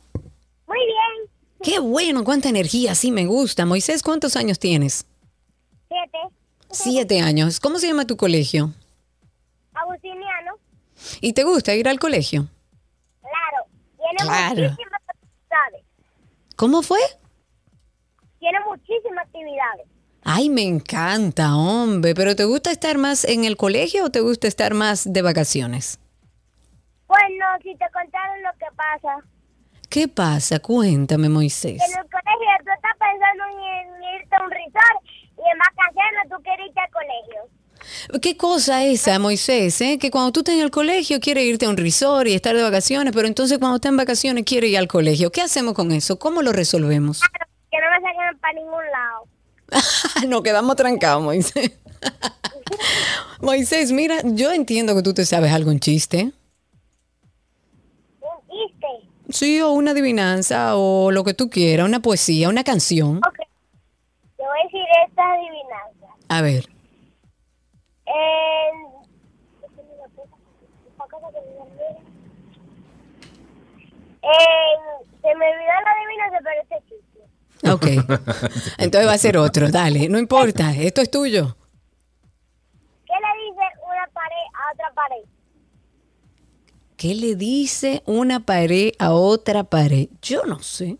Muy 0.65 0.77
bien. 0.77 1.29
Qué 1.61 1.79
bueno, 1.79 2.23
cuánta 2.23 2.47
energía, 2.47 2.95
sí 2.95 3.11
me 3.11 3.25
gusta. 3.25 3.65
Moisés, 3.65 4.01
¿cuántos 4.01 4.37
años 4.37 4.59
tienes? 4.59 5.05
Siete. 5.89 6.19
Siete 6.71 7.19
años. 7.19 7.59
¿Cómo 7.59 7.77
se 7.77 7.87
llama 7.87 8.07
tu 8.07 8.15
colegio? 8.15 8.71
Agustiniano, 9.73 10.53
¿Y 11.19 11.33
te 11.33 11.43
gusta 11.43 11.75
ir 11.75 11.89
al 11.89 11.99
colegio? 11.99 12.47
claro, 13.19 13.65
tiene 14.55 14.75
Claro. 15.49 15.77
¿Cómo 16.55 16.81
fue? 16.81 16.99
Tiene 18.45 18.59
muchísimas 18.59 19.25
actividades. 19.25 19.87
Ay, 20.23 20.49
me 20.49 20.61
encanta, 20.61 21.55
hombre. 21.55 22.13
¿Pero 22.13 22.35
te 22.35 22.43
gusta 22.43 22.69
estar 22.69 22.95
más 22.99 23.25
en 23.25 23.43
el 23.43 23.57
colegio 23.57 24.05
o 24.05 24.11
te 24.11 24.19
gusta 24.19 24.47
estar 24.47 24.75
más 24.75 25.11
de 25.11 25.23
vacaciones? 25.23 25.99
Bueno, 27.07 27.45
si 27.63 27.75
te 27.75 27.85
contaron 27.91 28.43
lo 28.43 28.51
que 28.59 28.67
pasa. 28.75 29.17
¿Qué 29.89 30.07
pasa? 30.07 30.59
Cuéntame, 30.59 31.27
Moisés. 31.27 31.81
En 31.81 31.97
el 31.97 32.05
colegio 32.07 32.47
tú 32.63 32.71
estás 32.75 32.93
pensando 32.99 33.43
en 33.49 34.21
irte 34.21 34.35
a 34.35 34.43
un 34.43 34.51
resort 34.51 35.03
y 35.07 35.49
en 35.51 35.57
vacaciones 35.57 36.29
tú 36.29 36.35
quieres 36.43 36.67
irte 36.67 36.81
al 36.81 36.91
colegio. 36.91 38.21
¿Qué 38.21 38.37
cosa 38.37 38.83
esa, 38.83 39.17
Moisés? 39.17 39.81
eh? 39.81 39.97
Que 39.99 40.11
cuando 40.11 40.31
tú 40.31 40.41
estás 40.41 40.53
en 40.53 40.61
el 40.61 40.69
colegio 40.69 41.19
quieres 41.19 41.45
irte 41.45 41.65
a 41.65 41.69
un 41.69 41.77
resort 41.77 42.27
y 42.27 42.35
estar 42.35 42.55
de 42.55 42.61
vacaciones, 42.61 43.11
pero 43.11 43.27
entonces 43.27 43.57
cuando 43.57 43.77
estás 43.77 43.89
en 43.89 43.97
vacaciones 43.97 44.43
quieres 44.45 44.69
ir 44.69 44.77
al 44.77 44.87
colegio. 44.87 45.31
¿Qué 45.31 45.41
hacemos 45.41 45.73
con 45.73 45.91
eso? 45.91 46.19
¿Cómo 46.19 46.43
lo 46.43 46.51
resolvemos? 46.51 47.21
Que 47.75 47.81
no 47.81 47.91
me 47.91 47.99
saquen 47.99 48.39
para 48.39 48.53
ningún 48.53 48.83
lado. 48.89 49.27
Nos 50.29 50.43
quedamos 50.43 50.77
trancados, 50.77 51.21
Moisés. 51.21 51.77
Moisés, 53.41 53.91
mira, 53.91 54.15
yo 54.23 54.53
entiendo 54.53 54.95
que 54.95 55.03
tú 55.03 55.13
te 55.13 55.25
sabes 55.25 55.51
algún 55.51 55.81
chiste. 55.81 56.31
Un 58.21 58.49
chiste. 58.49 58.87
Sí, 59.27 59.59
o 59.59 59.71
una 59.71 59.91
adivinanza, 59.91 60.77
o 60.77 61.11
lo 61.11 61.25
que 61.25 61.33
tú 61.33 61.49
quieras, 61.49 61.85
una 61.85 61.99
poesía, 61.99 62.47
una 62.47 62.63
canción. 62.63 63.17
Ok. 63.17 63.39
Te 64.37 64.43
voy 64.43 64.57
a 64.57 64.63
decir 64.63 64.85
esta 65.05 65.33
adivinanza. 65.33 66.07
A 66.29 66.41
ver, 66.41 66.69
En... 68.05 68.85
En... 74.21 75.11
Se 75.21 75.35
me 75.35 75.45
olvidó 75.45 75.75
la 75.83 75.91
adivinanza, 75.91 76.37
pero 76.41 76.61
este 76.61 76.79
chiste. 76.87 76.94
Ok. 77.73 77.85
Entonces 78.77 79.07
va 79.07 79.13
a 79.13 79.17
ser 79.17 79.37
otro, 79.37 79.69
dale, 79.69 80.09
no 80.09 80.19
importa, 80.19 80.73
esto 80.73 81.01
es 81.01 81.09
tuyo. 81.09 81.55
¿Qué 83.05 83.13
le 83.13 83.31
dice 83.43 83.65
una 83.85 84.07
pared 84.13 84.45
a 84.53 84.73
otra 84.73 84.93
pared? 84.93 85.35
¿Qué 86.97 87.13
le 87.15 87.35
dice 87.35 88.03
una 88.05 88.39
pared 88.39 88.93
a 88.99 89.13
otra 89.13 89.63
pared? 89.63 90.09
Yo 90.21 90.43
no 90.45 90.59
sé. 90.59 90.97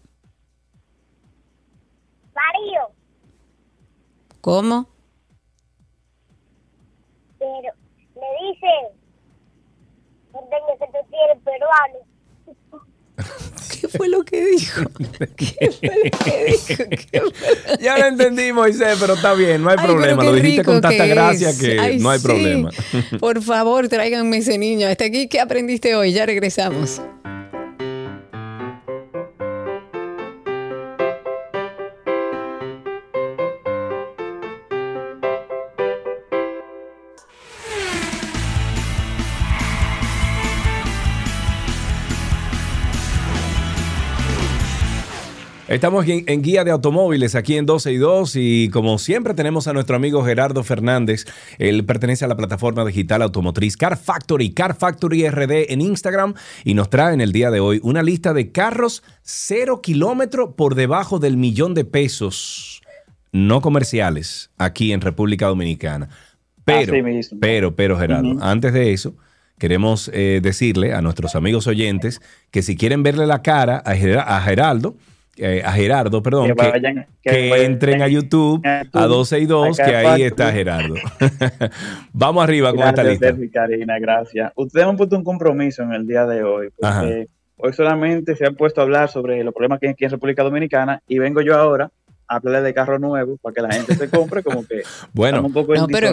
Mario. 2.34 2.92
¿Cómo? 4.42 4.90
Pero 7.40 7.74
le 8.16 8.48
dice... 8.48 8.68
No 10.34 10.42
que 10.42 10.88
tú 10.88 11.00
tienes 11.10 11.42
peruano. 11.44 12.00
¿Qué 13.86 13.98
fue 13.98 14.10
lo 14.10 14.24
que 14.24 14.46
dijo? 14.46 14.82
Ya 17.82 17.98
lo 17.98 18.06
entendí, 18.08 18.52
Moisés, 18.52 18.98
pero 19.00 19.14
está 19.14 19.34
bien, 19.34 19.62
no 19.64 19.70
hay 19.70 19.76
Ay, 19.80 19.86
problema. 19.86 20.22
qué 20.24 20.28
Lo 20.30 20.34
dijiste 20.36 20.64
con 20.64 20.82
tanta 20.82 21.04
que 21.04 21.10
gracia 21.10 21.50
es. 21.50 21.60
que 21.60 21.80
Ay, 21.80 22.00
no 22.00 22.10
hay 22.10 22.20
sí. 22.20 22.26
problema. 22.26 22.70
Por 23.20 23.42
favor, 23.42 23.88
tráiganme 23.88 24.38
ese 24.38 24.58
niño. 24.58 24.88
Hasta 24.88 25.06
aquí, 25.06 25.28
¿qué 25.28 25.40
aprendiste 25.40 25.96
hoy? 25.96 26.14
Ya 26.14 26.26
regresamos. 26.26 27.02
Estamos 45.76 46.08
en, 46.08 46.24
en 46.28 46.42
Guía 46.42 46.64
de 46.64 46.72
Automóviles 46.72 47.36
aquí 47.36 47.58
en 47.58 47.66
12 47.66 47.92
y 47.92 47.98
2 47.98 48.36
y 48.38 48.70
como 48.70 48.98
siempre 48.98 49.34
tenemos 49.34 49.68
a 49.68 49.74
nuestro 49.74 49.98
amigo 49.98 50.24
Gerardo 50.24 50.64
Fernández. 50.64 51.26
Él 51.58 51.84
pertenece 51.84 52.24
a 52.24 52.30
la 52.30 52.38
plataforma 52.38 52.86
digital 52.86 53.22
automotriz 53.22 53.76
Car 53.76 53.98
Factory, 53.98 54.54
Car 54.54 54.78
Factory 54.78 55.28
RD 55.30 55.74
en 55.74 55.82
Instagram 55.82 56.34
y 56.64 56.76
nos 56.76 56.90
trae 56.90 57.14
en 57.14 57.20
el 57.20 57.34
día 57.34 57.52
de 57.52 57.60
hoy 57.60 57.82
una 57.84 58.04
lista 58.04 58.34
de 58.34 58.54
carros 58.54 59.04
cero 59.22 59.82
kilómetro 59.82 60.56
por 60.56 60.76
debajo 60.76 61.20
del 61.20 61.36
millón 61.36 61.74
de 61.74 61.84
pesos 61.84 62.82
no 63.34 63.60
comerciales 63.60 64.52
aquí 64.58 64.94
en 64.94 65.02
República 65.02 65.48
Dominicana. 65.48 66.08
Pero, 66.64 66.94
pero, 67.42 67.76
pero 67.76 68.00
Gerardo, 68.00 68.38
antes 68.42 68.72
de 68.72 68.94
eso, 68.94 69.14
queremos 69.60 70.10
eh, 70.14 70.40
decirle 70.42 70.94
a 70.94 71.02
nuestros 71.02 71.36
amigos 71.36 71.68
oyentes 71.68 72.22
que 72.50 72.62
si 72.62 72.78
quieren 72.78 73.04
verle 73.04 73.28
la 73.28 73.42
cara 73.42 73.80
a, 73.86 73.94
Ger- 73.96 74.24
a 74.26 74.40
Geraldo, 74.40 74.96
eh, 75.38 75.62
a 75.66 75.72
Gerardo, 75.74 76.22
perdón, 76.24 76.48
Que 76.48 76.54
vayan- 76.54 77.08
que 77.22 77.30
que 77.30 77.50
vayan 77.50 77.66
entren 77.66 78.02
a 78.02 78.08
YouTube 78.08 78.62
a 78.66 78.84
YouTube, 78.84 79.02
a 79.02 79.06
12 79.08 79.40
y 79.40 79.46
2, 79.46 79.80
a 79.80 79.86
que 79.86 79.96
ahí 79.96 80.24
está 80.24 80.52
Gerardo. 80.52 80.96
Vamos 82.14 82.44
arriba 82.44 82.72
con 82.74 82.88
esta 82.88 83.04
lista. 83.04 83.28
Sergio 83.28 83.44
y 83.46 83.50
Karina, 83.50 84.00
gracias. 84.00 84.52
Ustedes 84.56 84.86
han 84.86 84.98
puesto 84.98 85.16
un 85.18 85.24
compromiso 85.24 85.84
en 85.84 85.94
el 85.94 86.08
día 86.08 86.26
de 86.26 86.44
hoy, 86.44 86.70
porque 86.78 87.28
hoy 87.58 87.74
solamente 87.74 88.36
se 88.36 88.46
han 88.46 88.56
puesto 88.56 88.82
a 88.82 88.84
hablar 88.84 89.10
sobre 89.10 89.44
los 89.44 89.54
problemas 89.54 89.80
que 89.80 89.88
hay 89.88 89.94
aquí 89.94 90.06
en 90.06 90.12
República 90.12 90.44
Dominicana 90.44 91.02
y 91.08 91.20
vengo 91.20 91.42
yo 91.42 91.56
ahora 91.56 91.90
a 92.28 92.38
hablarles 92.38 92.64
de 92.64 92.74
carros 92.74 93.00
nuevos 93.00 93.40
para 93.40 93.54
que 93.54 93.62
la 93.62 93.72
gente 93.72 93.94
se 93.96 94.10
compre 94.10 94.42
como 94.42 94.66
que 94.66 94.82
Bueno, 95.14 95.38
estamos 95.38 95.50
un 95.50 95.54
poco 95.54 95.76
No, 95.76 95.86
pero 95.88 96.12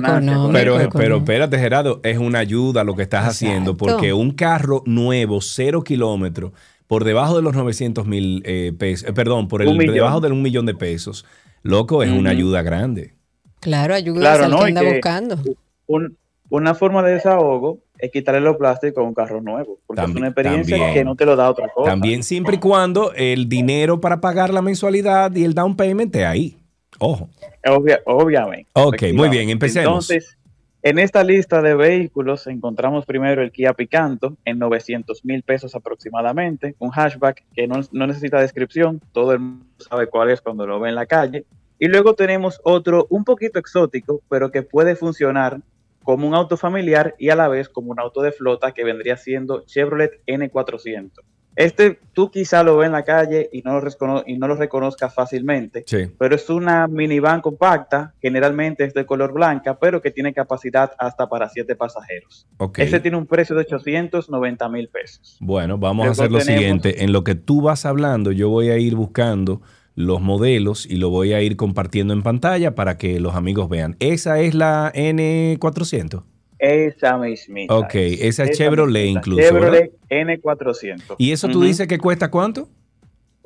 pero, 0.53 0.91
pero 0.91 1.17
espérate, 1.17 1.59
Gerardo, 1.59 2.01
es 2.03 2.19
una 2.19 2.41
ayuda 2.41 2.85
lo 2.85 2.95
que 2.95 3.03
estás 3.03 3.27
haciendo, 3.27 3.77
porque 3.77 4.13
un 4.13 4.33
carro 4.33 4.83
nuevo, 4.85 5.41
cero 5.41 5.83
kilómetros, 5.83 6.53
por 6.87 7.05
debajo 7.05 7.37
de 7.37 7.43
los 7.43 7.55
900 7.55 8.07
mil 8.07 8.43
eh, 8.45 8.73
pesos, 8.79 9.09
eh, 9.09 9.13
perdón, 9.13 9.49
por 9.49 9.63
el 9.63 9.69
Un 9.69 9.79
debajo 9.79 10.21
de 10.21 10.31
un 10.31 10.43
millón 10.43 10.67
de 10.67 10.75
pesos, 10.75 11.25
loco, 11.63 12.03
es 12.03 12.11
una 12.11 12.31
ayuda 12.31 12.63
grande. 12.63 13.15
Claro, 13.61 13.95
ayuda 13.95 14.21
Claro, 14.21 14.49
¿no? 14.49 14.59
que 14.59 14.65
anda 14.65 14.81
que- 14.83 14.93
buscando. 14.93 15.39
Un- 15.87 16.17
una 16.51 16.75
forma 16.75 17.03
de 17.03 17.13
desahogo 17.15 17.79
es 17.99 18.11
quitarle 18.11 18.41
los 18.41 18.57
plásticos 18.57 19.03
a 19.03 19.07
un 19.07 19.15
carro 19.15 19.41
nuevo, 19.41 19.79
porque 19.87 20.03
es 20.03 20.09
una 20.11 20.27
experiencia 20.29 20.77
también. 20.77 20.95
que 20.95 21.05
no 21.05 21.15
te 21.17 21.25
lo 21.25 21.35
da 21.37 21.49
otra 21.49 21.69
cosa. 21.75 21.89
También 21.91 22.23
siempre 22.23 22.57
y 22.57 22.59
cuando 22.59 23.13
el 23.15 23.49
dinero 23.49 24.01
para 24.01 24.21
pagar 24.21 24.53
la 24.53 24.61
mensualidad 24.61 25.35
y 25.35 25.45
el 25.45 25.55
down 25.55 25.77
payment 25.77 26.15
esté 26.15 26.27
ahí. 26.27 26.59
Ojo. 26.99 27.31
Obvia- 27.65 28.01
obviamente. 28.05 28.69
Ok, 28.75 29.03
muy 29.15 29.29
bien, 29.31 29.49
empecemos. 29.49 30.11
Entonces, 30.11 30.37
en 30.83 30.99
esta 30.99 31.23
lista 31.23 31.63
de 31.63 31.75
vehículos 31.75 32.47
encontramos 32.47 33.07
primero 33.07 33.43
el 33.43 33.53
Kia 33.53 33.73
Picanto 33.73 34.37
en 34.45 34.59
900 34.59 35.25
mil 35.25 35.43
pesos 35.43 35.75
aproximadamente, 35.75 36.75
un 36.79 36.91
hatchback 36.91 37.45
que 37.55 37.67
no, 37.67 37.81
no 37.93 38.07
necesita 38.07 38.41
descripción, 38.41 39.01
todo 39.13 39.33
el 39.33 39.39
mundo 39.39 39.65
sabe 39.79 40.09
cuál 40.09 40.31
es 40.31 40.41
cuando 40.41 40.67
lo 40.67 40.81
ve 40.81 40.89
en 40.89 40.95
la 40.97 41.07
calle. 41.07 41.45
Y 41.79 41.89
luego 41.89 42.15
tenemos 42.15 42.61
otro 42.65 43.07
un 43.11 43.25
poquito 43.25 43.59
exótico, 43.59 44.23
pero 44.29 44.51
que 44.51 44.63
puede 44.63 44.95
funcionar 44.95 45.61
como 46.03 46.27
un 46.27 46.35
auto 46.35 46.57
familiar 46.57 47.15
y 47.19 47.31
a 47.31 47.37
la 47.37 47.49
vez 47.49 47.69
como 47.69 47.91
un 47.91 48.01
auto 48.01 48.23
de 48.23 48.33
flota 48.33 48.73
que 48.73 48.85
vendría 48.85 49.17
siendo 49.17 49.65
Chevrolet 49.65 50.21
N400. 50.27 51.11
Este 51.57 51.99
tú 52.15 52.31
quizá 52.31 52.63
lo 52.63 52.77
ves 52.79 52.87
en 52.87 52.93
la 52.93 53.05
calle 53.05 53.49
y 53.53 53.61
no 53.63 53.73
lo, 53.75 53.81
recono- 53.83 54.23
y 54.27 54.37
no 54.39 54.49
lo 54.49 54.55
reconozcas 54.55 55.15
fácilmente, 55.15 55.85
Sí. 55.87 56.11
pero 56.19 56.35
es 56.35 56.49
una 56.49 56.87
minivan 56.89 57.41
compacta, 57.43 58.15
generalmente 58.23 58.85
es 58.85 58.95
de 58.95 59.05
color 59.07 59.33
blanca, 59.33 59.79
pero 59.79 60.01
que 60.01 60.11
tiene 60.11 60.33
capacidad 60.33 60.93
hasta 60.99 61.29
para 61.29 61.49
siete 61.51 61.77
pasajeros. 61.77 62.47
Ok. 62.59 62.79
Este 62.79 63.01
tiene 63.01 63.17
un 63.19 63.27
precio 63.27 63.55
de 63.55 63.63
890 63.63 64.69
mil 64.69 64.89
pesos. 64.89 65.37
Bueno, 65.41 65.77
vamos 65.79 66.07
a 66.07 66.11
hacer 66.13 66.31
lo 66.33 66.39
tenemos- 66.39 66.59
siguiente. 66.59 67.05
En 67.05 67.13
lo 67.13 67.23
que 67.25 67.35
tú 67.35 67.61
vas 67.63 67.85
hablando, 67.87 68.33
yo 68.33 68.49
voy 68.49 68.71
a 68.71 68.79
ir 68.79 68.95
buscando 68.95 69.61
los 69.95 70.23
modelos 70.23 70.87
y 70.87 70.97
lo 70.97 71.11
voy 71.11 71.35
a 71.35 71.43
ir 71.43 71.57
compartiendo 71.57 72.15
en 72.15 72.23
pantalla 72.23 72.75
para 72.75 72.97
que 72.97 73.21
los 73.21 73.35
amigos 73.35 73.69
vean. 73.69 73.97
Esa 74.01 74.41
es 74.41 74.55
la 74.55 74.91
N400. 74.95 76.23
Esa 76.63 77.19
mismita. 77.19 77.75
Ok, 77.75 77.95
esa 77.95 78.45
es 78.45 78.51
Esa 78.51 78.53
Chevrolet 78.53 79.03
mismita. 79.07 79.19
incluso, 79.19 79.43
Chevrolet 79.49 79.93
N400. 80.09 81.17
¿Y 81.19 81.33
eso 81.33 81.49
tú 81.49 81.63
dices 81.63 81.89
que 81.89 81.99
cuesta 81.99 82.31
cuánto? 82.31 82.69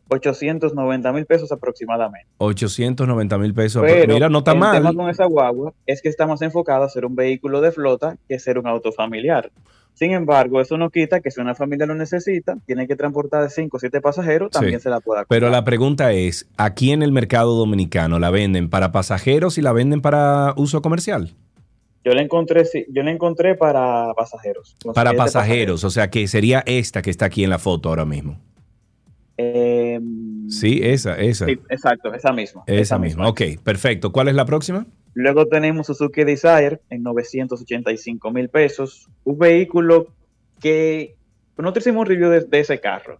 890 0.08 1.12
mil 1.12 1.26
pesos 1.26 1.50
aproximadamente. 1.50 2.28
890 2.38 3.38
mil 3.38 3.54
pesos. 3.54 3.82
Pero 3.84 4.14
Mira, 4.14 4.28
no 4.28 4.38
está 4.38 4.52
el 4.52 4.58
mal. 4.58 4.76
tema 4.76 4.92
con 4.94 5.08
esa 5.10 5.24
guagua 5.24 5.72
es 5.86 6.02
que 6.02 6.08
está 6.08 6.26
más 6.26 6.42
enfocado 6.42 6.84
a 6.84 6.88
ser 6.88 7.04
un 7.06 7.16
vehículo 7.16 7.60
de 7.60 7.72
flota 7.72 8.16
que 8.28 8.38
ser 8.38 8.58
un 8.58 8.66
auto 8.66 8.92
familiar. 8.92 9.50
Sin 9.94 10.12
embargo, 10.12 10.60
eso 10.60 10.76
no 10.76 10.90
quita 10.90 11.20
que 11.20 11.30
si 11.30 11.40
una 11.40 11.54
familia 11.54 11.86
lo 11.86 11.94
necesita, 11.94 12.58
tiene 12.66 12.86
que 12.86 12.96
transportar 12.96 13.42
de 13.44 13.48
5 13.50 13.78
o 13.78 13.80
7 13.80 14.00
pasajeros, 14.02 14.50
también 14.50 14.78
Sí. 14.78 14.84
se 14.84 14.90
la 14.90 15.00
pueda 15.00 15.24
Pero 15.26 15.48
la 15.48 15.64
pregunta 15.64 16.12
es, 16.12 16.46
¿aquí 16.58 16.92
en 16.92 17.02
el 17.02 17.12
mercado 17.12 17.56
dominicano 17.56 18.18
la 18.18 18.30
venden 18.30 18.68
para 18.68 18.92
pasajeros 18.92 19.56
y 19.56 19.62
la 19.62 19.72
venden 19.72 20.02
para 20.02 20.52
uso 20.58 20.82
comercial? 20.82 21.32
Yo 22.06 22.12
la 22.12 22.22
encontré, 22.22 22.62
yo 22.88 23.02
la 23.02 23.10
encontré 23.10 23.56
para 23.56 24.14
pasajeros. 24.14 24.76
Para 24.94 25.12
pasajeros, 25.14 25.82
o 25.82 25.90
sea 25.90 26.08
que 26.08 26.28
sería 26.28 26.62
esta 26.64 27.02
que 27.02 27.10
está 27.10 27.26
aquí 27.26 27.42
en 27.42 27.50
la 27.50 27.58
foto 27.58 27.88
ahora 27.88 28.04
mismo. 28.04 28.38
Eh, 29.36 30.00
Sí, 30.48 30.80
esa, 30.84 31.18
esa. 31.18 31.46
sí, 31.46 31.58
exacto, 31.68 32.14
esa 32.14 32.32
misma. 32.32 32.62
Esa 32.68 32.96
misma. 32.96 33.28
Ok, 33.28 33.42
perfecto. 33.64 34.12
¿Cuál 34.12 34.28
es 34.28 34.36
la 34.36 34.44
próxima? 34.44 34.86
Luego 35.14 35.48
tenemos 35.48 35.88
Suzuki 35.88 36.22
Desire 36.22 36.80
en 36.90 37.02
985 37.02 38.30
mil 38.30 38.48
pesos. 38.50 39.08
Un 39.24 39.38
vehículo 39.38 40.06
que 40.60 41.16
nosotros 41.58 41.88
hicimos 41.88 42.02
un 42.02 42.06
review 42.06 42.30
de, 42.30 42.40
de 42.42 42.60
ese 42.60 42.78
carro 42.78 43.18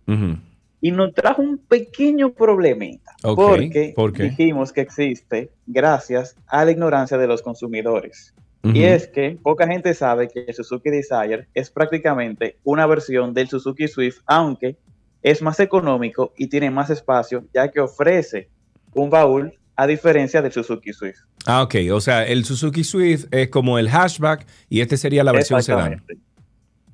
y 0.81 0.93
nos 0.93 1.13
trajo 1.13 1.43
un 1.43 1.59
pequeño 1.59 2.33
problemita. 2.35 3.17
Ok, 3.25 3.59
Porque 3.97 4.23
dijimos 4.23 4.73
que 4.73 4.83
existe 4.83 5.51
gracias 5.67 6.37
a 6.47 6.65
la 6.65 6.71
ignorancia 6.71 7.19
de 7.19 7.27
los 7.27 7.43
consumidores. 7.43 8.33
Y 8.75 8.85
es 8.85 9.09
que 9.09 9.39
poca 9.43 9.67
gente 9.67 9.95
sabe 9.95 10.29
que 10.29 10.45
el 10.47 10.55
Suzuki 10.55 10.91
Desire 10.91 11.49
es 11.55 11.71
prácticamente 11.71 12.59
una 12.65 12.87
versión 12.87 13.35
del 13.35 13.49
Suzuki 13.49 13.89
Swift, 13.89 14.19
aunque 14.27 14.77
es 15.23 15.43
más 15.43 15.61
económico 15.61 16.33
y 16.37 16.49
tiene 16.49 16.71
más 16.71 16.91
espacio, 16.91 17.45
ya 17.53 17.69
que 17.71 17.81
ofrece 17.81 18.49
un 18.95 19.11
baúl 19.11 19.53
a 19.77 19.87
diferencia 19.87 20.41
del 20.41 20.53
Suzuki 20.53 20.93
Swift. 20.93 21.19
Ah, 21.45 21.63
ok. 21.63 21.75
O 21.93 22.01
sea, 22.01 22.25
el 22.25 22.45
Suzuki 22.45 22.83
Swift 22.83 23.27
es 23.31 23.49
como 23.49 23.79
el 23.79 23.89
hatchback 23.89 24.47
y 24.69 24.81
este 24.81 24.97
sería 24.97 25.23
la 25.23 25.33
versión 25.33 25.63
sedán. 25.63 26.03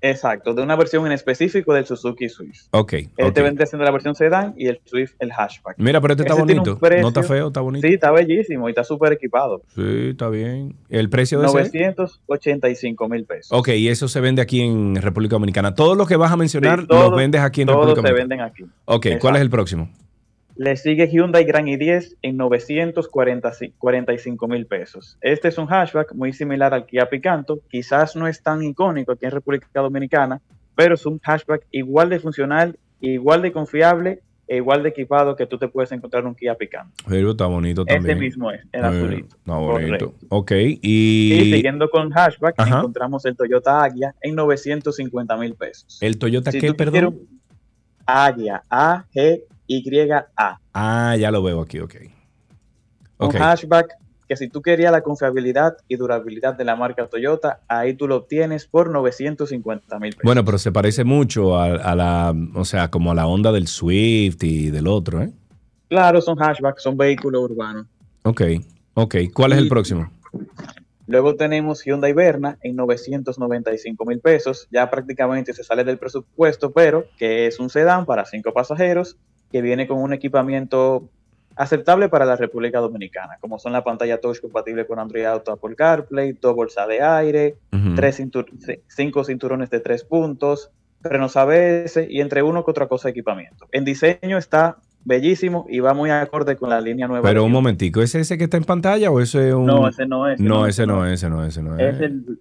Exacto, 0.04 0.52
de 0.52 0.62
una 0.62 0.74
versión 0.76 1.06
en 1.06 1.12
específico 1.12 1.72
del 1.72 1.86
Suzuki 1.86 2.28
Swift. 2.28 2.66
Ok. 2.72 2.92
Este 2.92 3.22
ok. 3.24 3.34
vendría 3.36 3.66
siendo 3.66 3.84
la 3.84 3.92
versión 3.92 4.14
sedán 4.16 4.52
y 4.58 4.66
el 4.66 4.80
Swift 4.84 5.12
el 5.20 5.32
hatchback. 5.32 5.76
Mira, 5.78 6.00
pero 6.00 6.14
este 6.14 6.24
está 6.24 6.34
Ese 6.34 6.42
bonito. 6.42 6.78
precio- 6.78 7.02
No 7.02 7.08
está 7.08 7.22
feo, 7.22 7.46
está 7.46 7.60
bonito. 7.60 7.86
Sí, 7.86 7.94
está 7.94 8.10
bellísimo 8.10 8.68
y 8.68 8.72
está 8.72 8.82
súper 8.84 9.12
equipado. 9.12 9.62
Sí, 9.74 10.08
está 10.10 10.28
bien. 10.28 10.74
¿El 10.88 11.08
precio 11.08 11.38
de 11.40 11.46
ese? 11.46 11.54
985 11.54 13.08
mil 13.08 13.24
pesos. 13.24 13.56
Ok, 13.56 13.68
y 13.68 13.88
eso 13.88 14.08
se 14.08 14.20
vende 14.20 14.42
aquí 14.42 14.60
en 14.60 14.96
República 14.96 15.36
Dominicana. 15.36 15.74
Todos 15.74 15.96
los 15.96 16.08
que 16.08 16.16
vas 16.16 16.32
a 16.32 16.36
mencionar 16.36 16.80
Sí, 16.80 16.86
todos- 16.88 17.10
los 17.10 17.16
vendes 17.18 17.40
aquí 17.40 17.62
en 17.62 17.68
todos 17.68 17.86
República 17.86 18.08
se 18.08 18.12
Dominicana. 18.14 18.44
venden 18.50 18.66
aquí. 18.68 18.74
Ok, 18.86 19.06
¿cuál 19.20 19.36
es 19.36 19.42
el 19.42 19.50
próximo? 19.50 19.88
Le 20.56 20.76
sigue 20.76 21.08
Hyundai 21.08 21.44
Grand 21.44 21.66
i10 21.66 22.16
en 22.22 22.36
945 22.36 24.48
mil 24.48 24.66
pesos. 24.66 25.18
Este 25.20 25.48
es 25.48 25.58
un 25.58 25.66
hatchback 25.66 26.14
muy 26.14 26.32
similar 26.32 26.74
al 26.74 26.86
Kia 26.86 27.08
Picanto. 27.08 27.60
Quizás 27.70 28.16
no 28.16 28.26
es 28.26 28.42
tan 28.42 28.62
icónico 28.62 29.12
aquí 29.12 29.24
en 29.24 29.30
República 29.32 29.80
Dominicana, 29.80 30.40
pero 30.74 30.94
es 30.94 31.06
un 31.06 31.18
hatchback 31.22 31.66
igual 31.70 32.10
de 32.10 32.18
funcional, 32.20 32.78
igual 33.00 33.42
de 33.42 33.52
confiable 33.52 34.20
e 34.48 34.56
igual 34.56 34.82
de 34.82 34.90
equipado 34.90 35.34
que 35.36 35.46
tú 35.46 35.56
te 35.56 35.68
puedes 35.68 35.90
encontrar 35.92 36.22
en 36.22 36.28
un 36.28 36.34
Kia 36.34 36.54
Picanto. 36.54 36.92
Pero 37.08 37.30
está 37.30 37.46
bonito 37.46 37.84
también. 37.86 38.18
mismo 38.18 38.50
es, 38.50 38.60
el 38.72 38.82
Eh, 38.82 38.86
azulito. 38.86 39.36
Está 39.36 39.56
bonito. 39.56 40.12
Correcto. 40.12 40.14
Ok, 40.28 40.50
Y, 40.82 41.32
y 41.34 41.52
siguiendo 41.54 41.88
con 41.88 42.10
hatchback, 42.12 42.56
Ajá. 42.58 42.78
encontramos 42.78 43.24
el 43.24 43.34
Toyota 43.36 43.82
Agya 43.82 44.14
en 44.20 44.34
950 44.34 45.36
mil 45.38 45.54
pesos. 45.54 45.98
el 46.02 46.18
Toyota, 46.18 46.50
Si 46.52 46.60
¿qué, 46.60 46.74
perdón? 46.74 46.92
quieres 46.92 47.10
un 47.10 47.40
Agya, 48.04 48.62
A-G-Y-A. 49.76 50.60
Ah, 50.74 51.16
ya 51.16 51.30
lo 51.30 51.42
veo 51.42 51.60
aquí, 51.60 51.80
ok. 51.80 51.94
Un 53.18 53.36
hatchback 53.36 53.96
que 54.28 54.36
si 54.36 54.48
tú 54.48 54.62
querías 54.62 54.92
la 54.92 55.02
confiabilidad 55.02 55.76
y 55.88 55.96
durabilidad 55.96 56.54
de 56.54 56.64
la 56.64 56.76
marca 56.76 57.06
Toyota, 57.06 57.60
ahí 57.68 57.94
tú 57.94 58.08
lo 58.08 58.16
obtienes 58.16 58.66
por 58.66 58.90
950 58.90 59.98
mil 59.98 60.10
pesos. 60.10 60.24
Bueno, 60.24 60.44
pero 60.44 60.58
se 60.58 60.72
parece 60.72 61.04
mucho 61.04 61.56
a, 61.56 61.66
a 61.74 61.94
la, 61.94 62.34
o 62.54 62.64
sea, 62.64 62.90
como 62.90 63.12
a 63.12 63.14
la 63.14 63.26
onda 63.26 63.52
del 63.52 63.66
Swift 63.66 64.42
y 64.42 64.70
del 64.70 64.86
otro, 64.86 65.22
¿eh? 65.22 65.32
Claro, 65.88 66.22
son 66.22 66.38
hatchbacks, 66.40 66.82
son 66.82 66.96
vehículos 66.96 67.42
urbanos. 67.42 67.86
Ok, 68.22 68.42
ok. 68.94 69.16
¿Cuál 69.34 69.52
es 69.52 69.58
el 69.58 69.68
próximo? 69.68 70.10
Luego 71.06 71.34
tenemos 71.34 71.84
Hyundai 71.84 72.14
Verna 72.14 72.56
en 72.62 72.76
995 72.76 74.04
mil 74.06 74.20
pesos. 74.20 74.68
Ya 74.70 74.88
prácticamente 74.88 75.52
se 75.52 75.64
sale 75.64 75.84
del 75.84 75.98
presupuesto, 75.98 76.72
pero 76.72 77.04
que 77.18 77.46
es 77.46 77.58
un 77.60 77.68
sedán 77.68 78.06
para 78.06 78.24
cinco 78.24 78.54
pasajeros 78.54 79.18
que 79.52 79.62
viene 79.62 79.86
con 79.86 79.98
un 79.98 80.12
equipamiento 80.12 81.08
aceptable 81.54 82.08
para 82.08 82.24
la 82.24 82.36
República 82.36 82.80
Dominicana, 82.80 83.36
como 83.40 83.58
son 83.58 83.72
la 83.74 83.84
pantalla 83.84 84.18
touch 84.20 84.40
compatible 84.40 84.86
con 84.86 84.98
Android 84.98 85.24
Auto, 85.26 85.52
Apple 85.52 85.74
CarPlay, 85.76 86.32
dos 86.40 86.54
bolsas 86.54 86.88
de 86.88 87.02
aire, 87.02 87.56
tres 87.94 88.18
cintur- 88.20 88.50
ci- 88.58 88.80
cinco 88.88 89.22
cinturones 89.22 89.68
de 89.68 89.80
tres 89.80 90.02
puntos, 90.02 90.70
frenos 91.02 91.36
ABS 91.36 92.06
y 92.08 92.20
entre 92.20 92.42
uno 92.42 92.64
que 92.64 92.70
otra 92.70 92.86
cosa 92.88 93.08
de 93.08 93.10
equipamiento. 93.10 93.66
En 93.70 93.84
diseño 93.84 94.38
está 94.38 94.78
bellísimo 95.04 95.66
y 95.68 95.80
va 95.80 95.92
muy 95.94 96.08
acorde 96.10 96.56
con 96.56 96.70
la 96.70 96.80
línea 96.80 97.06
nueva. 97.08 97.28
Pero 97.28 97.44
un 97.44 97.52
momentico, 97.52 98.00
¿es 98.00 98.14
ese 98.14 98.38
que 98.38 98.44
está 98.44 98.56
en 98.56 98.64
pantalla 98.64 99.10
o 99.10 99.20
ese 99.20 99.48
es 99.48 99.54
un...? 99.54 99.66
No, 99.66 99.88
ese 99.88 100.06
no 100.06 100.28
es, 100.28 100.40
No, 100.40 100.60
no, 100.60 100.66
ese 100.66 100.86
no, 100.86 101.04
ese 101.06 101.28
no, 101.28 101.44
ese 101.44 101.62
no 101.62 101.76
es. 101.76 101.96
Es 101.96 102.00
el, 102.00 102.38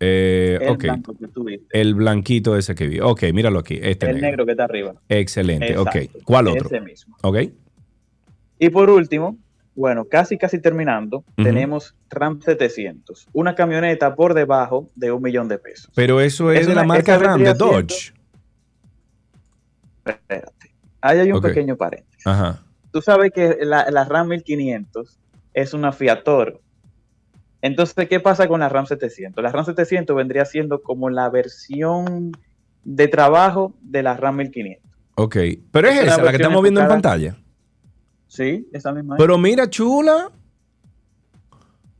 Eh, 0.00 0.58
el 0.60 0.68
ok. 0.68 0.82
blanco 0.82 1.14
que. 1.16 1.60
El 1.70 1.94
blanquito 1.94 2.56
ese 2.56 2.74
que 2.74 2.86
vi. 2.86 3.00
Ok, 3.00 3.24
míralo 3.32 3.58
aquí. 3.58 3.78
Este 3.82 4.06
el 4.06 4.14
negro. 4.14 4.28
negro 4.28 4.46
que 4.46 4.52
está 4.52 4.64
arriba. 4.64 4.94
Excelente, 5.08 5.72
Exacto, 5.72 5.98
ok. 5.98 6.22
¿Cuál 6.24 6.48
otro? 6.48 6.66
Ese 6.66 6.80
mismo. 6.80 7.16
Ok. 7.22 7.38
Y 8.60 8.70
por 8.70 8.90
último, 8.90 9.36
bueno, 9.74 10.04
casi 10.04 10.36
casi 10.36 10.60
terminando, 10.60 11.24
tenemos 11.36 11.94
Ram 12.10 12.40
700, 12.40 13.28
una 13.32 13.54
camioneta 13.54 14.16
por 14.16 14.34
debajo 14.34 14.90
de 14.96 15.12
un 15.12 15.22
millón 15.22 15.48
de 15.48 15.58
pesos. 15.58 15.92
Pero 15.94 16.20
eso 16.20 16.50
es, 16.50 16.62
Es 16.62 16.66
de 16.66 16.74
la 16.74 16.82
marca 16.82 17.16
RAM, 17.16 17.42
de 17.42 17.54
Dodge. 17.54 18.12
Espérate. 20.04 20.74
Ahí 21.00 21.20
hay 21.20 21.30
un 21.30 21.40
pequeño 21.40 21.76
paréntesis. 21.76 22.26
Ajá. 22.26 22.64
Tú 22.90 23.00
sabes 23.02 23.30
que 23.32 23.58
la, 23.60 23.88
la 23.90 24.04
RAM 24.04 24.28
1500 24.28 25.18
es 25.54 25.74
una 25.74 25.92
Fiat 25.92 26.24
Toro. 26.24 26.60
Entonces, 27.62 28.08
¿qué 28.08 28.20
pasa 28.20 28.46
con 28.48 28.60
la 28.60 28.68
RAM 28.68 28.86
700? 28.86 29.42
La 29.42 29.50
RAM 29.50 29.64
700 29.64 30.14
vendría 30.16 30.44
siendo 30.44 30.80
como 30.82 31.10
la 31.10 31.28
versión 31.28 32.32
de 32.84 33.08
trabajo 33.08 33.74
de 33.82 34.02
la 34.02 34.16
RAM 34.16 34.36
1500. 34.36 34.82
Ok. 35.16 35.36
Pero 35.72 35.88
es 35.88 36.00
esa, 36.02 36.22
la 36.22 36.30
que 36.30 36.36
estamos 36.36 36.62
viendo 36.62 36.80
en 36.80 36.88
pantalla. 36.88 37.36
Sí, 38.28 38.68
esa 38.72 38.92
misma. 38.92 39.16
es. 39.16 39.18
Pero 39.20 39.36
mira, 39.38 39.68
chula. 39.68 40.30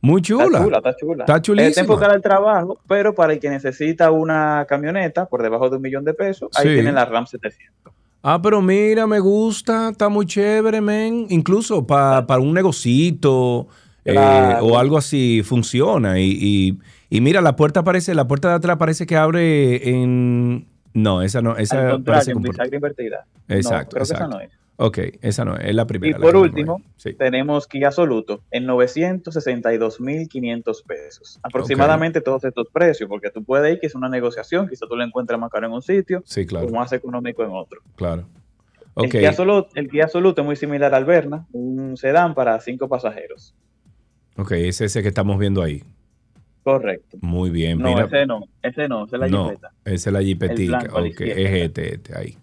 Muy 0.01 0.21
chula. 0.21 0.45
Está 0.45 0.63
chula, 0.63 0.77
está 0.77 0.95
chula. 0.95 1.23
Está 1.25 1.41
chulísima. 1.41 1.69
Está 1.69 1.81
enfocada 1.81 2.13
al 2.13 2.21
trabajo, 2.21 2.79
pero 2.87 3.13
para 3.13 3.33
el 3.33 3.39
que 3.39 3.49
necesita 3.49 4.11
una 4.11 4.65
camioneta 4.69 5.25
por 5.27 5.43
debajo 5.43 5.69
de 5.69 5.75
un 5.75 5.81
millón 5.81 6.05
de 6.05 6.13
pesos, 6.13 6.49
ahí 6.55 6.67
Sí. 6.69 6.73
tienen 6.75 6.95
la 6.95 7.03
RAM 7.05 7.25
700. 7.27 7.93
Ah, 8.23 8.39
pero 8.41 8.61
mira, 8.61 9.07
me 9.07 9.19
gusta, 9.19 9.89
está 9.89 10.07
muy 10.07 10.25
chévere, 10.25 10.79
men. 10.79 11.25
Incluso 11.29 11.85
pa- 11.85 12.25
para 12.25 12.41
un 12.41 12.53
negocito 12.53 13.67
eh, 14.15 14.55
o 14.61 14.77
algo 14.77 14.97
así 14.97 15.41
funciona. 15.43 16.19
Y, 16.19 16.37
y- 16.39 16.77
y 17.09 17.21
mira, 17.21 17.41
la 17.41 17.55
puerta 17.55 17.83
parece, 17.83 18.13
la 18.13 18.27
puerta 18.27 18.49
de 18.49 18.55
atrás 18.55 18.77
parece 18.77 19.05
que 19.05 19.15
abre 19.17 19.89
en. 19.89 20.67
No, 20.93 21.21
esa 21.21 21.41
no, 21.41 21.55
esa 21.57 21.91
Al 21.91 22.03
parece 22.03 22.31
en 22.31 22.41
bisagra 22.41 22.75
invertida. 22.75 23.25
Exacto, 23.47 23.97
No, 23.97 24.03
creo 24.03 24.05
que 24.05 24.13
exacto. 24.13 24.25
esa 24.25 24.27
no 24.27 24.39
es. 24.41 24.51
Ok, 24.81 24.97
esa 25.21 25.43
no 25.43 25.57
es, 25.57 25.65
es 25.65 25.75
la 25.75 25.85
primera. 25.87 26.17
Y 26.17 26.21
por 26.21 26.31
que 26.31 26.37
último. 26.37 26.81
Sí. 26.95 27.13
tenemos 27.13 27.67
Kia 27.67 27.91
Soluto 27.91 28.41
en 28.49 28.65
962.500 28.65 30.83
pesos. 30.85 31.39
Aproximadamente 31.43 32.21
todos 32.21 32.43
estos 32.45 32.67
precios, 32.71 33.09
porque 33.09 33.29
tú 33.29 33.43
puedes 33.43 33.73
ir 33.73 33.79
que 33.79 33.87
es 33.87 33.95
una 33.95 34.09
negociación, 34.09 34.67
quizá 34.67 34.85
tú 34.87 34.95
lo 34.95 35.03
encuentres 35.03 35.39
más 35.39 35.49
caro 35.51 35.67
en 35.67 35.73
un 35.73 35.81
sitio 35.81 36.21
Sí, 36.25 36.45
claro. 36.45 36.67
o 36.67 36.71
más 36.71 36.91
económico 36.93 37.43
en 37.43 37.51
otro. 37.51 37.81
Claro. 37.95 38.23
El, 38.95 39.05
Ok. 39.05 39.11
Kia 39.11 39.33
Soluto, 39.33 39.69
el 39.75 39.89
Kia 39.89 40.07
Soluto 40.07 40.41
es 40.41 40.45
muy 40.45 40.55
similar 40.55 40.93
al 40.93 41.05
Verna, 41.05 41.45
un 41.51 41.95
sedán 41.95 42.33
para 42.33 42.59
cinco 42.59 42.89
pasajeros. 42.89 43.53
Ok, 44.39 44.51
es 44.53 44.79
ese 44.79 45.01
que 45.01 45.09
estamos 45.09 45.37
viendo 45.37 45.61
ahí. 45.61 45.83
Correcto. 46.63 47.17
Muy 47.21 47.49
bien. 47.49 47.79
No, 47.79 47.89
mira. 47.89 48.05
ese 48.05 48.25
no, 48.25 48.43
ese 48.63 48.87
no, 48.87 49.05
ese 49.05 49.15
es 49.15 49.19
la 49.19 49.27
no, 49.27 49.47
Jeepeta. 49.49 49.71
esa 49.85 50.09
es 50.09 50.13
la 50.13 50.21
jipetica. 50.21 50.87
Ok, 50.93 51.05
izquierda. 51.07 51.41
es 51.41 51.61
este, 51.63 51.95
este, 51.95 52.17
ahí. 52.17 52.37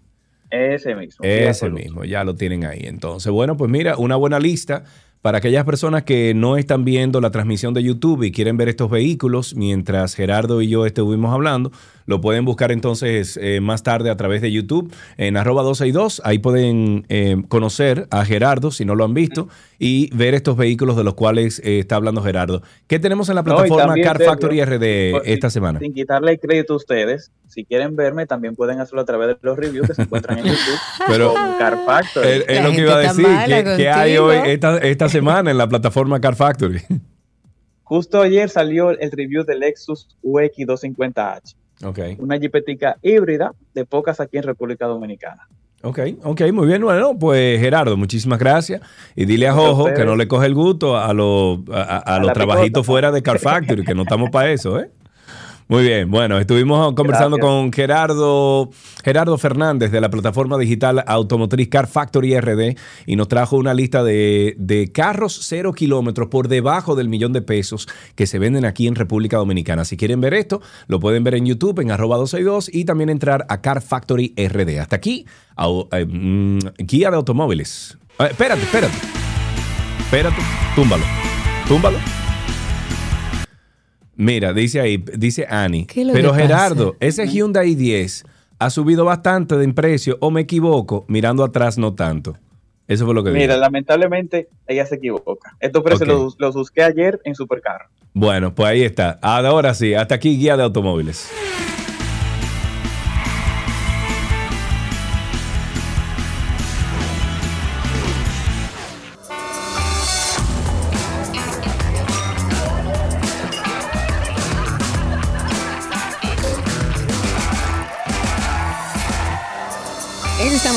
Ese 0.49 0.95
mismo. 0.95 1.25
Ese 1.25 1.69
mismo, 1.69 2.03
ya 2.03 2.23
lo 2.23 2.35
tienen 2.35 2.65
ahí. 2.65 2.81
Entonces, 2.83 3.31
bueno, 3.31 3.57
pues 3.57 3.71
mira, 3.71 3.97
una 3.97 4.15
buena 4.15 4.39
lista 4.39 4.83
para 5.21 5.39
aquellas 5.39 5.65
personas 5.65 6.03
que 6.03 6.33
no 6.35 6.55
están 6.57 6.85
viendo 6.85 7.19
la 7.19 7.31
transmisión 7.31 7.73
de 7.73 7.83
YouTube 7.83 8.23
y 8.23 8.31
quieren 8.31 8.57
ver 8.57 8.69
estos 8.69 8.89
vehículos 8.89 9.55
mientras 9.55 10.13
Gerardo 10.13 10.61
y 10.61 10.69
yo 10.69 10.85
estuvimos 10.85 11.33
hablando. 11.33 11.71
Lo 12.07 12.21
pueden 12.21 12.45
buscar 12.45 12.71
entonces 12.71 13.37
eh, 13.39 13.59
más 13.59 13.83
tarde 13.83 14.09
a 14.09 14.15
través 14.15 14.41
de 14.41 14.49
YouTube 14.49 14.93
en 15.17 15.35
arroba 15.35 15.61
262. 15.61 16.21
Ahí 16.23 16.39
pueden 16.39 17.05
eh, 17.09 17.35
conocer 17.49 18.07
a 18.11 18.23
Gerardo 18.23 18.71
si 18.71 18.85
no 18.85 18.95
lo 18.95 19.03
han 19.03 19.13
visto 19.13 19.49
y 19.77 20.09
ver 20.15 20.33
estos 20.33 20.55
vehículos 20.55 20.95
de 20.95 21.03
los 21.03 21.15
cuales 21.15 21.59
eh, 21.65 21.79
está 21.79 21.97
hablando 21.97 22.23
Gerardo. 22.23 22.61
¿Qué 22.87 22.97
tenemos 22.97 23.27
en 23.27 23.35
la 23.35 23.43
plataforma 23.43 23.93
Car 24.01 24.23
Factory 24.23 24.63
RD 24.63 25.21
esta 25.25 25.49
semana? 25.49 25.79
Sin 25.79 25.93
quitarle 25.93 26.31
el 26.31 26.39
crédito 26.39 26.73
a 26.73 26.77
ustedes, 26.77 27.33
si 27.47 27.65
quieren 27.65 27.97
verme, 27.97 28.25
también 28.25 28.55
pueden 28.55 28.79
hacerlo 28.79 29.01
a 29.01 29.05
través 29.05 29.27
de 29.27 29.37
los 29.41 29.57
reviews 29.57 29.85
que 29.85 29.93
se 29.93 30.03
encuentran 30.03 30.39
en 30.39 30.45
YouTube. 30.45 30.79
Pero 31.07 31.33
Car 31.59 31.77
Factory. 31.85 32.43
Es, 32.47 32.63
lo 32.63 32.71
que 32.71 32.81
iba 32.81 32.95
a 32.95 32.99
decir. 32.99 33.27
¿Qué, 33.45 33.73
¿Qué, 33.75 33.89
hay 33.89 34.17
hoy 34.17 34.37
esta, 34.45 34.77
esta 34.77 35.09
semana 35.09 35.51
en 35.51 35.57
la 35.57 35.67
plataforma 35.67 36.21
Car 36.21 36.37
Factory? 36.37 36.81
Justo 37.83 38.21
ayer 38.21 38.49
salió 38.49 38.91
el 38.91 39.11
review 39.11 39.43
del 39.43 39.59
Lexus 39.59 40.07
UX250H. 40.23 41.55
Una 42.19 42.37
jipetica 42.37 42.97
híbrida 43.01 43.53
de 43.73 43.85
pocas 43.85 44.19
aquí 44.19 44.37
en 44.37 44.43
República 44.43 44.87
Dominicana. 44.87 45.47
Ok, 45.83 45.99
ok, 46.23 46.41
muy 46.51 46.65
bien. 46.65 46.81
Bueno, 46.81 47.17
pues 47.19 47.59
Gerardo, 47.59 47.95
muchísimas 47.97 48.39
gracias. 48.39 48.81
Y 49.15 49.25
dile 49.25 49.47
a 49.47 49.53
Jojo 49.53 49.93
que 49.93 50.05
no 50.05 50.15
le 50.15 50.27
coge 50.27 50.47
el 50.47 50.55
gusto 50.55 50.97
a, 50.97 51.13
lo, 51.13 51.63
a, 51.71 52.19
los 52.19 52.33
trabajitos 52.33 52.85
fuera 52.85 53.11
de 53.11 53.21
Car 53.21 53.37
Factory, 53.39 53.83
que 53.85 53.93
no 53.93 54.01
estamos 54.01 54.31
para 54.31 54.51
eso, 54.51 54.79
¿eh? 54.79 54.89
Muy 55.69 55.83
bien, 55.83 56.09
bueno, 56.09 56.37
estuvimos 56.37 56.93
conversando 56.93 57.35
Gracias. 57.35 57.53
con 57.53 57.73
Gerardo, 57.73 58.69
Gerardo 59.03 59.37
Fernández 59.37 59.91
de 59.91 59.99
la 59.99 60.09
plataforma 60.09 60.57
digital 60.57 61.03
automotriz 61.05 61.67
Car 61.67 61.87
Factory 61.87 62.39
RD 62.39 62.77
y 63.05 63.17
nos 63.17 63.27
trajo 63.27 63.57
una 63.57 63.73
lista 63.73 64.01
de, 64.01 64.55
de 64.57 64.93
carros 64.93 65.39
cero 65.43 65.73
kilómetros 65.73 66.29
por 66.29 66.47
debajo 66.47 66.95
del 66.95 67.09
millón 67.09 67.33
de 67.33 67.41
pesos 67.41 67.89
que 68.15 68.27
se 68.27 68.39
venden 68.39 68.63
aquí 68.63 68.87
en 68.87 68.95
República 68.95 69.35
Dominicana. 69.35 69.83
Si 69.83 69.97
quieren 69.97 70.21
ver 70.21 70.35
esto, 70.35 70.61
lo 70.87 71.01
pueden 71.01 71.25
ver 71.25 71.35
en 71.35 71.45
YouTube 71.45 71.79
en 71.79 71.91
arroba 71.91 72.15
262 72.15 72.73
y 72.73 72.85
también 72.85 73.09
entrar 73.09 73.45
a 73.49 73.59
Car 73.59 73.81
Factory 73.81 74.33
RD. 74.37 74.79
Hasta 74.79 74.95
aquí, 74.95 75.25
eh, 75.91 76.05
mm, 76.05 76.59
guía 76.77 77.09
de 77.09 77.17
automóviles. 77.17 77.97
Eh, 78.19 78.27
espérate, 78.31 78.61
espérate. 78.61 78.95
Espérate, 79.99 80.41
túmbalo. 80.75 81.03
Túmbalo. 81.67 81.97
Mira, 84.17 84.51
dice 84.51 84.79
ahí, 84.81 84.97
dice 84.97 85.45
Annie. 85.47 85.85
¿Qué 85.85 86.01
es 86.01 86.07
lo 86.07 86.13
Pero 86.13 86.29
pasa? 86.31 86.41
Gerardo, 86.41 86.95
ese 86.99 87.27
Hyundai 87.27 87.75
10 87.75 88.25
ha 88.59 88.69
subido 88.71 89.05
bastante 89.05 89.55
de 89.55 89.63
en 89.63 89.73
precio, 89.73 90.17
o 90.19 90.31
me 90.31 90.41
equivoco, 90.41 91.05
mirando 91.07 91.43
atrás 91.43 91.77
no 91.77 91.93
tanto. 91.93 92.35
Eso 92.87 93.05
fue 93.05 93.13
lo 93.13 93.23
que 93.23 93.31
Mira, 93.31 93.53
dijo. 93.53 93.61
lamentablemente 93.61 94.49
ella 94.65 94.85
se 94.85 94.95
equivoca. 94.95 95.55
Estos 95.59 95.83
precios 95.83 96.07
los, 96.07 96.35
los 96.39 96.55
busqué 96.55 96.83
ayer 96.83 97.21
en 97.25 97.35
Supercar. 97.35 97.81
Bueno, 98.13 98.55
pues 98.55 98.69
ahí 98.69 98.81
está. 98.83 99.19
Ahora 99.21 99.73
sí, 99.75 99.93
hasta 99.93 100.15
aquí 100.15 100.37
guía 100.37 100.57
de 100.57 100.63
automóviles. 100.63 101.29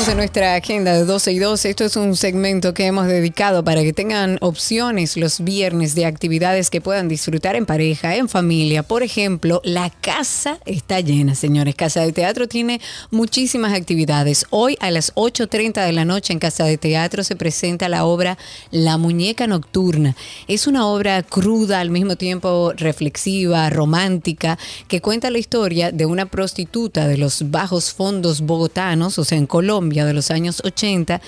En 0.07 0.17
nuestra 0.17 0.55
agenda 0.55 0.93
de 0.93 1.05
12 1.05 1.31
y 1.31 1.37
12. 1.37 1.69
Esto 1.69 1.83
es 1.85 1.95
un 1.95 2.15
segmento 2.15 2.73
que 2.73 2.87
hemos 2.87 3.05
dedicado 3.05 3.63
para 3.63 3.83
que 3.83 3.93
tengan 3.93 4.39
opciones 4.41 5.15
los 5.15 5.41
viernes 5.41 5.93
de 5.93 6.07
actividades 6.07 6.71
que 6.71 6.81
puedan 6.81 7.07
disfrutar 7.07 7.55
en 7.55 7.67
pareja, 7.67 8.15
en 8.15 8.27
familia. 8.27 8.81
Por 8.81 9.03
ejemplo, 9.03 9.61
la 9.63 9.91
casa 9.91 10.57
está 10.65 11.01
llena, 11.01 11.35
señores. 11.35 11.75
Casa 11.75 12.01
de 12.01 12.13
Teatro 12.13 12.47
tiene 12.47 12.81
muchísimas 13.11 13.73
actividades. 13.73 14.47
Hoy 14.49 14.75
a 14.79 14.89
las 14.89 15.13
8.30 15.13 15.85
de 15.85 15.91
la 15.91 16.03
noche 16.03 16.33
en 16.33 16.39
Casa 16.39 16.65
de 16.65 16.79
Teatro 16.79 17.23
se 17.23 17.35
presenta 17.35 17.87
la 17.87 18.03
obra 18.03 18.39
La 18.71 18.97
Muñeca 18.97 19.45
Nocturna. 19.45 20.15
Es 20.47 20.65
una 20.65 20.87
obra 20.87 21.21
cruda, 21.21 21.79
al 21.79 21.91
mismo 21.91 22.15
tiempo 22.15 22.73
reflexiva, 22.75 23.69
romántica, 23.69 24.57
que 24.87 24.99
cuenta 24.99 25.29
la 25.29 25.37
historia 25.37 25.91
de 25.91 26.07
una 26.07 26.25
prostituta 26.25 27.07
de 27.07 27.17
los 27.17 27.51
bajos 27.51 27.93
fondos 27.93 28.41
bogotanos, 28.41 29.19
o 29.19 29.23
sea, 29.23 29.37
en 29.37 29.45
Colombia 29.45 29.90
de 29.91 30.13
los 30.13 30.31
años 30.31 30.61
80, 30.63 31.21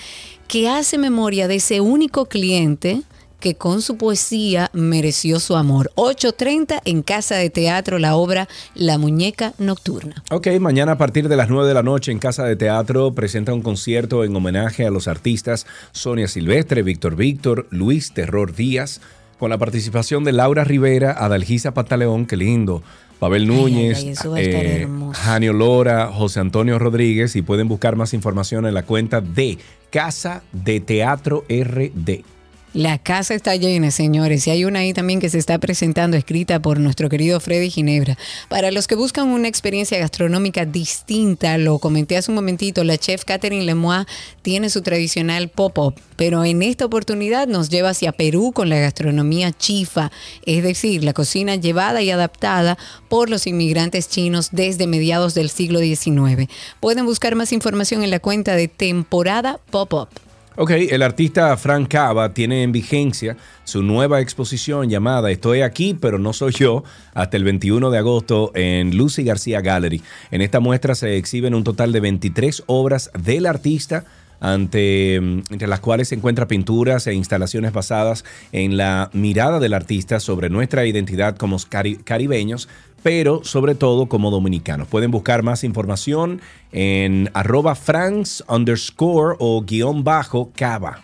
que 0.47 0.69
hace 0.69 0.97
memoria 0.97 1.47
de 1.47 1.55
ese 1.55 1.81
único 1.81 2.25
cliente 2.25 3.01
que 3.43 3.55
con 3.55 3.81
su 3.81 3.97
poesía 3.97 4.69
mereció 4.71 5.37
su 5.37 5.57
amor. 5.57 5.91
8.30 5.95 6.79
en 6.85 7.01
Casa 7.03 7.35
de 7.35 7.49
Teatro, 7.49 7.99
la 7.99 8.15
obra 8.15 8.47
La 8.73 8.97
Muñeca 8.97 9.53
Nocturna. 9.57 10.23
Ok, 10.31 10.47
mañana 10.61 10.93
a 10.93 10.97
partir 10.97 11.27
de 11.27 11.35
las 11.35 11.49
9 11.49 11.67
de 11.67 11.73
la 11.73 11.83
noche 11.83 12.13
en 12.13 12.19
Casa 12.19 12.45
de 12.45 12.55
Teatro 12.55 13.13
presenta 13.13 13.53
un 13.53 13.61
concierto 13.61 14.23
en 14.23 14.33
homenaje 14.33 14.85
a 14.85 14.91
los 14.91 15.09
artistas 15.09 15.67
Sonia 15.91 16.29
Silvestre, 16.29 16.83
Víctor 16.83 17.17
Víctor, 17.17 17.67
Luis 17.69 18.13
Terror 18.13 18.55
Díaz, 18.55 19.01
con 19.37 19.49
la 19.49 19.57
participación 19.57 20.23
de 20.23 20.31
Laura 20.31 20.63
Rivera, 20.63 21.11
Adalgisa 21.11 21.73
Pantaleón, 21.73 22.25
qué 22.25 22.37
lindo, 22.37 22.81
Pavel 23.23 23.47
Núñez, 23.47 24.03
eh, 24.35 24.81
hermoso. 24.81 25.21
Janio 25.23 25.53
Lora, 25.53 26.07
José 26.07 26.41
Antonio 26.41 26.77
Rodríguez 26.77 27.37
y 27.37 27.41
pueden 27.41 27.69
buscar 27.69 27.95
más 27.95 28.13
información 28.13 28.65
en 28.65 28.73
la 28.73 28.83
cuenta 28.83 29.21
de 29.21 29.59
Casa 29.89 30.43
de 30.51 30.81
Teatro 30.81 31.45
RD. 31.47 32.32
La 32.73 32.97
casa 32.97 33.35
está 33.35 33.55
llena, 33.55 33.91
señores, 33.91 34.47
y 34.47 34.49
hay 34.49 34.65
una 34.65 34.79
ahí 34.79 34.93
también 34.93 35.19
que 35.19 35.29
se 35.29 35.37
está 35.37 35.59
presentando, 35.59 36.17
escrita 36.17 36.59
por 36.59 36.79
nuestro 36.79 37.07
querido 37.07 37.39
Freddy 37.39 37.69
Ginebra. 37.69 38.17
Para 38.49 38.71
los 38.71 38.87
que 38.87 38.95
buscan 38.95 39.27
una 39.27 39.47
experiencia 39.47 39.99
gastronómica 39.99 40.65
distinta, 40.65 41.59
lo 41.59 41.77
comenté 41.77 42.17
hace 42.17 42.31
un 42.31 42.35
momentito, 42.35 42.83
la 42.83 42.97
chef 42.97 43.25
Catherine 43.25 43.63
Lemois 43.63 44.07
tiene 44.41 44.71
su 44.71 44.81
tradicional 44.81 45.49
pop-up, 45.49 45.93
pero 46.15 46.43
en 46.43 46.63
esta 46.63 46.85
oportunidad 46.85 47.45
nos 47.45 47.69
lleva 47.69 47.91
hacia 47.91 48.11
Perú 48.11 48.53
con 48.55 48.69
la 48.69 48.79
gastronomía 48.79 49.51
chifa, 49.51 50.11
es 50.47 50.63
decir, 50.63 51.03
la 51.03 51.13
cocina 51.13 51.55
llevada 51.55 52.01
y 52.01 52.09
adaptada 52.09 52.79
por 53.07 53.29
los 53.29 53.45
inmigrantes 53.45 54.09
chinos 54.09 54.49
desde 54.51 54.87
mediados 54.87 55.35
del 55.35 55.51
siglo 55.51 55.77
XIX. 55.77 56.49
Pueden 56.79 57.05
buscar 57.05 57.35
más 57.35 57.51
información 57.51 58.03
en 58.03 58.09
la 58.09 58.19
cuenta 58.19 58.55
de 58.55 58.67
temporada 58.67 59.59
pop-up. 59.69 60.09
Ok, 60.55 60.69
el 60.69 61.01
artista 61.01 61.57
Frank 61.57 61.87
Cava 61.87 62.31
tiene 62.31 62.61
en 62.61 62.71
vigencia 62.71 63.35
su 63.63 63.81
nueva 63.81 64.21
exposición 64.21 64.87
llamada 64.87 65.31
Estoy 65.31 65.61
aquí, 65.61 65.97
pero 65.99 66.19
no 66.19 66.31
soy 66.31 66.51
yo, 66.51 66.83
hasta 67.15 67.37
el 67.37 67.43
21 67.43 67.89
de 67.89 67.97
agosto 67.97 68.51
en 68.53 68.95
Lucy 68.95 69.23
García 69.23 69.61
Gallery. 69.61 70.03
En 70.29 70.41
esta 70.41 70.59
muestra 70.59 70.93
se 70.93 71.17
exhiben 71.17 71.55
un 71.55 71.63
total 71.63 71.91
de 71.91 72.01
23 72.01 72.65
obras 72.67 73.09
del 73.17 73.47
artista 73.47 74.05
ante, 74.43 75.19
mm, 75.21 75.41
entre 75.51 75.67
las 75.67 75.79
cuales 75.79 76.09
se 76.09 76.15
encuentran 76.15 76.47
pinturas 76.49 77.07
e 77.07 77.13
instalaciones 77.13 77.71
basadas 77.71 78.25
en 78.51 78.75
la 78.77 79.09
mirada 79.13 79.59
del 79.59 79.73
artista 79.73 80.19
sobre 80.19 80.49
nuestra 80.49 80.85
identidad 80.85 81.37
como 81.37 81.57
cari- 81.57 82.03
caribeños, 82.03 82.67
pero 83.01 83.43
sobre 83.43 83.73
todo 83.73 84.07
como 84.07 84.31
dominicanos. 84.31 84.87
Pueden 84.89 85.11
buscar 85.11 85.43
más 85.43 85.63
información 85.63 86.41
en 86.73 87.29
arroba 87.33 87.73
franks 87.75 88.43
underscore 88.49 89.37
o 89.39 89.63
guion 89.63 90.03
bajo 90.03 90.51
cava. 90.55 91.03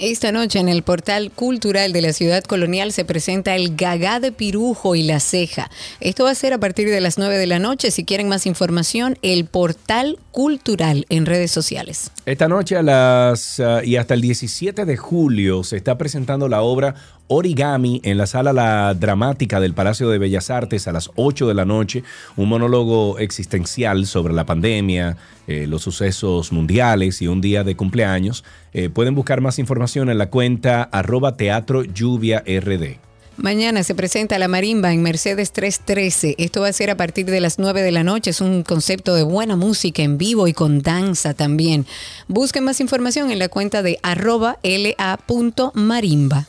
Esta 0.00 0.32
noche 0.32 0.58
en 0.58 0.70
el 0.70 0.82
portal 0.82 1.30
cultural 1.30 1.92
de 1.92 2.00
la 2.00 2.14
ciudad 2.14 2.42
colonial 2.42 2.90
se 2.90 3.04
presenta 3.04 3.54
el 3.54 3.76
Gagá 3.76 4.18
de 4.18 4.32
Pirujo 4.32 4.94
y 4.94 5.02
la 5.02 5.20
Ceja. 5.20 5.70
Esto 6.00 6.24
va 6.24 6.30
a 6.30 6.34
ser 6.34 6.54
a 6.54 6.58
partir 6.58 6.88
de 6.88 7.02
las 7.02 7.18
9 7.18 7.36
de 7.36 7.46
la 7.46 7.58
noche. 7.58 7.90
Si 7.90 8.06
quieren 8.06 8.26
más 8.26 8.46
información, 8.46 9.18
el 9.20 9.44
portal 9.44 10.18
cultural 10.30 11.04
en 11.10 11.26
redes 11.26 11.50
sociales. 11.50 12.12
Esta 12.24 12.48
noche 12.48 12.78
a 12.78 12.82
las 12.82 13.60
ah, 13.60 13.84
y 13.84 13.96
hasta 13.96 14.14
el 14.14 14.22
17 14.22 14.86
de 14.86 14.96
julio 14.96 15.64
se 15.64 15.76
está 15.76 15.98
presentando 15.98 16.48
la 16.48 16.62
obra 16.62 16.94
Origami 17.32 18.00
en 18.02 18.18
la 18.18 18.26
sala 18.26 18.52
La 18.52 18.92
Dramática 18.92 19.60
del 19.60 19.72
Palacio 19.72 20.10
de 20.10 20.18
Bellas 20.18 20.50
Artes 20.50 20.88
a 20.88 20.92
las 20.92 21.10
8 21.14 21.46
de 21.46 21.54
la 21.54 21.64
noche, 21.64 22.02
un 22.36 22.48
monólogo 22.48 23.20
existencial 23.20 24.04
sobre 24.06 24.34
la 24.34 24.46
pandemia, 24.46 25.16
eh, 25.46 25.68
los 25.68 25.82
sucesos 25.82 26.50
mundiales 26.50 27.22
y 27.22 27.28
un 27.28 27.40
día 27.40 27.62
de 27.62 27.76
cumpleaños. 27.76 28.42
Eh, 28.72 28.88
pueden 28.88 29.14
buscar 29.14 29.40
más 29.40 29.60
información 29.60 30.10
en 30.10 30.18
la 30.18 30.28
cuenta 30.28 30.82
arroba 30.82 31.36
teatro 31.36 31.84
lluvia 31.84 32.42
rd. 32.44 32.96
Mañana 33.36 33.84
se 33.84 33.94
presenta 33.94 34.36
la 34.40 34.48
marimba 34.48 34.92
en 34.92 35.00
Mercedes 35.00 35.52
313. 35.52 36.34
Esto 36.36 36.62
va 36.62 36.68
a 36.68 36.72
ser 36.72 36.90
a 36.90 36.96
partir 36.96 37.26
de 37.26 37.40
las 37.40 37.60
9 37.60 37.80
de 37.80 37.92
la 37.92 38.02
noche. 38.02 38.30
Es 38.30 38.40
un 38.40 38.64
concepto 38.64 39.14
de 39.14 39.22
buena 39.22 39.54
música 39.54 40.02
en 40.02 40.18
vivo 40.18 40.48
y 40.48 40.52
con 40.52 40.82
danza 40.82 41.32
también. 41.32 41.86
Busquen 42.26 42.64
más 42.64 42.80
información 42.80 43.30
en 43.30 43.38
la 43.38 43.48
cuenta 43.48 43.84
de 43.84 44.00
arroba 44.02 44.58
la.marimba. 44.64 46.48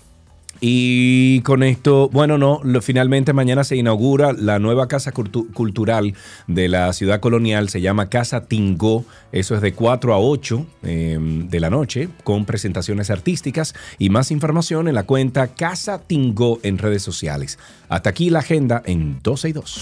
Y 0.63 1.41
con 1.41 1.63
esto, 1.63 2.07
bueno, 2.09 2.37
no, 2.37 2.61
finalmente 2.81 3.33
mañana 3.33 3.63
se 3.63 3.75
inaugura 3.77 4.31
la 4.31 4.59
nueva 4.59 4.87
casa 4.87 5.11
cultu- 5.11 5.51
cultural 5.53 6.13
de 6.45 6.67
la 6.67 6.93
ciudad 6.93 7.19
colonial, 7.19 7.67
se 7.69 7.81
llama 7.81 8.09
Casa 8.09 8.45
Tingó, 8.45 9.03
eso 9.31 9.55
es 9.55 9.61
de 9.61 9.73
4 9.73 10.13
a 10.13 10.19
8 10.19 10.65
eh, 10.83 11.17
de 11.19 11.59
la 11.59 11.71
noche, 11.71 12.09
con 12.23 12.45
presentaciones 12.45 13.09
artísticas 13.09 13.73
y 13.97 14.11
más 14.11 14.29
información 14.29 14.87
en 14.87 14.93
la 14.93 15.03
cuenta 15.03 15.47
Casa 15.47 15.99
Tingó 15.99 16.59
en 16.61 16.77
redes 16.77 17.01
sociales. 17.01 17.57
Hasta 17.89 18.11
aquí 18.11 18.29
la 18.29 18.39
agenda 18.39 18.83
en 18.85 19.19
12 19.23 19.49
y 19.49 19.53
2. 19.53 19.81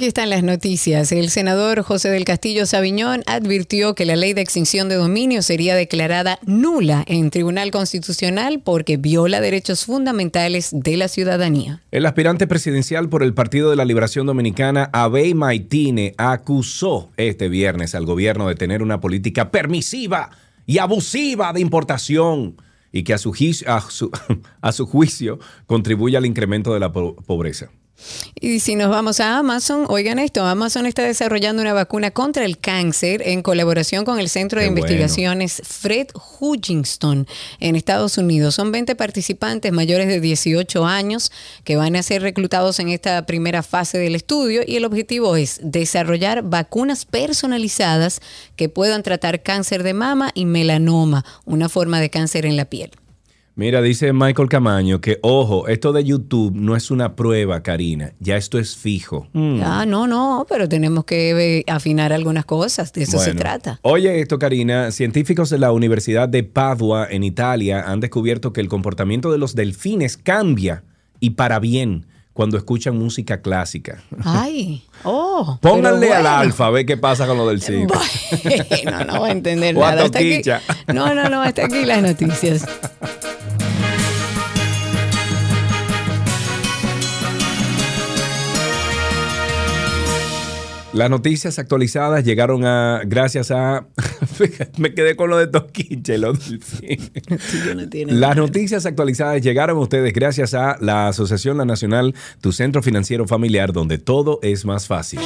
Aquí 0.00 0.06
están 0.06 0.30
las 0.30 0.42
noticias. 0.42 1.12
El 1.12 1.28
senador 1.28 1.82
José 1.82 2.08
del 2.08 2.24
Castillo 2.24 2.64
Sabiñón 2.64 3.22
advirtió 3.26 3.94
que 3.94 4.06
la 4.06 4.16
ley 4.16 4.32
de 4.32 4.40
extinción 4.40 4.88
de 4.88 4.94
dominio 4.94 5.42
sería 5.42 5.74
declarada 5.76 6.38
nula 6.46 7.04
en 7.06 7.28
Tribunal 7.28 7.70
Constitucional 7.70 8.62
porque 8.64 8.96
viola 8.96 9.42
derechos 9.42 9.84
fundamentales 9.84 10.70
de 10.72 10.96
la 10.96 11.06
ciudadanía. 11.08 11.82
El 11.90 12.06
aspirante 12.06 12.46
presidencial 12.46 13.10
por 13.10 13.22
el 13.22 13.34
Partido 13.34 13.68
de 13.68 13.76
la 13.76 13.84
Liberación 13.84 14.26
Dominicana, 14.26 14.88
Abey 14.94 15.34
Maitine, 15.34 16.14
acusó 16.16 17.10
este 17.18 17.50
viernes 17.50 17.94
al 17.94 18.06
gobierno 18.06 18.48
de 18.48 18.54
tener 18.54 18.82
una 18.82 19.02
política 19.02 19.50
permisiva 19.50 20.30
y 20.64 20.78
abusiva 20.78 21.52
de 21.52 21.60
importación 21.60 22.56
y 22.90 23.02
que 23.02 23.12
a 23.12 23.18
su, 23.18 23.34
juicio- 23.34 23.68
a 23.68 23.82
su- 23.82 24.10
a 24.62 24.72
su 24.72 24.86
juicio 24.86 25.38
contribuye 25.66 26.16
al 26.16 26.24
incremento 26.24 26.72
de 26.72 26.80
la 26.80 26.90
po- 26.90 27.16
pobreza. 27.16 27.68
Y 28.40 28.60
si 28.60 28.74
nos 28.74 28.88
vamos 28.88 29.20
a 29.20 29.38
Amazon, 29.38 29.84
oigan 29.88 30.18
esto, 30.18 30.44
Amazon 30.44 30.86
está 30.86 31.02
desarrollando 31.02 31.60
una 31.62 31.74
vacuna 31.74 32.10
contra 32.10 32.44
el 32.44 32.58
cáncer 32.58 33.22
en 33.26 33.42
colaboración 33.42 34.04
con 34.04 34.18
el 34.18 34.28
Centro 34.28 34.60
de 34.60 34.66
Qué 34.66 34.70
bueno. 34.70 34.86
Investigaciones 34.86 35.62
Fred 35.64 36.08
Hutchinson 36.40 37.26
en 37.58 37.76
Estados 37.76 38.16
Unidos. 38.18 38.54
Son 38.54 38.72
20 38.72 38.94
participantes 38.94 39.72
mayores 39.72 40.08
de 40.08 40.20
18 40.20 40.86
años 40.86 41.30
que 41.64 41.76
van 41.76 41.96
a 41.96 42.02
ser 42.02 42.22
reclutados 42.22 42.78
en 42.80 42.88
esta 42.88 43.26
primera 43.26 43.62
fase 43.62 43.98
del 43.98 44.14
estudio 44.14 44.62
y 44.66 44.76
el 44.76 44.84
objetivo 44.84 45.36
es 45.36 45.60
desarrollar 45.62 46.42
vacunas 46.42 47.04
personalizadas 47.04 48.20
que 48.56 48.68
puedan 48.68 49.02
tratar 49.02 49.42
cáncer 49.42 49.82
de 49.82 49.94
mama 49.94 50.30
y 50.34 50.46
melanoma, 50.46 51.24
una 51.44 51.68
forma 51.68 52.00
de 52.00 52.10
cáncer 52.10 52.46
en 52.46 52.56
la 52.56 52.64
piel. 52.64 52.90
Mira, 53.60 53.82
dice 53.82 54.14
Michael 54.14 54.48
Camaño 54.48 55.02
que, 55.02 55.18
ojo, 55.20 55.68
esto 55.68 55.92
de 55.92 56.02
YouTube 56.02 56.54
no 56.54 56.76
es 56.76 56.90
una 56.90 57.14
prueba, 57.14 57.62
Karina, 57.62 58.14
ya 58.18 58.38
esto 58.38 58.58
es 58.58 58.74
fijo. 58.74 59.28
Mm. 59.34 59.60
Ah, 59.62 59.84
no, 59.84 60.06
no, 60.06 60.46
pero 60.48 60.66
tenemos 60.66 61.04
que 61.04 61.58
eh, 61.58 61.64
afinar 61.66 62.10
algunas 62.10 62.46
cosas, 62.46 62.90
de 62.94 63.02
eso 63.02 63.18
se 63.18 63.34
trata. 63.34 63.78
Oye 63.82 64.18
esto, 64.22 64.38
Karina, 64.38 64.90
científicos 64.92 65.50
de 65.50 65.58
la 65.58 65.72
Universidad 65.72 66.26
de 66.26 66.42
Padua 66.42 67.06
en 67.10 67.22
Italia 67.22 67.84
han 67.86 68.00
descubierto 68.00 68.54
que 68.54 68.62
el 68.62 68.68
comportamiento 68.70 69.30
de 69.30 69.36
los 69.36 69.54
delfines 69.54 70.16
cambia 70.16 70.82
y 71.20 71.30
para 71.32 71.58
bien 71.58 72.06
cuando 72.40 72.56
escuchan 72.56 72.96
música 72.96 73.42
clásica. 73.42 74.02
Ay, 74.24 74.82
oh. 75.04 75.58
Pónganle 75.60 76.10
al 76.14 76.26
alfa 76.26 76.68
a 76.68 76.70
ver 76.70 76.86
qué 76.86 76.96
pasa 76.96 77.26
con 77.26 77.36
lo 77.36 77.46
del 77.46 77.60
cine. 77.66 77.86
No, 78.86 79.04
no 79.04 79.20
va 79.20 79.28
a 79.28 79.30
entender 79.30 79.74
nada. 79.76 80.04
Hasta 80.04 80.18
aquí- 80.20 80.40
no, 80.86 81.14
no, 81.14 81.28
no, 81.28 81.42
hasta 81.42 81.66
aquí 81.66 81.84
las 81.84 82.00
noticias. 82.00 82.64
Las 90.92 91.08
noticias 91.08 91.58
actualizadas 91.60 92.24
llegaron 92.24 92.64
a 92.64 93.02
gracias 93.04 93.52
a 93.52 93.86
me 94.76 94.92
quedé 94.92 95.14
con 95.14 95.30
lo 95.30 95.38
de 95.38 95.46
Toquicha 95.46 96.14
y 96.14 96.18
lo. 96.18 96.32
Las 98.08 98.36
noticias 98.36 98.86
actualizadas 98.86 99.40
llegaron 99.40 99.76
a 99.76 99.80
ustedes 99.80 100.12
gracias 100.12 100.52
a 100.54 100.76
la 100.80 101.08
Asociación 101.08 101.58
La 101.58 101.64
Nacional, 101.64 102.14
tu 102.40 102.50
centro 102.50 102.82
financiero 102.82 103.26
familiar, 103.28 103.72
donde 103.72 103.98
todo 103.98 104.40
es 104.42 104.64
más 104.64 104.88
fácil. 104.88 105.20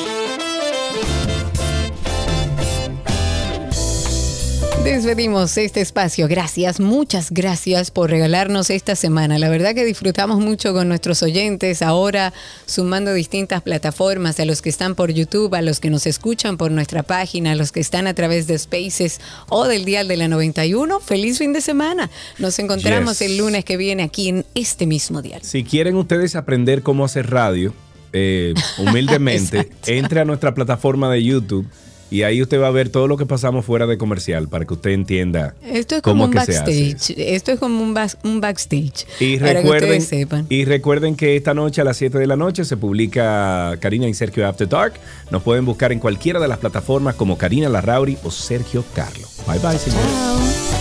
Despedimos 4.85 5.57
este 5.57 5.81
espacio. 5.81 6.29
Gracias, 6.29 6.79
muchas 6.79 7.31
gracias 7.31 7.91
por 7.91 8.11
regalarnos 8.11 8.69
esta 8.69 8.95
semana. 8.95 9.39
La 9.39 9.49
verdad 9.49 9.75
que 9.75 9.83
disfrutamos 9.83 10.41
mucho 10.41 10.75
con 10.75 10.89
nuestros 10.89 11.23
oyentes. 11.23 11.81
Ahora 11.81 12.35
sumando 12.67 13.15
distintas 13.15 13.63
plataformas, 13.63 14.39
a 14.41 14.45
los 14.45 14.61
que 14.61 14.69
están 14.69 14.95
por 14.95 15.11
YouTube, 15.11 15.55
a 15.55 15.63
los 15.63 15.81
que 15.81 15.89
nos 15.89 16.07
escuchan 16.07 16.59
por 16.59 16.71
nuestra 16.71 17.03
página, 17.03 17.53
a 17.53 17.55
los 17.55 17.73
que 17.73 17.81
están 17.81 18.07
a 18.07 18.13
través 18.13 18.47
de 18.47 18.59
Spaces 18.59 19.23
o 19.49 19.65
del 19.65 19.87
Dial 19.87 20.07
de 20.07 20.19
la 20.19 20.29
91. 20.29 21.01
Feliz 21.01 21.39
fin 21.39 21.55
de 21.55 21.63
semana. 21.63 22.11
Nos 22.39 22.59
encontramos 22.59 23.21
Yes. 23.21 23.31
el 23.31 23.39
lunes 23.39 23.65
que 23.65 23.79
viene 23.79 24.03
aquí 24.03 24.29
en 24.29 24.45
este 24.55 24.87
mismo 24.87 25.23
Dial. 25.23 25.41
Si 25.43 25.65
quieren 25.65 25.97
ustedes 25.97 26.37
aprender 26.37 26.83
cómo 26.83 27.07
hacer 27.07 27.31
radio, 27.31 27.73
eh, 28.13 28.53
humildemente, 28.79 29.71
entre 29.87 30.21
a 30.21 30.25
nuestra 30.27 30.55
plataforma 30.55 31.11
de 31.11 31.25
YouTube 31.25 31.67
y 32.11 32.23
ahí 32.23 32.43
usted 32.43 32.61
va 32.61 32.69
a 32.69 32.71
ver 32.71 32.89
todo 32.89 33.09
lo 33.09 33.17
que 33.17 33.27
pasamos 33.27 33.65
fuera 33.65 33.87
de 33.87 33.99
comercial 33.99 34.49
para 34.49 34.65
que 34.65 34.75
usted 34.75 34.91
entienda 34.91 35.55
Esto 35.65 35.97
es 35.97 36.03
cómo 36.03 36.15
como 36.15 36.25
un 36.25 36.31
que 36.31 36.39
backstage. 36.39 37.15
Esto 37.17 37.53
es 37.53 37.59
como 37.59 37.83
un, 37.83 37.97
un 38.25 38.41
backstage. 38.41 39.07
Y 39.21 39.39
para 39.39 39.55
que 39.55 39.61
recuerden, 39.63 40.03
sepan. 40.03 40.47
y 40.49 40.65
recuerden 40.65 41.17
que 41.17 41.37
esta 41.37 41.55
noche 41.55 41.81
a 41.81 41.85
las 41.85 41.97
7 41.97 42.19
de 42.19 42.27
la 42.27 42.37
noche 42.37 42.65
se 42.65 42.77
publica 42.77 43.77
Karina 43.81 44.07
y 44.09 44.15
Sergio 44.15 44.47
After 44.47 44.69
Dark. 44.69 44.95
Nos 45.31 45.43
pueden 45.43 45.65
buscar 45.65 45.93
en 45.93 45.99
cualquiera 45.99 46.41
de 46.41 46.49
las 46.49 46.59
plataformas 46.59 47.15
como 47.15 47.39
Karina 47.39 47.69
Larrauri 47.69 48.19
o 48.23 48.31
Sergio 48.31 48.85
Carlo. 48.95 49.27
Bye 49.47 49.59
bye, 49.59 49.79
señores. 49.79 50.11
Chao. 50.13 50.74